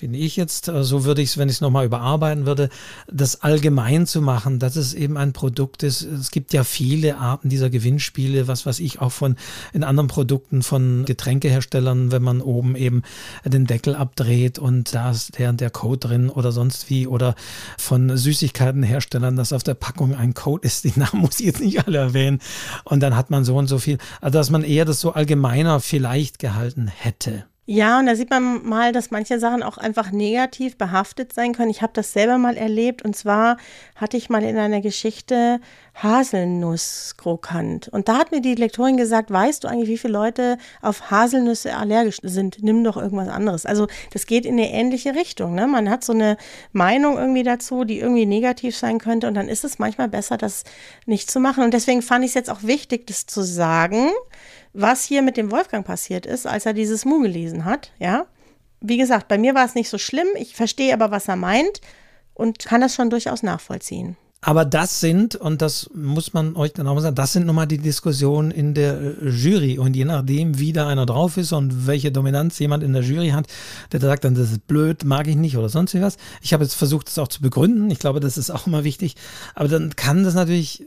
finde 0.00 0.18
ich 0.18 0.36
jetzt, 0.36 0.68
äh, 0.68 0.82
so 0.82 1.04
würde 1.04 1.20
ich 1.20 1.30
es, 1.30 1.38
wenn 1.38 1.48
ich 1.48 1.56
es 1.56 1.60
nochmal 1.60 1.84
überarbeiten 1.84 2.46
würde, 2.46 2.70
das 3.06 3.42
allgemein 3.42 4.06
zu 4.06 4.22
machen, 4.22 4.58
dass 4.58 4.76
es 4.76 4.94
eben 4.94 5.18
ein 5.18 5.34
Produkt 5.34 5.82
ist. 5.82 6.00
Es 6.02 6.30
gibt 6.30 6.54
ja 6.54 6.64
viele 6.64 7.18
Arten 7.18 7.50
dieser 7.50 7.68
Gewinnspiele, 7.68 8.48
was 8.48 8.64
weiß 8.64 8.80
ich, 8.80 9.00
auch 9.00 9.12
von 9.12 9.36
in 9.74 9.84
anderen 9.84 10.08
Produkten 10.08 10.62
von 10.62 11.04
Getränkeherstellern, 11.04 12.12
wenn 12.12 12.22
man 12.22 12.40
oben 12.40 12.76
eben 12.76 13.02
den 13.44 13.66
Deckel 13.66 13.94
abdreht 13.94 14.58
und 14.58 14.94
da 14.94 15.10
ist 15.10 15.38
der 15.38 15.50
und 15.50 15.60
der 15.60 15.70
Code 15.70 16.08
drin 16.08 16.30
oder 16.30 16.50
sonst 16.50 16.88
wie 16.88 17.06
oder 17.06 17.34
von 17.76 18.16
Süßigkeitenherstellern, 18.16 19.36
dass 19.36 19.52
auf 19.52 19.64
der 19.64 19.74
Packung 19.74 20.14
ein 20.14 20.32
Code 20.32 20.66
ist, 20.66 20.84
die 20.90 20.98
Namen 20.98 21.20
muss 21.20 21.40
ich 21.40 21.46
jetzt 21.46 21.60
nicht 21.60 21.86
alle 21.86 21.98
erwähnen 21.98 22.40
und 22.84 23.00
dann 23.00 23.16
hat 23.16 23.28
man 23.28 23.44
so 23.44 23.56
und 23.56 23.66
so 23.66 23.78
viel, 23.78 23.98
also 24.22 24.38
dass 24.38 24.48
man 24.48 24.64
eher 24.64 24.86
das 24.86 25.00
so 25.00 25.12
allgemeiner 25.12 25.80
vielleicht 25.80 26.38
gehalten 26.38 26.88
hätte. 26.88 27.49
Ja, 27.72 28.00
und 28.00 28.06
da 28.06 28.16
sieht 28.16 28.30
man 28.30 28.66
mal, 28.66 28.90
dass 28.90 29.12
manche 29.12 29.38
Sachen 29.38 29.62
auch 29.62 29.78
einfach 29.78 30.10
negativ 30.10 30.76
behaftet 30.76 31.32
sein 31.32 31.52
können. 31.52 31.70
Ich 31.70 31.82
habe 31.82 31.92
das 31.94 32.12
selber 32.12 32.36
mal 32.36 32.56
erlebt 32.56 33.02
und 33.02 33.14
zwar 33.14 33.58
hatte 33.94 34.16
ich 34.16 34.28
mal 34.28 34.42
in 34.42 34.58
einer 34.58 34.80
Geschichte 34.80 35.60
Haselnusskrokant. 35.94 37.86
Und 37.86 38.08
da 38.08 38.18
hat 38.18 38.32
mir 38.32 38.40
die 38.40 38.56
Lektorin 38.56 38.96
gesagt, 38.96 39.30
weißt 39.30 39.62
du 39.62 39.68
eigentlich, 39.68 39.88
wie 39.88 39.98
viele 39.98 40.14
Leute 40.14 40.58
auf 40.82 41.12
Haselnüsse 41.12 41.76
allergisch 41.76 42.18
sind? 42.24 42.60
Nimm 42.60 42.82
doch 42.82 42.96
irgendwas 42.96 43.28
anderes. 43.28 43.66
Also 43.66 43.86
das 44.12 44.26
geht 44.26 44.46
in 44.46 44.54
eine 44.54 44.72
ähnliche 44.72 45.14
Richtung. 45.14 45.54
Ne? 45.54 45.68
Man 45.68 45.88
hat 45.88 46.02
so 46.02 46.12
eine 46.12 46.38
Meinung 46.72 47.18
irgendwie 47.18 47.44
dazu, 47.44 47.84
die 47.84 48.00
irgendwie 48.00 48.26
negativ 48.26 48.76
sein 48.76 48.98
könnte 48.98 49.28
und 49.28 49.34
dann 49.34 49.46
ist 49.46 49.62
es 49.62 49.78
manchmal 49.78 50.08
besser, 50.08 50.36
das 50.36 50.64
nicht 51.06 51.30
zu 51.30 51.38
machen. 51.38 51.62
Und 51.62 51.72
deswegen 51.72 52.02
fand 52.02 52.24
ich 52.24 52.32
es 52.32 52.34
jetzt 52.34 52.50
auch 52.50 52.64
wichtig, 52.64 53.06
das 53.06 53.26
zu 53.26 53.42
sagen 53.42 54.10
was 54.72 55.04
hier 55.04 55.22
mit 55.22 55.36
dem 55.36 55.50
Wolfgang 55.50 55.86
passiert 55.86 56.26
ist, 56.26 56.46
als 56.46 56.66
er 56.66 56.72
dieses 56.72 57.04
Mu 57.04 57.20
gelesen 57.20 57.64
hat, 57.64 57.92
ja. 57.98 58.26
Wie 58.80 58.96
gesagt, 58.96 59.28
bei 59.28 59.36
mir 59.36 59.54
war 59.54 59.66
es 59.66 59.74
nicht 59.74 59.90
so 59.90 59.98
schlimm. 59.98 60.28
Ich 60.36 60.56
verstehe 60.56 60.94
aber, 60.94 61.10
was 61.10 61.28
er 61.28 61.36
meint 61.36 61.80
und 62.32 62.64
kann 62.64 62.80
das 62.80 62.94
schon 62.94 63.10
durchaus 63.10 63.42
nachvollziehen. 63.42 64.16
Aber 64.42 64.64
das 64.64 65.00
sind, 65.00 65.36
und 65.36 65.60
das 65.60 65.90
muss 65.94 66.32
man 66.32 66.56
euch 66.56 66.72
dann 66.72 66.86
auch 66.86 66.94
mal 66.94 67.02
sagen, 67.02 67.14
das 67.14 67.34
sind 67.34 67.44
nochmal 67.44 67.66
die 67.66 67.76
Diskussionen 67.76 68.50
in 68.50 68.72
der 68.72 68.98
äh, 68.98 69.28
Jury. 69.28 69.78
Und 69.78 69.94
je 69.94 70.06
nachdem, 70.06 70.58
wie 70.58 70.72
da 70.72 70.88
einer 70.88 71.04
drauf 71.04 71.36
ist 71.36 71.52
und 71.52 71.86
welche 71.86 72.10
Dominanz 72.10 72.58
jemand 72.58 72.82
in 72.82 72.94
der 72.94 73.02
Jury 73.02 73.30
hat, 73.30 73.48
der 73.92 74.00
sagt 74.00 74.24
dann, 74.24 74.34
das 74.34 74.50
ist 74.50 74.66
blöd, 74.66 75.04
mag 75.04 75.26
ich 75.26 75.36
nicht 75.36 75.58
oder 75.58 75.68
sonst 75.68 75.94
was. 76.00 76.16
Ich 76.40 76.54
habe 76.54 76.64
jetzt 76.64 76.74
versucht, 76.74 77.08
das 77.08 77.18
auch 77.18 77.28
zu 77.28 77.42
begründen. 77.42 77.90
Ich 77.90 77.98
glaube, 77.98 78.20
das 78.20 78.38
ist 78.38 78.50
auch 78.50 78.66
immer 78.66 78.82
wichtig. 78.82 79.14
Aber 79.54 79.68
dann 79.68 79.94
kann 79.94 80.24
das 80.24 80.32
natürlich 80.32 80.84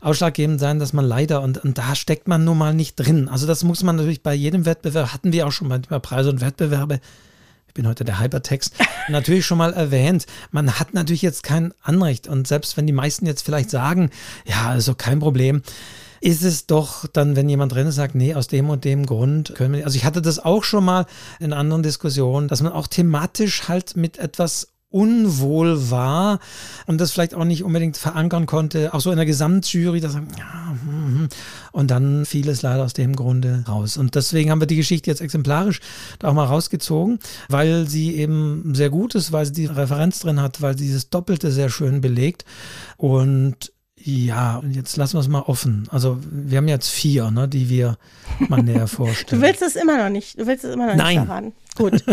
ausschlaggebend 0.00 0.58
sein, 0.58 0.78
dass 0.78 0.94
man 0.94 1.04
leider, 1.04 1.42
und, 1.42 1.58
und 1.58 1.76
da 1.76 1.94
steckt 1.94 2.26
man 2.26 2.44
nun 2.44 2.56
mal 2.56 2.72
nicht 2.72 2.96
drin. 2.96 3.28
Also 3.28 3.46
das 3.46 3.64
muss 3.64 3.82
man 3.82 3.96
natürlich 3.96 4.22
bei 4.22 4.32
jedem 4.32 4.64
Wettbewerb, 4.64 5.12
hatten 5.12 5.32
wir 5.32 5.46
auch 5.46 5.52
schon 5.52 5.68
manchmal 5.68 6.00
Preise 6.00 6.30
und 6.30 6.40
Wettbewerbe, 6.40 7.00
bin 7.78 7.86
heute 7.86 8.04
der 8.04 8.18
Hypertext, 8.18 8.74
natürlich 9.08 9.46
schon 9.46 9.58
mal 9.58 9.72
erwähnt. 9.72 10.26
Man 10.50 10.80
hat 10.80 10.94
natürlich 10.94 11.22
jetzt 11.22 11.44
kein 11.44 11.72
Anrecht. 11.80 12.26
Und 12.26 12.48
selbst 12.48 12.76
wenn 12.76 12.88
die 12.88 12.92
meisten 12.92 13.24
jetzt 13.24 13.44
vielleicht 13.44 13.70
sagen, 13.70 14.10
ja, 14.44 14.68
also 14.68 14.96
kein 14.96 15.20
Problem, 15.20 15.62
ist 16.20 16.42
es 16.42 16.66
doch 16.66 17.06
dann, 17.06 17.36
wenn 17.36 17.48
jemand 17.48 17.72
drin 17.72 17.86
ist, 17.86 17.94
sagt, 17.94 18.16
nee, 18.16 18.34
aus 18.34 18.48
dem 18.48 18.68
und 18.68 18.84
dem 18.84 19.06
Grund 19.06 19.54
können 19.54 19.74
wir. 19.74 19.84
Also 19.84 19.94
ich 19.94 20.04
hatte 20.04 20.20
das 20.20 20.44
auch 20.44 20.64
schon 20.64 20.84
mal 20.84 21.06
in 21.38 21.52
anderen 21.52 21.84
Diskussionen, 21.84 22.48
dass 22.48 22.62
man 22.62 22.72
auch 22.72 22.88
thematisch 22.88 23.68
halt 23.68 23.96
mit 23.96 24.18
etwas 24.18 24.72
unwohl 24.90 25.90
war 25.90 26.38
und 26.86 26.98
das 27.00 27.12
vielleicht 27.12 27.34
auch 27.34 27.44
nicht 27.44 27.62
unbedingt 27.62 27.96
verankern 27.98 28.46
konnte, 28.46 28.94
auch 28.94 29.00
so 29.00 29.10
in 29.10 29.16
der 29.16 29.26
Gesamtjury, 29.26 30.00
dass 30.00 30.14
ja, 30.14 30.20
hm, 30.20 30.78
hm. 30.82 31.28
und 31.72 31.90
dann 31.90 32.24
fiel 32.24 32.48
es 32.48 32.62
leider 32.62 32.84
aus 32.84 32.94
dem 32.94 33.14
Grunde 33.14 33.64
raus. 33.68 33.98
Und 33.98 34.14
deswegen 34.14 34.50
haben 34.50 34.60
wir 34.60 34.66
die 34.66 34.76
Geschichte 34.76 35.10
jetzt 35.10 35.20
exemplarisch 35.20 35.80
da 36.18 36.28
auch 36.28 36.34
mal 36.34 36.44
rausgezogen, 36.44 37.18
weil 37.48 37.86
sie 37.86 38.16
eben 38.16 38.74
sehr 38.74 38.88
gut 38.88 39.14
ist, 39.14 39.30
weil 39.32 39.44
sie 39.44 39.52
die 39.52 39.66
Referenz 39.66 40.20
drin 40.20 40.40
hat, 40.40 40.62
weil 40.62 40.78
sie 40.78 40.84
dieses 40.84 41.10
Doppelte 41.10 41.52
sehr 41.52 41.68
schön 41.68 42.00
belegt 42.00 42.46
und 42.96 43.72
ja, 44.04 44.58
und 44.58 44.74
jetzt 44.74 44.96
lassen 44.96 45.14
wir 45.14 45.20
es 45.20 45.28
mal 45.28 45.42
offen. 45.42 45.88
Also 45.90 46.18
wir 46.30 46.58
haben 46.58 46.68
jetzt 46.68 46.88
vier, 46.88 47.30
ne, 47.30 47.48
die 47.48 47.68
wir 47.68 47.98
mal 48.48 48.62
näher 48.62 48.86
vorstellen. 48.88 49.40
Du 49.40 49.46
willst 49.46 49.62
es 49.62 49.76
immer 49.76 49.98
noch 49.98 50.08
nicht. 50.08 50.38
Du 50.38 50.46
willst 50.46 50.64
es 50.64 50.74
immer 50.74 50.86
noch 50.86 50.96
Nein. 50.96 51.16
nicht 51.16 51.26
verraten. 51.26 51.52
Gut. 51.76 52.04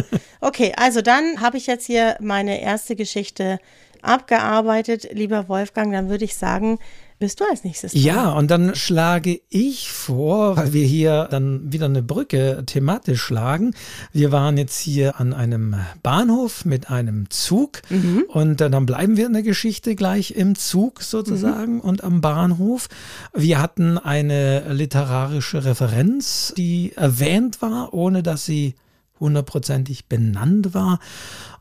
Okay, 0.41 0.73
also 0.77 1.01
dann 1.01 1.41
habe 1.41 1.57
ich 1.57 1.67
jetzt 1.67 1.85
hier 1.87 2.17
meine 2.19 2.61
erste 2.61 2.95
Geschichte 2.95 3.59
abgearbeitet, 4.01 5.07
lieber 5.11 5.49
Wolfgang. 5.49 5.91
Dann 5.91 6.09
würde 6.09 6.25
ich 6.25 6.35
sagen, 6.35 6.79
bist 7.17 7.39
du 7.39 7.45
als 7.49 7.63
nächstes 7.63 7.93
dran. 7.93 8.01
Ja, 8.01 8.31
und 8.31 8.51
dann 8.51 8.75
schlage 8.75 9.39
ich 9.49 9.89
vor, 9.91 10.57
weil 10.57 10.73
wir 10.73 10.85
hier 10.85 11.27
dann 11.31 11.71
wieder 11.71 11.85
eine 11.85 12.03
Brücke 12.03 12.63
thematisch 12.65 13.21
schlagen. 13.21 13.73
Wir 14.11 14.31
waren 14.31 14.57
jetzt 14.57 14.79
hier 14.79 15.19
an 15.19 15.33
einem 15.33 15.75
Bahnhof 16.03 16.65
mit 16.65 16.89
einem 16.89 17.29
Zug 17.29 17.81
Mhm. 17.89 18.25
und 18.27 18.61
äh, 18.61 18.69
dann 18.69 18.85
bleiben 18.85 19.15
wir 19.17 19.25
in 19.27 19.33
der 19.33 19.43
Geschichte 19.43 19.95
gleich 19.95 20.31
im 20.31 20.55
Zug 20.55 21.01
sozusagen 21.01 21.79
und 21.81 22.03
am 22.03 22.21
Bahnhof. 22.21 22.87
Wir 23.33 23.61
hatten 23.61 23.97
eine 23.97 24.73
literarische 24.73 25.63
Referenz, 25.65 26.53
die 26.57 26.93
erwähnt 26.95 27.61
war, 27.61 27.93
ohne 27.93 28.23
dass 28.23 28.45
sie 28.45 28.75
hundertprozentig 29.19 30.07
benannt 30.07 30.73
war. 30.73 30.99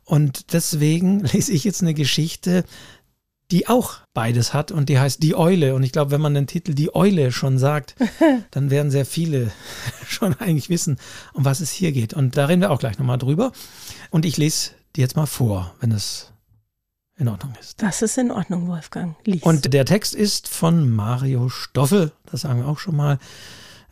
Und 0.05 0.53
deswegen 0.53 1.21
lese 1.33 1.53
ich 1.53 1.65
jetzt 1.65 1.83
eine 1.83 1.95
Geschichte, 1.95 2.65
die 3.55 3.69
auch 3.69 3.99
beides 4.15 4.53
hat 4.53 4.73
und 4.73 4.89
die 4.89 4.99
heißt 4.99 5.23
Die 5.23 5.37
Eule. 5.37 5.77
Und 5.77 5.85
ich 5.85 5.93
glaube, 5.93 6.11
wenn 6.11 6.21
man 6.21 6.35
den 6.35 6.49
Titel 6.49 6.75
Die 6.75 6.93
Eule 6.93 7.31
schon 7.31 7.57
sagt, 7.57 7.95
dann 8.51 8.69
werden 8.69 8.91
sehr 8.91 9.07
viele 9.07 9.53
schon 10.09 10.35
eigentlich 10.41 10.71
wissen, 10.71 10.99
um 11.35 11.45
was 11.45 11.61
es 11.61 11.71
hier 11.71 11.93
geht. 11.93 12.15
Und 12.15 12.37
da 12.37 12.47
reden 12.47 12.63
wir 12.63 12.73
auch 12.73 12.81
gleich 12.81 12.99
nochmal 12.99 13.17
drüber. 13.17 13.53
Und 14.11 14.25
ich 14.25 14.39
lese 14.39 14.73
die 14.97 15.03
jetzt 15.03 15.15
mal 15.15 15.27
vor, 15.27 15.73
wenn 15.79 15.93
es 15.93 16.33
in 17.17 17.29
Ordnung 17.29 17.55
ist. 17.61 17.81
Das 17.81 18.03
ist 18.03 18.19
in 18.19 18.33
Ordnung, 18.33 18.67
Wolfgang. 18.67 19.15
Lies. 19.25 19.45
Und 19.45 19.73
der 19.73 19.85
Text 19.85 20.17
ist 20.17 20.49
von 20.49 20.91
Mario 20.91 21.49
Stoffel, 21.49 22.11
das 22.27 22.41
sagen 22.41 22.59
wir 22.59 22.67
auch 22.67 22.81
schon 22.81 22.97
mal, 22.97 23.21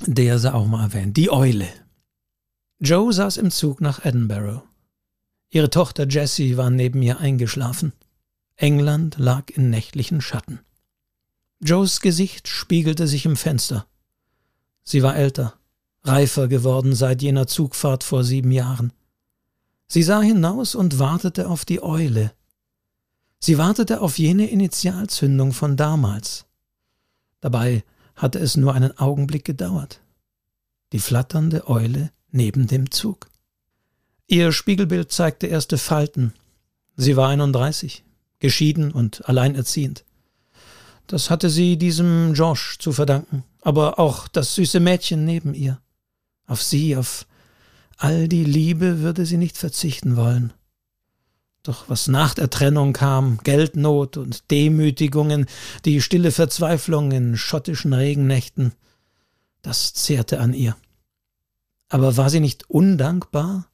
der 0.05 0.41
sie 0.41 0.53
auch 0.53 0.67
mal 0.67 0.83
erwähnt. 0.83 1.17
Die 1.17 1.31
Eule. 1.31 1.69
Joe 2.81 3.13
saß 3.13 3.37
im 3.37 3.53
Zug 3.53 3.81
nach 3.81 4.05
Edinburgh. 4.05 4.65
Ihre 5.51 5.71
Tochter 5.71 6.09
Jessie 6.09 6.57
war 6.57 6.69
neben 6.69 7.01
ihr 7.01 7.21
eingeschlafen. 7.21 7.93
England 8.57 9.17
lag 9.19 9.51
in 9.51 9.71
nächtlichen 9.71 10.21
Schatten. 10.21 10.61
Joes 11.61 12.01
Gesicht 12.01 12.49
spiegelte 12.49 13.07
sich 13.07 13.25
im 13.25 13.37
Fenster. 13.37 13.87
Sie 14.85 15.03
war 15.03 15.17
älter, 15.17 15.55
reifer 16.03 16.49
geworden 16.49 16.95
seit 16.95 17.23
jener 17.23 17.47
Zugfahrt 17.47 18.05
vor 18.05 18.25
sieben 18.25 18.51
Jahren. 18.51 18.93
Sie 19.87 20.03
sah 20.03 20.21
hinaus 20.21 20.75
und 20.75 20.99
wartete 20.99 21.49
auf 21.49 21.65
die 21.65 21.83
Eule. 21.83 22.33
Sie 23.39 23.59
wartete 23.59 24.01
auf 24.01 24.19
jene 24.19 24.49
Initialzündung 24.49 25.53
von 25.53 25.77
damals. 25.77 26.47
Dabei 27.41 27.85
hatte 28.15 28.39
es 28.39 28.57
nur 28.57 28.75
einen 28.75 28.97
Augenblick 28.99 29.45
gedauert. 29.45 30.01
Die 30.93 31.01
flatternde 31.01 31.69
Eule 31.69 32.11
neben 32.31 32.67
dem 32.67 32.91
Zug. 32.91 33.29
Ihr 34.27 34.53
Spiegelbild 34.53 35.13
zeigte 35.13 35.47
erste 35.47 35.79
Falten. 35.79 36.33
Sie 36.97 37.17
war 37.17 37.29
31, 37.29 38.05
geschieden 38.43 38.91
und 38.91 39.27
alleinerziehend. 39.27 40.05
Das 41.07 41.31
hatte 41.31 41.49
sie 41.49 41.79
diesem 41.79 42.35
Georges 42.35 42.77
zu 42.79 42.93
verdanken, 42.93 43.45
aber 43.63 43.99
auch 43.99 44.29
das 44.29 44.55
süße 44.57 44.81
Mädchen 44.81 45.25
neben 45.25 45.55
ihr. 45.55 45.81
Auf 46.47 46.63
sie, 46.63 46.97
auf 46.97 47.27
all 47.97 48.29
die 48.29 48.45
Liebe 48.45 49.01
würde 49.01 49.25
sie 49.25 49.39
nicht 49.39 49.57
verzichten 49.57 50.17
wollen. 50.17 50.53
Doch 51.63 51.89
was 51.89 52.09
nach 52.09 52.35
der 52.35 52.51
Trennung 52.51 52.93
kam, 52.93 53.39
Geldnot 53.45 54.17
und 54.17 54.51
Demütigungen, 54.51 55.47
die 55.85 56.01
stille 56.01 56.33
Verzweiflung 56.33 57.13
in 57.13 57.37
schottischen 57.37 57.93
Regennächten, 57.93 58.73
das 59.63 59.95
zehrte 59.95 60.41
an 60.41 60.53
ihr. 60.53 60.77
Aber 61.89 62.17
war 62.17 62.29
sie 62.29 62.41
nicht 62.41 62.69
undankbar? 62.69 63.69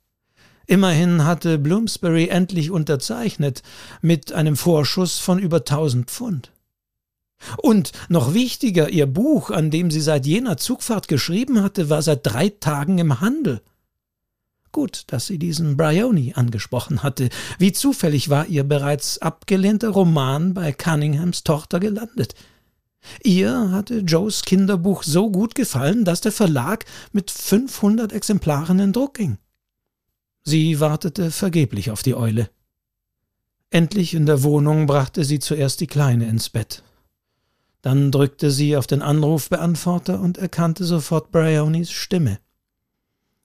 Immerhin 0.69 1.25
hatte 1.25 1.59
Bloomsbury 1.59 2.29
endlich 2.29 2.71
unterzeichnet, 2.71 3.62
mit 4.03 4.33
einem 4.33 4.55
Vorschuss 4.55 5.19
von 5.19 5.39
über 5.39 5.64
tausend 5.64 6.11
Pfund. 6.11 6.53
Und 7.57 7.93
noch 8.11 8.35
wichtiger, 8.35 8.91
ihr 8.91 9.07
Buch, 9.07 9.51
an 9.51 9.71
dem 9.71 9.91
sie 9.91 10.03
seit 10.03 10.27
jener 10.27 10.59
Zugfahrt 10.59 11.09
geschrieben 11.09 11.62
hatte, 11.62 11.89
war 11.89 12.03
seit 12.03 12.27
drei 12.27 12.51
Tagen 12.51 12.99
im 12.99 13.21
Handel. 13.21 13.62
Gut, 14.71 15.05
dass 15.07 15.27
sie 15.27 15.39
diesen 15.39 15.79
Bryony 15.79 16.35
angesprochen 16.37 17.03
hatte. 17.03 17.31
Wie 17.59 17.73
zufällig 17.73 18.29
war 18.29 18.47
ihr 18.47 18.64
bereits 18.64 19.23
abgelehnter 19.23 19.89
Roman 19.89 20.53
bei 20.53 20.73
Cunninghams 20.73 21.45
Tochter 21.45 21.81
gelandet. 21.81 22.35
Ihr 23.23 23.71
hatte 23.71 24.01
Joes 24.01 24.43
Kinderbuch 24.43 25.03
so 25.03 25.31
gut 25.31 25.55
gefallen, 25.55 26.05
dass 26.05 26.21
der 26.21 26.33
Verlag 26.33 26.85
mit 27.12 27.31
500 27.31 28.12
Exemplaren 28.12 28.81
in 28.81 28.93
Druck 28.93 29.14
ging. 29.14 29.39
Sie 30.49 30.81
wartete 30.81 31.31
vergeblich 31.31 31.91
auf 31.91 32.03
die 32.03 32.15
Eule. 32.15 32.49
Endlich 33.69 34.15
in 34.15 34.25
der 34.25 34.43
Wohnung 34.43 34.87
brachte 34.87 35.23
sie 35.23 35.41
zuerst 35.41 35.79
die 35.83 35.87
Kleine 35.87 36.27
ins 36.27 36.49
Bett. 36.49 36.83
Dann 37.83 38.11
drückte 38.11 38.51
sie 38.51 38.75
auf 38.75 38.87
den 38.87 39.03
Anrufbeantworter 39.03 40.19
und 40.19 40.39
erkannte 40.39 40.85
sofort 40.85 41.33
Bryonis 41.33 41.91
Stimme. 41.91 42.39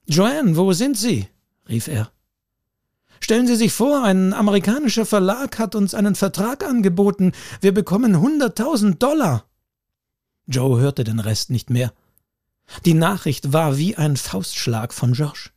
Joanne, 0.06 0.56
wo 0.56 0.72
sind 0.72 0.96
Sie? 0.96 1.28
rief 1.68 1.88
er. 1.88 2.10
Stellen 3.20 3.46
Sie 3.46 3.56
sich 3.56 3.74
vor, 3.74 4.02
ein 4.02 4.32
amerikanischer 4.32 5.04
Verlag 5.04 5.58
hat 5.58 5.74
uns 5.74 5.92
einen 5.92 6.14
Vertrag 6.14 6.64
angeboten. 6.64 7.32
Wir 7.60 7.74
bekommen 7.74 8.18
hunderttausend 8.18 9.02
Dollar. 9.02 9.44
Joe 10.46 10.80
hörte 10.80 11.04
den 11.04 11.20
Rest 11.20 11.50
nicht 11.50 11.68
mehr. 11.68 11.92
Die 12.86 12.94
Nachricht 12.94 13.52
war 13.52 13.76
wie 13.76 13.94
ein 13.94 14.16
Faustschlag 14.16 14.94
von 14.94 15.12
George. 15.12 15.50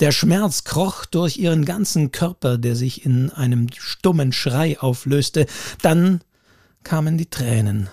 Der 0.00 0.12
Schmerz 0.12 0.64
kroch 0.64 1.04
durch 1.04 1.36
ihren 1.36 1.64
ganzen 1.64 2.12
Körper, 2.12 2.58
der 2.58 2.76
sich 2.76 3.04
in 3.04 3.30
einem 3.30 3.68
stummen 3.76 4.32
Schrei 4.32 4.78
auflöste. 4.78 5.46
Dann 5.82 6.20
kamen 6.82 7.18
die 7.18 7.30
Tränen. 7.30 7.88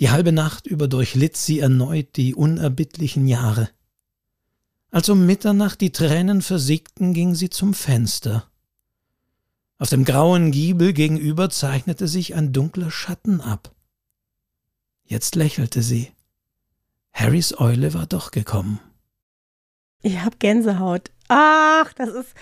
Die 0.00 0.10
halbe 0.10 0.32
Nacht 0.32 0.66
über 0.66 0.88
durchlitt 0.88 1.36
sie 1.36 1.60
erneut 1.60 2.16
die 2.16 2.34
unerbittlichen 2.34 3.28
Jahre. 3.28 3.70
Als 4.90 5.08
um 5.08 5.24
Mitternacht 5.24 5.80
die 5.80 5.92
Tränen 5.92 6.42
versiegten, 6.42 7.14
ging 7.14 7.34
sie 7.34 7.50
zum 7.50 7.72
Fenster. 7.72 8.50
Auf 9.78 9.88
dem 9.88 10.04
grauen 10.04 10.50
Giebel 10.50 10.92
gegenüber 10.92 11.50
zeichnete 11.50 12.06
sich 12.06 12.34
ein 12.34 12.52
dunkler 12.52 12.90
Schatten 12.90 13.40
ab. 13.40 13.74
Jetzt 15.04 15.34
lächelte 15.34 15.82
sie. 15.82 16.12
Harrys 17.12 17.58
Eule 17.58 17.94
war 17.94 18.06
doch 18.06 18.30
gekommen. 18.30 18.80
Ich 20.02 20.18
habe 20.20 20.36
Gänsehaut. 20.38 21.10
Ach, 21.28 21.92
das 21.94 22.10
ist, 22.10 22.34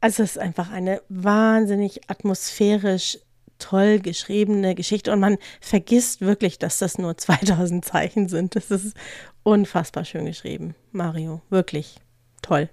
also 0.00 0.22
es 0.22 0.32
ist 0.32 0.38
einfach 0.38 0.70
eine 0.70 1.00
wahnsinnig 1.08 2.10
atmosphärisch 2.10 3.18
toll 3.58 4.00
geschriebene 4.00 4.74
Geschichte 4.74 5.12
und 5.12 5.20
man 5.20 5.38
vergisst 5.60 6.20
wirklich, 6.20 6.58
dass 6.58 6.78
das 6.78 6.98
nur 6.98 7.16
2000 7.16 7.84
Zeichen 7.84 8.28
sind. 8.28 8.56
Das 8.56 8.70
ist 8.70 8.96
unfassbar 9.42 10.04
schön 10.04 10.26
geschrieben, 10.26 10.74
Mario. 10.90 11.40
Wirklich 11.48 11.96
toll. 12.42 12.68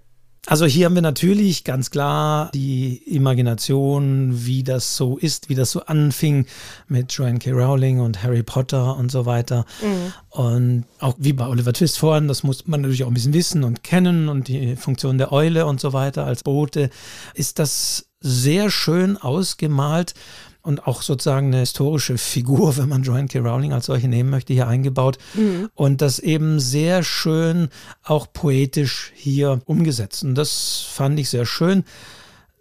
Also 0.49 0.65
hier 0.65 0.87
haben 0.87 0.95
wir 0.95 1.03
natürlich 1.03 1.63
ganz 1.63 1.91
klar 1.91 2.49
die 2.55 3.03
Imagination, 3.05 4.47
wie 4.47 4.63
das 4.63 4.97
so 4.97 5.15
ist, 5.15 5.47
wie 5.47 5.53
das 5.53 5.69
so 5.69 5.81
anfing 5.85 6.47
mit 6.87 7.11
Joanne 7.11 7.37
K. 7.37 7.51
Rowling 7.51 7.99
und 7.99 8.23
Harry 8.23 8.41
Potter 8.41 8.97
und 8.97 9.11
so 9.11 9.27
weiter. 9.27 9.67
Mhm. 9.79 10.13
Und 10.29 10.85
auch 10.97 11.13
wie 11.19 11.33
bei 11.33 11.45
Oliver 11.45 11.71
Twist 11.71 11.99
vorhin, 11.99 12.27
das 12.27 12.41
muss 12.41 12.65
man 12.65 12.81
natürlich 12.81 13.03
auch 13.03 13.09
ein 13.09 13.13
bisschen 13.13 13.35
wissen 13.35 13.63
und 13.63 13.83
kennen 13.83 14.27
und 14.27 14.47
die 14.47 14.75
Funktion 14.75 15.19
der 15.19 15.31
Eule 15.31 15.67
und 15.67 15.79
so 15.79 15.93
weiter 15.93 16.25
als 16.25 16.41
Bote, 16.41 16.89
ist 17.35 17.59
das 17.59 18.07
sehr 18.19 18.71
schön 18.71 19.17
ausgemalt 19.17 20.15
und 20.61 20.87
auch 20.87 21.01
sozusagen 21.01 21.47
eine 21.47 21.59
historische 21.59 22.17
Figur, 22.17 22.77
wenn 22.77 22.89
man 22.89 23.03
Joanne 23.03 23.27
K. 23.27 23.39
Rowling 23.39 23.73
als 23.73 23.87
solche 23.87 24.07
nehmen 24.07 24.29
möchte, 24.29 24.53
hier 24.53 24.67
eingebaut. 24.67 25.17
Mhm. 25.33 25.69
Und 25.73 26.01
das 26.01 26.19
eben 26.19 26.59
sehr 26.59 27.03
schön 27.03 27.69
auch 28.03 28.31
poetisch 28.31 29.11
hier 29.15 29.61
umgesetzt. 29.65 30.23
Und 30.23 30.35
das 30.35 30.85
fand 30.91 31.19
ich 31.19 31.29
sehr 31.29 31.45
schön. 31.45 31.83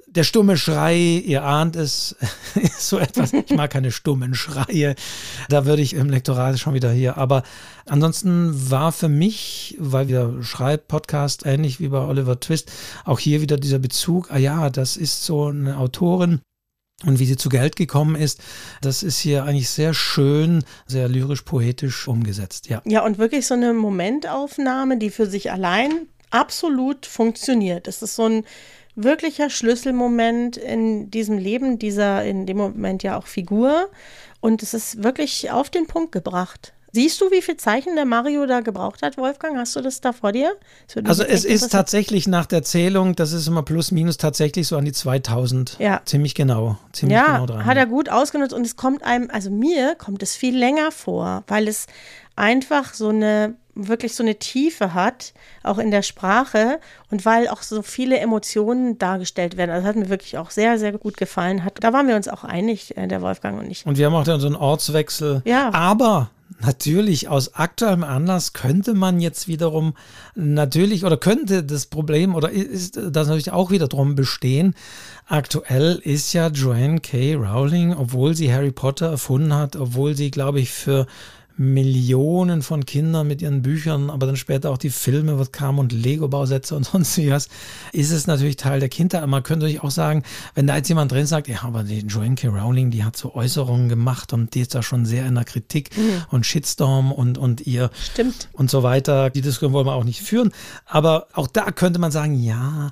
Der 0.07 0.25
stumme 0.25 0.57
Schrei, 0.57 0.97
ihr 0.97 1.45
ahnt 1.45 1.77
es, 1.77 2.17
ist 2.55 2.89
so 2.89 2.99
etwas. 2.99 3.35
Ich 3.35 3.51
mag 3.51 3.71
keine 3.71 3.93
stummen 3.93 4.35
Schreie. 4.35 4.95
Da 5.51 5.67
würde 5.67 5.83
ich 5.83 5.93
im 5.93 6.09
Lektorat 6.09 6.59
schon 6.59 6.73
wieder 6.73 6.91
hier. 6.91 7.19
Aber 7.19 7.43
ansonsten 7.85 8.71
war 8.71 8.91
für 8.93 9.11
mich, 9.11 9.77
weil 9.79 10.09
wir 10.09 10.39
Schreib-Podcast 10.41 11.45
ähnlich 11.45 11.79
wie 11.79 11.89
bei 11.89 11.99
Oliver 11.99 12.41
Twist, 12.41 12.73
auch 13.05 13.19
hier 13.19 13.43
wieder 13.43 13.59
dieser 13.59 13.79
Bezug. 13.79 14.31
Ah 14.31 14.39
ja, 14.39 14.71
das 14.71 14.97
ist 14.97 15.25
so 15.25 15.49
eine 15.49 15.77
Autorin, 15.77 16.41
und 17.05 17.19
wie 17.19 17.27
sie 17.27 17.37
zu 17.37 17.49
Geld 17.49 17.77
gekommen 17.77 18.17
ist, 18.17 18.41
das 18.81 19.03
ist 19.03 19.19
hier 19.19 19.45
eigentlich 19.45 19.71
sehr 19.71 19.95
schön, 19.95 20.65
sehr 20.87 21.09
lyrisch-poetisch 21.09 22.09
umgesetzt, 22.09 22.69
ja. 22.69 22.83
Ja, 22.85 23.05
und 23.05 23.19
wirklich 23.19 23.47
so 23.47 23.55
eine 23.55 23.73
Momentaufnahme, 23.73 24.99
die 24.99 25.11
für 25.11 25.27
sich 25.27 25.53
allein 25.53 26.09
absolut 26.31 27.07
funktioniert. 27.07 27.87
Es 27.87 28.03
ist 28.03 28.17
so 28.17 28.25
ein 28.25 28.45
wirklicher 28.97 29.49
Schlüsselmoment 29.49 30.57
in 30.57 31.11
diesem 31.11 31.39
Leben 31.39 31.79
dieser, 31.79 32.25
in 32.25 32.47
dem 32.47 32.57
Moment 32.57 33.05
ja 33.05 33.17
auch 33.17 33.27
Figur. 33.27 33.89
Und 34.41 34.63
es 34.63 34.75
ist 34.75 35.03
wirklich 35.03 35.51
auf 35.51 35.71
den 35.71 35.87
Punkt 35.87 36.13
gebracht. 36.13 36.73
Siehst 36.93 37.21
du, 37.21 37.31
wie 37.31 37.43
viel 37.43 37.57
Zeichen 37.57 37.97
der 37.97 38.07
Mario 38.07 38.47
da 38.47 38.61
gebraucht 38.61 39.03
hat, 39.03 39.19
Wolfgang? 39.19 39.59
Hast 39.59 39.77
du 39.77 39.81
das 39.81 40.01
da 40.01 40.13
vor 40.13 40.33
dir? 40.33 40.53
Also 41.05 41.23
es 41.23 41.45
ist 41.45 41.71
tatsächlich 41.71 42.27
nach 42.27 42.47
der 42.47 42.63
Zählung, 42.63 43.15
das 43.15 43.33
ist 43.33 43.47
immer 43.47 43.63
plus 43.63 43.91
minus 43.91 44.17
tatsächlich 44.17 44.67
so 44.67 44.77
an 44.77 44.85
die 44.85 44.93
2000. 44.93 45.77
Ja. 45.79 46.01
Ziemlich 46.05 46.35
genau. 46.35 46.79
Ziemlich 46.93 47.17
ja, 47.17 47.35
genau 47.35 47.47
dran. 47.47 47.67
hat 47.67 47.77
er 47.77 47.87
gut 47.87 48.09
ausgenutzt 48.09 48.55
und 48.55 48.65
es 48.65 48.77
kommt 48.77 49.03
einem, 49.03 49.31
also 49.31 49.51
mir 49.51 49.95
kommt 49.97 50.23
es 50.23 50.35
viel 50.35 50.57
länger 50.57 50.91
vor, 50.91 51.45
weil 51.47 51.69
es 51.69 51.87
einfach 52.37 52.95
so 52.95 53.09
eine 53.09 53.55
wirklich 53.75 54.15
so 54.15 54.23
eine 54.23 54.37
Tiefe 54.37 54.93
hat, 54.93 55.33
auch 55.63 55.79
in 55.79 55.91
der 55.91 56.03
Sprache 56.03 56.81
und 57.11 57.25
weil 57.25 57.49
auch 57.49 57.63
so 57.63 57.83
viele 57.83 58.19
Emotionen 58.19 58.99
dargestellt 58.99 59.57
werden. 59.57 59.71
Also 59.71 59.87
das 59.87 59.95
hat 59.95 60.03
mir 60.03 60.09
wirklich 60.09 60.37
auch 60.37 60.51
sehr, 60.51 60.79
sehr 60.79 60.93
gut 60.93 61.17
gefallen. 61.17 61.65
Hat, 61.65 61.75
da 61.81 61.93
waren 61.93 62.09
wir 62.09 62.17
uns 62.17 62.29
auch 62.29 62.45
einig, 62.45 62.97
äh, 62.97 63.07
der 63.07 63.23
Wolfgang 63.23 63.59
und 63.61 63.71
ich. 63.71 63.87
Und 63.87 63.97
wir 63.97 64.07
haben 64.07 64.15
auch 64.15 64.25
dann 64.25 64.41
so 64.41 64.47
einen 64.47 64.57
Ortswechsel. 64.57 65.43
Ja. 65.45 65.73
Aber 65.73 66.31
natürlich 66.61 67.29
aus 67.29 67.55
aktuellem 67.55 68.05
Anlass 68.05 68.53
könnte 68.53 68.95
man 68.95 69.21
jetzt 69.21 69.49
wiederum 69.49 69.95
natürlich 70.35 71.05
oder 71.05 71.17
könnte 71.17 71.63
das 71.63 71.87
Problem 71.87 72.35
oder 72.35 72.51
ist 72.51 72.97
das 72.97 73.29
natürlich 73.29 73.53
auch 73.53 73.71
wieder 73.71 73.89
drum 73.89 74.15
bestehen. 74.15 74.75
Aktuell 75.27 76.01
ist 76.03 76.33
ja 76.33 76.49
Joanne 76.49 77.01
K. 77.01 77.35
Rowling, 77.35 77.95
obwohl 77.95 78.35
sie 78.35 78.53
Harry 78.53 78.73
Potter 78.73 79.11
erfunden 79.11 79.55
hat, 79.55 79.77
obwohl 79.77 80.15
sie, 80.15 80.31
glaube 80.31 80.61
ich, 80.61 80.71
für 80.71 81.07
Millionen 81.59 82.63
von 82.63 82.87
Kindern 82.87 83.27
mit 83.27 83.43
ihren 83.43 83.63
Büchern, 83.63 84.11
aber 84.11 84.27
dann 84.27 84.37
später 84.37 84.71
auch 84.71 84.79
die 84.79 84.91
Filme, 84.91 85.39
was 85.39 85.51
kam 85.51 85.79
und 85.79 85.93
Lego-Bausätze 85.93 86.75
und 86.75 86.85
sonst 86.93 87.19
was, 87.29 87.49
ist 87.93 88.13
es 88.13 88.27
natürlich 88.27 88.57
Teil 88.57 88.81
der 88.81 88.89
Kindheit. 88.89 89.27
Man 89.27 89.43
könnte 89.43 89.67
euch 89.67 89.83
auch 89.83 89.91
sagen, 89.91 90.23
wenn 90.55 90.67
da 90.67 90.77
jetzt 90.77 90.89
jemand 90.89 91.11
drin 91.11 91.27
sagt, 91.27 91.49
ja, 91.49 91.63
aber 91.63 91.83
die 91.83 92.01
Joanne 92.01 92.37
K. 92.37 92.49
Rowling, 92.49 92.91
die 92.91 93.05
hat 93.05 93.17
so 93.17 93.35
Äußerungen 93.35 93.89
gemacht 93.89 94.33
und 94.33 94.55
die 94.55 94.61
ist 94.61 94.75
da 94.75 94.83
schon 94.83 95.05
sehr 95.05 95.27
in 95.27 95.35
der 95.35 95.45
Kritik 95.45 95.97
mhm. 95.97 96.25
und 96.31 96.47
Shitstorm 96.47 97.11
und, 97.11 97.39
und 97.39 97.67
ihr 97.67 97.91
Stimmt. 98.13 98.49
und 98.53 98.71
so 98.71 98.83
weiter. 98.83 99.31
Die 99.31 99.41
Diskussion 99.41 99.73
wollen 99.73 99.87
wir 99.87 99.95
auch 99.95 100.05
nicht 100.05 100.23
führen. 100.23 100.53
Aber 100.87 101.27
auch 101.33 101.49
da 101.49 101.73
könnte 101.73 101.99
man 101.99 102.13
sagen, 102.13 102.35
ja, 102.41 102.91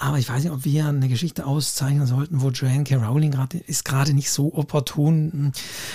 aber 0.00 0.18
ich 0.18 0.28
weiß 0.28 0.44
nicht, 0.44 0.52
ob 0.52 0.64
wir 0.64 0.86
eine 0.86 1.08
Geschichte 1.08 1.46
auszeichnen 1.46 2.06
sollten, 2.06 2.40
wo 2.40 2.50
Joanne 2.50 2.84
K. 2.84 2.96
Rowling 2.96 3.32
gerade 3.32 3.58
ist 3.58 3.84
gerade 3.84 4.14
nicht 4.14 4.30
so 4.30 4.54
opportun. 4.54 5.52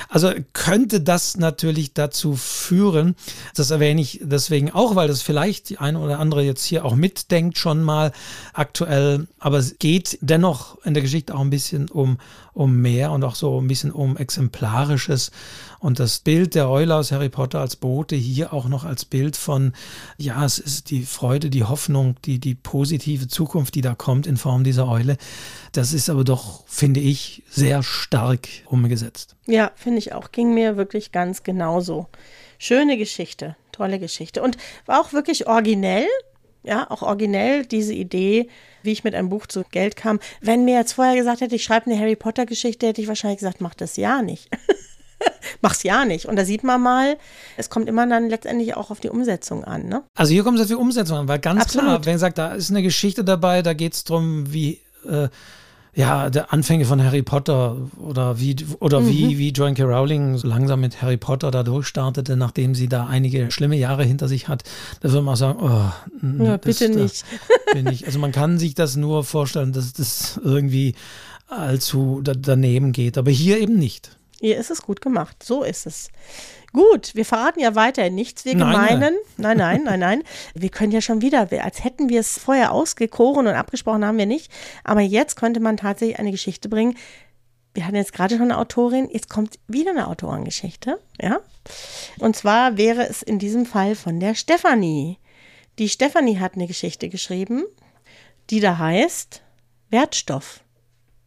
Also 0.10 0.32
könnte 0.54 1.02
das 1.02 1.38
natürlich 1.38 1.94
dazu 1.94 2.36
führen, 2.36 3.16
das 3.56 3.72
erwähne 3.72 4.02
ich 4.02 4.20
deswegen 4.24 4.72
auch, 4.72 4.96
weil 4.96 5.08
das 5.08 5.22
vielleicht 5.22 5.70
die 5.70 5.78
eine 5.78 6.00
oder 6.00 6.20
andere 6.20 6.44
jetzt 6.44 6.66
hier 6.66 6.86
auch 6.86 6.96
mitdenkt 6.96 7.58
schon 7.58 7.82
mal 7.82 8.12
aktuell. 8.54 9.28
Aber 9.40 9.58
es 9.58 9.78
geht 9.80 10.18
dennoch 10.22 10.84
in 10.84 10.94
der 10.94 11.04
Geschichte 11.04 11.34
auch 11.34 11.42
ein 11.42 11.50
bisschen 11.50 11.90
um, 11.90 12.18
um 12.54 12.76
mehr 12.78 13.12
und 13.12 13.24
auch 13.24 13.36
so 13.36 13.62
ein 13.62 13.68
bisschen 13.68 13.92
um 13.92 14.18
Exemplarisches. 14.18 15.32
Und 15.84 16.00
das 16.00 16.20
Bild 16.20 16.56
der 16.56 16.70
Eule 16.70 16.96
aus 16.96 17.12
Harry 17.12 17.28
Potter 17.28 17.60
als 17.60 17.76
Bote 17.76 18.16
hier 18.16 18.54
auch 18.54 18.70
noch 18.70 18.86
als 18.86 19.04
Bild 19.04 19.36
von, 19.36 19.74
ja, 20.18 20.46
es 20.46 20.58
ist 20.58 20.92
die 20.92 21.04
Freude, 21.04 21.50
die 21.50 21.66
Hoffnung, 21.66 22.16
die, 22.24 22.40
die 22.40 22.56
positive 22.56 23.28
Zukunft, 23.28 23.76
die 23.76 23.82
da 23.82 23.94
kommt 23.94 24.26
in 24.26 24.38
Form 24.38 24.64
dieser 24.64 24.88
Eule. 24.88 25.18
Das 25.74 25.92
ist 25.92 26.10
aber 26.10 26.24
doch, 26.24 26.66
finde 26.68 27.02
ich, 27.02 27.44
sehr 27.50 27.84
stark 27.84 28.48
umgesetzt. 28.66 29.36
Ja, 29.46 29.72
finde 29.76 29.98
ich 29.98 30.14
auch. 30.14 30.32
Ging 30.32 30.54
mir 30.54 30.78
wirklich 30.78 31.12
ganz 31.12 31.44
genauso. 31.44 32.08
Schöne 32.60 32.98
Geschichte, 32.98 33.58
tolle 33.74 34.00
Geschichte. 34.00 34.42
Und 34.42 34.56
war 34.86 35.02
auch 35.02 35.12
wirklich 35.12 35.48
originell. 35.48 36.08
Ja, 36.64 36.90
auch 36.90 37.02
originell 37.02 37.66
diese 37.66 37.94
Idee, 37.94 38.48
wie 38.84 38.94
ich 38.94 39.04
mit 39.04 39.16
einem 39.16 39.28
Buch 39.28 39.48
zu 39.48 39.66
Geld 39.70 39.98
kam. 39.98 40.22
Wenn 40.40 40.64
mir 40.64 40.78
jetzt 40.78 40.94
vorher 40.94 41.18
gesagt 41.18 41.42
hätte, 41.42 41.56
ich 41.56 41.64
schreibe 41.66 41.88
eine 41.88 42.00
Harry 42.00 42.16
Potter 42.16 42.46
Geschichte, 42.46 42.88
hätte 42.88 43.02
ich 43.02 43.10
wahrscheinlich 43.10 43.40
gesagt, 43.40 43.60
mach 43.60 43.74
das 43.74 43.98
ja 43.98 44.22
nicht. 44.22 44.48
mach's 45.62 45.84
ja 45.84 46.06
nicht. 46.06 46.26
Und 46.26 46.36
da 46.36 46.46
sieht 46.46 46.64
man 46.64 46.82
mal, 46.82 47.18
es 47.58 47.70
kommt 47.70 47.88
immer 47.88 48.08
dann 48.08 48.30
letztendlich 48.30 48.76
auch 48.76 48.92
auf 48.92 49.00
die 49.00 49.10
Umsetzung 49.10 49.64
an. 49.64 49.88
Ne? 49.88 50.04
Also 50.16 50.34
hier 50.34 50.44
kommt 50.44 50.58
es 50.58 50.64
auf 50.64 50.68
die 50.68 50.76
Umsetzung 50.76 51.18
an, 51.18 51.28
weil 51.28 51.40
ganz 51.40 51.62
Absolut. 51.62 51.86
klar, 51.86 52.06
wenn 52.06 52.16
ihr 52.16 52.20
sagt, 52.20 52.38
da 52.38 52.54
ist 52.54 52.70
eine 52.70 52.84
Geschichte 52.84 53.24
dabei, 53.24 53.62
da 53.62 53.74
geht 53.74 53.94
es 53.94 54.04
darum, 54.04 54.52
wie. 54.54 54.80
Äh, 55.08 55.30
ja, 55.96 56.30
der 56.30 56.52
Anfänge 56.52 56.86
von 56.86 57.04
Harry 57.04 57.22
Potter 57.22 57.78
oder 58.00 58.40
wie 58.40 58.56
oder 58.80 59.00
mhm. 59.00 59.10
wie 59.10 59.38
wie 59.38 59.50
Joan 59.52 59.76
K. 59.76 59.84
Rowling 59.84 60.38
so 60.38 60.48
langsam 60.48 60.82
mit 60.82 61.02
Harry 61.02 61.18
Potter 61.18 61.52
da 61.52 61.62
durchstartete, 61.62 62.36
nachdem 62.36 62.74
sie 62.74 62.88
da 62.88 63.06
einige 63.06 63.52
schlimme 63.52 63.76
Jahre 63.76 64.04
hinter 64.04 64.28
sich 64.28 64.48
hat, 64.48 64.64
da 65.02 65.10
würde 65.10 65.22
man 65.22 65.34
auch 65.34 65.38
sagen, 65.38 65.60
oh, 65.62 66.44
ja, 66.44 66.58
bitte 66.58 66.88
das, 66.88 66.96
nicht. 66.96 67.26
bin 67.74 67.88
ich. 67.88 68.08
Also 68.08 68.18
man 68.18 68.32
kann 68.32 68.58
sich 68.58 68.74
das 68.74 68.96
nur 68.96 69.24
vorstellen, 69.24 69.72
dass 69.72 69.94
das 69.94 70.42
irgendwie 70.44 70.96
allzu 71.48 72.22
daneben 72.24 72.92
geht, 72.92 73.20
aber 73.20 73.30
hier 73.30 73.60
eben 73.60 73.78
nicht. 73.78 74.18
Hier 74.44 74.58
ist 74.58 74.72
es 74.72 74.82
gut 74.82 75.00
gemacht. 75.00 75.42
So 75.42 75.64
ist 75.64 75.86
es. 75.86 76.10
Gut, 76.74 77.16
wir 77.16 77.24
verraten 77.24 77.62
ja 77.62 77.76
weiterhin 77.76 78.14
nichts. 78.14 78.44
Wir 78.44 78.56
gemeinen, 78.56 79.16
nein, 79.38 79.56
nein, 79.56 79.84
nein, 79.86 80.00
nein. 80.02 80.24
Wir 80.54 80.68
können 80.68 80.92
ja 80.92 81.00
schon 81.00 81.22
wieder, 81.22 81.48
als 81.64 81.86
hätten 81.86 82.10
wir 82.10 82.20
es 82.20 82.40
vorher 82.40 82.74
ausgekoren 82.74 83.48
und 83.48 83.54
abgesprochen 83.54 84.04
haben 84.04 84.18
wir 84.18 84.26
nicht. 84.26 84.52
Aber 84.84 85.00
jetzt 85.00 85.38
könnte 85.38 85.62
man 85.62 85.78
tatsächlich 85.78 86.20
eine 86.20 86.32
Geschichte 86.32 86.68
bringen. 86.68 86.98
Wir 87.74 87.86
hatten 87.86 87.96
jetzt 87.96 88.12
gerade 88.12 88.36
schon 88.36 88.52
eine 88.52 88.58
Autorin, 88.58 89.08
jetzt 89.10 89.30
kommt 89.30 89.60
wieder 89.70 89.92
eine 89.92 90.08
Autorengeschichte, 90.08 91.00
ja. 91.22 91.40
Und 92.20 92.36
zwar 92.36 92.76
wäre 92.76 93.08
es 93.08 93.22
in 93.22 93.40
diesem 93.40 93.66
Fall 93.66 93.96
von 93.96 94.20
der 94.20 94.36
Stefanie. 94.36 95.20
Die 95.80 95.88
Stefanie 95.88 96.40
hat 96.40 96.56
eine 96.56 96.68
Geschichte 96.68 97.08
geschrieben, 97.08 97.64
die 98.50 98.60
da 98.60 98.78
heißt 98.78 99.42
Wertstoff. 99.90 100.63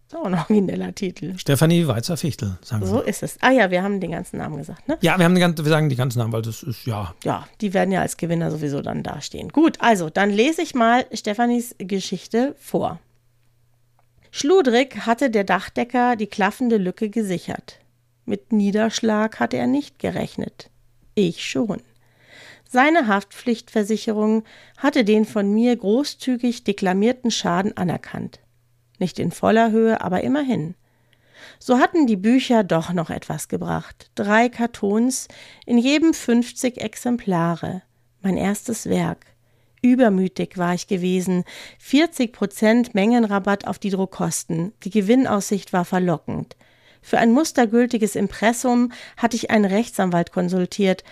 So 0.09 0.23
ein 0.23 0.35
origineller 0.35 0.95
Titel. 0.95 1.37
Stefanie 1.37 1.89
Weizer-Fichtel, 1.89 2.59
sagen 2.63 2.83
wir. 2.83 2.89
So 2.89 3.01
ist 3.01 3.25
es. 3.25 3.39
Ah 3.41 3.51
ja, 3.51 3.73
wir 3.73 3.83
haben 3.83 4.01
den 4.01 4.13
ganzen 4.13 4.39
Namen 4.39 4.57
gesagt, 4.57 4.87
ne? 4.87 4.97
Ja, 5.01 5.19
wir, 5.19 5.25
haben 5.25 5.35
die 5.35 5.41
ganze, 5.41 5.65
wir 5.65 5.71
sagen 5.71 5.89
die 5.89 5.97
ganzen 5.97 6.21
Namen, 6.21 6.33
weil 6.33 6.43
das 6.43 6.63
ist, 6.63 6.87
ja. 6.87 7.13
Ja, 7.25 7.49
die 7.61 7.75
werden 7.75 7.91
ja 7.91 8.03
als 8.03 8.17
Gewinner 8.17 8.53
sowieso 8.53 8.83
dann 8.83 9.03
dastehen. 9.03 9.49
Gut, 9.49 9.79
also, 9.81 10.09
dann 10.09 10.31
lese 10.31 10.63
ich 10.63 10.77
mal 10.77 11.07
Stefanis 11.13 11.75
Geschichte 11.79 12.55
vor. 12.61 13.01
Schludrig 14.31 15.07
hatte 15.07 15.29
der 15.29 15.45
Dachdecker 15.45 16.15
die 16.15 16.29
klaffende 16.29 16.77
Lücke 16.77 17.11
gesichert. 17.11 17.81
Mit 18.27 18.53
Niederschlag 18.53 19.41
hatte 19.41 19.57
er 19.57 19.67
nicht 19.67 19.99
gerechnet. 19.99 20.71
Ich 21.17 21.45
schon. 21.45 21.83
Seine 22.69 23.09
Haftpflichtversicherung 23.09 24.45
hatte 24.77 25.05
den 25.05 25.25
von 25.25 25.53
mir 25.53 25.75
großzügig 25.75 26.63
deklamierten 26.63 27.31
Schaden 27.31 27.77
anerkannt. 27.77 28.41
Nicht 28.99 29.19
in 29.19 29.31
voller 29.31 29.71
Höhe, 29.71 30.01
aber 30.01 30.23
immerhin. 30.23 30.75
So 31.59 31.79
hatten 31.79 32.07
die 32.07 32.17
Bücher 32.17 32.65
doch 32.65 32.93
noch 32.93 33.11
etwas 33.11 33.49
gebracht. 33.49 34.11
Drei 34.15 34.49
Kartons, 34.49 35.29
in 35.65 35.79
jedem 35.79 36.15
50 36.15 36.81
Exemplare. 36.81 37.83
Mein 38.23 38.37
erstes 38.37 38.89
Werk. 38.89 39.27
Übermütig 39.83 40.59
war 40.59 40.75
ich 40.75 40.87
gewesen. 40.87 41.45
40 41.79 42.33
Prozent 42.33 42.95
Mengenrabatt 42.95 43.67
auf 43.67 43.79
die 43.79 43.91
Druckkosten. 43.91 44.73
Die 44.83 44.91
Gewinnaussicht 44.91 45.73
war 45.73 45.85
verlockend. 45.85 46.57
Für 47.03 47.19
ein 47.19 47.31
mustergültiges 47.31 48.17
Impressum 48.17 48.91
hatte 49.17 49.37
ich 49.37 49.51
einen 49.51 49.65
Rechtsanwalt 49.65 50.33
konsultiert. 50.33 51.05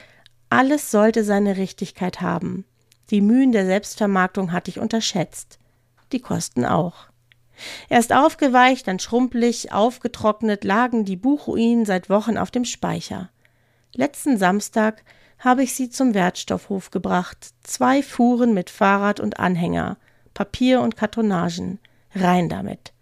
Alles 0.51 0.91
sollte 0.91 1.23
seine 1.23 1.57
Richtigkeit 1.57 2.21
haben. 2.21 2.65
Die 3.11 3.21
Mühen 3.21 3.53
der 3.53 3.67
Selbstvermarktung 3.67 4.53
hatte 4.53 4.71
ich 4.71 4.81
unterschätzt. 4.81 5.59
die 6.13 6.21
Kosten 6.21 6.65
auch. 6.65 7.09
Erst 7.89 8.13
aufgeweicht, 8.13 8.89
dann 8.89 8.99
schrumpelig, 8.99 9.73
aufgetrocknet 9.73 10.65
lagen 10.65 11.05
die 11.05 11.17
Buchruinen 11.17 11.85
seit 11.85 12.11
Wochen 12.11 12.37
auf 12.37 12.51
dem 12.51 12.65
Speicher. 12.65 13.31
Letzten 13.95 14.39
Samstag 14.39 15.05
habe 15.39 15.63
ich 15.63 15.75
sie 15.75 15.91
zum 15.91 16.15
Wertstoffhof 16.15 16.91
gebracht. 16.91 17.51
Zwei 17.63 18.03
Fuhren 18.03 18.55
mit 18.55 18.71
Fahrrad 18.71 19.21
und 19.21 19.39
Anhänger, 19.39 19.99
Papier 20.33 20.81
und 20.81 20.97
Kartonagen. 20.97 21.79
Rein 22.15 22.49
damit. 22.49 22.93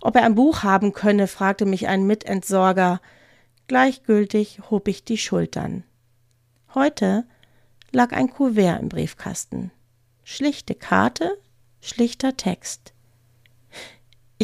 Ob 0.00 0.16
er 0.16 0.24
ein 0.24 0.34
Buch 0.34 0.62
haben 0.62 0.92
könne, 0.92 1.26
fragte 1.26 1.66
mich 1.66 1.88
ein 1.88 2.06
Mitentsorger. 2.06 3.00
Gleichgültig 3.68 4.60
hob 4.70 4.88
ich 4.88 5.04
die 5.04 5.18
Schultern. 5.18 5.84
Heute 6.74 7.24
lag 7.92 8.12
ein 8.12 8.28
Kuvert 8.30 8.80
im 8.80 8.88
Briefkasten. 8.88 9.70
Schlichte 10.24 10.74
Karte, 10.74 11.38
schlichter 11.80 12.36
Text. 12.36 12.93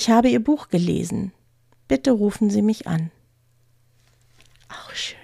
Ich 0.01 0.09
habe 0.09 0.31
Ihr 0.31 0.43
Buch 0.43 0.69
gelesen. 0.69 1.33
Bitte 1.87 2.13
rufen 2.13 2.49
Sie 2.49 2.63
mich 2.63 2.87
an. 2.87 3.11
Auch 4.71 4.95
schön. 4.95 5.19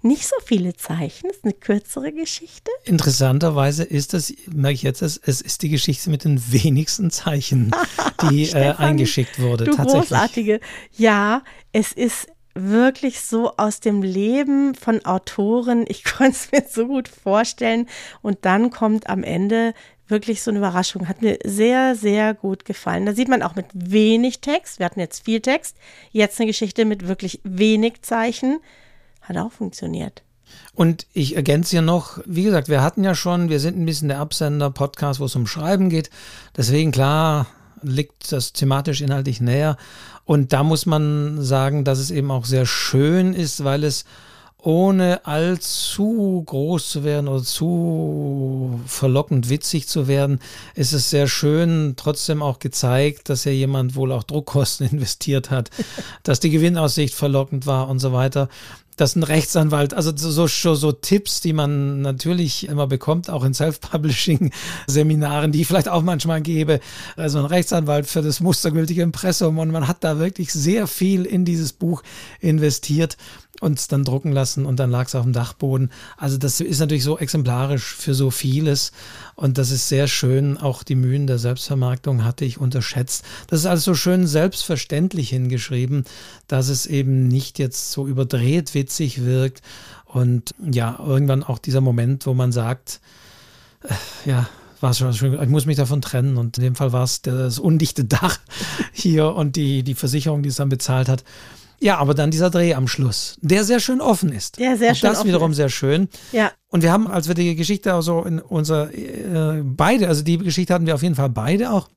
Nicht 0.00 0.28
so 0.28 0.36
viele 0.44 0.76
Zeichen, 0.76 1.28
ist 1.28 1.42
eine 1.42 1.54
kürzere 1.54 2.12
Geschichte. 2.12 2.70
Interessanterweise 2.84 3.82
ist 3.82 4.14
das, 4.14 4.32
merke 4.46 4.74
ich 4.74 4.82
jetzt, 4.84 5.02
es 5.02 5.16
ist 5.16 5.62
die 5.62 5.70
Geschichte 5.70 6.08
mit 6.08 6.22
den 6.22 6.40
wenigsten 6.52 7.10
Zeichen, 7.10 7.72
die 8.30 8.44
äh, 8.44 8.74
eingeschickt 8.74 9.40
wurde. 9.40 9.64
Du 9.64 9.76
großartige. 9.76 10.60
Ja, 10.92 11.42
es 11.72 11.90
ist 11.90 12.28
wirklich 12.54 13.22
so 13.22 13.56
aus 13.56 13.80
dem 13.80 14.02
Leben 14.02 14.76
von 14.76 15.04
Autoren. 15.04 15.84
Ich 15.88 16.04
konnte 16.16 16.36
es 16.36 16.52
mir 16.52 16.64
so 16.68 16.86
gut 16.86 17.08
vorstellen. 17.08 17.88
Und 18.22 18.44
dann 18.44 18.70
kommt 18.70 19.08
am 19.08 19.24
Ende 19.24 19.74
wirklich 20.08 20.42
so 20.42 20.50
eine 20.50 20.58
Überraschung. 20.58 21.08
Hat 21.08 21.22
mir 21.22 21.38
sehr, 21.44 21.94
sehr 21.96 22.34
gut 22.34 22.64
gefallen. 22.64 23.06
Da 23.06 23.14
sieht 23.14 23.28
man 23.28 23.42
auch 23.42 23.54
mit 23.54 23.66
wenig 23.72 24.40
Text. 24.40 24.78
Wir 24.78 24.86
hatten 24.86 25.00
jetzt 25.00 25.24
viel 25.24 25.40
Text. 25.40 25.76
Jetzt 26.12 26.38
eine 26.38 26.46
Geschichte 26.46 26.84
mit 26.84 27.06
wirklich 27.08 27.40
wenig 27.44 28.02
Zeichen. 28.02 28.60
Hat 29.22 29.36
auch 29.36 29.52
funktioniert. 29.52 30.22
Und 30.74 31.06
ich 31.12 31.36
ergänze 31.36 31.70
hier 31.70 31.82
noch, 31.82 32.18
wie 32.26 32.44
gesagt, 32.44 32.68
wir 32.68 32.82
hatten 32.82 33.04
ja 33.04 33.14
schon, 33.14 33.48
wir 33.48 33.60
sind 33.60 33.78
ein 33.78 33.86
bisschen 33.86 34.08
der 34.08 34.20
Absender-Podcast, 34.20 35.20
wo 35.20 35.24
es 35.24 35.36
um 35.36 35.46
Schreiben 35.46 35.88
geht. 35.88 36.10
Deswegen, 36.56 36.92
klar, 36.92 37.46
liegt 37.82 38.32
das 38.32 38.52
thematisch 38.52 39.00
inhaltlich 39.00 39.40
näher. 39.40 39.76
Und 40.24 40.52
da 40.52 40.62
muss 40.62 40.86
man 40.86 41.42
sagen, 41.42 41.84
dass 41.84 41.98
es 41.98 42.10
eben 42.10 42.30
auch 42.30 42.44
sehr 42.44 42.66
schön 42.66 43.34
ist, 43.34 43.64
weil 43.64 43.84
es 43.84 44.04
ohne 44.64 45.26
allzu 45.26 46.42
groß 46.46 46.90
zu 46.90 47.04
werden 47.04 47.28
oder 47.28 47.42
zu 47.42 48.80
verlockend 48.86 49.50
witzig 49.50 49.86
zu 49.88 50.08
werden, 50.08 50.40
ist 50.74 50.94
es 50.94 51.10
sehr 51.10 51.28
schön, 51.28 51.94
trotzdem 51.96 52.42
auch 52.42 52.58
gezeigt, 52.58 53.28
dass 53.28 53.44
ja 53.44 53.52
jemand 53.52 53.94
wohl 53.94 54.10
auch 54.10 54.22
Druckkosten 54.22 54.88
investiert 54.90 55.50
hat, 55.50 55.70
dass 56.22 56.40
die 56.40 56.50
Gewinnaussicht 56.50 57.14
verlockend 57.14 57.66
war 57.66 57.88
und 57.88 57.98
so 57.98 58.12
weiter. 58.12 58.48
Dass 58.96 59.16
ein 59.16 59.24
Rechtsanwalt, 59.24 59.92
also 59.92 60.12
so, 60.16 60.46
so, 60.46 60.74
so 60.76 60.92
Tipps, 60.92 61.40
die 61.40 61.52
man 61.52 62.00
natürlich 62.00 62.68
immer 62.68 62.86
bekommt, 62.86 63.28
auch 63.28 63.42
in 63.42 63.52
Self-Publishing-Seminaren, 63.52 65.50
die 65.50 65.62
ich 65.62 65.66
vielleicht 65.66 65.88
auch 65.88 66.02
manchmal 66.02 66.40
gebe, 66.40 66.78
also 67.16 67.40
ein 67.40 67.44
Rechtsanwalt 67.44 68.06
für 68.06 68.22
das 68.22 68.38
mustergültige 68.38 69.02
Impressum 69.02 69.58
und 69.58 69.72
man 69.72 69.88
hat 69.88 70.04
da 70.04 70.20
wirklich 70.20 70.52
sehr 70.52 70.86
viel 70.86 71.24
in 71.24 71.44
dieses 71.44 71.72
Buch 71.72 72.04
investiert 72.38 73.16
uns 73.64 73.88
dann 73.88 74.04
drucken 74.04 74.30
lassen 74.30 74.66
und 74.66 74.78
dann 74.78 74.90
lag 74.90 75.06
es 75.06 75.14
auf 75.14 75.24
dem 75.24 75.32
Dachboden. 75.32 75.90
Also 76.16 76.38
das 76.38 76.60
ist 76.60 76.78
natürlich 76.78 77.02
so 77.02 77.18
exemplarisch 77.18 77.94
für 77.94 78.14
so 78.14 78.30
vieles 78.30 78.92
und 79.34 79.58
das 79.58 79.70
ist 79.70 79.88
sehr 79.88 80.06
schön. 80.06 80.58
Auch 80.58 80.82
die 80.82 80.94
Mühen 80.94 81.26
der 81.26 81.38
Selbstvermarktung 81.38 82.24
hatte 82.24 82.44
ich 82.44 82.58
unterschätzt. 82.58 83.24
Das 83.48 83.60
ist 83.60 83.66
also 83.66 83.92
so 83.92 83.94
schön 83.94 84.26
selbstverständlich 84.26 85.30
hingeschrieben, 85.30 86.04
dass 86.46 86.68
es 86.68 86.86
eben 86.86 87.26
nicht 87.26 87.58
jetzt 87.58 87.90
so 87.90 88.06
überdreht 88.06 88.74
witzig 88.74 89.24
wirkt 89.24 89.62
und 90.04 90.54
ja, 90.70 90.96
irgendwann 91.04 91.42
auch 91.42 91.58
dieser 91.58 91.80
Moment, 91.80 92.26
wo 92.26 92.34
man 92.34 92.52
sagt, 92.52 93.00
äh, 93.82 94.28
ja, 94.28 94.46
schon, 94.92 95.10
ich 95.10 95.48
muss 95.48 95.66
mich 95.66 95.76
davon 95.76 96.02
trennen. 96.02 96.36
Und 96.36 96.58
in 96.58 96.64
dem 96.64 96.74
Fall 96.74 96.92
war 96.92 97.04
es 97.04 97.22
das 97.22 97.58
undichte 97.58 98.04
Dach 98.04 98.38
hier 98.92 99.34
und 99.34 99.56
die, 99.56 99.82
die 99.82 99.94
Versicherung, 99.94 100.42
die 100.42 100.50
es 100.50 100.56
dann 100.56 100.68
bezahlt 100.68 101.08
hat. 101.08 101.24
Ja, 101.80 101.98
aber 101.98 102.14
dann 102.14 102.30
dieser 102.30 102.50
Dreh 102.50 102.74
am 102.74 102.88
Schluss, 102.88 103.38
der 103.42 103.64
sehr 103.64 103.80
schön 103.80 104.00
offen 104.00 104.32
ist. 104.32 104.58
Ja, 104.58 104.76
sehr 104.76 104.92
Auch 104.92 104.96
schön. 104.96 105.10
Das 105.10 105.24
wiederum 105.24 105.50
ist. 105.50 105.56
sehr 105.56 105.68
schön. 105.68 106.08
Ja. 106.32 106.52
Und 106.68 106.82
wir 106.82 106.92
haben, 106.92 107.06
als 107.06 107.28
wir 107.28 107.34
die 107.34 107.54
Geschichte 107.56 107.92
also 107.92 108.24
in 108.24 108.38
unser 108.40 108.92
äh, 108.92 109.62
beide, 109.62 110.08
also 110.08 110.22
die 110.22 110.38
Geschichte 110.38 110.72
hatten 110.74 110.86
wir 110.86 110.94
auf 110.94 111.02
jeden 111.02 111.14
Fall 111.14 111.30
beide 111.30 111.70
auch. 111.70 111.88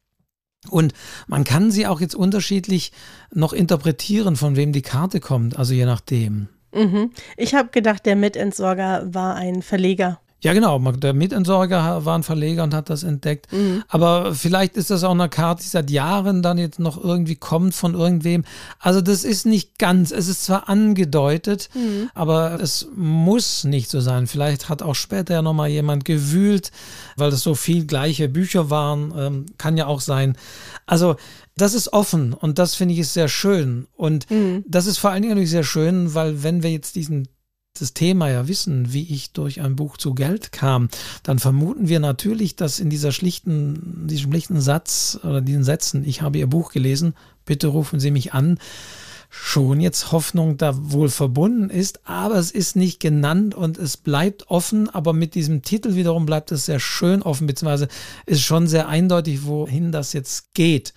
Und 0.69 0.93
man 1.27 1.43
kann 1.43 1.71
sie 1.71 1.87
auch 1.87 2.01
jetzt 2.01 2.15
unterschiedlich 2.15 2.91
noch 3.33 3.53
interpretieren, 3.53 4.35
von 4.35 4.55
wem 4.55 4.73
die 4.73 4.81
Karte 4.81 5.19
kommt, 5.19 5.57
also 5.57 5.73
je 5.73 5.85
nachdem. 5.85 6.49
Mhm. 6.73 7.11
Ich 7.37 7.55
habe 7.55 7.69
gedacht, 7.69 8.05
der 8.05 8.15
Mitentsorger 8.15 9.13
war 9.13 9.35
ein 9.35 9.61
Verleger. 9.61 10.19
Ja, 10.39 10.53
genau. 10.53 10.77
Der 10.91 11.13
Mitentsorger 11.13 12.05
war 12.05 12.17
ein 12.17 12.23
Verleger 12.23 12.63
und 12.63 12.73
hat 12.73 12.91
das 12.91 13.01
entdeckt. 13.01 13.51
Mhm. 13.51 13.83
Aber 13.87 14.35
vielleicht 14.35 14.77
ist 14.77 14.91
das 14.91 15.03
auch 15.03 15.11
eine 15.11 15.29
Karte, 15.29 15.63
die 15.63 15.69
seit 15.69 15.89
Jahren 15.89 16.43
dann 16.43 16.59
jetzt 16.59 16.79
noch 16.79 17.03
irgendwie 17.03 17.35
kommt 17.35 17.73
von 17.73 17.95
irgendwem. 17.95 18.43
Also 18.79 19.01
das 19.01 19.23
ist 19.23 19.47
nicht 19.47 19.79
ganz, 19.79 20.11
es 20.11 20.27
ist 20.27 20.45
zwar 20.45 20.69
angedeutet, 20.69 21.69
mhm. 21.73 22.11
aber 22.13 22.59
es 22.61 22.87
muss 22.95 23.63
nicht 23.63 23.89
so 23.89 23.99
sein. 23.99 24.27
Vielleicht 24.27 24.69
hat 24.69 24.83
auch 24.83 24.95
später 24.95 25.33
ja 25.33 25.41
nochmal 25.41 25.69
jemand 25.69 26.05
gewühlt, 26.05 26.71
weil 27.15 27.31
das 27.31 27.41
so 27.41 27.55
viel 27.55 27.85
gleiche 27.85 28.29
Bücher 28.29 28.69
waren. 28.69 29.13
Ähm, 29.17 29.45
kann 29.57 29.75
ja 29.75 29.87
auch 29.87 30.01
sein. 30.01 30.37
Also 30.85 31.15
das 31.55 31.73
ist 31.73 31.93
offen 31.93 32.33
und 32.33 32.59
das 32.59 32.75
finde 32.75 32.93
ich 32.93 32.99
ist 32.99 33.13
sehr 33.13 33.27
schön. 33.27 33.87
Und 33.95 34.29
mhm. 34.29 34.63
das 34.67 34.85
ist 34.85 34.99
vor 34.99 35.09
allen 35.09 35.23
Dingen 35.23 35.33
natürlich 35.33 35.49
sehr 35.49 35.63
schön, 35.63 36.13
weil 36.13 36.43
wenn 36.43 36.61
wir 36.61 36.71
jetzt 36.71 36.95
diesen 36.95 37.27
das 37.81 37.93
Thema 37.93 38.29
ja 38.29 38.47
wissen, 38.47 38.93
wie 38.93 39.03
ich 39.13 39.31
durch 39.31 39.61
ein 39.61 39.75
Buch 39.75 39.97
zu 39.97 40.13
Geld 40.13 40.51
kam, 40.51 40.89
dann 41.23 41.39
vermuten 41.39 41.87
wir 41.87 41.99
natürlich, 41.99 42.55
dass 42.55 42.79
in 42.79 42.89
dieser 42.89 43.11
schlichten, 43.11 44.07
diesem 44.07 44.31
schlichten 44.31 44.61
Satz 44.61 45.19
oder 45.23 45.41
diesen 45.41 45.63
Sätzen, 45.63 46.03
ich 46.05 46.21
habe 46.21 46.37
Ihr 46.37 46.47
Buch 46.47 46.71
gelesen, 46.71 47.13
bitte 47.45 47.67
rufen 47.67 47.99
Sie 47.99 48.11
mich 48.11 48.33
an, 48.33 48.59
schon 49.29 49.81
jetzt 49.81 50.11
Hoffnung 50.11 50.57
da 50.57 50.73
wohl 50.91 51.09
verbunden 51.09 51.69
ist, 51.69 52.07
aber 52.07 52.35
es 52.35 52.51
ist 52.51 52.75
nicht 52.75 52.99
genannt 52.99 53.55
und 53.55 53.77
es 53.77 53.97
bleibt 53.97 54.49
offen, 54.49 54.89
aber 54.89 55.13
mit 55.13 55.35
diesem 55.35 55.61
Titel 55.61 55.95
wiederum 55.95 56.25
bleibt 56.25 56.51
es 56.51 56.65
sehr 56.65 56.79
schön 56.79 57.21
offen, 57.21 57.47
beziehungsweise 57.47 57.87
ist 58.25 58.41
schon 58.41 58.67
sehr 58.67 58.87
eindeutig, 58.87 59.45
wohin 59.45 59.91
das 59.91 60.13
jetzt 60.13 60.53
geht. 60.53 60.93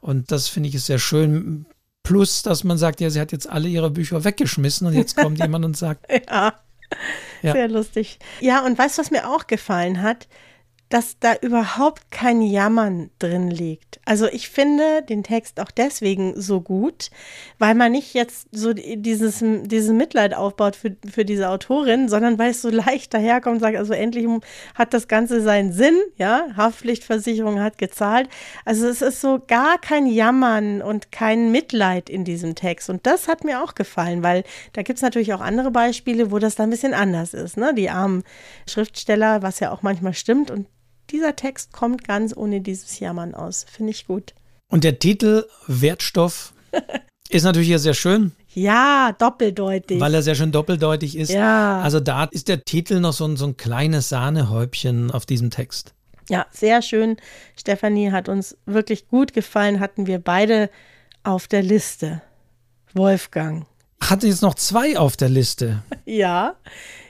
Und 0.00 0.30
das 0.32 0.48
finde 0.48 0.68
ich 0.68 0.74
ist 0.74 0.86
sehr 0.86 0.98
schön. 0.98 1.66
Plus, 2.08 2.42
dass 2.42 2.64
man 2.64 2.78
sagt, 2.78 3.02
ja, 3.02 3.10
sie 3.10 3.20
hat 3.20 3.32
jetzt 3.32 3.48
alle 3.48 3.68
ihre 3.68 3.90
Bücher 3.90 4.24
weggeschmissen 4.24 4.86
und 4.86 4.94
jetzt 4.94 5.14
kommt 5.14 5.38
jemand 5.42 5.64
und 5.66 5.76
sagt. 5.76 6.06
Ja. 6.30 6.54
ja. 7.42 7.52
Sehr 7.52 7.68
lustig. 7.68 8.18
Ja, 8.40 8.64
und 8.64 8.78
weißt 8.78 8.96
du, 8.96 9.02
was 9.02 9.10
mir 9.10 9.28
auch 9.28 9.46
gefallen 9.46 10.00
hat? 10.00 10.26
Dass 10.88 11.18
da 11.18 11.34
überhaupt 11.42 12.10
kein 12.10 12.40
Jammern 12.40 13.10
drin 13.18 13.50
liegt. 13.50 14.00
Also 14.06 14.26
ich 14.26 14.48
finde 14.48 15.02
den 15.02 15.22
Text 15.22 15.60
auch 15.60 15.70
deswegen 15.70 16.40
so 16.40 16.62
gut, 16.62 17.10
weil 17.58 17.74
man 17.74 17.92
nicht 17.92 18.14
jetzt 18.14 18.48
so 18.52 18.72
dieses, 18.72 19.44
dieses 19.44 19.90
Mitleid 19.90 20.34
aufbaut 20.34 20.76
für, 20.76 20.96
für 21.10 21.26
diese 21.26 21.50
Autorin, 21.50 22.08
sondern 22.08 22.38
weil 22.38 22.52
es 22.52 22.62
so 22.62 22.70
leicht 22.70 23.12
daherkommt 23.12 23.56
und 23.56 23.60
sagt, 23.60 23.76
also 23.76 23.92
endlich 23.92 24.26
hat 24.74 24.94
das 24.94 25.08
Ganze 25.08 25.42
seinen 25.42 25.72
Sinn, 25.72 25.96
ja, 26.16 26.46
Haftpflichtversicherung 26.56 27.60
hat 27.60 27.76
gezahlt. 27.76 28.28
Also 28.64 28.88
es 28.88 29.02
ist 29.02 29.20
so 29.20 29.42
gar 29.46 29.78
kein 29.78 30.06
Jammern 30.06 30.80
und 30.80 31.12
kein 31.12 31.52
Mitleid 31.52 32.08
in 32.08 32.24
diesem 32.24 32.54
Text. 32.54 32.88
Und 32.88 33.06
das 33.06 33.28
hat 33.28 33.44
mir 33.44 33.62
auch 33.62 33.74
gefallen, 33.74 34.22
weil 34.22 34.42
da 34.72 34.82
gibt 34.82 34.98
es 34.98 35.02
natürlich 35.02 35.34
auch 35.34 35.40
andere 35.40 35.70
Beispiele, 35.70 36.30
wo 36.30 36.38
das 36.38 36.54
da 36.54 36.62
ein 36.62 36.70
bisschen 36.70 36.94
anders 36.94 37.34
ist. 37.34 37.58
Ne? 37.58 37.74
Die 37.74 37.90
armen 37.90 38.24
Schriftsteller, 38.66 39.42
was 39.42 39.60
ja 39.60 39.70
auch 39.70 39.82
manchmal 39.82 40.14
stimmt 40.14 40.50
und 40.50 40.66
dieser 41.10 41.36
Text 41.36 41.72
kommt 41.72 42.04
ganz 42.06 42.36
ohne 42.36 42.60
dieses 42.60 43.00
Jammern 43.00 43.34
aus. 43.34 43.64
Finde 43.70 43.90
ich 43.90 44.06
gut. 44.06 44.34
Und 44.68 44.84
der 44.84 44.98
Titel 44.98 45.46
Wertstoff 45.66 46.52
ist 47.30 47.44
natürlich 47.44 47.68
hier 47.68 47.78
sehr 47.78 47.94
schön. 47.94 48.32
Ja, 48.54 49.14
doppeldeutig. 49.18 50.00
Weil 50.00 50.14
er 50.14 50.22
sehr 50.22 50.34
schön 50.34 50.52
doppeldeutig 50.52 51.16
ist. 51.16 51.30
Ja. 51.30 51.80
Also 51.80 52.00
da 52.00 52.24
ist 52.24 52.48
der 52.48 52.64
Titel 52.64 53.00
noch 53.00 53.12
so 53.12 53.24
ein, 53.24 53.36
so 53.36 53.46
ein 53.46 53.56
kleines 53.56 54.08
Sahnehäubchen 54.08 55.10
auf 55.10 55.26
diesem 55.26 55.50
Text. 55.50 55.94
Ja, 56.28 56.46
sehr 56.50 56.82
schön. 56.82 57.16
Stefanie 57.56 58.10
hat 58.10 58.28
uns 58.28 58.56
wirklich 58.66 59.08
gut 59.08 59.32
gefallen, 59.32 59.80
hatten 59.80 60.06
wir 60.06 60.18
beide 60.18 60.70
auf 61.22 61.46
der 61.46 61.62
Liste. 61.62 62.22
Wolfgang. 62.94 63.66
Hatte 64.00 64.26
jetzt 64.26 64.42
noch 64.42 64.54
zwei 64.54 64.98
auf 64.98 65.16
der 65.16 65.28
Liste. 65.28 65.82
ja. 66.04 66.54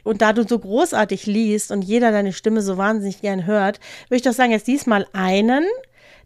Und 0.05 0.23
da 0.23 0.33
du 0.33 0.47
so 0.47 0.59
großartig 0.59 1.27
liest 1.27 1.71
und 1.71 1.83
jeder 1.83 2.13
deine 2.13 2.33
Stimme 2.33 2.63
so 2.63 2.77
wahnsinnig 2.79 3.21
gern 3.21 3.47
hört, 3.47 3.79
würde 4.09 4.17
ich 4.17 4.23
doch 4.23 4.33
sagen, 4.33 4.53
jetzt 4.53 4.67
diesmal 4.67 5.07
einen. 5.13 5.65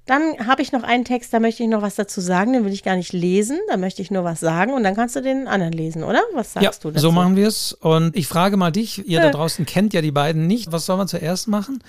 Dann 0.07 0.47
habe 0.47 0.63
ich 0.63 0.73
noch 0.73 0.83
einen 0.83 1.05
Text, 1.05 1.33
da 1.33 1.39
möchte 1.39 1.63
ich 1.63 1.69
noch 1.69 1.83
was 1.83 1.95
dazu 1.95 2.21
sagen, 2.21 2.53
den 2.53 2.65
will 2.65 2.73
ich 2.73 2.83
gar 2.83 2.97
nicht 2.97 3.13
lesen, 3.13 3.61
da 3.69 3.77
möchte 3.77 4.03
ich 4.03 4.11
nur 4.11 4.25
was 4.25 4.41
sagen 4.41 4.73
und 4.73 4.83
dann 4.83 4.97
kannst 4.97 5.15
du 5.15 5.21
den 5.21 5.47
anderen 5.47 5.73
lesen, 5.73 6.03
oder? 6.03 6.21
Was 6.33 6.55
sagst 6.55 6.65
ja, 6.65 6.73
du 6.83 6.91
dazu? 6.91 7.01
So 7.01 7.13
machen 7.13 7.37
wir 7.37 7.47
es. 7.47 7.73
Und 7.73 8.17
ich 8.17 8.27
frage 8.27 8.57
mal 8.57 8.73
dich, 8.73 9.07
ihr 9.07 9.21
da 9.21 9.31
draußen 9.31 9.65
kennt 9.65 9.95
ja 9.95 10.03
die 10.03 10.11
beiden 10.11 10.49
nicht. 10.49 10.73
Was 10.73 10.87
soll 10.87 10.97
man 10.97 11.07
zuerst 11.07 11.47
machen? 11.47 11.83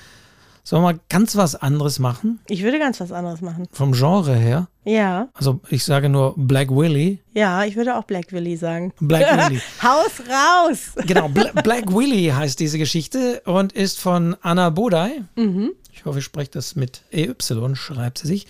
Sollen 0.65 0.81
wir 0.81 0.93
mal 0.93 0.99
ganz 1.09 1.35
was 1.35 1.55
anderes 1.55 1.99
machen? 1.99 2.39
Ich 2.47 2.63
würde 2.63 2.79
ganz 2.79 3.01
was 3.01 3.11
anderes 3.11 3.41
machen. 3.41 3.67
Vom 3.73 3.91
Genre 3.91 4.33
her? 4.33 4.69
Ja. 4.85 5.27
Also 5.33 5.59
ich 5.69 5.83
sage 5.83 6.07
nur 6.07 6.35
Black 6.37 6.71
Willy. 6.71 7.19
Ja, 7.33 7.65
ich 7.65 7.75
würde 7.75 7.97
auch 7.97 8.05
Black 8.05 8.31
Willy 8.31 8.55
sagen. 8.55 8.93
Black 9.01 9.49
Willy. 9.49 9.61
Haus 9.81 10.21
raus! 10.29 11.05
Genau, 11.05 11.27
Bla 11.27 11.51
Black 11.63 11.93
Willy 11.93 12.27
heißt 12.33 12.61
diese 12.61 12.77
Geschichte 12.77 13.41
und 13.45 13.73
ist 13.73 13.99
von 13.99 14.37
Anna 14.41 14.69
Bodai. 14.69 15.23
Mhm. 15.35 15.71
Ich 15.91 16.05
hoffe, 16.05 16.19
ich 16.19 16.25
spreche 16.25 16.51
das 16.51 16.77
mit 16.77 17.03
EY, 17.11 17.35
schreibt 17.75 18.19
sie 18.19 18.27
sich. 18.27 18.47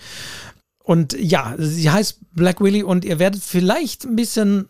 Und 0.84 1.14
ja, 1.18 1.54
sie 1.58 1.90
heißt 1.90 2.18
Black 2.32 2.60
Willy 2.60 2.84
und 2.84 3.04
ihr 3.04 3.18
werdet 3.18 3.42
vielleicht 3.42 4.04
ein 4.04 4.14
bisschen 4.14 4.68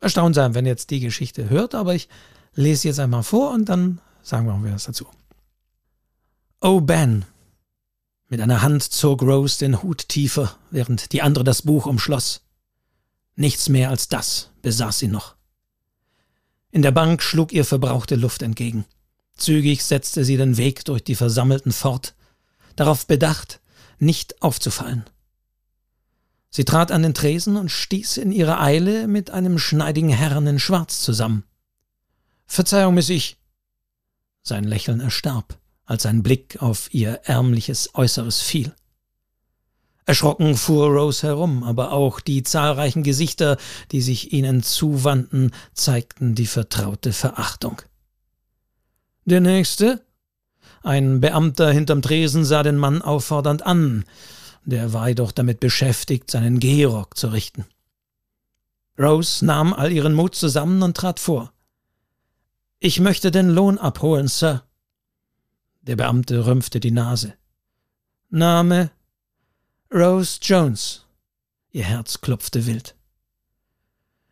erstaunt 0.00 0.36
sein, 0.36 0.54
wenn 0.54 0.66
ihr 0.66 0.72
jetzt 0.72 0.90
die 0.90 1.00
Geschichte 1.00 1.50
hört, 1.50 1.74
aber 1.74 1.94
ich 1.96 2.08
lese 2.54 2.86
jetzt 2.88 3.00
einmal 3.00 3.24
vor 3.24 3.50
und 3.50 3.68
dann 3.68 4.00
sagen 4.22 4.46
wir 4.46 4.54
auch 4.54 4.72
was 4.72 4.84
dazu. 4.84 5.06
Oh 6.62 6.80
Ben. 6.80 7.26
Mit 8.28 8.40
einer 8.40 8.62
Hand 8.62 8.82
zog 8.82 9.22
Rose 9.22 9.58
den 9.58 9.82
Hut 9.82 10.08
tiefer, 10.08 10.56
während 10.70 11.12
die 11.12 11.20
andere 11.20 11.44
das 11.44 11.62
Buch 11.62 11.84
umschloss. 11.84 12.40
Nichts 13.34 13.68
mehr 13.68 13.90
als 13.90 14.08
das 14.08 14.50
besaß 14.62 14.98
sie 14.98 15.08
noch. 15.08 15.36
In 16.70 16.80
der 16.80 16.92
Bank 16.92 17.22
schlug 17.22 17.52
ihr 17.52 17.66
verbrauchte 17.66 18.16
Luft 18.16 18.40
entgegen. 18.40 18.86
Zügig 19.36 19.84
setzte 19.84 20.24
sie 20.24 20.38
den 20.38 20.56
Weg 20.56 20.86
durch 20.86 21.04
die 21.04 21.14
Versammelten 21.14 21.72
fort, 21.72 22.14
darauf 22.74 23.06
bedacht, 23.06 23.60
nicht 23.98 24.40
aufzufallen. 24.40 25.04
Sie 26.48 26.64
trat 26.64 26.90
an 26.90 27.02
den 27.02 27.12
Tresen 27.12 27.56
und 27.56 27.70
stieß 27.70 28.16
in 28.16 28.32
ihrer 28.32 28.62
Eile 28.62 29.08
mit 29.08 29.30
einem 29.30 29.58
schneidigen 29.58 30.08
Herrn 30.08 30.46
in 30.46 30.58
Schwarz 30.58 31.02
zusammen. 31.02 31.44
Verzeihung, 32.46 32.94
Miss 32.94 33.10
Ich. 33.10 33.36
Sein 34.42 34.64
Lächeln 34.64 35.00
erstarb 35.00 35.58
als 35.86 36.02
sein 36.02 36.22
Blick 36.22 36.60
auf 36.60 36.92
ihr 36.92 37.20
ärmliches 37.24 37.94
Äußeres 37.94 38.42
fiel. 38.42 38.74
Erschrocken 40.04 40.56
fuhr 40.56 40.86
Rose 40.88 41.26
herum, 41.26 41.64
aber 41.64 41.92
auch 41.92 42.20
die 42.20 42.42
zahlreichen 42.44 43.02
Gesichter, 43.02 43.56
die 43.90 44.00
sich 44.00 44.32
ihnen 44.32 44.62
zuwandten, 44.62 45.52
zeigten 45.74 46.34
die 46.36 46.46
vertraute 46.46 47.12
Verachtung. 47.12 47.82
Der 49.24 49.40
nächste? 49.40 50.04
Ein 50.82 51.20
Beamter 51.20 51.72
hinterm 51.72 52.02
Tresen 52.02 52.44
sah 52.44 52.62
den 52.62 52.76
Mann 52.76 53.02
auffordernd 53.02 53.66
an, 53.66 54.04
der 54.64 54.92
war 54.92 55.08
jedoch 55.08 55.32
damit 55.32 55.58
beschäftigt, 55.58 56.30
seinen 56.30 56.60
Gehrock 56.60 57.16
zu 57.16 57.28
richten. 57.28 57.64
Rose 58.98 59.44
nahm 59.44 59.72
all 59.72 59.92
ihren 59.92 60.14
Mut 60.14 60.34
zusammen 60.34 60.82
und 60.82 60.96
trat 60.96 61.20
vor. 61.20 61.52
Ich 62.78 63.00
möchte 63.00 63.30
den 63.30 63.48
Lohn 63.48 63.78
abholen, 63.78 64.28
Sir. 64.28 64.62
Der 65.86 65.94
Beamte 65.94 66.44
rümpfte 66.46 66.80
die 66.80 66.90
Nase. 66.90 67.34
Name 68.28 68.90
Rose 69.94 70.40
Jones. 70.42 71.06
Ihr 71.70 71.84
Herz 71.84 72.20
klopfte 72.20 72.66
wild. 72.66 72.96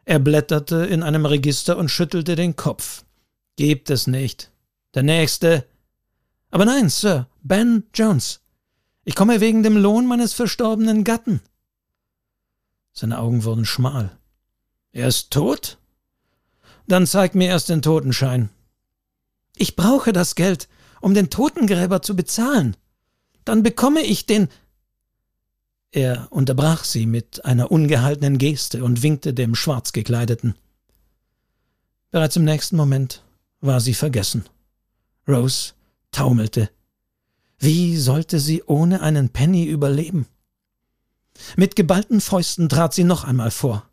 Er 0.04 0.18
blätterte 0.18 0.84
in 0.84 1.04
einem 1.04 1.26
Register 1.26 1.78
und 1.78 1.90
schüttelte 1.90 2.34
den 2.34 2.56
Kopf. 2.56 3.04
Gibt 3.54 3.88
es 3.90 4.08
nicht. 4.08 4.50
Der 4.94 5.04
nächste. 5.04 5.64
Aber 6.50 6.64
nein, 6.64 6.88
Sir, 6.88 7.28
Ben 7.42 7.84
Jones. 7.94 8.40
Ich 9.04 9.14
komme 9.14 9.40
wegen 9.40 9.62
dem 9.62 9.76
Lohn 9.76 10.06
meines 10.06 10.32
verstorbenen 10.32 11.04
Gatten. 11.04 11.40
Seine 12.92 13.20
Augen 13.20 13.44
wurden 13.44 13.64
schmal. 13.64 14.18
Er 14.90 15.06
ist 15.06 15.30
tot? 15.30 15.78
Dann 16.88 17.06
zeig 17.06 17.36
mir 17.36 17.46
erst 17.46 17.68
den 17.68 17.80
Totenschein. 17.80 18.50
Ich 19.54 19.76
brauche 19.76 20.12
das 20.12 20.34
Geld 20.34 20.68
um 21.04 21.12
den 21.12 21.28
Totengräber 21.28 22.00
zu 22.00 22.16
bezahlen. 22.16 22.78
Dann 23.44 23.62
bekomme 23.62 24.00
ich 24.00 24.24
den. 24.24 24.48
Er 25.90 26.28
unterbrach 26.30 26.84
sie 26.84 27.04
mit 27.04 27.44
einer 27.44 27.70
ungehaltenen 27.70 28.38
Geste 28.38 28.82
und 28.82 29.02
winkte 29.02 29.34
dem 29.34 29.54
Schwarzgekleideten. 29.54 30.54
Bereits 32.10 32.36
im 32.36 32.44
nächsten 32.44 32.76
Moment 32.76 33.22
war 33.60 33.80
sie 33.80 33.92
vergessen. 33.92 34.44
Rose 35.28 35.74
taumelte. 36.10 36.70
Wie 37.58 37.98
sollte 37.98 38.40
sie 38.40 38.62
ohne 38.62 39.02
einen 39.02 39.28
Penny 39.28 39.66
überleben? 39.66 40.26
Mit 41.54 41.76
geballten 41.76 42.22
Fäusten 42.22 42.70
trat 42.70 42.94
sie 42.94 43.04
noch 43.04 43.24
einmal 43.24 43.50
vor. 43.50 43.86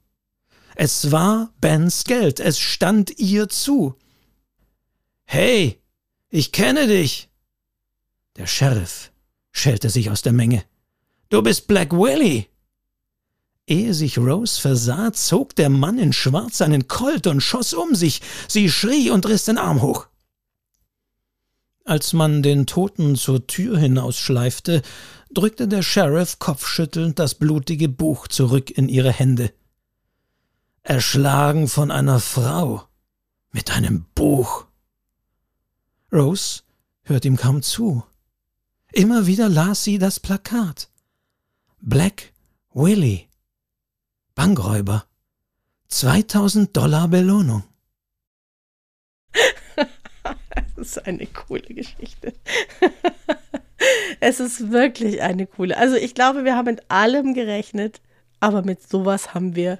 Es 0.75 1.11
war 1.11 1.51
Bens 1.59 2.05
Geld, 2.05 2.39
es 2.39 2.57
stand 2.57 3.19
ihr 3.19 3.49
zu. 3.49 3.95
Hey, 5.25 5.80
ich 6.31 6.51
kenne 6.51 6.87
dich. 6.87 7.29
Der 8.37 8.47
Sheriff 8.47 9.11
schellte 9.51 9.89
sich 9.89 10.09
aus 10.09 10.21
der 10.21 10.33
Menge. 10.33 10.63
Du 11.29 11.41
bist 11.41 11.67
Black 11.67 11.91
Willie. 11.91 12.45
Ehe 13.67 13.93
sich 13.93 14.17
Rose 14.17 14.59
versah, 14.59 15.13
zog 15.13 15.55
der 15.55 15.69
Mann 15.69 15.99
in 15.99 16.13
Schwarz 16.13 16.61
einen 16.61 16.87
Colt 16.87 17.27
und 17.27 17.41
schoss 17.41 17.73
um 17.73 17.93
sich. 17.93 18.21
Sie 18.47 18.69
schrie 18.69 19.11
und 19.11 19.27
riss 19.27 19.45
den 19.45 19.57
Arm 19.57 19.81
hoch. 19.81 20.07
Als 21.83 22.13
man 22.13 22.43
den 22.43 22.65
Toten 22.65 23.15
zur 23.15 23.47
Tür 23.47 23.77
hinausschleifte, 23.77 24.81
drückte 25.33 25.67
der 25.67 25.83
Sheriff 25.83 26.39
kopfschüttelnd 26.39 27.19
das 27.19 27.35
blutige 27.35 27.89
Buch 27.89 28.27
zurück 28.27 28.71
in 28.71 28.89
ihre 28.89 29.11
Hände. 29.11 29.53
Erschlagen 30.83 31.67
von 31.67 31.91
einer 31.91 32.19
Frau 32.19 32.83
mit 33.51 33.71
einem 33.71 34.05
Buch. 34.15 34.65
Rose 36.11 36.63
hört 37.03 37.23
ihm 37.23 37.37
kaum 37.37 37.61
zu. 37.61 38.03
Immer 38.91 39.27
wieder 39.27 39.47
las 39.47 39.85
sie 39.85 39.97
das 39.97 40.19
Plakat. 40.19 40.89
Black 41.79 42.33
Willie. 42.73 43.27
Bankräuber. 44.35 45.05
2000 45.87 46.75
Dollar 46.75 47.07
Belohnung. 47.07 47.63
das 50.75 50.77
ist 50.77 51.05
eine 51.05 51.27
coole 51.27 51.61
Geschichte. 51.61 52.33
es 54.19 54.41
ist 54.41 54.69
wirklich 54.71 55.21
eine 55.21 55.47
coole. 55.47 55.77
Also 55.77 55.95
ich 55.95 56.13
glaube, 56.13 56.43
wir 56.43 56.57
haben 56.57 56.65
mit 56.65 56.91
allem 56.91 57.33
gerechnet, 57.33 58.01
aber 58.41 58.63
mit 58.63 58.87
sowas 58.87 59.33
haben 59.33 59.55
wir 59.55 59.79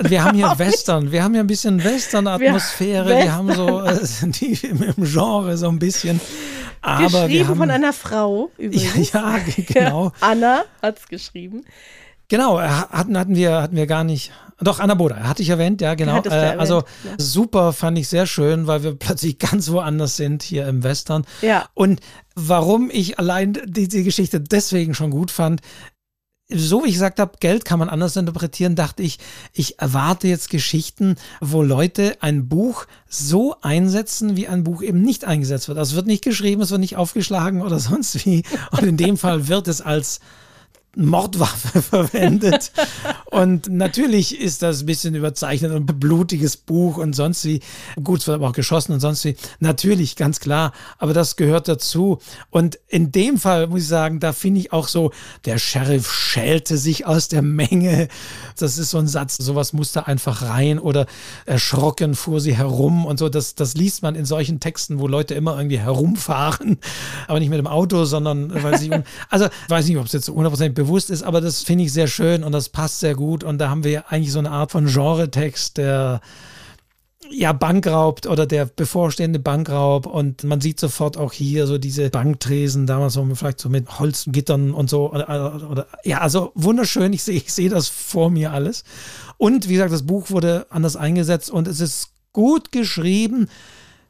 wir 0.00 0.24
haben 0.24 0.36
hier 0.36 0.52
Western, 0.58 1.12
wir 1.12 1.22
haben 1.22 1.32
hier 1.32 1.42
ein 1.42 1.46
bisschen 1.46 1.82
Western-Atmosphäre, 1.82 3.08
wir, 3.08 3.16
wir, 3.16 3.34
haben 3.34 3.52
so 3.54 3.82
äh, 3.82 3.98
die 4.22 4.58
im 4.66 4.94
Genre 5.04 5.56
so 5.56 5.68
ein 5.68 5.78
bisschen. 5.78 6.20
Aber 6.80 7.04
geschrieben 7.04 7.32
wir 7.32 7.48
haben, 7.48 7.56
von 7.58 7.70
einer 7.70 7.92
Frau 7.92 8.50
übrigens. 8.58 9.12
Ja, 9.12 9.36
ja 9.36 9.42
genau. 9.66 10.12
Anna 10.20 10.64
hat 10.82 10.98
es 10.98 11.08
geschrieben. 11.08 11.64
Genau, 12.28 12.60
hatten, 12.60 13.18
hatten, 13.18 13.36
wir, 13.36 13.60
hatten 13.60 13.76
wir 13.76 13.86
gar 13.86 14.04
nicht. 14.04 14.32
Doch, 14.58 14.80
Anna 14.80 14.94
Boda, 14.94 15.16
hatte 15.16 15.42
ich 15.42 15.50
erwähnt, 15.50 15.80
ja, 15.80 15.94
genau. 15.94 16.22
Äh, 16.22 16.28
erwähnt, 16.28 16.60
also 16.60 16.84
ja. 17.04 17.10
super 17.18 17.72
fand 17.72 17.98
ich 17.98 18.08
sehr 18.08 18.26
schön, 18.26 18.66
weil 18.66 18.82
wir 18.82 18.94
plötzlich 18.94 19.38
ganz 19.38 19.70
woanders 19.70 20.16
sind 20.16 20.42
hier 20.42 20.66
im 20.66 20.82
Western. 20.82 21.26
Ja. 21.42 21.66
Und 21.74 22.00
warum 22.34 22.90
ich 22.90 23.18
allein 23.18 23.58
diese 23.66 24.02
Geschichte 24.02 24.40
deswegen 24.40 24.94
schon 24.94 25.10
gut 25.10 25.30
fand, 25.30 25.60
so 26.54 26.84
wie 26.84 26.88
ich 26.88 26.94
gesagt 26.94 27.18
habe, 27.18 27.32
Geld 27.40 27.64
kann 27.64 27.78
man 27.78 27.88
anders 27.88 28.16
interpretieren, 28.16 28.74
dachte 28.74 29.02
ich, 29.02 29.18
ich 29.52 29.78
erwarte 29.78 30.28
jetzt 30.28 30.50
Geschichten, 30.50 31.16
wo 31.40 31.62
Leute 31.62 32.16
ein 32.20 32.48
Buch 32.48 32.86
so 33.08 33.56
einsetzen, 33.62 34.36
wie 34.36 34.48
ein 34.48 34.64
Buch 34.64 34.82
eben 34.82 35.02
nicht 35.02 35.24
eingesetzt 35.24 35.68
wird. 35.68 35.78
Also 35.78 35.92
es 35.92 35.96
wird 35.96 36.06
nicht 36.06 36.24
geschrieben, 36.24 36.62
es 36.62 36.70
wird 36.70 36.80
nicht 36.80 36.96
aufgeschlagen 36.96 37.62
oder 37.62 37.78
sonst 37.80 38.24
wie. 38.24 38.42
Und 38.70 38.82
in 38.82 38.96
dem 38.96 39.16
Fall 39.16 39.48
wird 39.48 39.68
es 39.68 39.80
als 39.80 40.20
Mordwaffe 40.96 41.80
verwendet. 41.82 42.72
und 43.26 43.68
natürlich 43.68 44.38
ist 44.38 44.62
das 44.62 44.80
ein 44.80 44.86
bisschen 44.86 45.14
überzeichnet 45.14 45.72
und 45.72 45.86
blutiges 45.98 46.56
Buch 46.56 46.98
und 46.98 47.14
sonst 47.14 47.44
wie. 47.44 47.60
Gut, 48.02 48.20
es 48.20 48.26
wird 48.26 48.36
aber 48.36 48.48
auch 48.48 48.52
geschossen 48.52 48.92
und 48.92 49.00
sonst 49.00 49.24
wie. 49.24 49.36
Natürlich, 49.60 50.16
ganz 50.16 50.40
klar. 50.40 50.72
Aber 50.98 51.14
das 51.14 51.36
gehört 51.36 51.68
dazu. 51.68 52.18
Und 52.50 52.78
in 52.88 53.10
dem 53.10 53.38
Fall 53.38 53.68
muss 53.68 53.82
ich 53.82 53.88
sagen, 53.88 54.20
da 54.20 54.32
finde 54.32 54.60
ich 54.60 54.72
auch 54.72 54.88
so, 54.88 55.12
der 55.44 55.58
Sheriff 55.58 56.12
schälte 56.12 56.76
sich 56.76 57.06
aus 57.06 57.28
der 57.28 57.42
Menge. 57.42 58.08
Das 58.58 58.76
ist 58.76 58.90
so 58.90 58.98
ein 58.98 59.08
Satz, 59.08 59.36
sowas 59.38 59.72
musste 59.72 60.06
einfach 60.06 60.42
rein 60.42 60.78
oder 60.78 61.06
erschrocken 61.46 62.14
fuhr 62.14 62.40
sie 62.40 62.56
herum 62.56 63.06
und 63.06 63.18
so. 63.18 63.30
Das, 63.30 63.54
das 63.54 63.74
liest 63.74 64.02
man 64.02 64.14
in 64.14 64.26
solchen 64.26 64.60
Texten, 64.60 64.98
wo 64.98 65.06
Leute 65.06 65.34
immer 65.34 65.56
irgendwie 65.56 65.78
herumfahren. 65.78 66.78
Aber 67.28 67.40
nicht 67.40 67.48
mit 67.48 67.58
dem 67.58 67.66
Auto, 67.66 68.04
sondern 68.04 68.62
weil 68.62 68.78
sie, 68.78 68.90
also 69.30 69.48
weiß 69.68 69.86
nicht, 69.86 69.96
ob 69.96 70.06
es 70.06 70.12
jetzt 70.12 70.28
100% 70.28 70.81
bewusst 70.84 71.10
ist, 71.10 71.22
aber 71.22 71.40
das 71.40 71.62
finde 71.62 71.84
ich 71.84 71.92
sehr 71.92 72.08
schön 72.08 72.44
und 72.44 72.52
das 72.52 72.68
passt 72.68 73.00
sehr 73.00 73.14
gut. 73.14 73.44
Und 73.44 73.58
da 73.58 73.70
haben 73.70 73.84
wir 73.84 74.10
eigentlich 74.10 74.32
so 74.32 74.38
eine 74.38 74.50
Art 74.50 74.72
von 74.72 74.86
Genre-Text, 74.86 75.76
der 75.76 76.20
ja, 77.30 77.52
Bankraub 77.52 78.26
oder 78.26 78.46
der 78.46 78.66
bevorstehende 78.66 79.38
Bankraub 79.38 80.06
und 80.06 80.44
man 80.44 80.60
sieht 80.60 80.80
sofort 80.80 81.16
auch 81.16 81.32
hier 81.32 81.66
so 81.66 81.78
diese 81.78 82.10
Banktresen, 82.10 82.86
damals 82.86 83.14
so 83.14 83.26
vielleicht 83.34 83.60
so 83.60 83.68
mit 83.68 83.98
Holzgittern 83.98 84.72
und 84.72 84.90
so 84.90 85.10
oder, 85.12 85.70
oder 85.70 85.86
ja, 86.04 86.18
also 86.18 86.52
wunderschön, 86.54 87.12
ich 87.12 87.22
sehe 87.22 87.36
ich 87.36 87.52
sehe 87.52 87.70
das 87.70 87.88
vor 87.88 88.30
mir 88.30 88.52
alles 88.52 88.84
und 89.38 89.68
wie 89.68 89.74
gesagt, 89.74 89.92
das 89.92 90.02
Buch 90.04 90.30
wurde 90.30 90.66
anders 90.68 90.96
eingesetzt 90.96 91.50
und 91.50 91.68
es 91.68 91.80
ist 91.80 92.10
gut 92.32 92.72
geschrieben 92.72 93.48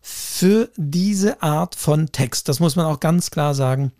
für 0.00 0.70
diese 0.76 1.42
Art 1.42 1.74
von 1.74 2.10
Text, 2.12 2.48
das 2.48 2.60
muss 2.60 2.76
man 2.76 2.86
auch 2.86 2.98
ganz 2.98 3.30
klar 3.30 3.54
sagen. 3.54 3.92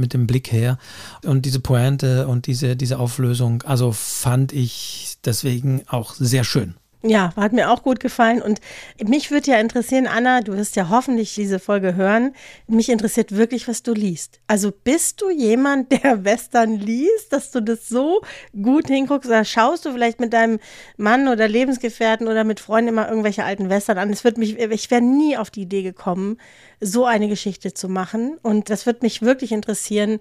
Mit 0.00 0.14
dem 0.14 0.26
Blick 0.26 0.50
her. 0.50 0.78
Und 1.24 1.46
diese 1.46 1.60
Pointe 1.60 2.26
und 2.26 2.46
diese, 2.46 2.76
diese 2.76 2.98
Auflösung, 2.98 3.62
also 3.62 3.92
fand 3.92 4.52
ich 4.52 5.18
deswegen 5.24 5.82
auch 5.86 6.14
sehr 6.14 6.44
schön. 6.44 6.74
Ja, 7.02 7.32
hat 7.34 7.54
mir 7.54 7.70
auch 7.70 7.82
gut 7.82 7.98
gefallen. 7.98 8.42
Und 8.42 8.60
mich 9.02 9.30
würde 9.30 9.52
ja 9.52 9.58
interessieren, 9.58 10.06
Anna, 10.06 10.42
du 10.42 10.52
wirst 10.54 10.76
ja 10.76 10.90
hoffentlich 10.90 11.34
diese 11.34 11.58
Folge 11.58 11.94
hören. 11.94 12.34
Mich 12.66 12.90
interessiert 12.90 13.34
wirklich, 13.34 13.68
was 13.68 13.82
du 13.82 13.94
liest. 13.94 14.38
Also 14.46 14.70
bist 14.70 15.22
du 15.22 15.30
jemand, 15.30 15.90
der 16.04 16.24
Western 16.24 16.74
liest, 16.74 17.32
dass 17.32 17.52
du 17.52 17.62
das 17.62 17.88
so 17.88 18.20
gut 18.60 18.88
hinguckst? 18.88 19.30
Oder 19.30 19.46
schaust 19.46 19.86
du 19.86 19.92
vielleicht 19.92 20.20
mit 20.20 20.34
deinem 20.34 20.58
Mann 20.98 21.28
oder 21.28 21.48
Lebensgefährten 21.48 22.28
oder 22.28 22.44
mit 22.44 22.60
Freunden 22.60 22.88
immer 22.88 23.08
irgendwelche 23.08 23.44
alten 23.44 23.70
Western 23.70 23.96
an? 23.96 24.10
Es 24.10 24.22
wird 24.22 24.36
mich, 24.36 24.58
ich 24.58 24.90
wäre 24.90 25.00
nie 25.00 25.38
auf 25.38 25.48
die 25.50 25.62
Idee 25.62 25.82
gekommen, 25.82 26.36
so 26.80 27.06
eine 27.06 27.28
Geschichte 27.28 27.72
zu 27.72 27.88
machen. 27.88 28.36
Und 28.42 28.68
das 28.68 28.84
wird 28.84 29.02
mich 29.02 29.22
wirklich 29.22 29.52
interessieren, 29.52 30.20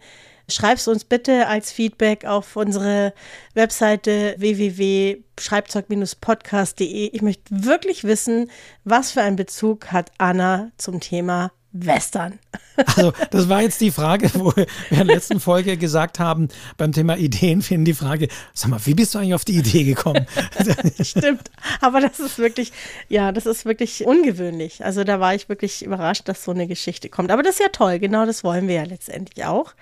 Schreib's 0.49 0.87
uns 0.87 1.03
bitte 1.03 1.45
als 1.47 1.71
Feedback 1.71 2.25
auf 2.25 2.55
unsere 2.55 3.13
Webseite 3.53 4.33
www.schreibzeug-podcast.de. 4.37 7.11
Ich 7.13 7.21
möchte 7.21 7.43
wirklich 7.49 8.03
wissen, 8.03 8.49
was 8.83 9.11
für 9.11 9.21
einen 9.21 9.35
Bezug 9.35 9.91
hat 9.91 10.11
Anna 10.17 10.71
zum 10.77 10.99
Thema 10.99 11.51
Western. 11.71 12.39
Also, 12.85 13.11
das 13.31 13.49
war 13.49 13.61
jetzt 13.61 13.81
die 13.81 13.91
Frage, 13.91 14.31
wo 14.35 14.55
wir 14.55 14.65
in 14.89 14.95
der 14.95 15.03
letzten 15.03 15.41
Folge 15.41 15.75
gesagt 15.75 16.17
haben, 16.17 16.47
beim 16.77 16.93
Thema 16.93 17.17
Ideen 17.17 17.61
finden 17.61 17.83
die 17.83 17.93
Frage, 17.93 18.29
sag 18.53 18.69
mal, 18.69 18.79
wie 18.85 18.93
bist 18.93 19.13
du 19.13 19.19
eigentlich 19.19 19.33
auf 19.33 19.43
die 19.43 19.57
Idee 19.57 19.83
gekommen? 19.83 20.25
Stimmt, 21.01 21.51
aber 21.81 21.99
das 21.99 22.21
ist 22.21 22.37
wirklich, 22.37 22.71
ja, 23.09 23.33
das 23.33 23.45
ist 23.45 23.65
wirklich 23.65 24.05
ungewöhnlich. 24.05 24.85
Also, 24.85 25.03
da 25.03 25.19
war 25.19 25.35
ich 25.35 25.49
wirklich 25.49 25.83
überrascht, 25.83 26.29
dass 26.29 26.45
so 26.45 26.51
eine 26.51 26.67
Geschichte 26.67 27.09
kommt. 27.09 27.31
Aber 27.31 27.43
das 27.43 27.55
ist 27.55 27.59
ja 27.59 27.67
toll, 27.67 27.99
genau 27.99 28.25
das 28.25 28.45
wollen 28.45 28.69
wir 28.69 28.75
ja 28.75 28.83
letztendlich 28.83 29.43
auch. 29.43 29.73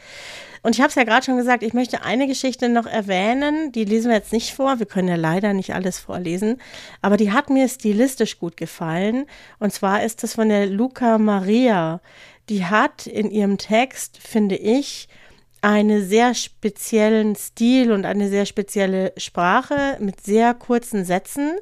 Und 0.62 0.76
ich 0.76 0.82
habe 0.82 0.90
es 0.90 0.96
ja 0.96 1.04
gerade 1.04 1.26
schon 1.26 1.38
gesagt, 1.38 1.64
ich 1.64 1.74
möchte 1.74 2.04
eine 2.04 2.28
Geschichte 2.28 2.70
noch 2.70 2.86
erwähnen, 2.86 3.72
die 3.72 3.86
lesen 3.86 4.10
wir 4.10 4.18
jetzt 4.18 4.34
nicht 4.34 4.54
vor, 4.54 4.80
wir 4.80 4.86
können 4.86 5.08
ja 5.08 5.16
leider 5.16 5.54
nicht 5.54 5.74
alles 5.74 6.00
vorlesen, 6.00 6.62
aber 7.02 7.18
die 7.18 7.32
hat 7.32 7.50
mir 7.50 7.68
stilistisch 7.68 8.40
gut 8.40 8.58
gefallen. 8.58 9.26
Und 9.60 9.74
zwar 9.74 10.04
ist 10.04 10.24
das 10.24 10.36
von 10.36 10.50
der 10.50 10.68
Luca 10.68 11.18
Maria. 11.18 12.02
Die 12.50 12.66
hat 12.66 13.08
in 13.08 13.30
ihrem 13.30 13.58
Text, 13.58 14.18
finde 14.18 14.56
ich, 14.56 15.08
einen 15.62 16.08
sehr 16.08 16.34
speziellen 16.34 17.36
Stil 17.36 17.92
und 17.92 18.06
eine 18.06 18.30
sehr 18.30 18.46
spezielle 18.46 19.14
Sprache 19.18 19.98
mit 20.00 20.22
sehr 20.22 20.54
kurzen 20.54 21.04
Sätzen. 21.04 21.54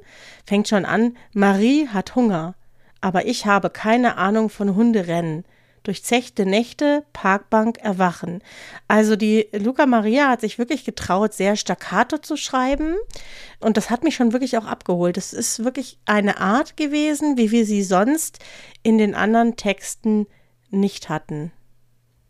Fängt 0.45 0.67
schon 0.67 0.85
an, 0.85 1.17
Marie 1.33 1.87
hat 1.87 2.15
Hunger, 2.15 2.55
aber 3.01 3.25
ich 3.25 3.45
habe 3.45 3.69
keine 3.69 4.17
Ahnung 4.17 4.49
von 4.49 4.75
Hunderennen 4.75 5.45
durchzechte 5.87 6.45
Nächte, 6.45 7.03
Parkbank, 7.13 7.77
Erwachen. 7.79 8.41
Also 8.87 9.15
die 9.15 9.47
Luca 9.53 9.85
Maria 9.85 10.29
hat 10.29 10.41
sich 10.41 10.57
wirklich 10.57 10.85
getraut, 10.85 11.33
sehr 11.33 11.55
staccato 11.55 12.17
zu 12.17 12.37
schreiben. 12.37 12.95
Und 13.59 13.77
das 13.77 13.89
hat 13.89 14.03
mich 14.03 14.15
schon 14.15 14.33
wirklich 14.33 14.57
auch 14.57 14.65
abgeholt. 14.65 15.17
Das 15.17 15.33
ist 15.33 15.63
wirklich 15.63 15.97
eine 16.05 16.39
Art 16.39 16.77
gewesen, 16.77 17.37
wie 17.37 17.51
wir 17.51 17.65
sie 17.65 17.83
sonst 17.83 18.39
in 18.83 18.97
den 18.97 19.15
anderen 19.15 19.55
Texten 19.55 20.27
nicht 20.69 21.09
hatten. 21.09 21.51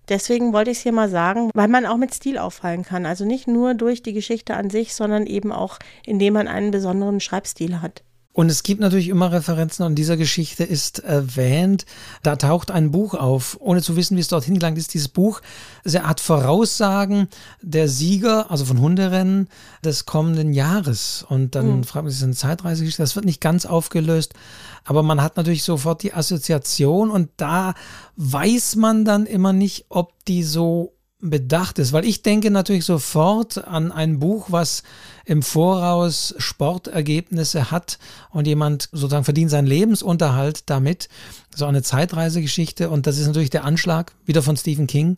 Deswegen 0.07 0.53
wollte 0.53 0.71
ich 0.71 0.77
es 0.77 0.83
hier 0.83 0.91
mal 0.91 1.09
sagen, 1.09 1.49
weil 1.53 1.67
man 1.67 1.85
auch 1.85 1.97
mit 1.97 2.13
Stil 2.13 2.37
auffallen 2.37 2.83
kann. 2.83 3.05
Also 3.05 3.25
nicht 3.25 3.47
nur 3.47 3.73
durch 3.73 4.03
die 4.03 4.13
Geschichte 4.13 4.55
an 4.55 4.69
sich, 4.69 4.93
sondern 4.93 5.25
eben 5.25 5.51
auch, 5.51 5.79
indem 6.05 6.33
man 6.33 6.47
einen 6.47 6.71
besonderen 6.71 7.19
Schreibstil 7.19 7.81
hat. 7.81 8.03
Und 8.35 8.51
es 8.51 8.63
gibt 8.63 8.81
natürlich 8.81 9.07
immer 9.07 9.31
Referenzen 9.31 9.85
und 9.85 9.95
dieser 9.95 10.17
Geschichte 10.17 10.65
ist 10.65 10.99
erwähnt. 10.99 11.85
Da 12.21 12.35
taucht 12.35 12.69
ein 12.69 12.91
Buch 12.91 13.13
auf, 13.13 13.55
ohne 13.61 13.81
zu 13.81 13.95
wissen, 13.95 14.17
wie 14.17 14.19
es 14.19 14.27
dorthin 14.27 14.55
gelangt 14.55 14.77
ist. 14.77 14.93
Dieses 14.93 15.07
Buch, 15.07 15.39
es 15.85 15.97
hat 15.97 16.19
Voraussagen 16.19 17.29
der 17.61 17.87
Sieger, 17.87 18.51
also 18.51 18.65
von 18.65 18.81
Hunderennen 18.81 19.47
des 19.85 20.05
kommenden 20.05 20.51
Jahres. 20.51 21.25
Und 21.29 21.55
dann 21.55 21.77
mhm. 21.77 21.83
fragt 21.85 22.03
man 22.03 22.11
sich, 22.11 22.19
ist 22.19 22.25
eine 22.25 22.33
Zeitreisegeschichte? 22.33 23.03
Das 23.03 23.15
wird 23.15 23.23
nicht 23.23 23.39
ganz 23.39 23.65
aufgelöst. 23.65 24.33
Aber 24.83 25.01
man 25.01 25.21
hat 25.21 25.37
natürlich 25.37 25.63
sofort 25.63 26.03
die 26.03 26.13
Assoziation 26.13 27.11
und 27.11 27.29
da 27.37 27.73
weiß 28.17 28.75
man 28.75 29.05
dann 29.05 29.27
immer 29.27 29.53
nicht, 29.53 29.85
ob 29.87 30.11
die 30.25 30.43
so 30.43 30.91
bedacht 31.21 31.79
ist, 31.79 31.93
weil 31.93 32.05
ich 32.05 32.21
denke 32.21 32.51
natürlich 32.51 32.85
sofort 32.85 33.65
an 33.65 33.91
ein 33.91 34.19
Buch, 34.19 34.47
was 34.49 34.83
im 35.25 35.41
Voraus 35.41 36.35
Sportergebnisse 36.37 37.71
hat 37.71 37.97
und 38.31 38.47
jemand 38.47 38.89
sozusagen 38.91 39.23
verdient 39.23 39.49
seinen 39.49 39.67
Lebensunterhalt 39.67 40.69
damit. 40.69 41.09
So 41.55 41.65
eine 41.65 41.83
Zeitreisegeschichte 41.83 42.89
und 42.89 43.07
das 43.07 43.17
ist 43.17 43.27
natürlich 43.27 43.49
der 43.49 43.63
Anschlag 43.63 44.13
wieder 44.25 44.41
von 44.41 44.57
Stephen 44.57 44.87
King, 44.87 45.17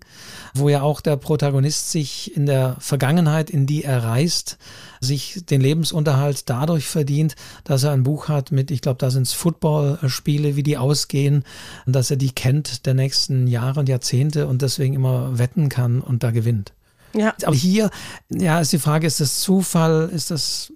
wo 0.54 0.70
ja 0.70 0.82
auch 0.82 1.02
der 1.02 1.18
Protagonist 1.18 1.92
sich 1.92 2.36
in 2.36 2.46
der 2.46 2.78
Vergangenheit, 2.80 3.50
in 3.50 3.66
die 3.66 3.84
er 3.84 4.04
reist, 4.04 4.58
sich 5.02 5.44
den 5.50 5.62
Lebensunterhalt 5.62 6.50
dadurch 6.50 6.86
verdient, 6.86 7.36
dass 7.64 7.84
er 7.84 7.92
ein 7.92 8.04
Buch 8.04 8.30
hat 8.30 8.52
mit, 8.52 8.72
ich 8.72 8.82
glaube, 8.82 9.00
da 9.00 9.10
sind 9.10 9.24
es 9.24 9.34
Footballspiele, 9.34 10.56
wie 10.56 10.64
die 10.64 10.78
ausgehen, 10.78 11.44
dass 11.86 12.12
er 12.12 12.18
die 12.18 12.32
kennt 12.32 12.86
der 12.86 12.94
nächsten 12.94 13.48
Jahre 13.48 13.80
und 13.80 13.90
Jahrzehnte 13.90 14.48
und 14.48 14.62
deswegen 14.62 14.94
immer 14.94 15.40
wetten 15.40 15.70
kann 15.70 16.02
und 16.02 16.24
da 16.24 16.32
gewinnt. 16.32 16.72
Ja. 17.14 17.34
Aber 17.44 17.56
hier, 17.56 17.90
ja, 18.30 18.60
ist 18.60 18.74
die 18.74 18.80
Frage, 18.80 19.08
ist 19.08 19.20
das 19.20 19.40
Zufall, 19.42 20.10
ist 20.14 20.32
das 20.32 20.74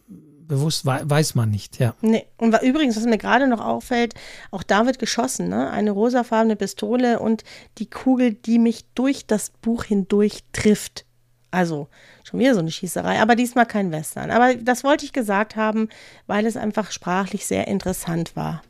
bewusst, 0.52 0.86
weiß 0.86 1.36
man 1.36 1.50
nicht, 1.50 1.80
ja. 1.80 1.96
Nee. 2.02 2.26
Und 2.38 2.62
übrigens, 2.62 2.98
was 2.98 3.06
mir 3.06 3.18
gerade 3.18 3.48
noch 3.48 3.62
auffällt, 3.62 4.16
auch 4.52 4.64
da 4.64 4.86
wird 4.86 5.00
geschossen, 5.00 5.48
ne? 5.48 5.70
Eine 5.72 5.92
rosafarbene 5.92 6.58
Pistole 6.58 7.20
und 7.20 7.44
die 7.78 7.90
Kugel, 7.90 8.34
die 8.34 8.60
mich 8.60 8.86
durch 8.94 9.26
das 9.26 9.50
Buch 9.50 9.86
hindurch 9.86 10.44
trifft. 10.52 11.06
Also 11.52 11.88
schon 12.24 12.40
wieder 12.40 12.54
so 12.54 12.60
eine 12.60 12.72
Schießerei, 12.72 13.22
aber 13.22 13.36
diesmal 13.36 13.66
kein 13.66 13.92
Western. 13.92 14.30
Aber 14.30 14.56
das 14.56 14.84
wollte 14.84 15.06
ich 15.06 15.14
gesagt 15.14 15.56
haben, 15.56 15.88
weil 16.28 16.46
es 16.46 16.58
einfach 16.58 16.92
sprachlich 16.92 17.46
sehr 17.46 17.68
interessant 17.68 18.36
war. 18.36 18.62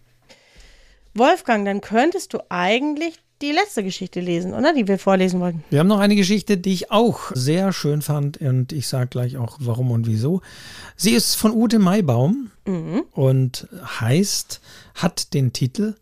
Wolfgang, 1.14 1.66
dann 1.66 1.82
könntest 1.82 2.34
du 2.34 2.40
eigentlich 2.50 3.22
die 3.42 3.52
letzte 3.52 3.84
Geschichte 3.84 4.20
lesen, 4.20 4.54
oder? 4.54 4.74
Die 4.74 4.88
wir 4.88 5.00
vorlesen 5.00 5.40
wollten. 5.40 5.64
Wir 5.70 5.80
haben 5.80 5.88
noch 5.88 6.00
eine 6.00 6.16
Geschichte, 6.16 6.58
die 6.58 6.74
ich 6.74 6.92
auch 6.92 7.32
sehr 7.34 7.74
schön 7.74 8.02
fand 8.02 8.38
und 8.38 8.72
ich 8.72 8.88
sage 8.88 9.08
gleich 9.08 9.38
auch 9.38 9.58
warum 9.60 9.92
und 9.92 10.08
wieso. 10.08 10.42
Sie 10.96 11.12
ist 11.12 11.36
von 11.36 11.52
Ute 11.52 11.80
Maibaum 11.80 12.52
mhm. 12.66 13.04
und 13.12 13.68
heißt, 14.00 14.62
hat 14.96 15.34
den 15.34 15.54
Titel 15.54 15.96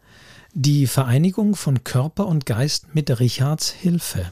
Die 0.53 0.87
Vereinigung 0.87 1.55
von 1.55 1.83
Körper 1.83 2.27
und 2.27 2.45
Geist 2.45 2.93
mit 2.93 3.19
Richards 3.19 3.71
Hilfe. 3.71 4.31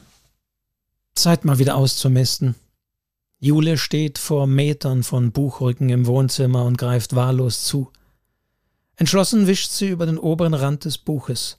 Zeit 1.14 1.44
mal 1.44 1.58
wieder 1.58 1.76
auszumisten. 1.76 2.54
Jule 3.40 3.78
steht 3.78 4.18
vor 4.18 4.46
Metern 4.46 5.02
von 5.02 5.30
Buchrücken 5.30 5.90
im 5.90 6.06
Wohnzimmer 6.06 6.64
und 6.64 6.76
greift 6.76 7.14
wahllos 7.14 7.64
zu. 7.64 7.90
Entschlossen 8.96 9.46
wischt 9.46 9.70
sie 9.70 9.88
über 9.88 10.06
den 10.06 10.18
oberen 10.18 10.54
Rand 10.54 10.84
des 10.84 10.98
Buches. 10.98 11.58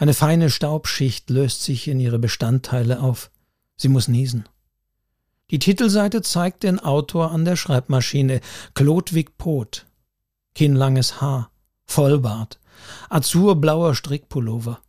Eine 0.00 0.14
feine 0.14 0.48
Staubschicht 0.48 1.28
löst 1.28 1.62
sich 1.62 1.86
in 1.86 2.00
ihre 2.00 2.18
Bestandteile 2.18 3.02
auf. 3.02 3.30
Sie 3.76 3.88
muss 3.88 4.08
niesen. 4.08 4.48
Die 5.50 5.58
Titelseite 5.58 6.22
zeigt 6.22 6.62
den 6.62 6.80
Autor 6.80 7.32
an 7.32 7.44
der 7.44 7.56
Schreibmaschine, 7.56 8.40
Klodwig 8.72 9.36
Pot. 9.36 9.84
Kinnlanges 10.54 11.20
Haar, 11.20 11.50
Vollbart, 11.84 12.58
azurblauer 13.10 13.94
Strickpullover. 13.94 14.80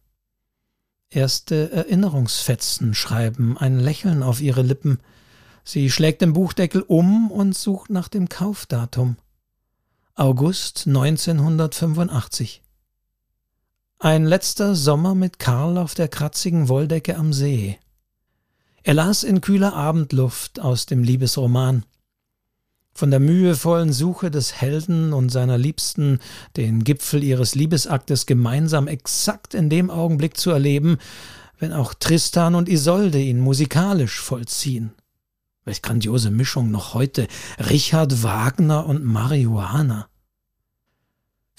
Erste 1.09 1.73
Erinnerungsfetzen 1.73 2.93
schreiben 2.93 3.57
ein 3.57 3.81
Lächeln 3.81 4.23
auf 4.23 4.39
ihre 4.39 4.61
Lippen. 4.61 4.99
Sie 5.65 5.91
schlägt 5.91 6.21
den 6.21 6.31
Buchdeckel 6.31 6.83
um 6.83 7.31
und 7.31 7.53
sucht 7.53 7.89
nach 7.89 8.07
dem 8.07 8.29
Kaufdatum. 8.29 9.17
August 10.15 10.87
1985. 10.87 12.61
Ein 14.03 14.25
letzter 14.25 14.73
Sommer 14.73 15.13
mit 15.13 15.37
Karl 15.37 15.77
auf 15.77 15.93
der 15.93 16.07
kratzigen 16.07 16.69
Wolldecke 16.69 17.17
am 17.17 17.33
See. 17.33 17.77
Er 18.81 18.95
las 18.95 19.21
in 19.21 19.41
kühler 19.41 19.75
Abendluft 19.75 20.59
aus 20.59 20.87
dem 20.87 21.03
Liebesroman. 21.03 21.85
Von 22.95 23.11
der 23.11 23.19
mühevollen 23.19 23.93
Suche 23.93 24.31
des 24.31 24.59
Helden 24.59 25.13
und 25.13 25.29
seiner 25.29 25.59
Liebsten, 25.59 26.17
den 26.57 26.83
Gipfel 26.83 27.23
ihres 27.23 27.53
Liebesaktes 27.53 28.25
gemeinsam 28.25 28.87
exakt 28.87 29.53
in 29.53 29.69
dem 29.69 29.91
Augenblick 29.91 30.35
zu 30.35 30.49
erleben, 30.49 30.97
wenn 31.59 31.71
auch 31.71 31.93
Tristan 31.93 32.55
und 32.55 32.69
Isolde 32.69 33.19
ihn 33.19 33.39
musikalisch 33.39 34.19
vollziehen. 34.19 34.95
Welch 35.63 35.83
grandiose 35.83 36.31
Mischung 36.31 36.71
noch 36.71 36.95
heute. 36.95 37.27
Richard 37.69 38.23
Wagner 38.23 38.87
und 38.87 39.05
Marihuana. 39.05 40.07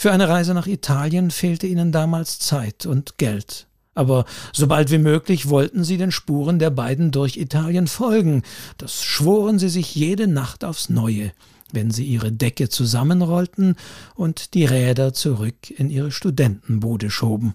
Für 0.03 0.11
eine 0.11 0.29
Reise 0.29 0.53
nach 0.53 0.67
Italien 0.67 1.31
fehlte 1.31 1.69
ihnen 1.69 1.93
damals 1.93 2.41
Zeit 2.41 2.87
und 2.87 3.19
Geld. 3.19 3.69
Aber 3.95 4.25
sobald 4.53 4.91
wie 4.91 4.99
möglich 4.99 5.49
wollten 5.49 5.85
sie 5.85 5.97
den 5.97 6.11
Spuren 6.11 6.59
der 6.59 6.71
beiden 6.71 7.13
durch 7.13 7.37
Italien 7.37 7.87
folgen. 7.87 8.43
Das 8.79 9.05
schworen 9.05 9.61
sie 9.61 9.69
sich 9.69 9.95
jede 9.95 10.27
Nacht 10.27 10.65
aufs 10.65 10.89
Neue, 10.89 11.31
wenn 11.71 11.93
sie 11.93 12.05
ihre 12.05 12.33
Decke 12.33 12.69
zusammenrollten 12.69 13.77
und 14.17 14.55
die 14.55 14.65
Räder 14.65 15.13
zurück 15.13 15.71
in 15.71 15.89
ihre 15.89 16.11
Studentenbude 16.11 17.09
schoben. 17.09 17.55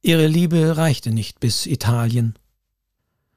Ihre 0.00 0.28
Liebe 0.28 0.76
reichte 0.76 1.10
nicht 1.10 1.40
bis 1.40 1.66
Italien. 1.66 2.38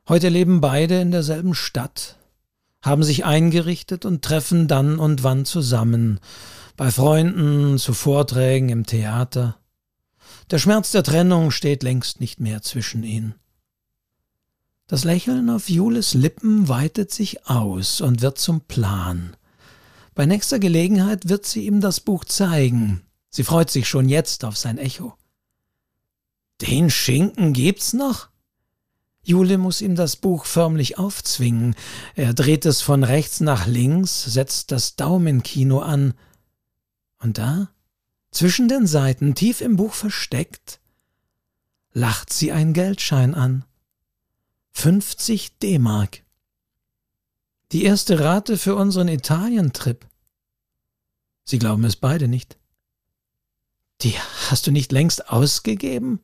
Heute 0.08 0.30
leben 0.30 0.62
beide 0.62 1.02
in 1.02 1.10
derselben 1.10 1.56
Stadt, 1.56 2.18
haben 2.84 3.02
sich 3.02 3.26
eingerichtet 3.26 4.06
und 4.06 4.22
treffen 4.22 4.68
dann 4.68 5.00
und 5.00 5.24
wann 5.24 5.46
zusammen, 5.46 6.20
bei 6.78 6.92
Freunden, 6.92 7.78
zu 7.78 7.94
Vorträgen 7.94 8.70
im 8.70 8.86
Theater. 8.86 9.58
Der 10.50 10.60
Schmerz 10.60 10.92
der 10.92 11.04
Trennung 11.04 11.52
steht 11.52 11.84
längst 11.84 12.20
nicht 12.20 12.40
mehr 12.40 12.62
zwischen 12.62 13.04
ihnen. 13.04 13.36
Das 14.88 15.06
Lächeln 15.06 15.50
auf 15.50 15.70
Jules 15.70 16.14
Lippen 16.14 16.68
weitet 16.68 17.12
sich 17.12 17.48
aus 17.48 18.02
und 18.02 18.22
wird 18.22 18.38
zum 18.38 18.62
Plan. 18.62 19.38
Bei 20.14 20.26
nächster 20.26 20.60
Gelegenheit 20.60 21.30
wird 21.30 21.46
sie 21.46 21.66
ihm 21.66 21.80
das 21.80 22.02
Buch 22.02 22.26
zeigen. 22.26 23.02
Sie 23.30 23.46
freut 23.46 23.70
sich 23.70 23.88
schon 23.88 24.10
jetzt 24.10 24.44
auf 24.44 24.58
sein 24.58 24.78
Echo. 24.78 25.14
Den 26.60 26.90
Schinken 26.90 27.54
gibt's 27.54 27.94
noch? 27.94 28.28
Jule 29.24 29.58
muss 29.58 29.82
ihm 29.82 29.96
das 29.96 30.16
Buch 30.16 30.46
förmlich 30.46 30.98
aufzwingen. 30.98 31.76
Er 32.16 32.34
dreht 32.34 32.66
es 32.66 32.82
von 32.82 33.04
rechts 33.04 33.40
nach 33.40 33.68
links, 33.68 34.24
setzt 34.26 34.72
das 34.72 34.96
Daumenkino 34.96 35.80
an. 35.80 36.14
Und 37.22 37.38
da, 37.38 37.70
zwischen 38.32 38.68
den 38.68 38.88
Seiten, 38.88 39.36
tief 39.36 39.62
im 39.62 39.76
Buch 39.76 39.94
versteckt, 39.94 40.80
lacht 41.94 42.34
sie 42.34 42.52
ein 42.52 42.74
Geldschein 42.74 43.36
an. 43.36 43.64
50 44.72 45.60
D-Mark. 45.60 46.24
Die 47.72 47.84
erste 47.84 48.20
Rate 48.20 48.58
für 48.58 48.76
unseren 48.76 49.08
Italientrip. 49.08 50.08
Sie 51.44 51.60
glauben 51.60 51.84
es 51.84 51.96
beide 51.96 52.28
nicht. 52.28 52.58
Die 54.02 54.18
hast 54.50 54.66
du 54.66 54.72
nicht 54.72 54.92
längst 54.92 55.30
ausgegeben? 55.30 56.22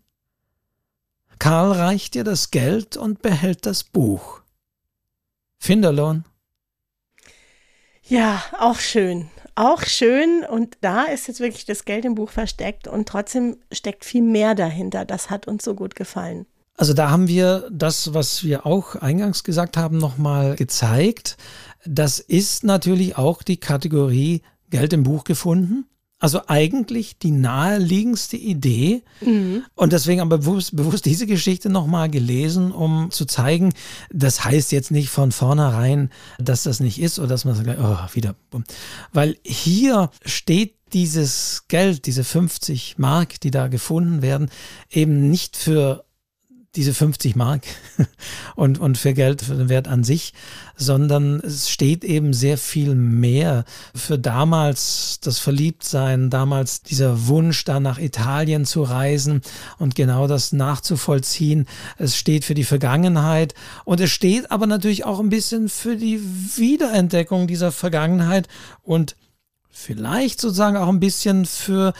Karl 1.37 1.73
reicht 1.73 2.15
dir 2.15 2.23
das 2.23 2.49
Geld 2.49 2.97
und 2.97 3.21
behält 3.21 3.65
das 3.65 3.83
Buch. 3.83 4.41
Finderlohn. 5.59 6.25
Ja, 8.03 8.43
auch 8.57 8.79
schön. 8.79 9.29
Auch 9.57 9.81
schön. 9.81 10.45
Und 10.47 10.77
da 10.81 11.05
ist 11.05 11.27
jetzt 11.27 11.39
wirklich 11.39 11.65
das 11.65 11.83
Geld 11.83 12.05
im 12.05 12.13
Buch 12.13 12.29
versteckt 12.29 12.87
und 12.87 13.09
trotzdem 13.09 13.57
steckt 13.71 14.05
viel 14.05 14.21
mehr 14.21 14.53
dahinter. 14.53 15.03
Das 15.03 15.31
hat 15.31 15.47
uns 15.47 15.63
so 15.63 15.73
gut 15.73 15.95
gefallen. 15.95 16.45
Also 16.75 16.93
da 16.93 17.09
haben 17.09 17.27
wir 17.27 17.67
das, 17.71 18.13
was 18.13 18.43
wir 18.43 18.67
auch 18.67 18.95
eingangs 18.95 19.43
gesagt 19.43 19.75
haben, 19.75 19.97
nochmal 19.97 20.55
gezeigt. 20.55 21.37
Das 21.85 22.19
ist 22.19 22.65
natürlich 22.65 23.17
auch 23.17 23.41
die 23.41 23.57
Kategorie 23.57 24.43
Geld 24.69 24.93
im 24.93 25.01
Buch 25.01 25.23
gefunden. 25.23 25.85
Also 26.19 26.41
eigentlich 26.47 27.19
die 27.19 27.31
naheliegendste 27.31 28.37
Idee. 28.37 29.03
Mhm. 29.21 29.63
Und 29.75 29.93
deswegen 29.93 30.21
aber 30.21 30.39
bewusst, 30.39 30.75
bewusst 30.75 31.05
diese 31.05 31.27
Geschichte 31.27 31.69
nochmal 31.69 32.09
gelesen, 32.09 32.71
um 32.71 33.11
zu 33.11 33.25
zeigen, 33.25 33.73
das 34.11 34.43
heißt 34.43 34.71
jetzt 34.71 34.89
nicht 34.89 35.09
von 35.09 35.31
vornherein, 35.31 36.09
dass 36.39 36.63
das 36.63 36.79
nicht 36.79 36.99
ist 36.99 37.19
oder 37.19 37.29
dass 37.29 37.45
man 37.45 37.53
sagt, 37.53 37.69
oh, 37.79 38.15
wieder. 38.15 38.35
Weil 39.13 39.37
hier 39.43 40.09
steht 40.25 40.73
dieses 40.93 41.65
Geld, 41.67 42.07
diese 42.07 42.23
50 42.23 42.97
Mark, 42.97 43.39
die 43.41 43.51
da 43.51 43.67
gefunden 43.67 44.21
werden, 44.21 44.49
eben 44.89 45.29
nicht 45.29 45.55
für 45.55 46.06
diese 46.77 46.93
50 46.93 47.35
Mark 47.35 47.63
und, 48.55 48.79
und 48.79 48.97
für 48.97 49.13
Geld, 49.13 49.41
für 49.41 49.55
den 49.55 49.67
Wert 49.67 49.87
an 49.87 50.03
sich, 50.03 50.33
sondern 50.75 51.39
es 51.39 51.69
steht 51.69 52.03
eben 52.03 52.33
sehr 52.33 52.57
viel 52.57 52.93
mehr 52.93 53.65
für 53.95 54.19
damals 54.19 55.19
das 55.21 55.39
Verliebtsein, 55.39 56.29
damals 56.29 56.83
dieser 56.83 57.27
Wunsch, 57.27 57.65
da 57.65 57.79
nach 57.79 57.97
Italien 57.97 58.65
zu 58.65 58.83
reisen 58.83 59.41
und 59.79 59.95
genau 59.95 60.27
das 60.27 60.53
nachzuvollziehen. 60.53 61.65
Es 61.97 62.15
steht 62.15 62.45
für 62.45 62.53
die 62.53 62.63
Vergangenheit 62.63 63.55
und 63.83 63.99
es 63.99 64.11
steht 64.11 64.51
aber 64.51 64.67
natürlich 64.67 65.03
auch 65.03 65.19
ein 65.19 65.29
bisschen 65.29 65.69
für 65.69 65.95
die 65.95 66.21
Wiederentdeckung 66.55 67.47
dieser 67.47 67.71
Vergangenheit 67.71 68.47
und 68.83 69.15
vielleicht 69.77 70.41
sozusagen 70.41 70.77
auch 70.77 70.89
ein 70.89 70.99
bisschen 70.99 71.45
für 71.45 71.93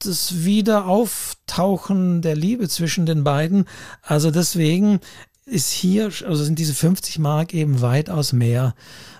das 0.00 0.44
Wiederauftauchen 0.44 2.22
der 2.22 2.36
Liebe 2.36 2.68
zwischen 2.68 3.06
den 3.06 3.24
beiden. 3.24 3.66
Also 4.02 4.30
deswegen 4.30 5.00
ist 5.46 5.70
hier, 5.70 6.06
also 6.06 6.42
sind 6.42 6.58
diese 6.58 6.74
50 6.74 7.20
Mark 7.20 7.54
eben 7.54 7.80
weitaus 7.80 8.32
mehr 8.32 8.74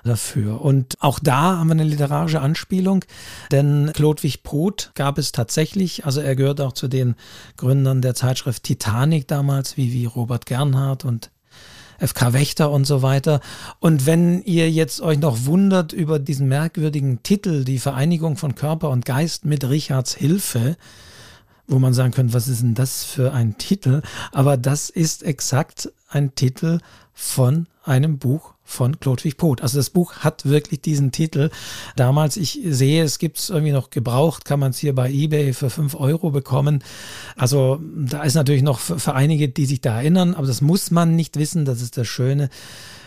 dafür. 0.04 0.60
Und 0.60 0.96
auch 0.98 1.20
da 1.20 1.58
haben 1.58 1.68
wir 1.68 1.72
eine 1.72 1.84
literarische 1.84 2.40
Anspielung, 2.40 3.04
denn 3.52 3.92
Klodwig 3.94 4.42
Poth 4.42 4.90
gab 4.94 5.18
es 5.18 5.30
tatsächlich, 5.30 6.04
also 6.04 6.20
er 6.20 6.34
gehört 6.34 6.60
auch 6.60 6.72
zu 6.72 6.88
den 6.88 7.14
Gründern 7.56 8.02
der 8.02 8.16
Zeitschrift 8.16 8.64
Titanic 8.64 9.28
damals, 9.28 9.76
wie, 9.76 9.92
wie 9.92 10.06
Robert 10.06 10.46
Gernhardt 10.46 11.04
und 11.04 11.30
FK 11.98 12.32
Wächter 12.32 12.70
und 12.70 12.86
so 12.86 13.02
weiter. 13.02 13.40
Und 13.80 14.06
wenn 14.06 14.42
ihr 14.42 14.70
jetzt 14.70 15.00
euch 15.00 15.18
noch 15.18 15.46
wundert 15.46 15.92
über 15.92 16.18
diesen 16.18 16.48
merkwürdigen 16.48 17.22
Titel, 17.22 17.64
die 17.64 17.78
Vereinigung 17.78 18.36
von 18.36 18.54
Körper 18.54 18.90
und 18.90 19.04
Geist 19.04 19.44
mit 19.44 19.68
Richards 19.68 20.14
Hilfe, 20.14 20.76
wo 21.66 21.78
man 21.78 21.94
sagen 21.94 22.12
könnte, 22.12 22.34
was 22.34 22.48
ist 22.48 22.62
denn 22.62 22.74
das 22.74 23.04
für 23.04 23.32
ein 23.32 23.58
Titel? 23.58 24.02
Aber 24.32 24.56
das 24.56 24.90
ist 24.90 25.22
exakt 25.22 25.92
ein 26.08 26.34
Titel 26.34 26.78
von 27.12 27.66
einem 27.84 28.18
Buch 28.18 28.55
von 28.66 29.00
Chlodwig 29.00 29.38
Poth. 29.38 29.62
Also 29.62 29.78
das 29.78 29.90
Buch 29.90 30.16
hat 30.16 30.44
wirklich 30.44 30.82
diesen 30.82 31.12
Titel. 31.12 31.50
Damals, 31.94 32.36
ich 32.36 32.60
sehe, 32.64 33.02
es 33.04 33.18
gibt 33.18 33.38
es 33.38 33.48
irgendwie 33.48 33.72
noch 33.72 33.90
gebraucht, 33.90 34.44
kann 34.44 34.60
man 34.60 34.70
es 34.70 34.78
hier 34.78 34.94
bei 34.94 35.10
eBay 35.10 35.54
für 35.54 35.70
fünf 35.70 35.94
Euro 35.94 36.30
bekommen. 36.30 36.82
Also 37.36 37.80
da 37.96 38.22
ist 38.24 38.34
natürlich 38.34 38.62
noch 38.62 38.80
für, 38.80 38.98
für 38.98 39.14
einige, 39.14 39.48
die 39.48 39.66
sich 39.66 39.80
da 39.80 40.00
erinnern, 40.00 40.34
aber 40.34 40.46
das 40.46 40.60
muss 40.60 40.90
man 40.90 41.16
nicht 41.16 41.38
wissen, 41.38 41.64
das 41.64 41.80
ist 41.80 41.96
das 41.96 42.06
Schöne 42.06 42.50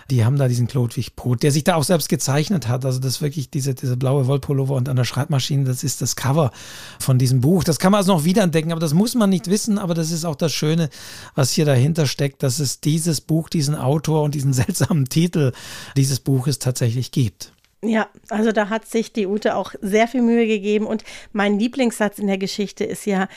die 0.10 0.26
haben 0.26 0.38
da 0.38 0.48
diesen 0.48 0.68
Klodwig 0.68 1.16
Pot, 1.16 1.44
der 1.44 1.52
sich 1.52 1.64
da 1.64 1.76
auch 1.76 1.84
selbst 1.84 2.10
gezeichnet 2.10 2.68
hat. 2.68 2.86
Also 2.86 3.00
das 3.00 3.22
wirklich 3.22 3.50
diese, 3.50 3.74
diese 3.74 3.98
blaue 3.98 4.28
Wollpullover 4.28 4.76
und 4.76 4.90
an 4.90 4.96
der 4.96 5.04
Schreibmaschine, 5.04 5.64
das 5.64 5.84
ist 5.84 6.02
das 6.02 6.16
Cover 6.16 6.52
von 7.00 7.18
diesem 7.18 7.42
Buch. 7.42 7.64
Das 7.64 7.80
kann 7.80 7.92
man 7.92 8.00
also 8.00 8.14
noch 8.14 8.26
wiederentdecken, 8.26 8.72
aber 8.72 8.82
das 8.82 8.94
muss 8.94 9.16
man 9.16 9.30
nicht 9.30 9.50
wissen. 9.50 9.78
Aber 9.78 9.94
das 9.94 10.12
ist 10.12 10.26
auch 10.26 10.36
das 10.36 10.52
Schöne, 10.54 10.90
was 11.36 11.52
hier 11.52 11.66
dahinter 11.66 12.06
steckt, 12.06 12.44
dass 12.44 12.60
es 12.60 12.82
dieses 12.82 13.22
Buch, 13.22 13.50
diesen 13.50 13.76
Autor 13.76 14.24
und 14.24 14.36
diesen 14.36 14.54
seltsamen 14.60 15.06
Titel 15.06 15.54
dieses 15.96 16.20
Buches 16.20 16.60
tatsächlich 16.60 17.12
gibt. 17.12 17.54
Ja, 17.82 18.10
also 18.28 18.52
da 18.52 18.70
hat 18.70 18.86
sich 18.86 19.14
die 19.14 19.26
Ute 19.26 19.56
auch 19.56 19.74
sehr 19.82 20.08
viel 20.10 20.22
Mühe 20.22 20.48
gegeben. 20.48 20.86
Und 20.86 21.04
mein 21.32 21.58
Lieblingssatz 21.58 22.20
in 22.20 22.28
der 22.28 22.38
Geschichte 22.38 22.84
ist 22.84 23.06
ja, 23.06 23.30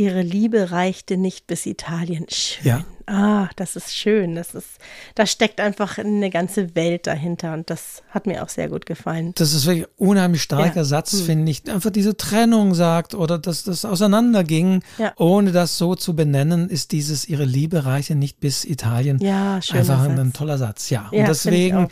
ihre 0.00 0.22
Liebe 0.22 0.70
reichte 0.70 1.16
nicht 1.16 1.46
bis 1.46 1.66
Italien. 1.66 2.26
Schön. 2.30 2.66
Ja. 2.66 2.84
Ah, 3.06 3.48
das 3.56 3.76
ist 3.76 3.94
schön. 3.94 4.34
Das 4.34 4.54
ist, 4.54 4.68
da 5.14 5.26
steckt 5.26 5.60
einfach 5.60 5.98
eine 5.98 6.30
ganze 6.30 6.74
Welt 6.74 7.06
dahinter 7.06 7.52
und 7.54 7.68
das 7.68 8.02
hat 8.08 8.26
mir 8.26 8.42
auch 8.42 8.48
sehr 8.48 8.68
gut 8.68 8.86
gefallen. 8.86 9.32
Das 9.34 9.52
ist 9.52 9.66
wirklich 9.66 9.86
ein 9.86 9.92
unheimlich 9.96 10.42
starker 10.42 10.76
ja. 10.76 10.84
Satz, 10.84 11.12
hm. 11.12 11.24
finde 11.24 11.50
ich. 11.50 11.68
Einfach 11.68 11.90
diese 11.90 12.16
Trennung 12.16 12.74
sagt 12.74 13.14
oder 13.14 13.38
dass 13.38 13.64
das 13.64 13.84
auseinanderging, 13.84 14.82
ja. 14.98 15.12
ohne 15.16 15.52
das 15.52 15.76
so 15.76 15.94
zu 15.96 16.14
benennen, 16.14 16.70
ist 16.70 16.92
dieses 16.92 17.28
ihre 17.28 17.44
Liebe 17.44 17.84
reiche 17.84 18.14
nicht 18.14 18.40
bis 18.40 18.64
Italien. 18.64 19.18
Ja, 19.18 19.60
schön. 19.60 19.80
Einfach 19.80 20.02
ein, 20.02 20.18
ein, 20.18 20.32
toller 20.32 20.56
Satz, 20.56 20.88
ja. 20.88 21.10
ja 21.12 21.20
und 21.20 21.28
deswegen 21.28 21.88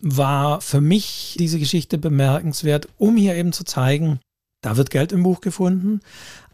war 0.00 0.60
für 0.60 0.80
mich 0.80 1.36
diese 1.38 1.58
Geschichte 1.58 1.98
bemerkenswert, 1.98 2.88
um 2.96 3.16
hier 3.16 3.34
eben 3.34 3.52
zu 3.52 3.64
zeigen, 3.64 4.20
da 4.62 4.76
wird 4.76 4.90
Geld 4.90 5.12
im 5.12 5.22
Buch 5.22 5.40
gefunden, 5.40 6.00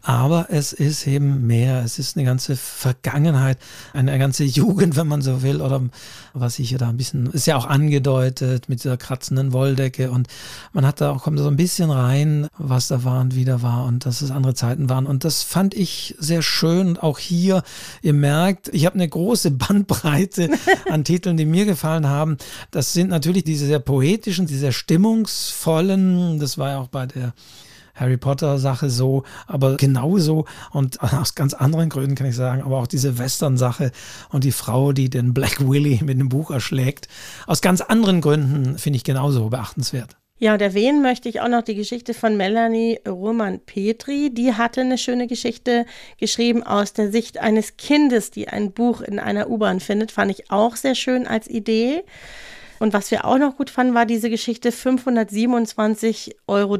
aber 0.03 0.47
es 0.49 0.71
ist 0.71 1.05
eben 1.05 1.47
mehr. 1.47 1.83
Es 1.83 1.99
ist 1.99 2.15
eine 2.15 2.25
ganze 2.25 2.55
Vergangenheit, 2.55 3.57
eine 3.93 4.17
ganze 4.17 4.45
Jugend, 4.45 4.95
wenn 4.95 5.07
man 5.07 5.21
so 5.21 5.41
will, 5.41 5.61
oder 5.61 5.81
was 6.33 6.59
ich 6.59 6.69
hier 6.69 6.77
da 6.77 6.89
ein 6.89 6.97
bisschen, 6.97 7.27
ist 7.31 7.47
ja 7.47 7.57
auch 7.57 7.65
angedeutet 7.65 8.69
mit 8.69 8.83
dieser 8.83 8.95
kratzenden 8.95 9.51
Wolldecke 9.53 10.11
und 10.11 10.27
man 10.71 10.85
hat 10.85 11.01
da 11.01 11.11
auch, 11.11 11.23
kommt 11.23 11.39
so 11.39 11.47
ein 11.47 11.57
bisschen 11.57 11.91
rein, 11.91 12.47
was 12.57 12.87
da 12.87 13.03
war 13.03 13.19
und 13.21 13.35
wieder 13.35 13.61
war 13.61 13.85
und 13.85 14.05
dass 14.05 14.21
es 14.21 14.31
andere 14.31 14.53
Zeiten 14.53 14.89
waren 14.89 15.05
und 15.05 15.25
das 15.25 15.43
fand 15.43 15.73
ich 15.73 16.15
sehr 16.19 16.41
schön 16.41 16.97
auch 16.97 17.19
hier, 17.19 17.63
ihr 18.01 18.13
merkt, 18.13 18.69
ich 18.69 18.85
habe 18.85 18.95
eine 18.95 19.09
große 19.09 19.51
Bandbreite 19.51 20.49
an 20.89 21.03
Titeln, 21.03 21.37
die 21.37 21.45
mir 21.45 21.65
gefallen 21.65 22.07
haben. 22.07 22.37
Das 22.71 22.93
sind 22.93 23.09
natürlich 23.09 23.43
diese 23.43 23.65
sehr 23.65 23.79
poetischen, 23.79 24.47
diese 24.47 24.59
sehr 24.61 24.71
stimmungsvollen, 24.71 26.39
das 26.39 26.57
war 26.57 26.69
ja 26.69 26.79
auch 26.79 26.87
bei 26.87 27.07
der 27.07 27.33
Harry 27.97 28.17
Potter-Sache 28.17 28.89
so, 28.89 29.23
aber 29.45 29.75
genauso 29.75 30.45
und 30.71 31.01
aus 31.01 31.35
ganz 31.35 31.53
anderen 31.53 31.89
Gründen 31.89 32.15
kann 32.15 32.27
ich 32.27 32.35
sagen, 32.35 32.61
aber 32.61 32.77
auch 32.77 32.87
diese 32.87 33.17
Western-Sache 33.17 33.91
und 34.29 34.43
die 34.43 34.51
Frau, 34.51 34.93
die 34.93 35.09
den 35.09 35.33
Black 35.33 35.67
Willy 35.67 35.99
mit 36.05 36.19
dem 36.19 36.29
Buch 36.29 36.51
erschlägt, 36.51 37.07
aus 37.45 37.61
ganz 37.61 37.81
anderen 37.81 38.21
Gründen 38.21 38.77
finde 38.77 38.97
ich 38.97 39.03
genauso 39.03 39.49
beachtenswert. 39.49 40.15
Ja, 40.39 40.53
und 40.53 40.61
erwähnen 40.61 41.01
möchte 41.01 41.29
ich 41.29 41.41
auch 41.41 41.47
noch 41.47 41.63
die 41.63 41.73
Geschichte 41.73 42.13
von 42.13 42.37
Melanie 42.37 42.99
Roman-Petri. 43.07 44.29
Die 44.31 44.53
hatte 44.53 44.81
eine 44.81 44.99
schöne 44.99 45.25
Geschichte 45.25 45.87
geschrieben 46.19 46.61
aus 46.61 46.93
der 46.93 47.11
Sicht 47.11 47.39
eines 47.39 47.75
Kindes, 47.77 48.29
die 48.29 48.47
ein 48.47 48.71
Buch 48.71 49.01
in 49.01 49.17
einer 49.17 49.49
U-Bahn 49.49 49.79
findet. 49.79 50.11
Fand 50.11 50.29
ich 50.29 50.51
auch 50.51 50.75
sehr 50.75 50.93
schön 50.93 51.25
als 51.25 51.47
Idee. 51.47 52.03
Und 52.79 52.93
was 52.93 53.11
wir 53.11 53.25
auch 53.25 53.37
noch 53.37 53.57
gut 53.57 53.69
fanden, 53.69 53.93
war 53.93 54.05
diese 54.05 54.29
Geschichte 54.29 54.69
527,13 54.69 56.33
Euro, 56.47 56.77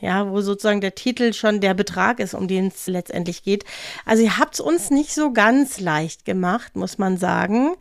ja, 0.00 0.30
wo 0.30 0.40
sozusagen 0.40 0.80
der 0.80 0.94
Titel 0.94 1.32
schon 1.32 1.60
der 1.60 1.74
Betrag 1.74 2.20
ist, 2.20 2.34
um 2.34 2.48
den 2.48 2.68
es 2.68 2.86
letztendlich 2.86 3.42
geht. 3.42 3.64
Also 4.06 4.22
ihr 4.22 4.38
habt 4.38 4.54
es 4.54 4.60
uns 4.60 4.90
nicht 4.90 5.14
so 5.14 5.32
ganz 5.32 5.80
leicht 5.80 6.24
gemacht, 6.24 6.76
muss 6.76 6.98
man 6.98 7.16
sagen. 7.16 7.74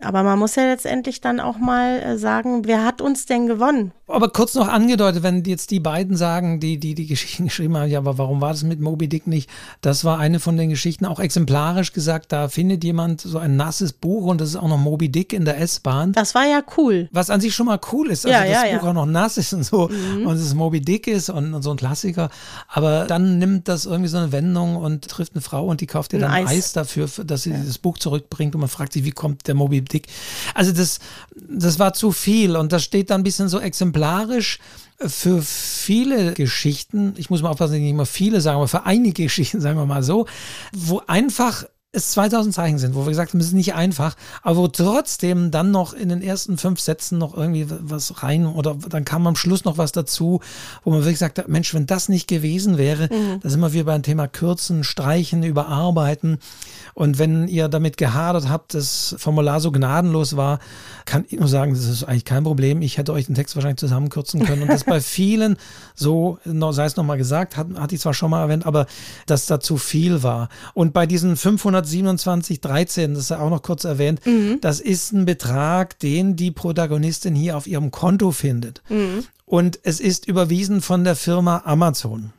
Aber 0.00 0.22
man 0.22 0.38
muss 0.38 0.54
ja 0.54 0.62
letztendlich 0.64 1.20
dann 1.20 1.40
auch 1.40 1.58
mal 1.58 2.00
äh, 2.00 2.18
sagen, 2.18 2.64
wer 2.66 2.84
hat 2.84 3.00
uns 3.00 3.26
denn 3.26 3.46
gewonnen? 3.48 3.92
Aber 4.06 4.30
kurz 4.30 4.54
noch 4.54 4.68
angedeutet, 4.68 5.22
wenn 5.22 5.44
jetzt 5.44 5.70
die 5.70 5.80
beiden 5.80 6.16
sagen, 6.16 6.60
die 6.60 6.78
die, 6.78 6.94
die 6.94 7.06
Geschichten 7.08 7.44
geschrieben 7.46 7.76
haben, 7.76 7.90
ja, 7.90 7.98
aber 7.98 8.16
warum 8.16 8.40
war 8.40 8.50
das 8.52 8.62
mit 8.62 8.80
Moby 8.80 9.08
Dick 9.08 9.26
nicht? 9.26 9.50
Das 9.80 10.04
war 10.04 10.18
eine 10.18 10.38
von 10.40 10.56
den 10.56 10.70
Geschichten, 10.70 11.04
auch 11.04 11.18
exemplarisch 11.20 11.92
gesagt, 11.92 12.32
da 12.32 12.48
findet 12.48 12.84
jemand 12.84 13.20
so 13.20 13.38
ein 13.38 13.56
nasses 13.56 13.92
Buch 13.92 14.26
und 14.26 14.40
das 14.40 14.50
ist 14.50 14.56
auch 14.56 14.68
noch 14.68 14.78
Moby 14.78 15.08
Dick 15.10 15.32
in 15.32 15.44
der 15.44 15.60
S-Bahn. 15.60 16.12
Das 16.12 16.34
war 16.34 16.46
ja 16.46 16.62
cool. 16.76 17.08
Was 17.12 17.28
an 17.28 17.40
sich 17.40 17.54
schon 17.54 17.66
mal 17.66 17.80
cool 17.92 18.10
ist, 18.10 18.24
also 18.24 18.36
Ja, 18.38 18.44
das 18.44 18.70
ja, 18.70 18.76
Buch 18.78 18.84
ja. 18.84 18.90
auch 18.90 18.94
noch 18.94 19.06
nass 19.06 19.36
ist 19.36 19.52
und 19.52 19.64
so 19.64 19.88
Mhm. 19.88 20.26
und 20.26 20.36
es 20.36 20.54
Moby 20.54 20.80
Dick 20.80 21.06
ist 21.08 21.28
und, 21.28 21.52
und 21.54 21.62
so 21.62 21.70
ein 21.72 21.76
Klassiker. 21.76 22.30
Aber 22.68 23.04
dann 23.06 23.38
nimmt 23.38 23.66
das 23.68 23.84
irgendwie 23.84 24.08
so 24.08 24.16
eine 24.18 24.30
Wendung 24.32 24.76
und 24.76 25.08
trifft 25.08 25.34
eine 25.34 25.42
Frau 25.42 25.66
und 25.66 25.80
die 25.80 25.86
kauft 25.86 26.12
ihr 26.12 26.18
Ein 26.20 26.22
dann 26.22 26.30
Eis, 26.32 26.50
Eis. 26.50 26.72
dafür, 26.72 27.08
für- 27.08 27.24
dass 27.24 27.42
sie 27.42 27.50
dieses 27.52 27.78
Buch 27.78 27.98
zurückbringt 27.98 28.54
und 28.54 28.60
man 28.60 28.70
fragt 28.70 28.92
sich, 28.92 29.04
wie 29.04 29.10
kommt 29.10 29.46
der 29.48 29.54
Moby 29.54 29.82
Dick? 29.88 30.06
Also 30.54 30.72
das, 30.72 31.00
das 31.34 31.78
war 31.78 31.92
zu 31.92 32.12
viel 32.12 32.56
und 32.56 32.72
das 32.72 32.84
steht 32.84 33.10
dann 33.10 33.20
ein 33.20 33.24
bisschen 33.24 33.48
so 33.48 33.58
exemplarisch 33.60 34.58
für 35.06 35.42
viele 35.42 36.34
Geschichten, 36.34 37.14
ich 37.16 37.30
muss 37.30 37.42
mal 37.42 37.50
aufpassen, 37.50 37.72
dass 37.72 37.76
ich 37.76 37.82
nicht 37.82 37.92
immer 37.92 38.06
viele 38.06 38.40
sagen, 38.40 38.56
aber 38.56 38.68
für 38.68 38.84
einige 38.84 39.24
Geschichten, 39.24 39.60
sagen 39.62 39.78
wir 39.78 39.86
mal 39.86 40.02
so, 40.02 40.26
wo 40.72 41.02
einfach 41.06 41.64
es 41.90 42.10
2000 42.10 42.54
Zeichen 42.54 42.78
sind, 42.78 42.94
wo 42.94 43.04
wir 43.06 43.08
gesagt 43.08 43.32
haben, 43.32 43.40
es 43.40 43.46
ist 43.46 43.54
nicht 43.54 43.74
einfach, 43.74 44.14
aber 44.42 44.56
wo 44.56 44.68
trotzdem 44.68 45.50
dann 45.50 45.70
noch 45.70 45.94
in 45.94 46.10
den 46.10 46.20
ersten 46.20 46.58
fünf 46.58 46.80
Sätzen 46.80 47.16
noch 47.16 47.34
irgendwie 47.34 47.66
was 47.68 48.22
rein 48.22 48.44
oder 48.44 48.74
dann 48.74 49.06
kam 49.06 49.26
am 49.26 49.36
Schluss 49.36 49.64
noch 49.64 49.78
was 49.78 49.92
dazu, 49.92 50.40
wo 50.84 50.90
man 50.90 51.00
wirklich 51.00 51.18
sagt, 51.18 51.48
Mensch, 51.48 51.72
wenn 51.72 51.86
das 51.86 52.10
nicht 52.10 52.28
gewesen 52.28 52.76
wäre, 52.76 53.08
da 53.42 53.48
sind 53.48 53.60
wir 53.60 53.72
wieder 53.72 53.84
beim 53.84 54.02
Thema 54.02 54.28
Kürzen, 54.28 54.84
Streichen, 54.84 55.42
Überarbeiten. 55.42 56.38
Und 56.92 57.18
wenn 57.18 57.46
ihr 57.48 57.68
damit 57.68 57.96
gehadert 57.96 58.48
habt, 58.48 58.74
das 58.74 59.14
Formular 59.18 59.60
so 59.60 59.70
gnadenlos 59.70 60.36
war, 60.36 60.58
kann 61.04 61.24
ich 61.28 61.38
nur 61.38 61.48
sagen, 61.48 61.72
das 61.72 61.84
ist 61.84 62.04
eigentlich 62.04 62.24
kein 62.24 62.42
Problem. 62.44 62.82
Ich 62.82 62.98
hätte 62.98 63.12
euch 63.12 63.26
den 63.26 63.34
Text 63.34 63.54
wahrscheinlich 63.54 63.78
zusammenkürzen 63.78 64.44
können. 64.44 64.62
Und 64.62 64.68
das 64.68 64.84
bei 64.84 65.00
vielen 65.00 65.56
so, 65.94 66.38
sei 66.44 66.84
es 66.84 66.96
nochmal 66.96 67.16
gesagt, 67.16 67.56
hat, 67.56 67.68
hatte 67.76 67.94
ich 67.94 68.00
zwar 68.00 68.14
schon 68.14 68.30
mal 68.30 68.42
erwähnt, 68.42 68.66
aber 68.66 68.86
dass 69.26 69.46
da 69.46 69.60
zu 69.60 69.76
viel 69.76 70.22
war. 70.22 70.48
Und 70.74 70.92
bei 70.92 71.06
diesen 71.06 71.36
527, 71.36 71.87
13, 72.60 73.14
das 73.14 73.24
ist 73.24 73.30
ja 73.30 73.40
auch 73.40 73.50
noch 73.50 73.62
kurz 73.62 73.84
erwähnt, 73.84 74.20
das 74.60 74.80
ist 74.80 75.12
ein 75.12 75.24
Betrag, 75.24 75.98
den 75.98 76.36
die 76.36 76.50
Protagonistin 76.50 77.34
hier 77.34 77.56
auf 77.56 77.66
ihrem 77.66 77.90
Konto 77.90 78.32
findet. 78.32 78.82
Und 79.46 79.78
es 79.82 80.00
ist 80.00 80.26
überwiesen 80.26 80.80
von 80.82 81.04
der 81.04 81.16
Firma 81.16 81.62
Amazon. 81.64 82.32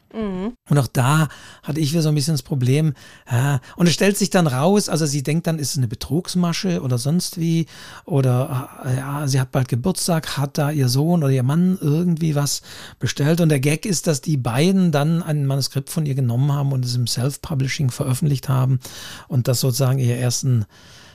Und 0.69 0.77
auch 0.77 0.87
da 0.87 1.27
hatte 1.63 1.79
ich 1.79 1.91
wieder 1.91 2.01
so 2.01 2.09
ein 2.09 2.15
bisschen 2.15 2.33
das 2.33 2.43
Problem. 2.43 2.93
Ja, 3.31 3.61
und 3.75 3.87
es 3.87 3.93
stellt 3.93 4.17
sich 4.17 4.29
dann 4.29 4.47
raus, 4.47 4.89
also 4.89 5.05
sie 5.05 5.23
denkt 5.23 5.47
dann, 5.47 5.59
ist 5.59 5.71
es 5.71 5.77
eine 5.77 5.87
Betrugsmasche 5.87 6.81
oder 6.81 6.97
sonst 6.97 7.39
wie. 7.39 7.67
Oder 8.05 8.69
äh, 8.85 8.97
ja, 8.97 9.27
sie 9.27 9.39
hat 9.39 9.51
bald 9.51 9.67
Geburtstag, 9.67 10.37
hat 10.37 10.57
da 10.57 10.71
ihr 10.71 10.89
Sohn 10.89 11.23
oder 11.23 11.33
ihr 11.33 11.43
Mann 11.43 11.77
irgendwie 11.81 12.35
was 12.35 12.61
bestellt. 12.99 13.41
Und 13.41 13.49
der 13.49 13.59
Gag 13.59 13.85
ist, 13.85 14.07
dass 14.07 14.21
die 14.21 14.37
beiden 14.37 14.91
dann 14.91 15.21
ein 15.21 15.45
Manuskript 15.45 15.89
von 15.89 16.05
ihr 16.05 16.15
genommen 16.15 16.51
haben 16.51 16.71
und 16.71 16.85
es 16.85 16.95
im 16.95 17.07
Self-Publishing 17.07 17.91
veröffentlicht 17.91 18.49
haben. 18.49 18.79
Und 19.27 19.47
das 19.47 19.59
sozusagen 19.59 19.99
ihre 19.99 20.17
ersten 20.17 20.65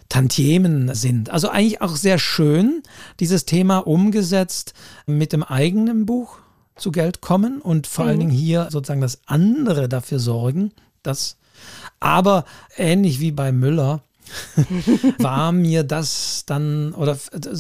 Tantiemen 0.09 0.95
sind. 0.95 1.31
Also 1.31 1.49
eigentlich 1.49 1.81
auch 1.81 1.97
sehr 1.97 2.19
schön, 2.19 2.83
dieses 3.21 3.47
Thema 3.47 3.79
umgesetzt 3.79 4.75
mit 5.07 5.33
dem 5.33 5.43
eigenen 5.43 6.07
Buch 6.07 6.39
zu 6.77 6.93
Geld 6.93 7.21
kommen 7.21 7.61
und 7.61 7.87
vor 7.87 8.07
allen 8.07 8.19
Dingen 8.19 8.31
hier 8.31 8.69
sozusagen 8.71 9.01
das 9.01 9.21
andere 9.27 9.89
dafür 9.89 10.19
sorgen, 10.19 10.73
dass, 11.03 11.37
aber 12.01 12.45
ähnlich 12.77 13.21
wie 13.21 13.33
bei 13.33 13.53
Müller, 13.53 14.03
war 15.19 15.53
mir 15.53 15.85
das 15.85 16.45
dann, 16.47 16.95
oder 16.95 17.19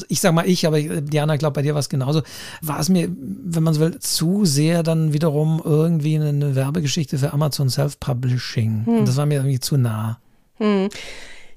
ich 0.08 0.20
sag 0.20 0.32
mal 0.32 0.48
ich, 0.48 0.66
aber 0.66 0.80
Diana 0.80 1.36
glaubt 1.36 1.54
bei 1.54 1.62
dir 1.62 1.74
war 1.74 1.80
es 1.80 1.90
genauso, 1.90 2.22
war 2.62 2.80
es 2.80 2.88
mir, 2.88 3.08
wenn 3.10 3.62
man 3.62 3.74
so 3.74 3.80
will, 3.80 3.98
zu 3.98 4.44
sehr 4.44 4.82
dann 4.82 5.12
wiederum 5.12 5.60
irgendwie 5.62 6.16
eine 6.16 6.54
Werbegeschichte 6.54 7.18
für 7.18 7.32
Amazon 7.32 7.68
Self-Publishing. 7.68 8.84
Und 8.86 9.08
das 9.08 9.16
war 9.16 9.26
mir 9.26 9.36
irgendwie 9.36 9.60
zu 9.60 9.76
nah. 9.76 10.18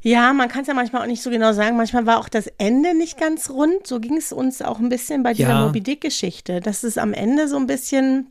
Ja, 0.07 0.31
man 0.31 0.47
kann 0.47 0.61
es 0.61 0.67
ja 0.67 0.73
manchmal 0.73 1.01
auch 1.01 1.07
nicht 1.07 1.21
so 1.21 1.29
genau 1.29 1.51
sagen. 1.51 1.75
Manchmal 1.75 2.05
war 2.05 2.19
auch 2.19 2.29
das 2.29 2.47
Ende 2.57 2.95
nicht 2.95 3.19
ganz 3.19 3.49
rund. 3.49 3.85
So 3.85 3.99
ging 3.99 4.15
es 4.15 4.31
uns 4.31 4.61
auch 4.61 4.79
ein 4.79 4.87
bisschen 4.87 5.21
bei 5.21 5.33
dieser 5.33 5.49
Ja. 5.49 5.65
Moby 5.65 5.81
Dick-Geschichte. 5.81 6.61
Das 6.61 6.85
ist 6.85 6.97
am 6.97 7.11
Ende 7.11 7.49
so 7.49 7.57
ein 7.57 7.67
bisschen. 7.67 8.27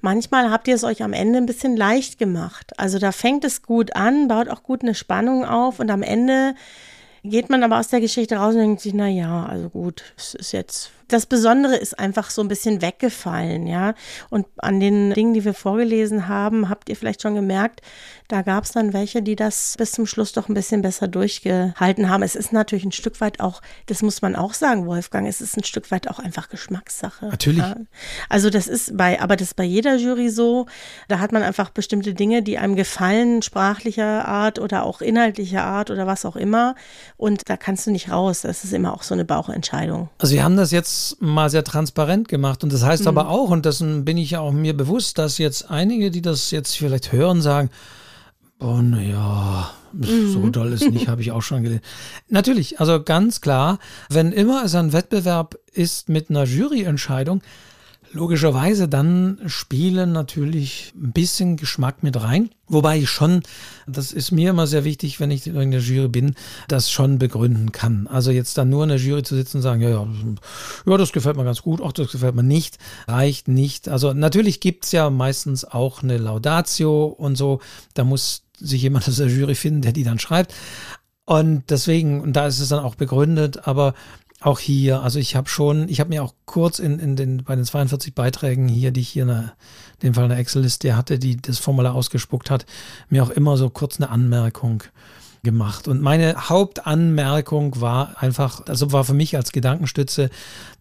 Manchmal 0.00 0.52
habt 0.52 0.68
ihr 0.68 0.76
es 0.76 0.84
euch 0.84 1.02
am 1.02 1.12
Ende 1.12 1.38
ein 1.38 1.46
bisschen 1.46 1.76
leicht 1.76 2.18
gemacht. 2.18 2.72
Also 2.78 3.00
da 3.00 3.10
fängt 3.10 3.44
es 3.44 3.62
gut 3.62 3.96
an, 3.96 4.28
baut 4.28 4.48
auch 4.48 4.62
gut 4.62 4.82
eine 4.82 4.94
Spannung 4.94 5.44
auf 5.44 5.80
und 5.80 5.90
am 5.90 6.02
Ende 6.02 6.54
geht 7.24 7.50
man 7.50 7.64
aber 7.64 7.80
aus 7.80 7.88
der 7.88 8.00
Geschichte 8.00 8.36
raus 8.36 8.54
und 8.54 8.60
denkt 8.60 8.80
sich, 8.80 8.94
na 8.94 9.08
ja, 9.08 9.44
also 9.46 9.68
gut, 9.68 10.04
es 10.16 10.34
ist 10.34 10.52
jetzt. 10.52 10.92
Das 11.10 11.26
Besondere 11.26 11.76
ist 11.76 11.98
einfach 11.98 12.30
so 12.30 12.40
ein 12.40 12.46
bisschen 12.46 12.82
weggefallen, 12.82 13.66
ja. 13.66 13.94
Und 14.30 14.46
an 14.58 14.78
den 14.78 15.12
Dingen, 15.12 15.34
die 15.34 15.44
wir 15.44 15.54
vorgelesen 15.54 16.28
haben, 16.28 16.68
habt 16.68 16.88
ihr 16.88 16.94
vielleicht 16.94 17.20
schon 17.20 17.34
gemerkt, 17.34 17.82
da 18.28 18.42
gab 18.42 18.62
es 18.62 18.70
dann 18.70 18.92
welche, 18.92 19.20
die 19.20 19.34
das 19.34 19.74
bis 19.76 19.90
zum 19.90 20.06
Schluss 20.06 20.32
doch 20.32 20.48
ein 20.48 20.54
bisschen 20.54 20.82
besser 20.82 21.08
durchgehalten 21.08 22.08
haben. 22.08 22.22
Es 22.22 22.36
ist 22.36 22.52
natürlich 22.52 22.84
ein 22.84 22.92
Stück 22.92 23.20
weit 23.20 23.40
auch, 23.40 23.60
das 23.86 24.02
muss 24.02 24.22
man 24.22 24.36
auch 24.36 24.54
sagen, 24.54 24.86
Wolfgang, 24.86 25.26
es 25.26 25.40
ist 25.40 25.56
ein 25.56 25.64
Stück 25.64 25.90
weit 25.90 26.08
auch 26.08 26.20
einfach 26.20 26.48
Geschmackssache. 26.48 27.26
Natürlich. 27.26 27.58
Ja. 27.58 27.74
Also 28.28 28.48
das 28.48 28.68
ist 28.68 28.96
bei, 28.96 29.20
aber 29.20 29.34
das 29.34 29.48
ist 29.48 29.56
bei 29.56 29.64
jeder 29.64 29.96
Jury 29.96 30.30
so. 30.30 30.66
Da 31.08 31.18
hat 31.18 31.32
man 31.32 31.42
einfach 31.42 31.70
bestimmte 31.70 32.14
Dinge, 32.14 32.42
die 32.42 32.56
einem 32.56 32.76
gefallen, 32.76 33.42
sprachlicher 33.42 34.28
Art 34.28 34.60
oder 34.60 34.84
auch 34.84 35.00
inhaltlicher 35.00 35.64
Art 35.64 35.90
oder 35.90 36.06
was 36.06 36.24
auch 36.24 36.36
immer. 36.36 36.76
Und 37.16 37.48
da 37.48 37.56
kannst 37.56 37.88
du 37.88 37.90
nicht 37.90 38.12
raus. 38.12 38.42
Das 38.42 38.62
ist 38.62 38.72
immer 38.72 38.94
auch 38.94 39.02
so 39.02 39.14
eine 39.14 39.24
Bauchentscheidung. 39.24 40.08
Also 40.18 40.34
wir 40.34 40.44
haben 40.44 40.56
das 40.56 40.70
jetzt 40.70 40.99
mal 41.20 41.50
sehr 41.50 41.64
transparent 41.64 42.28
gemacht 42.28 42.62
und 42.64 42.72
das 42.72 42.82
heißt 42.84 43.06
aber 43.06 43.24
Mhm. 43.24 43.30
auch, 43.30 43.50
und 43.50 43.64
dessen 43.66 44.04
bin 44.04 44.16
ich 44.18 44.30
ja 44.32 44.40
auch 44.40 44.52
mir 44.52 44.76
bewusst, 44.76 45.18
dass 45.18 45.38
jetzt 45.38 45.70
einige, 45.70 46.10
die 46.10 46.22
das 46.22 46.50
jetzt 46.50 46.76
vielleicht 46.76 47.12
hören, 47.12 47.40
sagen, 47.42 47.70
oh 48.60 48.80
naja, 48.82 49.70
Mhm. 49.92 50.32
so 50.32 50.48
doll 50.50 50.72
ist 50.72 50.88
nicht, 50.90 51.08
habe 51.08 51.20
ich 51.22 51.32
auch 51.32 51.42
schon 51.42 51.62
gelesen. 51.64 51.82
Natürlich, 52.28 52.78
also 52.78 53.02
ganz 53.02 53.40
klar, 53.40 53.78
wenn 54.08 54.30
immer 54.32 54.62
es 54.64 54.74
ein 54.76 54.92
Wettbewerb 54.92 55.56
ist 55.72 56.08
mit 56.08 56.30
einer 56.30 56.44
Juryentscheidung, 56.44 57.42
Logischerweise 58.12 58.88
dann 58.88 59.38
spielen 59.46 60.10
natürlich 60.10 60.92
ein 60.96 61.12
bisschen 61.12 61.56
Geschmack 61.56 62.02
mit 62.02 62.20
rein. 62.20 62.50
Wobei 62.66 62.98
ich 62.98 63.08
schon, 63.08 63.42
das 63.86 64.10
ist 64.10 64.32
mir 64.32 64.50
immer 64.50 64.66
sehr 64.66 64.84
wichtig, 64.84 65.20
wenn 65.20 65.30
ich 65.30 65.46
in 65.46 65.70
der 65.70 65.80
Jury 65.80 66.08
bin, 66.08 66.34
das 66.66 66.90
schon 66.90 67.20
begründen 67.20 67.70
kann. 67.70 68.08
Also 68.08 68.32
jetzt 68.32 68.58
dann 68.58 68.68
nur 68.68 68.82
in 68.82 68.88
der 68.88 68.98
Jury 68.98 69.22
zu 69.22 69.36
sitzen 69.36 69.58
und 69.58 69.62
sagen, 69.62 69.80
ja, 69.80 69.90
ja, 69.90 70.08
ja, 70.86 70.96
das 70.96 71.12
gefällt 71.12 71.36
mir 71.36 71.44
ganz 71.44 71.62
gut, 71.62 71.80
auch 71.80 71.92
das 71.92 72.10
gefällt 72.10 72.34
mir 72.34 72.42
nicht, 72.42 72.78
reicht 73.06 73.46
nicht. 73.46 73.88
Also 73.88 74.12
natürlich 74.12 74.58
gibt's 74.58 74.90
ja 74.90 75.08
meistens 75.08 75.64
auch 75.64 76.02
eine 76.02 76.18
Laudatio 76.18 77.04
und 77.06 77.36
so. 77.36 77.60
Da 77.94 78.02
muss 78.02 78.42
sich 78.58 78.82
jemand 78.82 79.08
aus 79.08 79.16
der 79.16 79.28
Jury 79.28 79.54
finden, 79.54 79.82
der 79.82 79.92
die 79.92 80.04
dann 80.04 80.18
schreibt. 80.18 80.52
Und 81.26 81.70
deswegen, 81.70 82.20
und 82.22 82.32
da 82.32 82.48
ist 82.48 82.58
es 82.58 82.70
dann 82.70 82.84
auch 82.84 82.96
begründet, 82.96 83.68
aber 83.68 83.94
auch 84.40 84.58
hier, 84.58 85.02
also 85.02 85.18
ich 85.18 85.36
habe 85.36 85.48
schon, 85.48 85.88
ich 85.88 86.00
habe 86.00 86.10
mir 86.10 86.22
auch 86.22 86.34
kurz 86.46 86.78
in, 86.78 86.98
in 86.98 87.14
den, 87.14 87.44
bei 87.44 87.54
den 87.54 87.64
42 87.64 88.14
Beiträgen 88.14 88.68
hier, 88.68 88.90
die 88.90 89.00
ich 89.00 89.10
hier 89.10 89.22
in, 89.22 89.28
der, 89.28 89.54
in 90.00 90.08
dem 90.08 90.14
Fall 90.14 90.24
in 90.24 90.30
der 90.30 90.38
Excel-Liste 90.38 90.96
hatte, 90.96 91.18
die 91.18 91.36
das 91.36 91.58
Formular 91.58 91.94
ausgespuckt 91.94 92.50
hat, 92.50 92.64
mir 93.08 93.22
auch 93.22 93.30
immer 93.30 93.56
so 93.56 93.68
kurz 93.68 94.00
eine 94.00 94.08
Anmerkung 94.08 94.82
gemacht. 95.42 95.88
Und 95.88 96.00
meine 96.00 96.48
Hauptanmerkung 96.48 97.80
war 97.80 98.22
einfach, 98.22 98.66
also 98.66 98.92
war 98.92 99.04
für 99.04 99.14
mich 99.14 99.36
als 99.36 99.52
Gedankenstütze, 99.52 100.30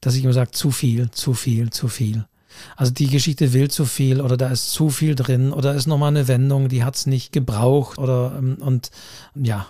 dass 0.01 0.15
ich 0.15 0.23
immer 0.23 0.33
sage, 0.33 0.51
zu 0.51 0.71
viel, 0.71 1.11
zu 1.11 1.33
viel, 1.33 1.69
zu 1.69 1.87
viel. 1.87 2.25
Also 2.75 2.91
die 2.91 3.07
Geschichte 3.07 3.53
will 3.53 3.69
zu 3.69 3.85
viel 3.85 4.21
oder 4.21 4.37
da 4.37 4.49
ist 4.49 4.71
zu 4.71 4.89
viel 4.89 5.15
drin 5.15 5.53
oder 5.53 5.75
ist 5.75 5.87
nochmal 5.87 6.09
eine 6.09 6.27
Wendung, 6.27 6.67
die 6.67 6.83
hat's 6.83 7.05
nicht 7.05 7.31
gebraucht 7.31 7.97
oder 7.97 8.35
ähm, 8.37 8.57
und 8.59 8.91
ja, 9.35 9.67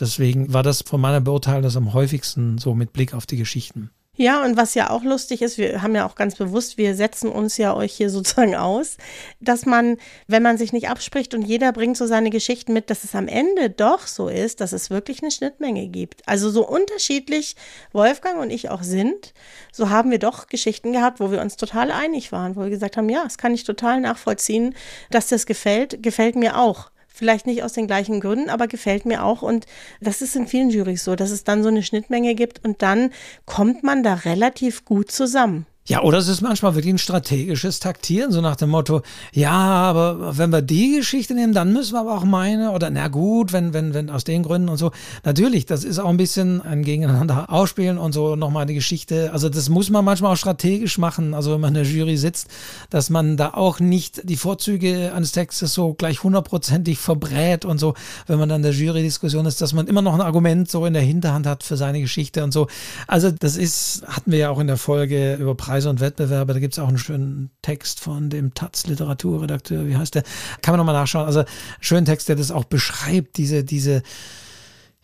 Deswegen 0.00 0.52
war 0.52 0.62
das 0.62 0.82
von 0.82 1.00
meiner 1.00 1.20
Beurteilung 1.20 1.62
das 1.62 1.76
am 1.76 1.92
häufigsten 1.92 2.58
so 2.58 2.74
mit 2.74 2.92
Blick 2.92 3.14
auf 3.14 3.26
die 3.26 3.36
Geschichten. 3.36 3.90
Ja, 4.20 4.44
und 4.44 4.56
was 4.56 4.74
ja 4.74 4.90
auch 4.90 5.04
lustig 5.04 5.42
ist, 5.42 5.58
wir 5.58 5.80
haben 5.80 5.94
ja 5.94 6.04
auch 6.04 6.16
ganz 6.16 6.34
bewusst, 6.34 6.76
wir 6.76 6.96
setzen 6.96 7.30
uns 7.30 7.56
ja 7.56 7.76
euch 7.76 7.92
hier 7.92 8.10
sozusagen 8.10 8.56
aus, 8.56 8.96
dass 9.40 9.64
man, 9.64 9.96
wenn 10.26 10.42
man 10.42 10.58
sich 10.58 10.72
nicht 10.72 10.88
abspricht 10.88 11.34
und 11.34 11.42
jeder 11.42 11.72
bringt 11.72 11.96
so 11.96 12.04
seine 12.04 12.30
Geschichten 12.30 12.72
mit, 12.72 12.90
dass 12.90 13.04
es 13.04 13.14
am 13.14 13.28
Ende 13.28 13.70
doch 13.70 14.08
so 14.08 14.28
ist, 14.28 14.60
dass 14.60 14.72
es 14.72 14.90
wirklich 14.90 15.22
eine 15.22 15.30
Schnittmenge 15.30 15.86
gibt. 15.86 16.26
Also 16.26 16.50
so 16.50 16.66
unterschiedlich 16.66 17.54
Wolfgang 17.92 18.40
und 18.40 18.50
ich 18.50 18.70
auch 18.70 18.82
sind, 18.82 19.34
so 19.72 19.88
haben 19.88 20.10
wir 20.10 20.18
doch 20.18 20.48
Geschichten 20.48 20.92
gehabt, 20.92 21.20
wo 21.20 21.30
wir 21.30 21.40
uns 21.40 21.56
total 21.56 21.92
einig 21.92 22.32
waren, 22.32 22.56
wo 22.56 22.62
wir 22.62 22.70
gesagt 22.70 22.96
haben, 22.96 23.08
ja, 23.08 23.22
das 23.22 23.38
kann 23.38 23.54
ich 23.54 23.62
total 23.62 24.00
nachvollziehen, 24.00 24.74
dass 25.12 25.28
das 25.28 25.46
gefällt, 25.46 26.02
gefällt 26.02 26.34
mir 26.34 26.58
auch. 26.58 26.90
Vielleicht 27.18 27.48
nicht 27.48 27.64
aus 27.64 27.72
den 27.72 27.88
gleichen 27.88 28.20
Gründen, 28.20 28.48
aber 28.48 28.68
gefällt 28.68 29.04
mir 29.04 29.24
auch. 29.24 29.42
Und 29.42 29.66
das 30.00 30.22
ist 30.22 30.36
in 30.36 30.46
vielen 30.46 30.70
Jurys 30.70 31.02
so, 31.02 31.16
dass 31.16 31.32
es 31.32 31.42
dann 31.42 31.64
so 31.64 31.68
eine 31.68 31.82
Schnittmenge 31.82 32.36
gibt 32.36 32.64
und 32.64 32.80
dann 32.80 33.10
kommt 33.44 33.82
man 33.82 34.04
da 34.04 34.14
relativ 34.14 34.84
gut 34.84 35.10
zusammen. 35.10 35.66
Ja, 35.88 36.02
oder 36.02 36.18
es 36.18 36.28
ist 36.28 36.42
manchmal 36.42 36.74
wirklich 36.74 36.92
ein 36.92 36.98
strategisches 36.98 37.80
Taktieren, 37.80 38.30
so 38.30 38.42
nach 38.42 38.56
dem 38.56 38.68
Motto, 38.68 39.00
ja, 39.32 39.52
aber 39.52 40.36
wenn 40.36 40.50
wir 40.50 40.60
die 40.60 40.96
Geschichte 40.96 41.32
nehmen, 41.32 41.54
dann 41.54 41.72
müssen 41.72 41.94
wir 41.94 42.00
aber 42.00 42.14
auch 42.14 42.24
meine, 42.24 42.72
oder 42.72 42.90
na 42.90 43.08
gut, 43.08 43.54
wenn, 43.54 43.72
wenn, 43.72 43.94
wenn 43.94 44.10
aus 44.10 44.24
den 44.24 44.42
Gründen 44.42 44.68
und 44.68 44.76
so. 44.76 44.90
Natürlich, 45.24 45.64
das 45.64 45.84
ist 45.84 45.98
auch 45.98 46.10
ein 46.10 46.18
bisschen 46.18 46.60
ein 46.60 46.82
Gegeneinander 46.82 47.50
ausspielen 47.50 47.96
und 47.96 48.12
so 48.12 48.36
nochmal 48.36 48.64
eine 48.64 48.74
Geschichte. 48.74 49.32
Also 49.32 49.48
das 49.48 49.70
muss 49.70 49.88
man 49.88 50.04
manchmal 50.04 50.34
auch 50.34 50.36
strategisch 50.36 50.98
machen, 50.98 51.32
also 51.32 51.54
wenn 51.54 51.62
man 51.62 51.74
in 51.74 51.82
der 51.82 51.90
Jury 51.90 52.18
sitzt, 52.18 52.48
dass 52.90 53.08
man 53.08 53.38
da 53.38 53.54
auch 53.54 53.80
nicht 53.80 54.28
die 54.28 54.36
Vorzüge 54.36 55.14
eines 55.14 55.32
Textes 55.32 55.72
so 55.72 55.94
gleich 55.94 56.22
hundertprozentig 56.22 56.98
verbrät 56.98 57.64
und 57.64 57.78
so, 57.78 57.94
wenn 58.26 58.38
man 58.38 58.50
dann 58.50 58.56
in 58.56 58.64
der 58.64 58.72
Jury-Diskussion 58.72 59.46
ist, 59.46 59.62
dass 59.62 59.72
man 59.72 59.86
immer 59.86 60.02
noch 60.02 60.12
ein 60.12 60.20
Argument 60.20 60.70
so 60.70 60.84
in 60.84 60.92
der 60.92 61.00
Hinterhand 61.00 61.46
hat 61.46 61.62
für 61.62 61.78
seine 61.78 62.02
Geschichte 62.02 62.44
und 62.44 62.52
so. 62.52 62.66
Also 63.06 63.30
das 63.30 63.56
ist, 63.56 64.02
hatten 64.06 64.32
wir 64.32 64.38
ja 64.38 64.50
auch 64.50 64.58
in 64.58 64.66
der 64.66 64.76
Folge 64.76 65.36
über 65.36 65.54
Preis 65.54 65.77
Preise 65.78 65.90
und 65.90 66.00
Wettbewerbe. 66.00 66.54
Da 66.54 66.58
gibt 66.58 66.74
es 66.74 66.80
auch 66.80 66.88
einen 66.88 66.98
schönen 66.98 67.50
Text 67.62 68.00
von 68.00 68.30
dem 68.30 68.52
Taz 68.52 68.88
Literaturredakteur, 68.88 69.86
wie 69.86 69.96
heißt 69.96 70.16
der? 70.16 70.24
Kann 70.60 70.72
man 70.72 70.78
nochmal 70.78 70.96
nachschauen. 70.96 71.24
Also 71.24 71.44
schönen 71.78 72.04
Text, 72.04 72.28
der 72.28 72.34
das 72.34 72.50
auch 72.50 72.64
beschreibt, 72.64 73.36
diese, 73.36 73.62
diese, 73.62 74.02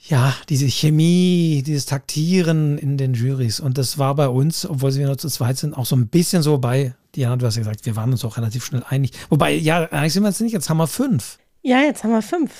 ja, 0.00 0.34
diese 0.48 0.66
Chemie, 0.66 1.62
dieses 1.64 1.86
Taktieren 1.86 2.76
in 2.76 2.98
den 2.98 3.14
Juries. 3.14 3.60
Und 3.60 3.78
das 3.78 3.98
war 3.98 4.16
bei 4.16 4.26
uns, 4.26 4.66
obwohl 4.66 4.92
wir 4.96 5.06
nur 5.06 5.16
zu 5.16 5.28
zweit 5.28 5.58
sind, 5.58 5.74
auch 5.74 5.86
so 5.86 5.94
ein 5.94 6.08
bisschen 6.08 6.42
so 6.42 6.58
bei, 6.58 6.92
Diana, 7.14 7.36
du 7.36 7.46
hast 7.46 7.54
ja 7.54 7.60
gesagt, 7.60 7.86
wir 7.86 7.94
waren 7.94 8.10
uns 8.10 8.24
auch 8.24 8.36
relativ 8.36 8.64
schnell 8.64 8.82
einig. 8.88 9.12
Wobei, 9.30 9.54
ja, 9.54 9.84
eigentlich 9.92 10.14
sind 10.14 10.24
wir 10.24 10.30
jetzt 10.30 10.40
nicht, 10.40 10.54
jetzt 10.54 10.68
haben 10.68 10.78
wir 10.78 10.88
fünf. 10.88 11.38
Ja, 11.62 11.82
jetzt 11.82 12.02
haben 12.02 12.10
wir 12.10 12.22
fünf. 12.22 12.50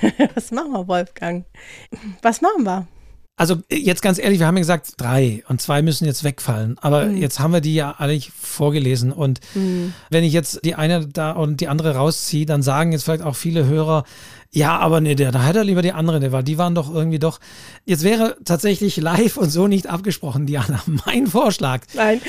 Was 0.34 0.50
machen 0.50 0.72
wir, 0.72 0.88
Wolfgang? 0.88 1.44
Was 2.22 2.40
machen 2.40 2.64
wir? 2.64 2.88
Also 3.42 3.56
jetzt 3.68 4.02
ganz 4.02 4.20
ehrlich, 4.20 4.38
wir 4.38 4.46
haben 4.46 4.56
ja 4.56 4.60
gesagt 4.60 4.92
drei 4.98 5.42
und 5.48 5.60
zwei 5.60 5.82
müssen 5.82 6.04
jetzt 6.04 6.22
wegfallen. 6.22 6.78
Aber 6.80 7.06
mhm. 7.06 7.16
jetzt 7.16 7.40
haben 7.40 7.52
wir 7.52 7.60
die 7.60 7.74
ja 7.74 7.96
alle 7.98 8.20
vorgelesen. 8.20 9.10
Und 9.10 9.40
mhm. 9.56 9.94
wenn 10.10 10.22
ich 10.22 10.32
jetzt 10.32 10.64
die 10.64 10.76
eine 10.76 11.08
da 11.08 11.32
und 11.32 11.60
die 11.60 11.66
andere 11.66 11.96
rausziehe, 11.96 12.46
dann 12.46 12.62
sagen 12.62 12.92
jetzt 12.92 13.02
vielleicht 13.02 13.24
auch 13.24 13.34
viele 13.34 13.66
Hörer, 13.66 14.04
ja, 14.52 14.78
aber 14.78 15.00
nee, 15.00 15.16
der, 15.16 15.32
da 15.32 15.42
hätte 15.42 15.58
er 15.58 15.64
lieber 15.64 15.82
die 15.82 15.90
andere, 15.90 16.30
weil 16.30 16.44
die 16.44 16.56
waren 16.56 16.76
doch 16.76 16.94
irgendwie 16.94 17.18
doch. 17.18 17.40
Jetzt 17.84 18.04
wäre 18.04 18.36
tatsächlich 18.44 18.96
live 18.98 19.36
und 19.36 19.50
so 19.50 19.66
nicht 19.66 19.88
abgesprochen, 19.88 20.46
Diana. 20.46 20.80
Mein 21.04 21.26
Vorschlag. 21.26 21.80
Nein. 21.94 22.20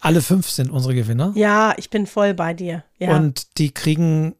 Alle 0.00 0.20
fünf 0.20 0.50
sind 0.50 0.70
unsere 0.70 0.94
Gewinner. 0.94 1.32
Ja, 1.36 1.72
ich 1.78 1.88
bin 1.88 2.06
voll 2.06 2.34
bei 2.34 2.52
dir. 2.52 2.84
Ja. 2.98 3.16
Und 3.16 3.56
die 3.56 3.70
kriegen 3.70 4.34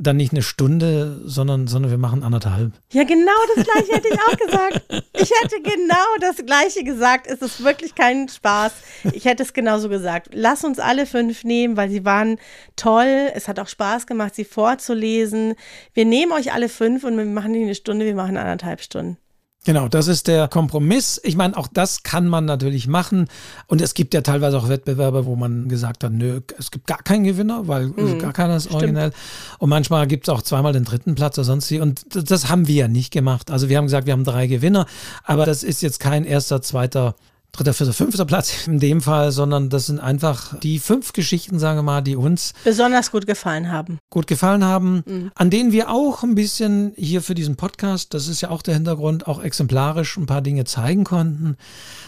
dann 0.00 0.16
nicht 0.16 0.32
eine 0.32 0.42
Stunde, 0.42 1.20
sondern, 1.24 1.66
sondern 1.66 1.90
wir 1.90 1.98
machen 1.98 2.22
anderthalb. 2.22 2.72
Ja, 2.90 3.04
genau 3.04 3.30
das 3.54 3.64
gleiche 3.66 3.92
hätte 3.92 4.08
ich 4.08 4.18
auch 4.18 4.36
gesagt. 4.46 4.82
Ich 5.12 5.30
hätte 5.42 5.60
genau 5.62 6.06
das 6.20 6.36
gleiche 6.46 6.82
gesagt. 6.82 7.26
Es 7.26 7.42
ist 7.42 7.62
wirklich 7.62 7.94
kein 7.94 8.28
Spaß. 8.28 8.72
Ich 9.12 9.26
hätte 9.26 9.42
es 9.42 9.52
genauso 9.52 9.90
gesagt. 9.90 10.30
Lass 10.32 10.64
uns 10.64 10.78
alle 10.78 11.04
fünf 11.04 11.44
nehmen, 11.44 11.76
weil 11.76 11.90
sie 11.90 12.06
waren 12.06 12.38
toll. 12.76 13.30
Es 13.34 13.46
hat 13.46 13.60
auch 13.60 13.68
Spaß 13.68 14.06
gemacht, 14.06 14.34
sie 14.34 14.44
vorzulesen. 14.44 15.54
Wir 15.92 16.06
nehmen 16.06 16.32
euch 16.32 16.54
alle 16.54 16.70
fünf 16.70 17.04
und 17.04 17.18
wir 17.18 17.26
machen 17.26 17.52
nicht 17.52 17.64
eine 17.64 17.74
Stunde, 17.74 18.06
wir 18.06 18.14
machen 18.14 18.38
anderthalb 18.38 18.80
Stunden. 18.80 19.18
Genau, 19.66 19.88
das 19.88 20.08
ist 20.08 20.26
der 20.26 20.48
Kompromiss. 20.48 21.20
Ich 21.22 21.36
meine, 21.36 21.54
auch 21.54 21.66
das 21.66 22.02
kann 22.02 22.26
man 22.26 22.46
natürlich 22.46 22.86
machen. 22.86 23.28
Und 23.66 23.82
es 23.82 23.92
gibt 23.92 24.14
ja 24.14 24.22
teilweise 24.22 24.56
auch 24.56 24.70
Wettbewerbe, 24.70 25.26
wo 25.26 25.36
man 25.36 25.68
gesagt 25.68 26.02
hat, 26.02 26.12
nö, 26.12 26.40
es 26.58 26.70
gibt 26.70 26.86
gar 26.86 27.02
keinen 27.02 27.24
Gewinner, 27.24 27.68
weil 27.68 27.88
mhm, 27.88 28.18
gar 28.18 28.32
keiner 28.32 28.56
ist 28.56 28.70
originell. 28.70 29.12
Und 29.58 29.68
manchmal 29.68 30.06
gibt 30.06 30.26
es 30.26 30.34
auch 30.34 30.40
zweimal 30.40 30.72
den 30.72 30.84
dritten 30.84 31.14
Platz 31.14 31.36
oder 31.36 31.44
sonst 31.44 31.70
wie. 31.70 31.78
Und 31.78 32.04
das 32.30 32.48
haben 32.48 32.68
wir 32.68 32.74
ja 32.74 32.88
nicht 32.88 33.12
gemacht. 33.12 33.50
Also 33.50 33.68
wir 33.68 33.76
haben 33.76 33.84
gesagt, 33.84 34.06
wir 34.06 34.14
haben 34.14 34.24
drei 34.24 34.46
Gewinner, 34.46 34.86
aber 35.24 35.44
das 35.44 35.62
ist 35.62 35.82
jetzt 35.82 36.00
kein 36.00 36.24
erster, 36.24 36.62
zweiter 36.62 37.14
dritter, 37.52 37.74
vierter, 37.74 37.92
fünfter 37.92 38.24
Platz 38.24 38.66
in 38.66 38.78
dem 38.78 39.00
Fall, 39.00 39.32
sondern 39.32 39.68
das 39.68 39.86
sind 39.86 40.00
einfach 40.00 40.58
die 40.60 40.78
fünf 40.78 41.12
Geschichten, 41.12 41.58
sagen 41.58 41.78
wir 41.78 41.82
mal, 41.82 42.00
die 42.00 42.16
uns 42.16 42.52
besonders 42.64 43.10
gut 43.10 43.26
gefallen 43.26 43.70
haben. 43.70 43.98
Gut 44.10 44.26
gefallen 44.26 44.64
haben, 44.64 45.02
mhm. 45.06 45.30
an 45.34 45.50
denen 45.50 45.72
wir 45.72 45.90
auch 45.90 46.22
ein 46.22 46.34
bisschen 46.34 46.92
hier 46.96 47.22
für 47.22 47.34
diesen 47.34 47.56
Podcast, 47.56 48.14
das 48.14 48.28
ist 48.28 48.40
ja 48.40 48.50
auch 48.50 48.62
der 48.62 48.74
Hintergrund, 48.74 49.26
auch 49.26 49.42
exemplarisch 49.42 50.16
ein 50.16 50.26
paar 50.26 50.42
Dinge 50.42 50.64
zeigen 50.64 51.04
konnten. 51.04 51.56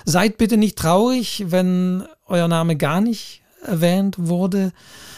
Seid 0.04 0.38
bitte 0.38 0.56
nicht 0.56 0.78
traurig, 0.78 1.44
wenn 1.48 2.04
euer 2.26 2.48
Name 2.48 2.76
gar 2.76 3.00
nicht 3.00 3.41
erwähnt 3.62 4.16
wurde. 4.18 4.72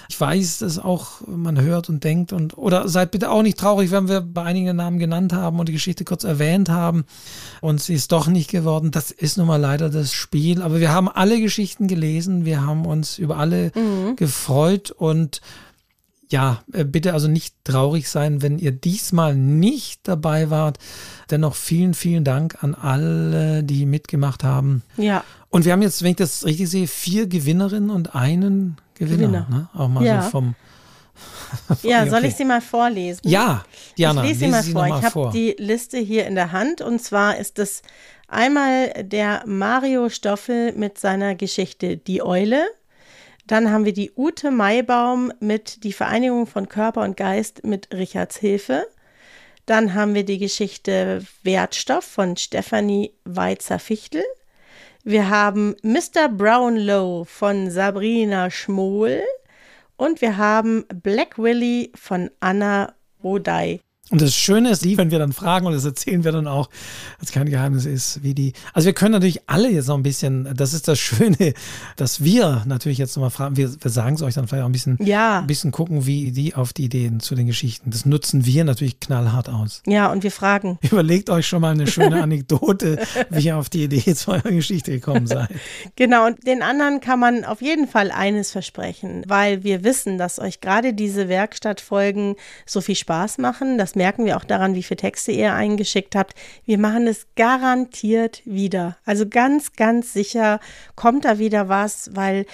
Ich 0.09 0.21
weiß, 0.21 0.59
dass 0.59 0.79
auch 0.79 1.23
man 1.27 1.61
hört 1.61 1.89
und 1.89 2.05
denkt 2.05 2.33
und 2.33 2.57
oder 2.59 2.89
seid 2.89 3.11
bitte 3.11 3.31
auch 3.31 3.43
nicht 3.43 3.59
traurig, 3.59 3.91
wenn 3.91 4.09
wir 4.09 4.21
bei 4.21 4.43
einigen 4.43 4.77
Namen 4.77 4.99
genannt 4.99 5.33
haben 5.33 5.59
und 5.59 5.69
die 5.69 5.73
Geschichte 5.73 6.05
kurz 6.05 6.25
erwähnt 6.25 6.69
haben 6.69 7.05
und 7.61 7.81
sie 7.81 7.95
ist 7.95 8.13
doch 8.13 8.27
nicht 8.27 8.51
geworden. 8.51 8.91
Das 8.91 9.11
ist 9.11 9.39
nun 9.39 9.47
mal 9.47 9.61
leider 9.61 9.89
das 9.89 10.13
Spiel. 10.13 10.63
Aber 10.63 10.81
wir 10.81 10.93
haben 10.93 11.09
alle 11.09 11.41
Geschichten 11.41 11.89
gelesen, 11.89 12.45
wir 12.45 12.65
haben 12.65 12.85
uns 12.87 13.19
über 13.19 13.39
alle 13.39 13.73
mhm. 13.75 14.17
gefreut 14.17 14.91
und 14.91 15.41
ja, 16.31 16.63
äh, 16.73 16.85
bitte 16.85 17.13
also 17.13 17.29
nicht 17.29 17.55
traurig 17.65 18.09
sein, 18.09 18.43
wenn 18.43 18.59
ihr 18.59 18.73
diesmal 18.73 19.37
nicht 19.37 20.09
dabei 20.09 20.51
wart. 20.51 20.79
Dennoch 21.31 21.55
vielen, 21.55 21.95
vielen 21.95 22.25
Dank 22.25 22.63
an 22.63 22.75
alle, 22.75 23.63
die 23.63 23.87
mitgemacht 23.87 24.45
haben. 24.45 24.83
Ja. 24.97 25.25
Und 25.55 25.65
wir 25.65 25.71
haben 25.71 25.83
jetzt, 25.83 26.03
wenn 26.03 26.11
ich 26.11 26.17
das 26.17 26.45
richtig 26.45 26.69
sehe, 26.69 26.89
vier 26.89 27.29
Gewinnerinnen 27.29 27.89
und 27.89 28.17
einen 28.17 28.77
Gewinner. 28.95 29.17
Gewinner. 29.17 29.47
Ne? 29.49 29.69
Auch 29.73 29.87
mal 29.87 30.05
ja. 30.05 30.23
so 30.23 30.31
vom. 30.31 30.57
ja, 31.85 32.01
okay. 32.01 32.11
soll 32.11 32.25
ich 32.25 32.35
sie 32.35 32.45
mal 32.45 32.61
vorlesen? 32.61 33.21
Ja, 33.23 33.65
Diana, 33.97 34.25
ich 34.25 34.31
lese 34.31 34.41
sie 34.41 34.73
mal 34.73 34.89
vor. 34.89 34.99
Ich 34.99 35.05
habe 35.05 35.31
die 35.33 35.55
Liste 35.57 35.99
hier 35.99 36.27
in 36.27 36.35
der 36.35 36.51
Hand 36.51 36.81
und 36.81 37.01
zwar 37.01 37.37
ist 37.37 37.61
es 37.61 37.83
einmal 38.27 39.05
der 39.05 39.45
Mario 39.47 40.09
Stoffel 40.09 40.73
mit 40.73 40.99
seiner 40.99 41.37
Geschichte 41.37 41.99
Die 41.99 42.21
Eule. 42.21 42.67
Dann 43.47 43.71
haben 43.71 43.85
wir 43.85 43.93
die 43.93 44.11
Ute 44.17 44.51
Maibaum 44.51 45.33
mit 45.39 45.85
Die 45.85 45.93
Vereinigung 45.93 46.49
von 46.49 46.69
Körper 46.69 47.03
und 47.03 47.17
Geist 47.17 47.63
mit 47.63 47.95
Richards 47.95 48.39
Hilfe. 48.39 48.89
Dann 49.67 49.95
haben 49.95 50.15
wir 50.15 50.25
die 50.25 50.39
Geschichte 50.39 51.25
Wertstoff 51.45 52.03
von 52.03 52.37
Stefanie 52.37 53.13
Weizer-Fichtel. 53.23 54.25
Wir 55.07 55.29
haben 55.29 55.77
Mr. 55.83 56.31
Brownlow 56.31 57.25
von 57.27 57.71
Sabrina 57.71 58.51
Schmohl 58.51 59.23
und 59.99 60.23
wir 60.23 60.39
haben 60.39 60.87
Black 61.03 61.37
Willy 61.37 61.93
von 61.95 62.31
Anna 62.41 62.95
Rodey. 63.23 63.84
Und 64.11 64.21
das 64.21 64.35
Schöne 64.35 64.69
ist, 64.69 64.85
wenn 64.85 65.11
wir 65.11 65.19
dann 65.19 65.33
fragen, 65.33 65.67
und 65.67 65.73
das 65.73 65.87
erzählen 65.87 66.25
wir 66.25 66.33
dann 66.33 66.47
auch, 66.47 66.69
dass 67.21 67.33
kein 67.33 67.49
Geheimnis 67.49 67.87
ist, 67.87 68.23
wie 68.23 68.35
die. 68.35 68.53
Also 68.75 68.85
wir 68.87 68.93
können 68.93 69.13
natürlich 69.13 69.49
alle 69.49 69.71
jetzt 69.71 69.89
noch 69.89 69.97
ein 69.97 70.03
bisschen, 70.03 70.47
das 70.55 70.75
ist 70.75 70.89
das 70.89 70.99
Schöne, 70.99 71.55
dass 71.97 72.23
wir 72.23 72.65
natürlich 72.67 72.99
jetzt 72.99 73.17
nochmal 73.17 73.31
fragen, 73.31 73.57
wir, 73.57 73.73
wir 73.83 73.91
sagen 73.91 74.17
es 74.17 74.23
euch 74.23 74.35
dann 74.35 74.47
vielleicht 74.47 74.63
auch 74.63 74.69
ein 74.69 74.73
bisschen, 74.73 74.99
ja. 75.01 75.39
ein 75.41 75.47
bisschen 75.47 75.73
gucken, 75.73 76.05
wie 76.05 76.33
die 76.33 76.55
auf 76.55 76.75
die 76.75 76.85
Ideen 76.85 77.21
zu 77.21 77.35
den 77.35 77.47
Geschichten. 77.47 77.91
Das 77.91 78.05
nutzen 78.05 78.45
wir 78.45 78.65
natürlich 78.65 79.01
knallhart 79.01 79.49
aus. 79.49 79.83
Ja, 79.87 80.13
und 80.13 80.23
wir 80.23 80.31
fragen. 80.31 80.79
Überlegt 80.91 81.31
euch 81.31 81.47
schon 81.47 81.63
mal 81.63 81.73
eine 81.73 81.87
schöne 81.87 82.23
Anekdote, 82.23 82.99
wie 83.31 83.47
ihr 83.47 83.57
auf 83.57 83.71
die 83.71 83.85
Idee 83.85 84.15
zu 84.15 84.33
eurer 84.33 84.51
Geschichte 84.51 84.91
gekommen 84.91 85.27
seid. 85.27 85.49
Genau, 85.97 86.27
und 86.27 86.47
den 86.47 86.63
anderen 86.63 87.01
kann 87.01 87.19
man 87.19 87.45
auf 87.47 87.63
jeden 87.63 87.89
Fall 87.89 88.11
eines 88.11 88.51
versprechen, 88.51 89.25
weil 89.27 89.65
wir 89.65 89.83
wissen, 89.83 90.19
dass 90.19 90.39
euch 90.39 90.61
gerade 90.61 90.93
diese 90.93 91.29
Werkstattfolgen 91.29 92.37
so 92.67 92.83
viel 92.83 92.97
Spaß 92.97 93.39
machen, 93.39 93.79
dass 93.79 93.94
merken 93.97 94.25
wir 94.25 94.37
auch 94.37 94.45
daran, 94.45 94.75
wie 94.75 94.83
viele 94.83 94.99
Texte 94.99 95.33
ihr 95.33 95.55
eingeschickt 95.55 96.15
habt. 96.15 96.35
Wir 96.65 96.79
machen 96.79 97.07
es 97.07 97.27
garantiert 97.37 98.43
wieder. 98.45 98.97
Also 99.05 99.29
ganz, 99.29 99.73
ganz 99.75 100.13
sicher 100.13 100.61
kommt 100.97 101.25
da 101.25 101.39
wieder 101.39 101.69
was, 101.69 102.11
weil 102.15 102.47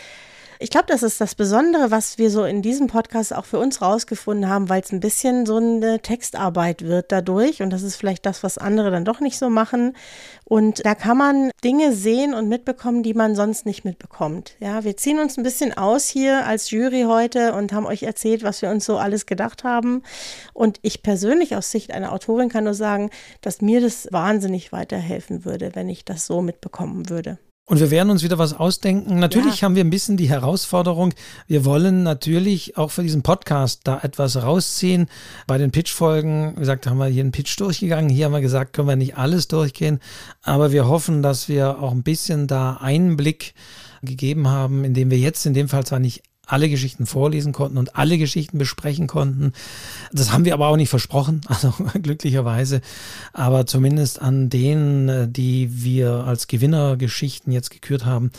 ich 0.63 0.69
glaube, 0.69 0.87
das 0.89 1.03
ist 1.03 1.23
das 1.23 1.35
Besondere, 1.35 1.91
was 1.91 2.19
wir 2.19 2.31
so 2.31 2.45
in 2.45 2.61
diesem 2.61 2.87
Podcast 2.87 3.35
auch 3.35 3.47
für 3.47 3.59
uns 3.59 3.81
rausgefunden 3.81 4.47
haben, 4.51 4.69
weil 4.69 4.83
es 4.83 4.93
ein 4.93 5.01
bisschen 5.01 5.47
so 5.47 5.57
eine 5.57 6.01
Textarbeit 6.01 6.83
wird 6.83 7.11
dadurch. 7.11 7.63
Und 7.63 7.71
das 7.71 7.83
ist 7.83 7.97
vielleicht 7.97 8.27
das, 8.27 8.43
was 8.43 8.59
andere 8.59 8.91
dann 8.91 9.07
doch 9.07 9.21
nicht 9.21 9.39
so 9.39 9.49
machen. 9.49 9.97
Und 10.45 10.85
da 10.85 10.95
kann 10.95 11.17
man 11.17 11.51
Dinge 11.65 11.95
sehen 11.95 12.35
und 12.35 12.49
mitbekommen, 12.49 13.03
die 13.03 13.15
man 13.15 13.35
sonst 13.35 13.65
nicht 13.65 13.87
mitbekommt. 13.87 14.57
Ja, 14.61 14.85
wir 14.85 14.99
ziehen 14.99 15.19
uns 15.19 15.39
ein 15.39 15.45
bisschen 15.45 15.75
aus 15.79 16.09
hier 16.09 16.45
als 16.45 16.71
Jury 16.71 17.05
heute 17.09 17.55
und 17.55 17.73
haben 17.73 17.87
euch 17.87 18.03
erzählt, 18.03 18.43
was 18.43 18.61
wir 18.61 18.69
uns 18.69 18.85
so 18.85 18.99
alles 18.99 19.25
gedacht 19.25 19.65
haben. 19.65 20.03
Und 20.53 20.79
ich 20.83 21.03
persönlich 21.03 21.57
aus 21.57 21.71
Sicht 21.71 21.91
einer 21.91 22.13
Autorin 22.13 22.51
kann 22.51 22.65
nur 22.65 22.75
sagen, 22.75 23.09
dass 23.41 23.63
mir 23.63 23.81
das 23.81 24.09
wahnsinnig 24.13 24.73
weiterhelfen 24.73 25.47
würde, 25.47 25.75
wenn 25.75 25.89
ich 25.89 26.05
das 26.05 26.27
so 26.27 26.43
mitbekommen 26.43 27.09
würde. 27.09 27.39
Und 27.67 27.79
wir 27.79 27.93
werden 27.93 28.11
uns 28.11 28.25
wieder 28.25 28.39
was 28.39 28.53
ausdenken. 28.53 29.21
Natürlich 29.21 29.61
ja. 29.61 29.67
haben 29.67 29.77
wir 29.77 29.85
ein 29.85 29.91
bisschen 29.91 30.17
die 30.17 30.29
Herausforderung. 30.29 31.15
Wir 31.47 31.65
wollen 31.65 32.03
natürlich 32.03 32.77
auch 32.77 32.91
für 32.91 33.05
diesen 33.05 33.23
Podcast 33.23 33.83
da 33.85 34.01
etwas 34.03 34.43
rausziehen. 34.43 35.07
Bei 35.47 35.57
den 35.57 35.71
Pitch-Folgen, 35.71 36.55
wie 36.57 36.61
gesagt, 36.61 36.89
haben 36.89 36.99
wir 36.99 37.07
hier 37.07 37.23
einen 37.23 37.31
Pitch 37.31 37.61
durchgegangen. 37.61 38.11
Hier 38.11 38.25
haben 38.25 38.33
wir 38.33 38.41
gesagt, 38.41 38.73
können 38.73 38.89
wir 38.89 38.97
nicht 38.97 39.17
alles 39.17 39.47
durchgehen. 39.47 40.01
Aber 40.43 40.73
wir 40.73 40.89
hoffen, 40.89 41.23
dass 41.23 41.49
wir 41.49 41.81
auch 41.81 41.93
ein 41.93 42.03
bisschen 42.03 42.49
da 42.49 42.79
Einblick 42.81 43.55
gegeben 44.03 44.49
haben, 44.49 44.85
indem 44.85 45.11
wir 45.11 45.19
jetzt 45.19 45.47
in 45.47 45.55
dem 45.55 45.69
Fall 45.69 45.87
zwar 45.87 46.01
nicht 46.01 46.23
alle 46.53 46.69
Geschichten 46.69 47.07
vorlesen 47.07 47.53
konnten 47.53 47.79
und 47.79 47.97
alle 47.97 48.19
Geschichten 48.19 48.59
besprechen 48.59 49.07
konnten. 49.07 49.53
Das 50.13 50.33
haben 50.33 50.45
wir 50.45 50.55
aber 50.55 50.69
auch 50.69 50.77
nicht 50.77 50.91
versprochen, 50.91 51.41
also 51.47 51.73
glücklicherweise. 52.03 52.81
Aber 53.33 53.67
zumindest 53.67 54.21
an 54.21 54.51
denen, 54.51 55.33
die 55.33 55.83
wir 55.85 56.25
als 56.25 56.47
Gewinnergeschichten 56.47 57.53
jetzt 57.53 57.71
gekürt 57.71 58.05
haben, 58.05 58.31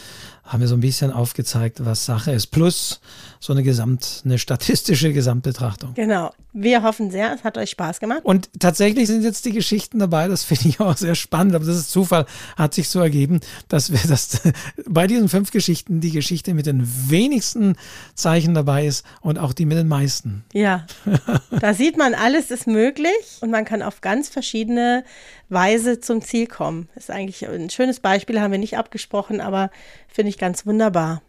haben 0.51 0.59
wir 0.59 0.67
so 0.67 0.75
ein 0.75 0.81
bisschen 0.81 1.11
aufgezeigt, 1.11 1.85
was 1.85 2.05
Sache 2.05 2.31
ist. 2.31 2.47
Plus 2.47 2.99
so 3.39 3.53
eine 3.53 3.63
Gesamt, 3.63 4.21
eine 4.25 4.37
statistische 4.37 5.13
Gesamtbetrachtung. 5.13 5.93
Genau. 5.93 6.33
Wir 6.51 6.83
hoffen 6.83 7.09
sehr, 7.09 7.33
es 7.33 7.45
hat 7.45 7.57
euch 7.57 7.69
Spaß 7.69 8.01
gemacht. 8.01 8.19
Und 8.23 8.49
tatsächlich 8.59 9.07
sind 9.07 9.23
jetzt 9.23 9.45
die 9.45 9.53
Geschichten 9.53 9.99
dabei, 9.99 10.27
das 10.27 10.43
finde 10.51 10.67
ich 10.67 10.79
auch 10.81 10.97
sehr 10.97 11.15
spannend, 11.15 11.55
aber 11.55 11.63
das 11.63 11.77
ist 11.77 11.91
Zufall, 11.91 12.25
hat 12.57 12.73
sich 12.73 12.89
so 12.89 12.99
ergeben, 12.99 13.39
dass 13.69 13.93
wir 13.93 13.99
das 14.05 14.41
bei 14.87 15.07
diesen 15.07 15.29
fünf 15.29 15.51
Geschichten 15.51 16.01
die 16.01 16.11
Geschichte 16.11 16.53
mit 16.53 16.65
den 16.65 16.85
wenigsten 17.09 17.77
Zeichen 18.13 18.53
dabei 18.53 18.85
ist 18.85 19.05
und 19.21 19.39
auch 19.39 19.53
die 19.53 19.65
mit 19.65 19.77
den 19.77 19.87
meisten. 19.87 20.43
Ja, 20.51 20.85
da 21.61 21.73
sieht 21.73 21.97
man, 21.97 22.13
alles 22.13 22.51
ist 22.51 22.67
möglich 22.67 23.11
und 23.39 23.51
man 23.51 23.63
kann 23.63 23.81
auf 23.81 24.01
ganz 24.01 24.27
verschiedene 24.27 25.05
Weise 25.51 25.99
zum 25.99 26.21
Ziel 26.21 26.47
kommen. 26.47 26.89
Das 26.95 27.05
ist 27.05 27.11
eigentlich 27.11 27.47
ein 27.47 27.69
schönes 27.69 27.99
Beispiel, 27.99 28.39
haben 28.39 28.51
wir 28.51 28.59
nicht 28.59 28.77
abgesprochen, 28.77 29.41
aber 29.41 29.69
finde 30.07 30.29
ich 30.29 30.37
ganz 30.37 30.65
wunderbar. 30.65 31.21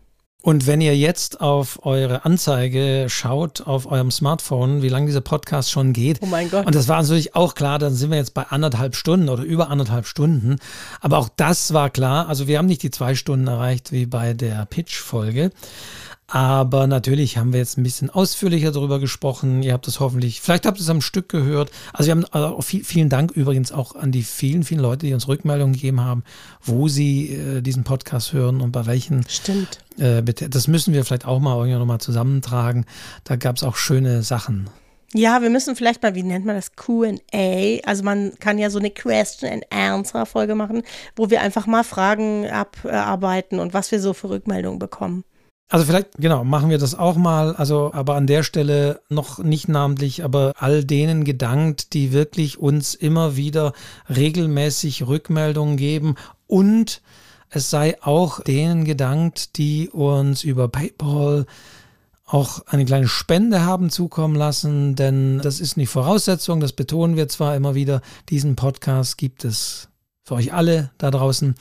Und 0.42 0.66
wenn 0.66 0.80
ihr 0.80 0.96
jetzt 0.96 1.40
auf 1.40 1.86
eure 1.86 2.24
Anzeige 2.24 3.06
schaut, 3.08 3.60
auf 3.60 3.86
eurem 3.86 4.10
Smartphone, 4.10 4.82
wie 4.82 4.88
lange 4.88 5.06
dieser 5.06 5.20
Podcast 5.20 5.70
schon 5.70 5.92
geht. 5.92 6.18
Oh 6.20 6.26
mein 6.26 6.50
Gott. 6.50 6.66
Und 6.66 6.74
das 6.74 6.88
war 6.88 7.00
natürlich 7.00 7.36
auch 7.36 7.54
klar, 7.54 7.78
dann 7.78 7.94
sind 7.94 8.10
wir 8.10 8.18
jetzt 8.18 8.34
bei 8.34 8.42
anderthalb 8.42 8.96
Stunden 8.96 9.28
oder 9.28 9.44
über 9.44 9.70
anderthalb 9.70 10.04
Stunden. 10.04 10.56
Aber 11.00 11.18
auch 11.18 11.28
das 11.36 11.72
war 11.72 11.90
klar. 11.90 12.28
Also 12.28 12.48
wir 12.48 12.58
haben 12.58 12.66
nicht 12.66 12.82
die 12.82 12.90
zwei 12.90 13.14
Stunden 13.14 13.46
erreicht 13.46 13.92
wie 13.92 14.04
bei 14.04 14.34
der 14.34 14.66
Pitch-Folge. 14.66 15.52
Aber 16.34 16.86
natürlich 16.86 17.36
haben 17.36 17.52
wir 17.52 17.60
jetzt 17.60 17.76
ein 17.76 17.82
bisschen 17.82 18.09
ausführlicher 18.09 18.72
darüber 18.72 18.98
gesprochen. 18.98 19.62
Ihr 19.62 19.74
habt 19.74 19.86
es 19.86 20.00
hoffentlich, 20.00 20.40
vielleicht 20.40 20.64
habt 20.64 20.78
ihr 20.78 20.80
es 20.80 20.88
am 20.88 21.02
Stück 21.02 21.28
gehört. 21.28 21.70
Also 21.92 22.06
wir 22.06 22.12
haben 22.12 22.24
also 22.30 22.59
viel, 22.62 22.84
vielen 22.84 23.10
Dank 23.10 23.32
übrigens 23.32 23.70
auch 23.70 23.96
an 23.96 24.12
die 24.12 24.22
vielen, 24.22 24.62
vielen 24.62 24.80
Leute, 24.80 25.04
die 25.04 25.12
uns 25.12 25.28
Rückmeldungen 25.28 25.74
gegeben 25.74 26.00
haben, 26.00 26.24
wo 26.62 26.88
sie 26.88 27.34
äh, 27.34 27.60
diesen 27.60 27.84
Podcast 27.84 28.32
hören 28.32 28.62
und 28.62 28.72
bei 28.72 28.86
welchen. 28.86 29.28
Stimmt. 29.28 29.80
Äh, 29.98 30.22
das 30.22 30.68
müssen 30.68 30.94
wir 30.94 31.04
vielleicht 31.04 31.26
auch 31.26 31.38
mal 31.38 31.54
irgendwann 31.54 31.80
nochmal 31.80 32.00
zusammentragen. 32.00 32.86
Da 33.24 33.36
gab 33.36 33.56
es 33.56 33.62
auch 33.62 33.76
schöne 33.76 34.22
Sachen. 34.22 34.70
Ja, 35.12 35.42
wir 35.42 35.50
müssen 35.50 35.76
vielleicht 35.76 36.02
mal, 36.02 36.14
wie 36.14 36.22
nennt 36.22 36.46
man 36.46 36.56
das, 36.56 36.74
QA? 36.76 37.10
Also 37.84 38.04
man 38.04 38.32
kann 38.40 38.56
ja 38.56 38.70
so 38.70 38.78
eine 38.78 38.90
Question 38.90 39.50
and 39.50 39.64
Answer 39.70 40.24
Folge 40.24 40.54
machen, 40.54 40.82
wo 41.14 41.28
wir 41.28 41.42
einfach 41.42 41.66
mal 41.66 41.84
Fragen 41.84 42.48
abarbeiten 42.48 43.59
und 43.59 43.74
was 43.74 43.92
wir 43.92 44.00
so 44.00 44.14
für 44.14 44.30
Rückmeldungen 44.30 44.78
bekommen. 44.78 45.24
Also 45.72 45.86
vielleicht, 45.86 46.18
genau, 46.18 46.44
machen 46.44 46.68
wir 46.68 46.76
das 46.76 46.94
auch 46.94 47.16
mal. 47.16 47.56
Also, 47.56 47.92
aber 47.94 48.14
an 48.16 48.26
der 48.26 48.42
Stelle 48.42 49.00
noch 49.08 49.38
nicht 49.38 49.68
namentlich, 49.68 50.22
aber 50.22 50.52
all 50.58 50.84
denen 50.84 51.24
gedankt, 51.24 51.94
die 51.94 52.12
wirklich 52.12 52.58
uns 52.58 52.94
immer 52.94 53.36
wieder 53.36 53.72
regelmäßig 54.14 55.06
Rückmeldungen 55.06 55.78
geben. 55.78 56.16
Und 56.46 57.00
es 57.48 57.70
sei 57.70 57.96
auch 58.02 58.40
denen 58.40 58.84
gedankt, 58.84 59.56
die 59.56 59.88
uns 59.88 60.44
über 60.44 60.68
PayPal 60.68 61.46
auch 62.26 62.66
eine 62.66 62.84
kleine 62.84 63.08
Spende 63.08 63.62
haben 63.62 63.88
zukommen 63.88 64.36
lassen, 64.36 64.94
denn 64.94 65.38
das 65.38 65.58
ist 65.58 65.78
nicht 65.78 65.88
Voraussetzung, 65.88 66.60
das 66.60 66.74
betonen 66.74 67.16
wir 67.16 67.28
zwar 67.28 67.56
immer 67.56 67.74
wieder, 67.74 68.02
diesen 68.28 68.56
Podcast 68.56 69.16
gibt 69.16 69.46
es 69.46 69.88
für 70.22 70.34
euch 70.34 70.52
alle 70.52 70.90
da 70.98 71.10
draußen, 71.10 71.54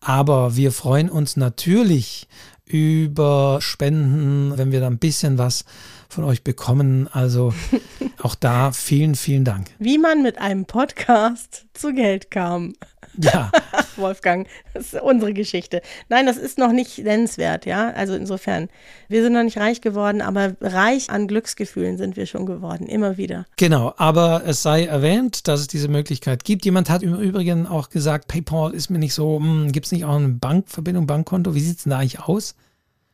aber 0.00 0.56
wir 0.56 0.72
freuen 0.72 1.10
uns 1.10 1.36
natürlich 1.36 2.28
über 2.68 3.58
Spenden, 3.60 4.52
wenn 4.56 4.72
wir 4.72 4.80
da 4.80 4.86
ein 4.86 4.98
bisschen 4.98 5.38
was 5.38 5.64
von 6.08 6.24
euch 6.24 6.42
bekommen. 6.42 7.08
Also 7.12 7.54
auch 8.22 8.34
da 8.34 8.72
vielen, 8.72 9.14
vielen 9.14 9.44
Dank. 9.44 9.68
Wie 9.78 9.98
man 9.98 10.22
mit 10.22 10.38
einem 10.38 10.64
Podcast 10.64 11.66
zu 11.74 11.92
Geld 11.92 12.30
kam. 12.30 12.74
Ja. 13.16 13.50
Wolfgang, 13.96 14.46
das 14.74 14.94
ist 14.94 15.02
unsere 15.02 15.32
Geschichte. 15.32 15.82
Nein, 16.08 16.26
das 16.26 16.36
ist 16.36 16.56
noch 16.56 16.72
nicht 16.72 16.98
nennenswert, 16.98 17.66
ja. 17.66 17.90
Also 17.90 18.14
insofern, 18.14 18.68
wir 19.08 19.22
sind 19.22 19.32
noch 19.32 19.42
nicht 19.42 19.58
reich 19.58 19.80
geworden, 19.80 20.22
aber 20.22 20.54
reich 20.60 21.10
an 21.10 21.26
Glücksgefühlen 21.26 21.98
sind 21.98 22.16
wir 22.16 22.26
schon 22.26 22.46
geworden, 22.46 22.86
immer 22.86 23.16
wieder. 23.16 23.46
Genau, 23.56 23.92
aber 23.96 24.42
es 24.46 24.62
sei 24.62 24.84
erwähnt, 24.84 25.48
dass 25.48 25.60
es 25.60 25.66
diese 25.66 25.88
Möglichkeit 25.88 26.44
gibt. 26.44 26.64
Jemand 26.64 26.90
hat 26.90 27.02
im 27.02 27.18
Übrigen 27.18 27.66
auch 27.66 27.90
gesagt, 27.90 28.28
PayPal 28.28 28.72
ist 28.72 28.88
mir 28.88 28.98
nicht 28.98 29.14
so, 29.14 29.38
hm, 29.38 29.72
gibt 29.72 29.86
es 29.86 29.92
nicht 29.92 30.04
auch 30.04 30.16
eine 30.16 30.28
Bankverbindung, 30.28 31.06
Bankkonto? 31.06 31.54
Wie 31.54 31.60
sieht 31.60 31.78
es 31.78 31.82
denn 31.84 31.90
da 31.90 31.98
eigentlich 31.98 32.20
aus? 32.20 32.54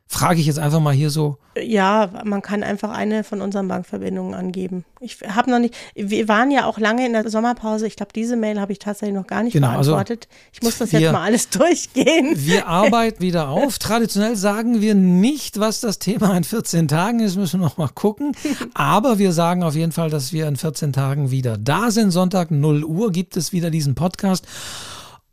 Frage 0.07 0.39
ich 0.39 0.45
jetzt 0.45 0.59
einfach 0.59 0.79
mal 0.79 0.93
hier 0.93 1.09
so. 1.09 1.37
Ja, 1.59 2.11
man 2.23 2.41
kann 2.43 2.61
einfach 2.61 2.91
eine 2.91 3.23
von 3.23 3.41
unseren 3.41 3.67
Bankverbindungen 3.67 4.35
angeben. 4.35 4.85
Ich 4.99 5.17
habe 5.27 5.49
noch 5.49 5.57
nicht, 5.57 5.73
wir 5.95 6.27
waren 6.27 6.51
ja 6.51 6.65
auch 6.65 6.77
lange 6.77 7.05
in 7.05 7.13
der 7.13 7.27
Sommerpause. 7.29 7.87
Ich 7.87 7.95
glaube, 7.95 8.11
diese 8.13 8.35
Mail 8.35 8.59
habe 8.59 8.71
ich 8.71 8.79
tatsächlich 8.79 9.15
noch 9.15 9.25
gar 9.25 9.41
nicht 9.41 9.53
genau, 9.53 9.69
also 9.69 9.93
beantwortet. 9.93 10.27
Also 10.29 10.49
ich 10.53 10.61
muss 10.61 10.77
das 10.77 10.91
wir, 10.91 10.99
jetzt 10.99 11.11
mal 11.11 11.23
alles 11.23 11.49
durchgehen. 11.49 12.33
Wir 12.35 12.67
arbeiten 12.67 13.21
wieder 13.21 13.49
auf. 13.49 13.79
Traditionell 13.79 14.35
sagen 14.35 14.79
wir 14.79 14.93
nicht, 14.93 15.59
was 15.59 15.81
das 15.81 15.97
Thema 15.97 16.37
in 16.37 16.43
14 16.43 16.87
Tagen 16.87 17.19
ist, 17.19 17.35
müssen 17.35 17.59
wir 17.59 17.65
noch 17.65 17.77
mal 17.77 17.89
gucken. 17.89 18.33
Aber 18.75 19.17
wir 19.17 19.31
sagen 19.31 19.63
auf 19.63 19.75
jeden 19.75 19.91
Fall, 19.91 20.11
dass 20.11 20.31
wir 20.31 20.47
in 20.47 20.55
14 20.55 20.93
Tagen 20.93 21.31
wieder 21.31 21.57
da 21.57 21.89
sind. 21.89 22.11
Sonntag 22.11 22.51
0 22.51 22.83
Uhr 22.83 23.11
gibt 23.11 23.37
es 23.37 23.53
wieder 23.53 23.71
diesen 23.71 23.95
Podcast. 23.95 24.45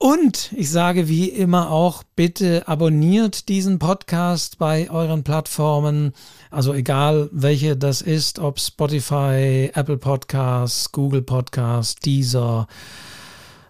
Und 0.03 0.51
ich 0.57 0.69
sage 0.69 1.07
wie 1.07 1.29
immer 1.29 1.71
auch, 1.71 2.03
bitte 2.17 2.67
abonniert 2.67 3.49
diesen 3.49 3.79
Podcast 3.79 4.59
bei 4.59 4.91
euren 4.91 5.23
Plattformen. 5.23 6.13
Also 6.51 6.75
egal 6.75 7.29
welche 7.31 7.77
das 7.77 8.03
ist, 8.03 8.41
ob 8.41 8.59
Spotify, 8.59 9.71
Apple 9.73 9.99
Podcasts, 9.99 10.91
Google 10.91 11.23
Podcasts, 11.23 11.95
Deezer, 11.95 12.67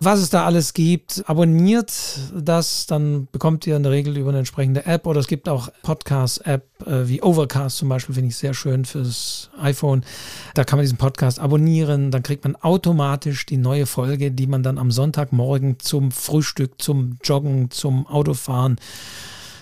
was 0.04 0.20
es 0.20 0.30
da 0.30 0.44
alles 0.44 0.74
gibt. 0.74 1.22
Abonniert 1.26 1.92
das, 2.34 2.86
dann 2.86 3.28
bekommt 3.30 3.66
ihr 3.66 3.76
in 3.76 3.82
der 3.82 3.92
Regel 3.92 4.16
über 4.16 4.30
eine 4.30 4.38
entsprechende 4.38 4.86
App 4.86 5.06
oder 5.06 5.20
es 5.20 5.28
gibt 5.28 5.48
auch 5.48 5.68
Podcast-App 5.82 6.86
äh, 6.86 7.08
wie 7.08 7.22
Overcast 7.22 7.76
zum 7.76 7.88
Beispiel, 7.88 8.14
finde 8.14 8.28
ich 8.28 8.36
sehr 8.36 8.54
schön 8.54 8.84
fürs 8.84 9.50
iPhone. 9.60 10.04
Da 10.54 10.64
kann 10.64 10.78
man 10.78 10.84
diesen 10.84 10.98
Podcast 10.98 11.38
abonnieren, 11.38 12.10
dann 12.10 12.22
kriegt 12.22 12.44
man 12.44 12.56
automatisch 12.56 13.46
die 13.46 13.56
neue 13.56 13.86
Folge, 13.86 14.32
die 14.32 14.46
man 14.46 14.62
dann 14.62 14.78
am 14.78 14.90
Sonntagmorgen 14.90 15.78
zum 15.78 16.10
Frühstück, 16.10 16.80
zum 16.82 17.18
Joggen, 17.22 17.70
zum 17.70 18.06
Autofahren 18.06 18.76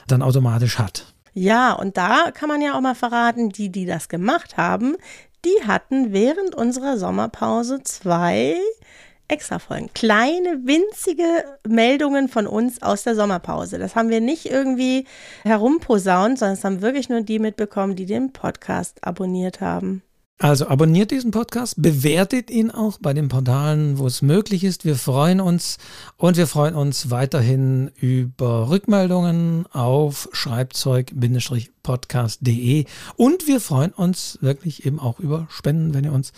dann 0.06 0.22
automatisch 0.22 0.78
hat. 0.78 1.06
Ja, 1.32 1.72
und 1.72 1.96
da 1.96 2.30
kann 2.32 2.48
man 2.48 2.60
ja 2.60 2.76
auch 2.76 2.80
mal 2.80 2.94
verraten, 2.94 3.50
die, 3.50 3.70
die 3.70 3.86
das 3.86 4.08
gemacht 4.08 4.56
haben, 4.56 4.96
die 5.44 5.66
hatten 5.66 6.12
während 6.12 6.54
unserer 6.54 6.98
Sommerpause 6.98 7.82
zwei 7.82 8.56
Extra-Folgen. 9.30 9.90
Kleine, 9.94 10.60
winzige 10.64 11.44
Meldungen 11.66 12.28
von 12.28 12.46
uns 12.46 12.82
aus 12.82 13.04
der 13.04 13.14
Sommerpause. 13.14 13.78
Das 13.78 13.94
haben 13.94 14.08
wir 14.08 14.20
nicht 14.20 14.46
irgendwie 14.46 15.06
herumposaunt, 15.44 16.38
sondern 16.38 16.54
es 16.54 16.64
haben 16.64 16.82
wirklich 16.82 17.08
nur 17.08 17.22
die 17.22 17.38
mitbekommen, 17.38 17.96
die 17.96 18.06
den 18.06 18.32
Podcast 18.32 19.04
abonniert 19.04 19.60
haben. 19.60 20.02
Also 20.42 20.68
abonniert 20.68 21.10
diesen 21.10 21.32
Podcast, 21.32 21.74
bewertet 21.76 22.50
ihn 22.50 22.70
auch 22.70 22.96
bei 22.98 23.12
den 23.12 23.28
Portalen, 23.28 23.98
wo 23.98 24.06
es 24.06 24.22
möglich 24.22 24.64
ist. 24.64 24.86
Wir 24.86 24.96
freuen 24.96 25.38
uns 25.38 25.76
und 26.16 26.38
wir 26.38 26.46
freuen 26.46 26.74
uns 26.74 27.10
weiterhin 27.10 27.90
über 28.00 28.70
Rückmeldungen 28.70 29.66
auf 29.70 30.30
schreibzeug-podcast.de 30.32 32.86
und 33.16 33.46
wir 33.46 33.60
freuen 33.60 33.92
uns 33.92 34.38
wirklich 34.40 34.86
eben 34.86 34.98
auch 34.98 35.20
über 35.20 35.46
Spenden, 35.50 35.92
wenn 35.92 36.04
ihr 36.04 36.12
uns 36.14 36.32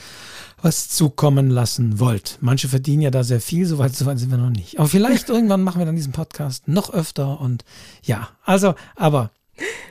was 0.61 0.89
zukommen 0.89 1.49
lassen 1.49 2.01
wollt. 2.01 2.39
Manche 2.41 2.67
verdienen 2.67 3.03
ja 3.03 3.13
da 3.13 3.23
sehr 3.23 3.41
viel, 3.41 3.67
soweit, 3.67 3.95
soweit 3.95 4.19
sind 4.19 4.33
wir 4.33 4.39
noch 4.39 4.51
nicht. 4.51 4.81
Aber 4.81 4.89
vielleicht 4.89 5.29
irgendwann 5.29 5.63
machen 5.63 5.79
wir 5.79 5.87
dann 5.87 5.95
diesen 5.95 6.11
Podcast 6.11 6.67
noch 6.67 6.93
öfter 6.93 7.41
und 7.41 7.65
ja, 8.03 8.31
also, 8.45 8.75
aber 8.97 9.31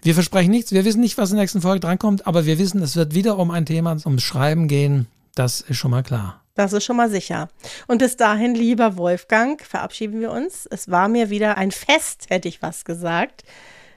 wir 0.03 0.13
versprechen 0.13 0.51
nichts. 0.51 0.71
Wir 0.71 0.85
wissen 0.85 1.01
nicht, 1.01 1.17
was 1.17 1.31
in 1.31 1.37
der 1.37 1.43
nächsten 1.43 1.61
Folge 1.61 1.79
drankommt, 1.79 2.27
aber 2.27 2.45
wir 2.45 2.59
wissen, 2.59 2.81
es 2.81 2.95
wird 2.95 3.13
wieder 3.15 3.37
um 3.37 3.51
ein 3.51 3.65
Thema, 3.65 3.97
ums 4.05 4.23
Schreiben 4.23 4.67
gehen. 4.67 5.07
Das 5.35 5.61
ist 5.61 5.77
schon 5.77 5.91
mal 5.91 6.03
klar. 6.03 6.41
Das 6.55 6.73
ist 6.73 6.83
schon 6.83 6.97
mal 6.97 7.09
sicher. 7.09 7.49
Und 7.87 7.99
bis 7.99 8.17
dahin, 8.17 8.55
lieber 8.55 8.97
Wolfgang, 8.97 9.61
verabschieden 9.61 10.19
wir 10.19 10.31
uns. 10.31 10.65
Es 10.65 10.91
war 10.91 11.07
mir 11.07 11.29
wieder 11.29 11.57
ein 11.57 11.71
Fest, 11.71 12.25
hätte 12.29 12.47
ich 12.47 12.61
was 12.61 12.83
gesagt. 12.83 13.43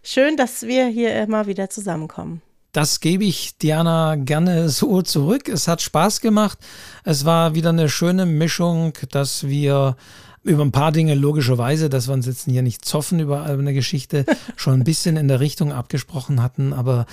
Schön, 0.02 0.36
dass 0.36 0.62
wir 0.62 0.86
hier 0.86 1.20
immer 1.22 1.46
wieder 1.46 1.70
zusammenkommen. 1.70 2.42
Das 2.72 3.00
gebe 3.00 3.24
ich 3.24 3.56
Diana 3.58 4.16
gerne 4.16 4.68
so 4.68 5.00
zurück. 5.02 5.48
Es 5.48 5.68
hat 5.68 5.80
Spaß 5.80 6.20
gemacht. 6.20 6.58
Es 7.04 7.24
war 7.24 7.54
wieder 7.54 7.70
eine 7.70 7.88
schöne 7.88 8.26
Mischung, 8.26 8.92
dass 9.10 9.46
wir 9.46 9.96
über 10.44 10.62
ein 10.62 10.72
paar 10.72 10.92
Dinge 10.92 11.14
logischerweise, 11.14 11.88
dass 11.88 12.06
wir 12.06 12.14
uns 12.14 12.26
jetzt 12.26 12.44
hier 12.44 12.62
nicht 12.62 12.84
zoffen 12.84 13.18
über 13.18 13.44
eine 13.44 13.74
Geschichte, 13.74 14.24
schon 14.56 14.74
ein 14.74 14.84
bisschen 14.84 15.16
in 15.16 15.26
der 15.26 15.40
Richtung 15.40 15.72
abgesprochen 15.72 16.42
hatten. 16.42 16.72
Aber 16.72 17.06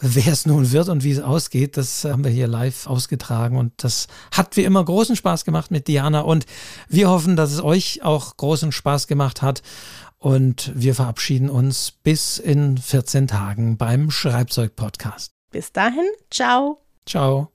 wer 0.00 0.32
es 0.32 0.46
nun 0.46 0.72
wird 0.72 0.88
und 0.88 1.04
wie 1.04 1.12
es 1.12 1.20
ausgeht, 1.20 1.76
das 1.76 2.04
haben 2.04 2.24
wir 2.24 2.30
hier 2.30 2.48
live 2.48 2.86
ausgetragen. 2.86 3.58
Und 3.58 3.72
das 3.76 4.08
hat 4.32 4.56
wie 4.56 4.64
immer 4.64 4.84
großen 4.84 5.16
Spaß 5.16 5.44
gemacht 5.44 5.70
mit 5.70 5.86
Diana. 5.86 6.20
Und 6.20 6.46
wir 6.88 7.10
hoffen, 7.10 7.36
dass 7.36 7.52
es 7.52 7.62
euch 7.62 8.02
auch 8.02 8.36
großen 8.36 8.72
Spaß 8.72 9.06
gemacht 9.06 9.42
hat. 9.42 9.62
Und 10.18 10.72
wir 10.74 10.96
verabschieden 10.96 11.48
uns 11.48 11.92
bis 12.02 12.38
in 12.38 12.76
14 12.76 13.28
Tagen 13.28 13.76
beim 13.76 14.10
Schreibzeug-Podcast. 14.10 15.30
Bis 15.52 15.72
dahin, 15.72 16.04
ciao. 16.30 16.80
Ciao. 17.06 17.46